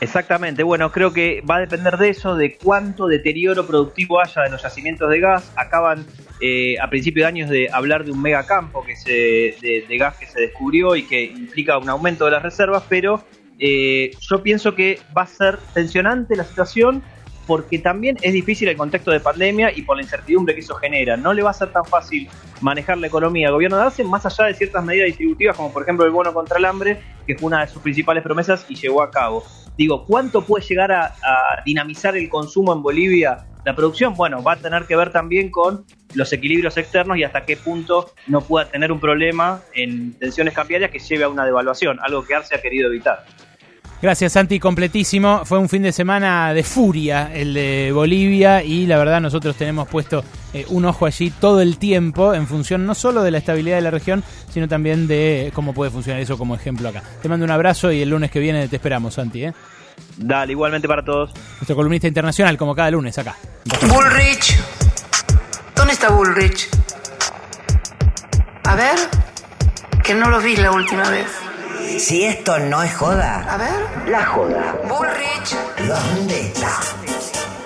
[0.01, 4.49] Exactamente, bueno, creo que va a depender de eso, de cuánto deterioro productivo haya de
[4.49, 5.51] los yacimientos de gas.
[5.57, 6.05] Acaban
[6.39, 9.11] eh, a principios de años de hablar de un megacampo que se,
[9.61, 13.23] de, de gas que se descubrió y que implica un aumento de las reservas, pero
[13.59, 17.03] eh, yo pienso que va a ser tensionante la situación
[17.49, 21.17] porque también es difícil el contexto de pandemia y por la incertidumbre que eso genera.
[21.17, 22.29] No le va a ser tan fácil
[22.61, 25.81] manejar la economía al gobierno de Arce, más allá de ciertas medidas distributivas, como por
[25.81, 29.01] ejemplo el bono contra el hambre, que fue una de sus principales promesas y llevó
[29.01, 29.43] a cabo.
[29.75, 33.47] Digo, ¿cuánto puede llegar a, a dinamizar el consumo en Bolivia?
[33.65, 37.45] La producción, bueno, va a tener que ver también con los equilibrios externos y hasta
[37.45, 41.97] qué punto no pueda tener un problema en tensiones cambiarias que lleve a una devaluación,
[42.03, 43.25] algo que Arce ha querido evitar.
[44.01, 45.41] Gracias Santi, completísimo.
[45.43, 49.89] Fue un fin de semana de furia el de Bolivia y la verdad nosotros tenemos
[49.89, 53.75] puesto eh, un ojo allí todo el tiempo en función no solo de la estabilidad
[53.75, 57.03] de la región, sino también de cómo puede funcionar eso como ejemplo acá.
[57.21, 59.43] Te mando un abrazo y el lunes que viene te esperamos Santi.
[59.43, 59.53] ¿eh?
[60.15, 61.31] Dale, igualmente para todos.
[61.57, 63.35] Nuestro columnista internacional como cada lunes acá.
[63.89, 64.57] Bullrich.
[65.75, 66.69] ¿Dónde está Bullrich?
[68.63, 68.97] A ver,
[70.03, 71.48] que no lo vi la última vez.
[71.99, 74.09] Si esto no es joda, A ver.
[74.09, 74.75] la joda.
[74.88, 75.56] Bullrich.
[75.88, 76.80] ¿Dónde está?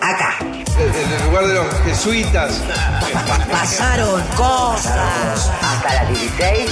[0.01, 0.35] Acá.
[0.41, 2.61] En el lugar de los jesuitas.
[3.51, 5.51] Pasaron cosas.
[5.61, 6.69] Hasta las 16.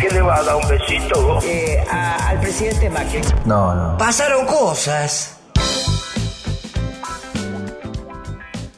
[0.00, 1.38] ¿Qué le va a dar un besito?
[1.42, 3.20] Eh, a- al presidente Macri.
[3.44, 3.98] No, no.
[3.98, 5.35] Pasaron cosas.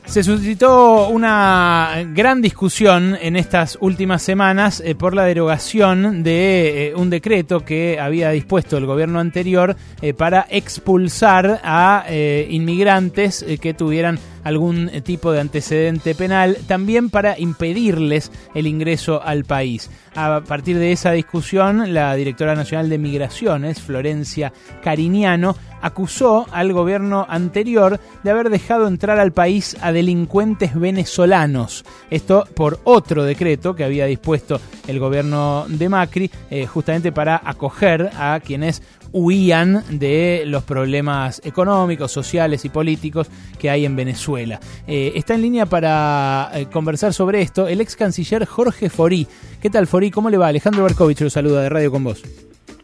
[0.09, 6.95] Se suscitó una gran discusión en estas últimas semanas eh, por la derogación de eh,
[6.95, 12.07] un decreto que había dispuesto el gobierno anterior eh, para expulsar a
[12.49, 19.44] inmigrantes que tuvieran algún eh, tipo de antecedente penal, también para impedirles el ingreso al
[19.44, 19.91] país.
[20.15, 24.52] A partir de esa discusión, la directora nacional de Migraciones, Florencia
[24.83, 31.85] Cariñano, acusó al gobierno anterior de haber dejado entrar al país a delincuentes venezolanos.
[32.10, 38.10] Esto por otro decreto que había dispuesto el gobierno de Macri, eh, justamente para acoger
[38.17, 43.28] a quienes huían de los problemas económicos, sociales y políticos
[43.59, 44.61] que hay en Venezuela.
[44.87, 49.27] Eh, está en línea para eh, conversar sobre esto el ex canciller Jorge Forí.
[49.61, 50.11] ¿Qué tal, Forí?
[50.11, 50.49] ¿Cómo le va?
[50.49, 52.23] Alejandro Berkovich lo saluda de Radio con vos.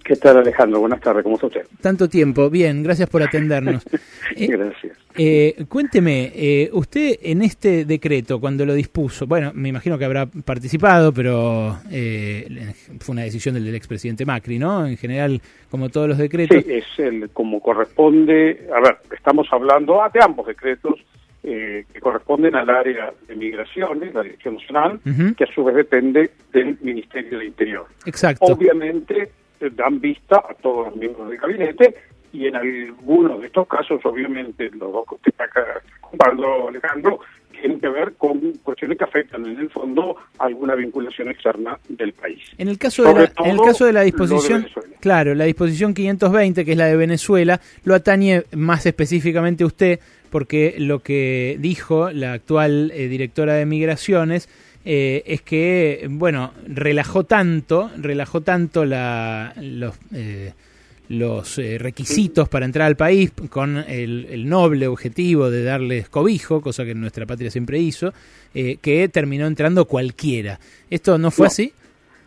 [0.04, 0.80] ¿Qué tal, Alejandro?
[0.80, 1.66] Buenas tardes, ¿cómo está usted?
[1.80, 3.84] Tanto tiempo, bien, gracias por atendernos.
[4.36, 4.98] Eh, Gracias.
[5.16, 10.26] eh, cuénteme, eh, usted en este decreto, cuando lo dispuso, bueno, me imagino que habrá
[10.26, 14.86] participado, pero eh, fue una decisión del, del expresidente Macri, ¿no?
[14.86, 16.64] En general, como todos los decretos.
[16.64, 20.94] Sí, es el, como corresponde, a ver, estamos hablando ah, de ambos decretos
[21.42, 25.00] eh, que corresponden al área de migraciones, la Dirección Nacional,
[25.36, 27.86] que a su vez depende del Ministerio del Interior.
[28.06, 28.46] Exacto.
[28.46, 29.30] Obviamente
[29.70, 31.94] dan vista a todos los miembros del gabinete
[32.32, 35.64] y en algunos de estos casos, obviamente, los dos que usted está acá
[36.00, 37.20] contando, Alejandro,
[37.52, 42.42] tienen que ver con cuestiones que afectan en el fondo alguna vinculación externa del país.
[42.58, 44.66] En el caso de la, en el caso de la lo de disposición,
[45.00, 50.74] claro, la disposición 520, que es la de Venezuela, lo atañe más específicamente usted, porque
[50.78, 54.48] lo que dijo la actual eh, directora de Migraciones
[54.84, 60.52] eh, es que, bueno, relajó tanto, relajó tanto la, los, eh,
[61.08, 66.60] los eh, requisitos para entrar al país con el, el noble objetivo de darles cobijo,
[66.60, 68.12] cosa que nuestra patria siempre hizo,
[68.54, 70.58] eh, que terminó entrando cualquiera.
[70.90, 71.48] ¿Esto no fue No.
[71.48, 71.72] así?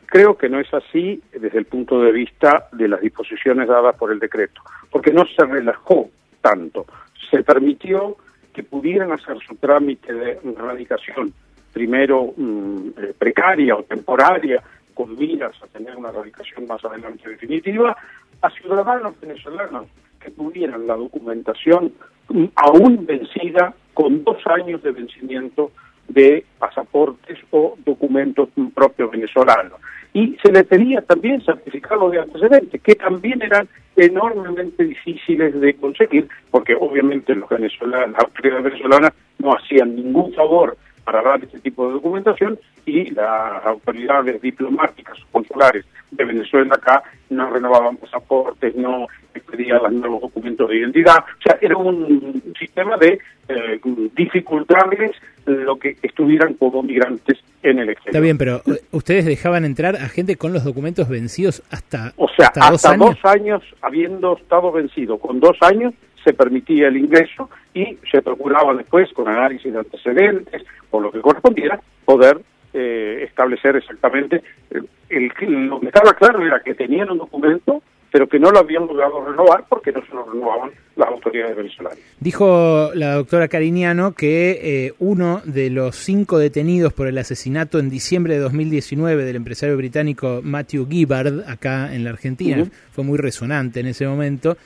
[0.09, 4.11] Creo que no es así desde el punto de vista de las disposiciones dadas por
[4.11, 6.09] el decreto, porque no se relajó
[6.41, 6.85] tanto.
[7.29, 8.15] Se permitió
[8.53, 11.33] que pudieran hacer su trámite de radicación,
[11.77, 14.64] primero mm, eh, precaria o temporaria,
[14.95, 17.95] con miras a tener una radicación más adelante definitiva,
[18.41, 19.85] a ciudadanos venezolanos
[20.19, 21.93] que tuvieran la documentación
[22.30, 25.72] mm, aún vencida con dos años de vencimiento
[26.07, 29.80] de pasaportes o documentos propios venezolanos.
[30.14, 36.27] Y se le pedía también certificado de antecedentes, que también eran enormemente difíciles de conseguir,
[36.49, 40.75] porque obviamente los venezolanos, las autoridades venezolanas no hacían ningún favor
[41.07, 47.01] para dar este tipo de documentación y las autoridades diplomáticas o consulares de Venezuela acá
[47.29, 51.19] no renovaban pasaportes, no expedían los nuevos documentos de identidad.
[51.19, 53.79] O sea, era un sistema de eh,
[54.17, 55.11] dificultarles
[55.45, 58.09] lo que estuvieran como migrantes en el exterior.
[58.09, 62.27] Está bien, pero eh, ustedes dejaban entrar a gente con los documentos vencidos hasta, O
[62.27, 63.09] sea, hasta dos hasta años.
[63.15, 65.93] dos años habiendo estado vencido, con dos años
[66.27, 71.22] se permitía el ingreso y se procuraba después, con análisis de antecedentes o lo que
[71.22, 72.41] correspondiera, poder
[72.73, 74.43] eh, establecer exactamente.
[74.72, 75.31] eh, el,
[75.67, 77.81] lo que estaba claro era que tenían un documento,
[78.11, 81.97] pero que no lo habían logrado renovar porque no se lo renovaban las autoridades venezolanas.
[82.19, 87.89] Dijo la doctora Cariñano que eh, uno de los cinco detenidos por el asesinato en
[87.89, 93.80] diciembre de 2019 del empresario británico Matthew Gibbard, acá en la Argentina, fue muy resonante
[93.80, 94.57] en ese momento,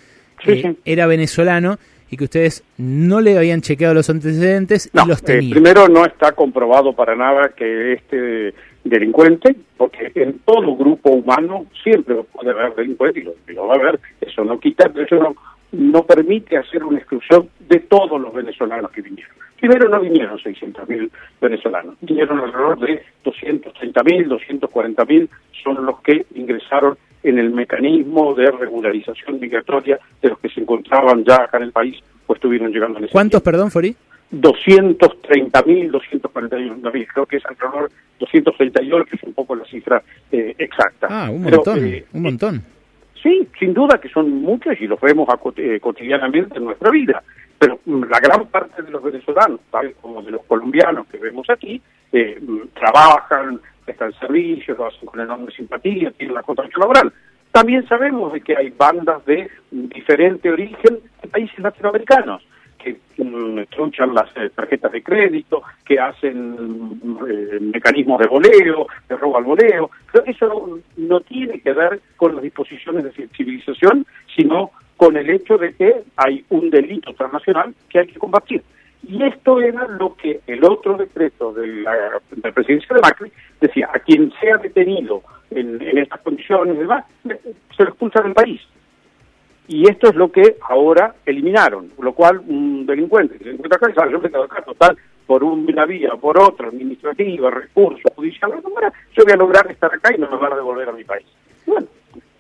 [0.46, 0.78] Sí, eh, sí.
[0.86, 1.78] era venezolano
[2.10, 5.52] y que ustedes no le habían chequeado los antecedentes y los Eh, tenían.
[5.52, 8.54] primero, no está comprobado para nada que este
[8.84, 13.78] delincuente, porque en todo grupo humano siempre puede haber delincuentes y lo, lo va a
[13.78, 14.00] haber.
[14.20, 15.36] Eso no quita, eso no,
[15.72, 19.34] no permite hacer una exclusión de todos los venezolanos que vinieron.
[19.60, 24.28] Primero, no vinieron 600.000 venezolanos, vinieron alrededor de 230.000,
[24.60, 25.30] 240.000
[25.64, 31.24] son los que ingresaron en el mecanismo de regularización migratoria de los que se encontraban
[31.24, 33.96] ya acá en el país o estuvieron llegando en ese ¿Cuántos, perdón, Fori?
[34.32, 40.02] 230.000, 241.000, creo que es alrededor 238, que es un poco la cifra
[40.32, 41.08] eh, exacta.
[41.10, 42.64] Ah, un Pero, montón, eh, un montón.
[43.22, 47.22] sí, sin duda que son muchos y los vemos a eh, cotidianamente en nuestra vida,
[47.60, 51.50] pero mm, la gran parte de los venezolanos, tal como de los colombianos que vemos
[51.50, 52.42] aquí, eh,
[52.74, 57.14] trabajan, prestan servicios, lo hacen con enorme simpatía, tienen la contratación laboral.
[57.52, 62.42] También sabemos de que hay bandas de diferente origen de países latinoamericanos
[62.78, 67.00] que mm, trunchan las eh, tarjetas de crédito, que hacen
[67.30, 69.92] eh, mecanismos de voleo, de robo al voleo.
[70.12, 75.30] Pero eso no, no tiene que ver con las disposiciones de civilización, sino con el
[75.30, 78.64] hecho de que hay un delito transnacional que hay que combatir.
[79.08, 81.92] Y esto era lo que el otro decreto de la,
[82.30, 87.84] de la presidencia de Macri decía, a quien sea detenido en, estas condiciones demás, se
[87.84, 88.62] lo expulsa del país.
[89.68, 94.12] Y esto es lo que ahora eliminaron, lo cual un delincuente que se acá, sabe,
[94.12, 99.34] yo me quedo acá total por una vía, por otra, administrativa, recursos, judicial, yo voy
[99.34, 101.26] a lograr estar acá y no me van a devolver a mi país.
[101.66, 101.88] Bueno,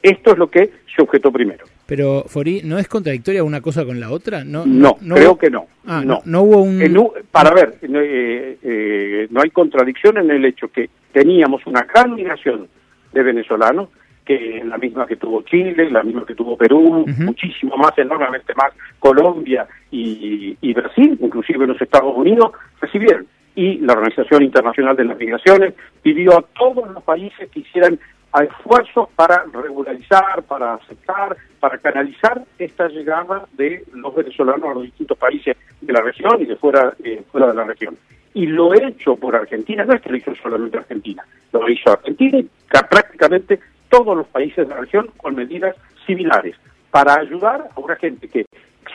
[0.01, 1.65] esto es lo que se objetó primero.
[1.91, 4.45] Pero, Fori, ¿no es contradictoria una cosa con la otra?
[4.45, 5.65] No, No, creo hubo- que no.
[5.85, 6.13] Ah, no.
[6.13, 6.81] no, no hubo un...
[6.81, 6.95] En
[7.29, 12.15] para ver, no, eh, eh, no hay contradicción en el hecho que teníamos una gran
[12.15, 12.69] migración
[13.11, 13.89] de venezolanos,
[14.23, 18.53] que es la misma que tuvo Chile, la misma que tuvo Perú, muchísimo más, enormemente
[18.55, 23.27] más, Colombia y, y Brasil, inclusive los Estados Unidos, recibieron.
[23.53, 27.99] Y la Organización Internacional de las Migraciones pidió a todos los países que hicieran
[28.39, 35.17] esfuerzos para regularizar, para aceptar, para canalizar esta llegada de los venezolanos a los distintos
[35.17, 37.97] países de la región y de fuera, eh, fuera de la región.
[38.33, 42.37] Y lo hecho por Argentina, no es que lo hizo solamente Argentina, lo hizo Argentina
[42.37, 46.55] y ca- prácticamente todos los países de la región con medidas similares
[46.89, 48.45] para ayudar a una gente que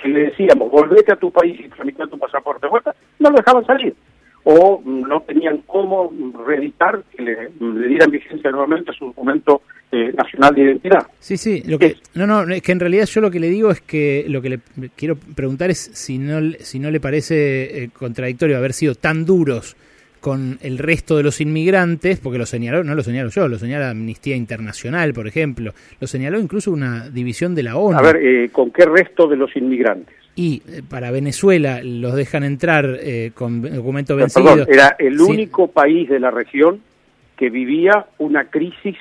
[0.03, 3.65] si le decíamos volvete a tu país y tramita tu pasaporte vuelta, no lo dejaban
[3.67, 3.95] salir
[4.49, 6.13] o no tenían cómo
[6.47, 11.05] reeditar que le, le dieran vigencia nuevamente a su documento eh, nacional de identidad.
[11.19, 13.71] Sí, sí, lo que, no, no, es que en realidad yo lo que le digo
[13.73, 14.61] es que lo que le
[14.95, 19.25] quiero preguntar es si no, le- si no le parece eh, contradictorio haber sido tan
[19.25, 19.77] duros
[20.21, 23.91] con el resto de los inmigrantes, porque lo señaló, no lo señalo yo, lo señala
[23.91, 27.97] Amnistía Internacional, por ejemplo, lo señaló incluso una división de la ONU.
[27.99, 30.16] A ver, eh, ¿con qué resto de los inmigrantes?
[30.37, 34.45] Y eh, para Venezuela los dejan entrar eh, con documento vencido.
[34.55, 35.25] perdón, era el Sí.
[35.33, 36.81] único país de la región
[37.37, 38.97] que vivía una crisis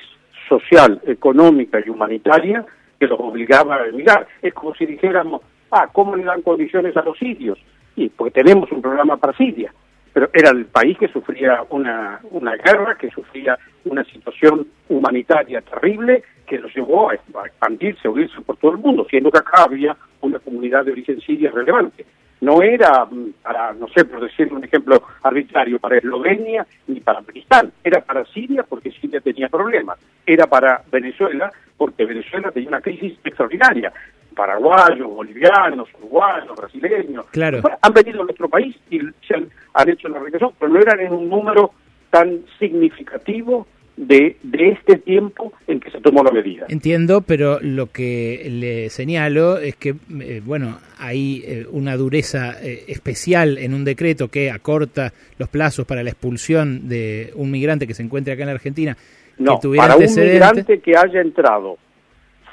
[0.48, 2.64] social, económica y humanitaria
[2.98, 4.26] que los obligaba a emigrar.
[4.40, 7.58] Es como si dijéramos, ah, ¿cómo le dan condiciones a los sirios?
[7.96, 9.72] Y porque tenemos un programa para Siria.
[10.14, 16.22] Pero era el país que sufría una, una guerra, que sufría una situación humanitaria terrible,
[16.46, 19.96] que los llevó a expandirse, a unirse por todo el mundo, siendo que acá había
[20.20, 22.04] una comunidad de origen siria relevante.
[22.40, 27.20] No era mm, para, no sé, por decir un ejemplo arbitrario, para Eslovenia ni para
[27.20, 27.72] Afganistán.
[27.82, 29.98] Era para Siria porque Siria tenía problemas.
[30.24, 33.92] Era para Venezuela porque Venezuela tenía una crisis extraordinaria.
[34.34, 37.26] Paraguayos, bolivianos, uruguayos, brasileños.
[37.30, 37.62] Claro.
[37.80, 41.00] Han venido a nuestro país y se han, han hecho la regresión, pero no eran
[41.00, 41.72] en un número
[42.10, 43.66] tan significativo
[43.96, 46.66] de, de este tiempo en que se tomó la medida.
[46.68, 52.84] Entiendo, pero lo que le señalo es que, eh, bueno, hay eh, una dureza eh,
[52.88, 57.94] especial en un decreto que acorta los plazos para la expulsión de un migrante que
[57.94, 58.96] se encuentre acá en la Argentina.
[59.38, 61.78] No, que para un migrante que haya entrado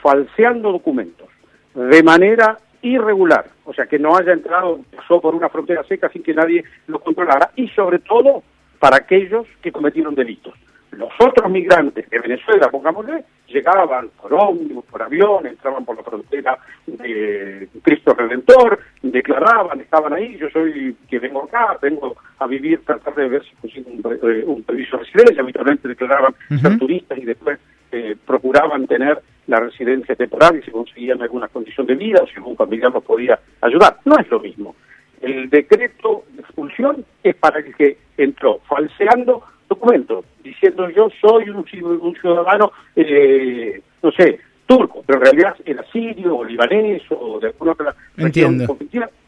[0.02, 1.30] falseando documentos
[1.74, 6.22] de manera irregular, o sea, que no haya entrado, pasó por una frontera seca sin
[6.22, 8.44] que nadie lo controlara, y sobre todo
[8.80, 10.54] para aquellos que cometieron delitos.
[10.98, 16.58] Los otros migrantes de Venezuela, pongámosle, llegaban por ómnibus, por avión, entraban por la frontera
[16.86, 23.16] de Cristo Redentor, declaraban, estaban ahí, yo soy que vengo acá, vengo a vivir, tratar
[23.16, 27.26] de ver si consigo un, eh, un permiso de residencia, habitualmente declaraban ser turistas y
[27.26, 27.60] después
[27.92, 32.36] eh, procuraban tener la residencia temporal y si conseguían alguna condición de vida o si
[32.38, 33.98] algún familiar los podía ayudar.
[34.06, 34.76] No es lo mismo.
[35.22, 39.44] El decreto de expulsión es para el que entró falseando
[39.76, 41.66] documentos, diciendo yo soy un,
[42.02, 47.48] un ciudadano, eh, no sé, turco, pero en realidad era sirio o libanés o de
[47.48, 48.66] alguna otra región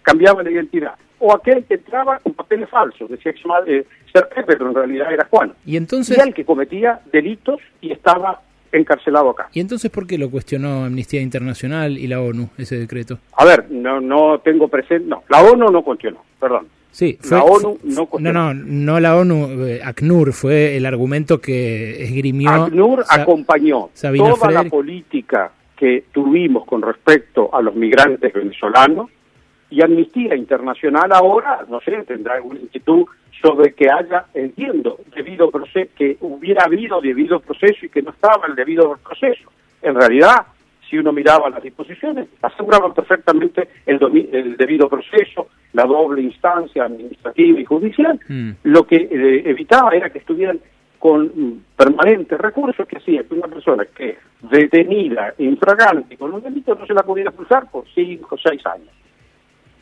[0.02, 0.94] cambiaba la identidad.
[1.20, 5.28] O aquel que entraba con papeles falsos, decía que eh, ser pero en realidad era
[5.30, 5.54] Juan.
[5.66, 8.42] Y entonces, Y el que cometía delitos y estaba
[8.72, 9.48] encarcelado acá.
[9.54, 13.20] ¿y entonces por qué lo cuestionó Amnistía Internacional y la ONU, ese decreto?
[13.38, 16.68] A ver, no, no tengo presente, no, la ONU no cuestionó, perdón.
[16.96, 22.02] Sí, La ONU no no, no, no la ONU, eh, ACNUR fue el argumento que
[22.04, 22.50] esgrimió.
[22.50, 29.10] ACNUR Sa- acompañó Sabina toda la política que tuvimos con respecto a los migrantes venezolanos
[29.70, 33.06] y Amnistía Internacional ahora, no sé, tendrá alguna inquietud
[33.42, 38.48] sobre que haya, entiendo, debido proceso, que hubiera habido debido proceso y que no estaba
[38.48, 39.52] el debido proceso.
[39.82, 40.46] En realidad,
[40.96, 44.00] si uno miraba las disposiciones, aseguraban perfectamente el,
[44.32, 48.52] el debido proceso, la doble instancia administrativa y judicial, Mm.
[48.64, 50.60] lo que eh, evitaba era que estuvieran
[51.00, 54.18] con mm, permanentes recursos que hacía que una persona que
[54.50, 58.90] detenida, infragante, con un delito, no se la pudiera cruzar por cinco o seis años.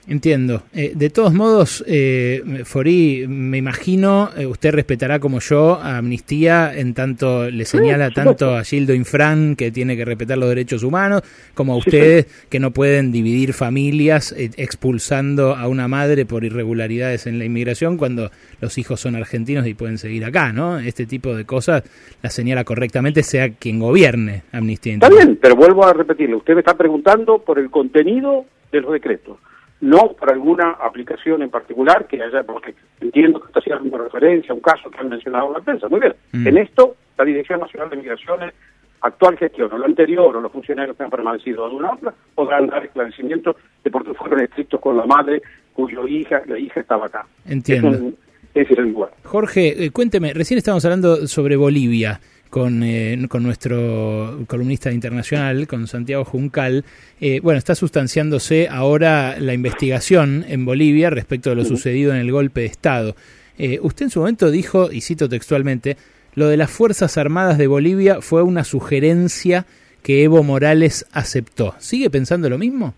[0.07, 0.63] Entiendo.
[0.73, 6.73] Eh, de todos modos, eh, Forí, me imagino, eh, usted respetará como yo a Amnistía
[6.75, 11.21] en tanto le señala tanto a Gildo Infran que tiene que respetar los derechos humanos,
[11.53, 16.43] como a Sí, ustedes que no pueden dividir familias eh, expulsando a una madre por
[16.43, 20.79] irregularidades en la inmigración cuando los hijos son argentinos y pueden seguir acá, ¿no?
[20.79, 21.83] Este tipo de cosas
[22.21, 26.59] la señala correctamente sea quien gobierne Amnistía Está bien, pero vuelvo a repetirle, usted me
[26.59, 29.37] está preguntando por el contenido de los decretos,
[29.83, 34.55] no por alguna aplicación en particular que haya, porque entiendo que está haciendo referencia a
[34.55, 35.89] un caso que han mencionado en la prensa.
[35.89, 36.47] Muy bien, Mm.
[36.47, 38.53] en esto la Dirección Nacional de Migraciones
[39.01, 42.67] actual gestión o la anterior o los funcionarios que han permanecido en una otra podrán
[42.67, 45.41] dar esclarecimientos de por qué fueron estrictos con la madre
[45.73, 47.25] cuyo hija, la hija estaba acá.
[47.45, 47.89] Entiendo.
[47.89, 48.15] Es un-
[48.53, 49.11] ese es el lugar.
[49.25, 52.21] Jorge, eh, cuénteme, recién estábamos hablando sobre Bolivia
[52.53, 56.85] con, eh, con nuestro columnista internacional, con Santiago Juncal.
[57.19, 62.31] Eh, bueno, está sustanciándose ahora la investigación en Bolivia respecto de lo sucedido en el
[62.31, 63.15] golpe de Estado.
[63.57, 65.97] Eh, usted en su momento dijo, y cito textualmente,
[66.35, 69.65] lo de las Fuerzas Armadas de Bolivia fue una sugerencia
[70.03, 71.73] que Evo Morales aceptó.
[71.79, 72.93] ¿Sigue pensando lo mismo?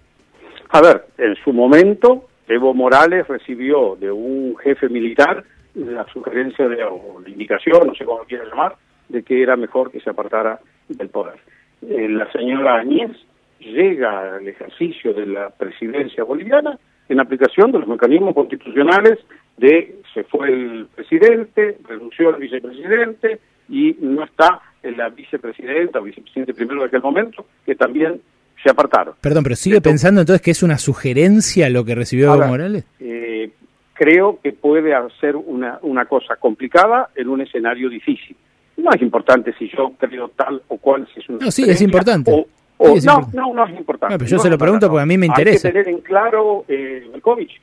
[0.72, 6.84] A ver, en su momento, Evo Morales recibió de un jefe militar la sugerencia de,
[6.84, 8.76] o la indicación, no sé cómo lo quiera llamar,
[9.10, 10.60] de que era mejor que se apartara
[10.90, 11.40] del poder.
[11.82, 13.12] Eh, la señora Añez
[13.60, 16.78] llega al ejercicio de la presidencia boliviana
[17.08, 19.20] en aplicación de los mecanismos constitucionales
[19.58, 26.54] de se fue el presidente, renunció el vicepresidente y no está la vicepresidenta o vicepresidente
[26.54, 28.22] primero de aquel momento, que también
[28.64, 29.16] se apartaron.
[29.22, 32.86] Perdón, pero ¿sigue pensando entonces que es una sugerencia lo que recibió Evo Morales?
[33.00, 33.52] eh,
[33.94, 38.36] creo que puede hacer una, una cosa complicada en un escenario difícil.
[38.78, 41.82] No es importante si yo creo tal o cual, si es una No, sí, es
[41.82, 42.32] importante.
[42.32, 42.46] o-
[42.78, 43.38] o- Sí, es no, importante.
[43.38, 44.14] no, no es importante.
[44.14, 45.68] No, pero yo No se lo pregunto porque a mí me interesa.
[45.70, 47.10] Hay que tener en claro, eh,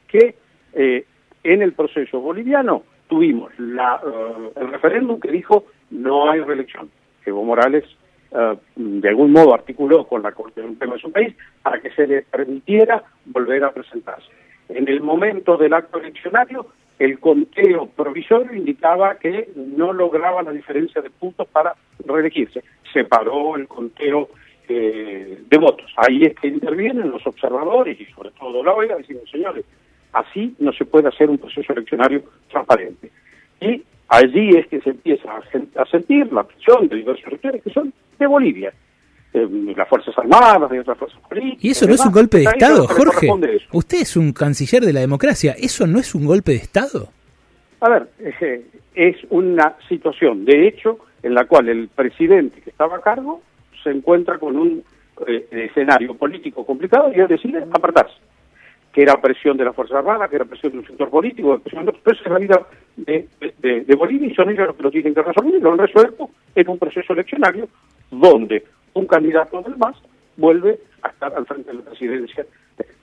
[0.09, 0.35] que
[0.75, 1.05] eh,
[1.45, 6.89] en el proceso boliviano tuvimos la, eh, el referéndum que dijo no hay reelección.
[7.27, 7.85] Evo Morales
[8.35, 12.07] eh, de algún modo articuló con la Corte Suprema de su país para que se
[12.07, 14.29] le permitiera volver a presentarse.
[14.71, 16.67] En el momento del acto eleccionario,
[17.05, 21.75] el conteo provisorio indicaba que no lograba la diferencia de puntos para
[22.07, 22.63] reelegirse.
[22.93, 24.29] Se paró el conteo
[24.69, 25.93] eh, de votos.
[25.97, 29.65] Ahí es que intervienen los observadores y sobre todo la OEA diciendo, señores,
[30.13, 33.11] así no se puede hacer un proceso eleccionario transparente.
[33.61, 37.63] Y allí es que se empieza a, sen- a sentir la presión de diversos sectores
[37.63, 38.73] que son de Bolivia,
[39.35, 41.65] eh, las Fuerzas Armadas, de otras fuerzas políticas.
[41.65, 43.29] ¿Y eso no es un golpe de Estado, Jorge?
[43.73, 45.55] Usted es un canciller de la democracia.
[45.59, 47.09] ¿Eso no es un golpe de Estado?
[47.81, 52.97] A ver, eh, es una situación, de hecho, en la cual el presidente que estaba
[52.97, 53.43] a cargo
[53.83, 54.85] se encuentra con un
[55.27, 58.15] eh, escenario político complicado y él decide apartarse.
[58.93, 61.87] Que era presión de las Fuerzas Armadas, que era presión de un sector político, presión
[61.87, 62.61] de es la vida
[62.97, 63.27] de,
[63.63, 65.79] de- de Bolivia y son ellos los que lo tienen que resolver y lo han
[65.79, 67.67] resuelto en un proceso eleccionario
[68.11, 68.63] donde
[68.95, 69.97] un candidato del MAS
[70.37, 72.47] vuelve a estar al frente de la presidencia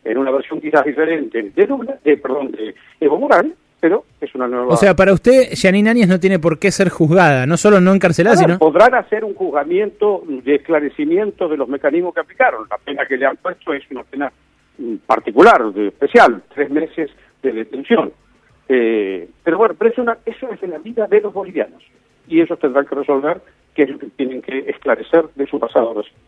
[0.03, 4.47] en una versión quizás diferente de Lula, de, perdón, de Evo Morales, pero es una
[4.47, 4.67] nueva...
[4.73, 7.93] O sea, para usted, Janine Áñez no tiene por qué ser juzgada, no solo no
[7.93, 8.59] encarcelada, ver, sino...
[8.59, 12.65] Podrán hacer un juzgamiento de esclarecimiento de los mecanismos que aplicaron.
[12.69, 14.31] La pena que le han puesto es una pena
[14.77, 17.09] mm, particular, de- especial, tres meses
[17.41, 18.11] de detención.
[18.67, 21.81] Eh, pero bueno, pero es una, eso es en la vida de los bolivianos.
[22.27, 23.41] Y ellos tendrán que resolver
[23.75, 26.19] qué es lo que tienen que esclarecer de su pasado reciente.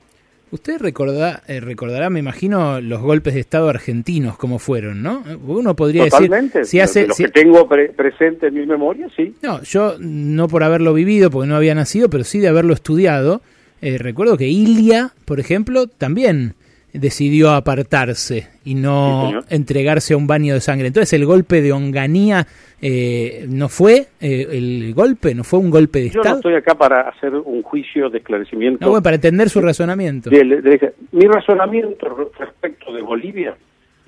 [0.52, 5.24] Usted recorda- eh, recordará, me imagino, los golpes de Estado argentinos, como fueron, ¿no?
[5.48, 6.60] Uno podría Totalmente.
[6.60, 6.70] decir...
[6.72, 9.34] Si hace, de los si- que tengo pre- presente en mi memoria, sí.
[9.42, 13.42] No, yo no por haberlo vivido, porque no había nacido, pero sí de haberlo estudiado.
[13.82, 16.54] eh, recuerdo que Ilia, por ejemplo, también
[16.94, 20.88] decidió apartarse y no entregarse a un baño de sangre.
[20.88, 22.46] Entonces el golpe de Onganía
[22.82, 26.36] eh, no fue eh, el golpe, no fue un golpe de Yo no Estado.
[26.38, 28.84] estoy acá para hacer un juicio de esclarecimiento.
[28.86, 30.30] No, bueno, para entender su razonamiento.
[30.30, 33.56] De- mi razonamiento re- respecto de Bolivia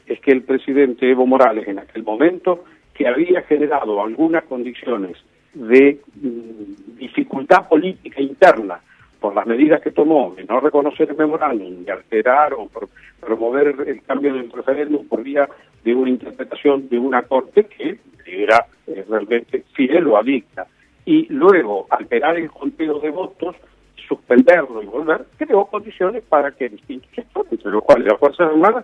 [0.07, 2.63] es que el presidente Evo Morales en aquel momento,
[2.93, 5.17] que había generado algunas condiciones
[5.53, 8.79] de mm, dificultad política interna
[9.23, 12.89] por las medidas que tomó de no reconocer el memorándum, de alterar o pro-
[13.21, 15.47] promover el cambio del referéndum por vía
[15.81, 20.67] de una interpretación de una corte que era eh, realmente fiel o adicta,
[21.05, 23.55] y luego alterar el conteo de votos
[24.09, 28.83] suspenderlo y volver, creó condiciones para que distintos sectores, entre los cuales las Fuerzas Armadas,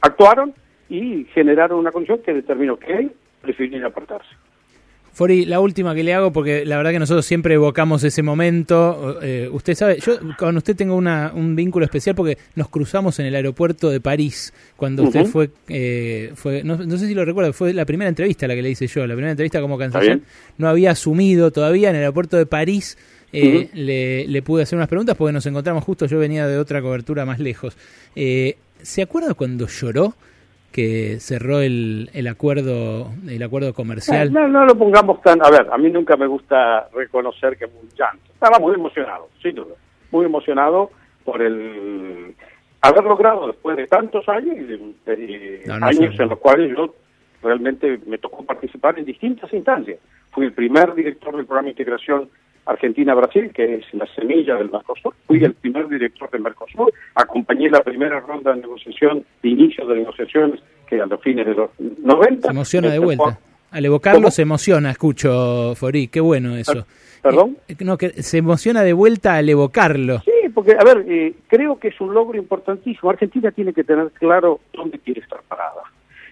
[0.00, 0.54] actuaron
[0.88, 3.12] y generaron una condición que determinó que él
[3.42, 4.30] prefiriera apartarse.
[5.16, 9.18] Fori, la última que le hago, porque la verdad que nosotros siempre evocamos ese momento.
[9.22, 13.24] eh, usted sabe, yo con usted tengo una, un vínculo especial porque nos cruzamos en
[13.24, 17.54] el aeropuerto de París cuando usted fue, eh, fue no, no sé si lo recuerda,
[17.54, 20.20] fue la primera entrevista la que le hice yo, la primera entrevista como canciller.
[20.58, 22.98] No había asumido todavía en el aeropuerto de París.
[23.32, 27.24] eh, le pude hacer unas preguntas porque nos encontramos justo, yo venía de otra cobertura
[27.24, 27.74] más lejos.
[28.14, 30.14] Eh, ¿Se acuerda cuando lloró
[30.76, 34.30] que cerró el, el acuerdo el acuerdo comercial?
[34.30, 35.42] No, no lo pongamos tan...
[35.42, 38.30] A ver, a mí nunca me gusta reconocer que fue un llanto.
[38.34, 39.74] Estaba muy emocionado, sin duda.
[40.10, 40.90] Muy emocionado
[41.24, 42.34] por el
[42.82, 46.22] haber logrado después de tantos años, de- de- No, no, años sí.
[46.22, 46.94] en los cuales yo
[47.42, 49.98] realmente me tocó participar en distintas instancias.
[50.32, 52.28] Fui el primer director del programa de integración
[52.66, 55.14] Argentina-Brasil, que es la semilla del Mercosur.
[55.26, 59.96] Fui el primer director del Mercosur, acompañé la primera ronda de negociación, de inicio de
[59.96, 62.48] negociaciones, que a los fines de los 90.
[62.48, 63.24] Se emociona de Este vuelta.
[63.24, 63.34] fue-
[63.72, 64.30] Al evocarlo ¿Cómo?
[64.30, 66.08] se emociona, escucho, Forí.
[66.08, 66.86] Qué bueno eso.
[67.20, 67.58] ¿Perdón?
[67.68, 70.20] Eh, no, que se emociona de vuelta al evocarlo.
[70.20, 73.10] Sí, porque, a ver, eh, creo que es un logro importantísimo.
[73.10, 75.82] Argentina tiene que tener claro dónde quiere estar parada.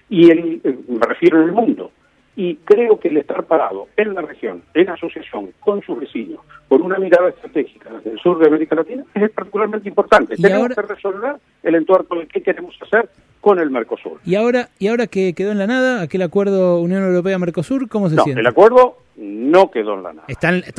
[0.09, 1.91] Y el, eh, me refiero en el mundo.
[2.37, 6.83] Y creo que el estar parado en la región, en asociación con sus vecinos, con
[6.83, 10.35] una mirada estratégica desde el sur de América Latina, es particularmente importante.
[10.37, 13.09] Tenemos ahora- que resolver el entorno de qué queremos hacer
[13.41, 14.19] con el Mercosur.
[14.25, 18.17] Y ahora, y ahora que quedó en la nada aquel acuerdo Unión Europea-Mercosur, ¿cómo se
[18.17, 18.41] No, siente?
[18.41, 20.27] el acuerdo no quedó en la nada.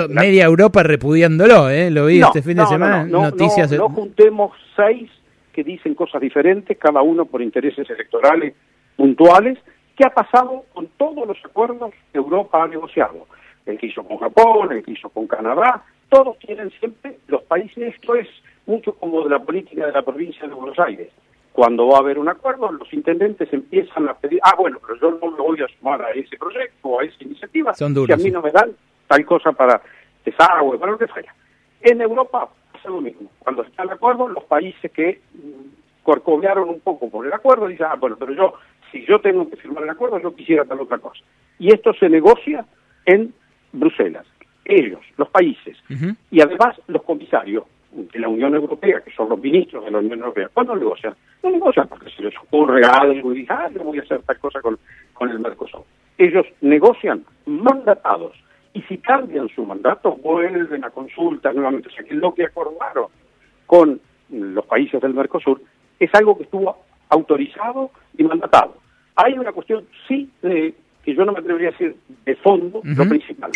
[0.10, 1.90] Media Europa repudiándolo, ¿eh?
[1.90, 3.04] Lo vi No, este fin de no, semana.
[3.06, 3.72] no, no, noticias.
[3.72, 5.10] no, no juntemos seis
[5.54, 8.56] que dicen cosas diferentes, cada uno por intereses electorales
[8.98, 9.58] puntuales.
[9.96, 13.28] ¿Qué ha pasado con todos los acuerdos que Europa ha negociado?
[13.66, 17.96] El que hizo con Japón, el que hizo con Canadá, todos tienen siempre los países,
[17.96, 18.28] esto es
[18.66, 21.10] mucho como de la política de la provincia de Buenos Aires.
[21.54, 25.12] Cuando va a haber un acuerdo, los intendentes empiezan a pedir, ah, bueno, pero yo
[25.12, 28.14] no me voy a sumar a ese proyecto o a esa iniciativa, Son duros, si
[28.14, 28.32] a mí sí.
[28.32, 28.72] no me dan
[29.08, 29.82] tal cosa para
[30.26, 31.34] desagüe, para lo que fuera.
[31.82, 33.30] En Europa pasa lo mismo.
[33.40, 37.88] Cuando está el acuerdo, los países que mm, corcovearon un poco por el acuerdo dicen,
[37.90, 38.54] ah, bueno, pero yo,
[38.92, 41.24] si yo tengo que firmar el acuerdo, yo quisiera tal otra cosa.
[41.60, 42.66] Y esto se negocia
[43.06, 43.34] en
[43.72, 44.26] Bruselas.
[44.64, 45.78] Ellos, los países,
[46.32, 50.20] y además los comisarios de la Unión Europea, que son los ministros de la Unión
[50.20, 51.14] Europea, ¿cuándo negocian?
[51.44, 54.40] No negocian porque se les ocurre algo y dicen, ah, yo voy a hacer tal
[54.40, 54.78] cosa con,
[55.14, 55.84] con el Mercosur.
[56.18, 58.34] Ellos negocian mandatados
[58.74, 61.90] y si cambian su mandato, vuelven a consultas nuevamente.
[61.90, 63.08] O sea, que lo que acordaron
[63.66, 65.62] con los países del Mercosur
[66.00, 68.78] es algo que estuvo autorizado y mandatado.
[69.16, 73.08] Hay una cuestión, sí, de- que yo no me atrevería a decir de fondo, lo
[73.08, 73.52] principal,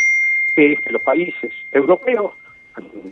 [0.56, 2.34] que es que los países europeos,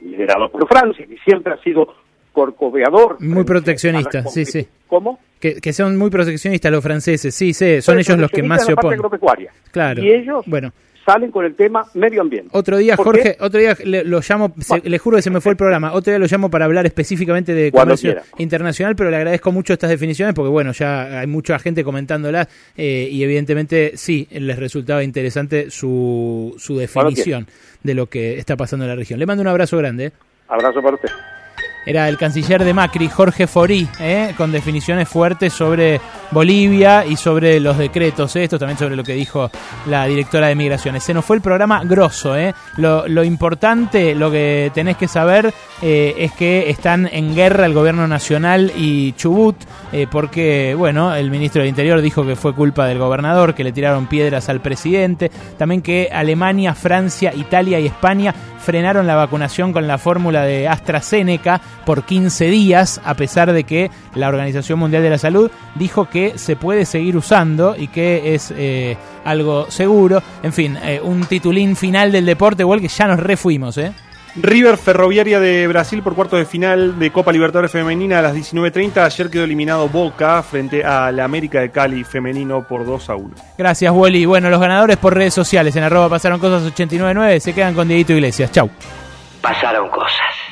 [0.04, 1.94] liderados por Francia, que siempre ha sido
[2.32, 3.20] corcoveador.
[3.20, 4.68] Muy proteccionista, sí, sí.
[4.88, 5.20] ¿Cómo?
[5.40, 8.74] Que, que son muy proteccionistas los franceses, sí, sí, son ellos los que más se
[8.74, 9.00] oponen.
[9.72, 10.04] Claro.
[10.04, 10.72] Y ellos Bueno,
[11.08, 12.50] salen con el tema medio ambiente.
[12.52, 12.98] otro día.
[12.98, 15.94] Jorge, otro día le- lo llamo, se- le juro que se me fue el programa,
[15.94, 18.26] otro día lo llamo para hablar específicamente de comercio quiera.
[18.38, 23.08] internacional, pero le agradezco mucho estas definiciones porque, bueno, ya hay mucha gente comentándolas eh,
[23.10, 27.48] y evidentemente sí, les resultaba interesante su, su definición
[27.84, 29.18] de lo que está pasando en la región.
[29.18, 30.08] Le mando un abrazo grande.
[30.08, 30.12] ¿eh?
[30.50, 31.10] Abrazo para usted.
[31.86, 34.34] Era el canciller de Macri, Jorge Forí, ¿eh?
[34.36, 38.44] con definiciones fuertes sobre Bolivia y sobre los decretos, ¿eh?
[38.44, 39.50] esto también sobre lo que dijo
[39.86, 41.04] la directora de Migraciones.
[41.04, 42.54] Se nos fue el programa grosso, ¿eh?
[42.78, 47.74] lo, lo importante, lo que tenés que saber eh, es que están en guerra el
[47.74, 49.56] gobierno nacional y Chubut,
[49.92, 53.72] eh, porque, bueno, el ministro del Interior dijo que fue culpa del gobernador, que le
[53.72, 59.88] tiraron piedras al presidente, también que Alemania, Francia, Italia y España frenaron la vacunación con
[59.88, 65.12] la fórmula de AstraZeneca por 15 días, a pesar de que la Organización Mundial de
[65.12, 70.22] la Salud dijo que se puede seguir usando y que es eh, algo seguro.
[70.42, 73.94] En fin, eh, un titulín final del deporte, igual que ya nos refuimos, ¿eh?
[74.36, 79.04] River Ferroviaria de Brasil por cuarto de final de Copa Libertadores Femenina a las 19.30.
[79.04, 83.36] Ayer quedó eliminado Boca frente a la América de Cali femenino por 2 a 1.
[83.58, 84.26] Gracias, Wally.
[84.26, 88.14] Bueno, los ganadores por redes sociales en arroba pasaron cosas 899 se quedan con Dieguito
[88.14, 88.52] Iglesias.
[88.52, 88.70] Chau.
[89.42, 90.47] Pasaron cosas.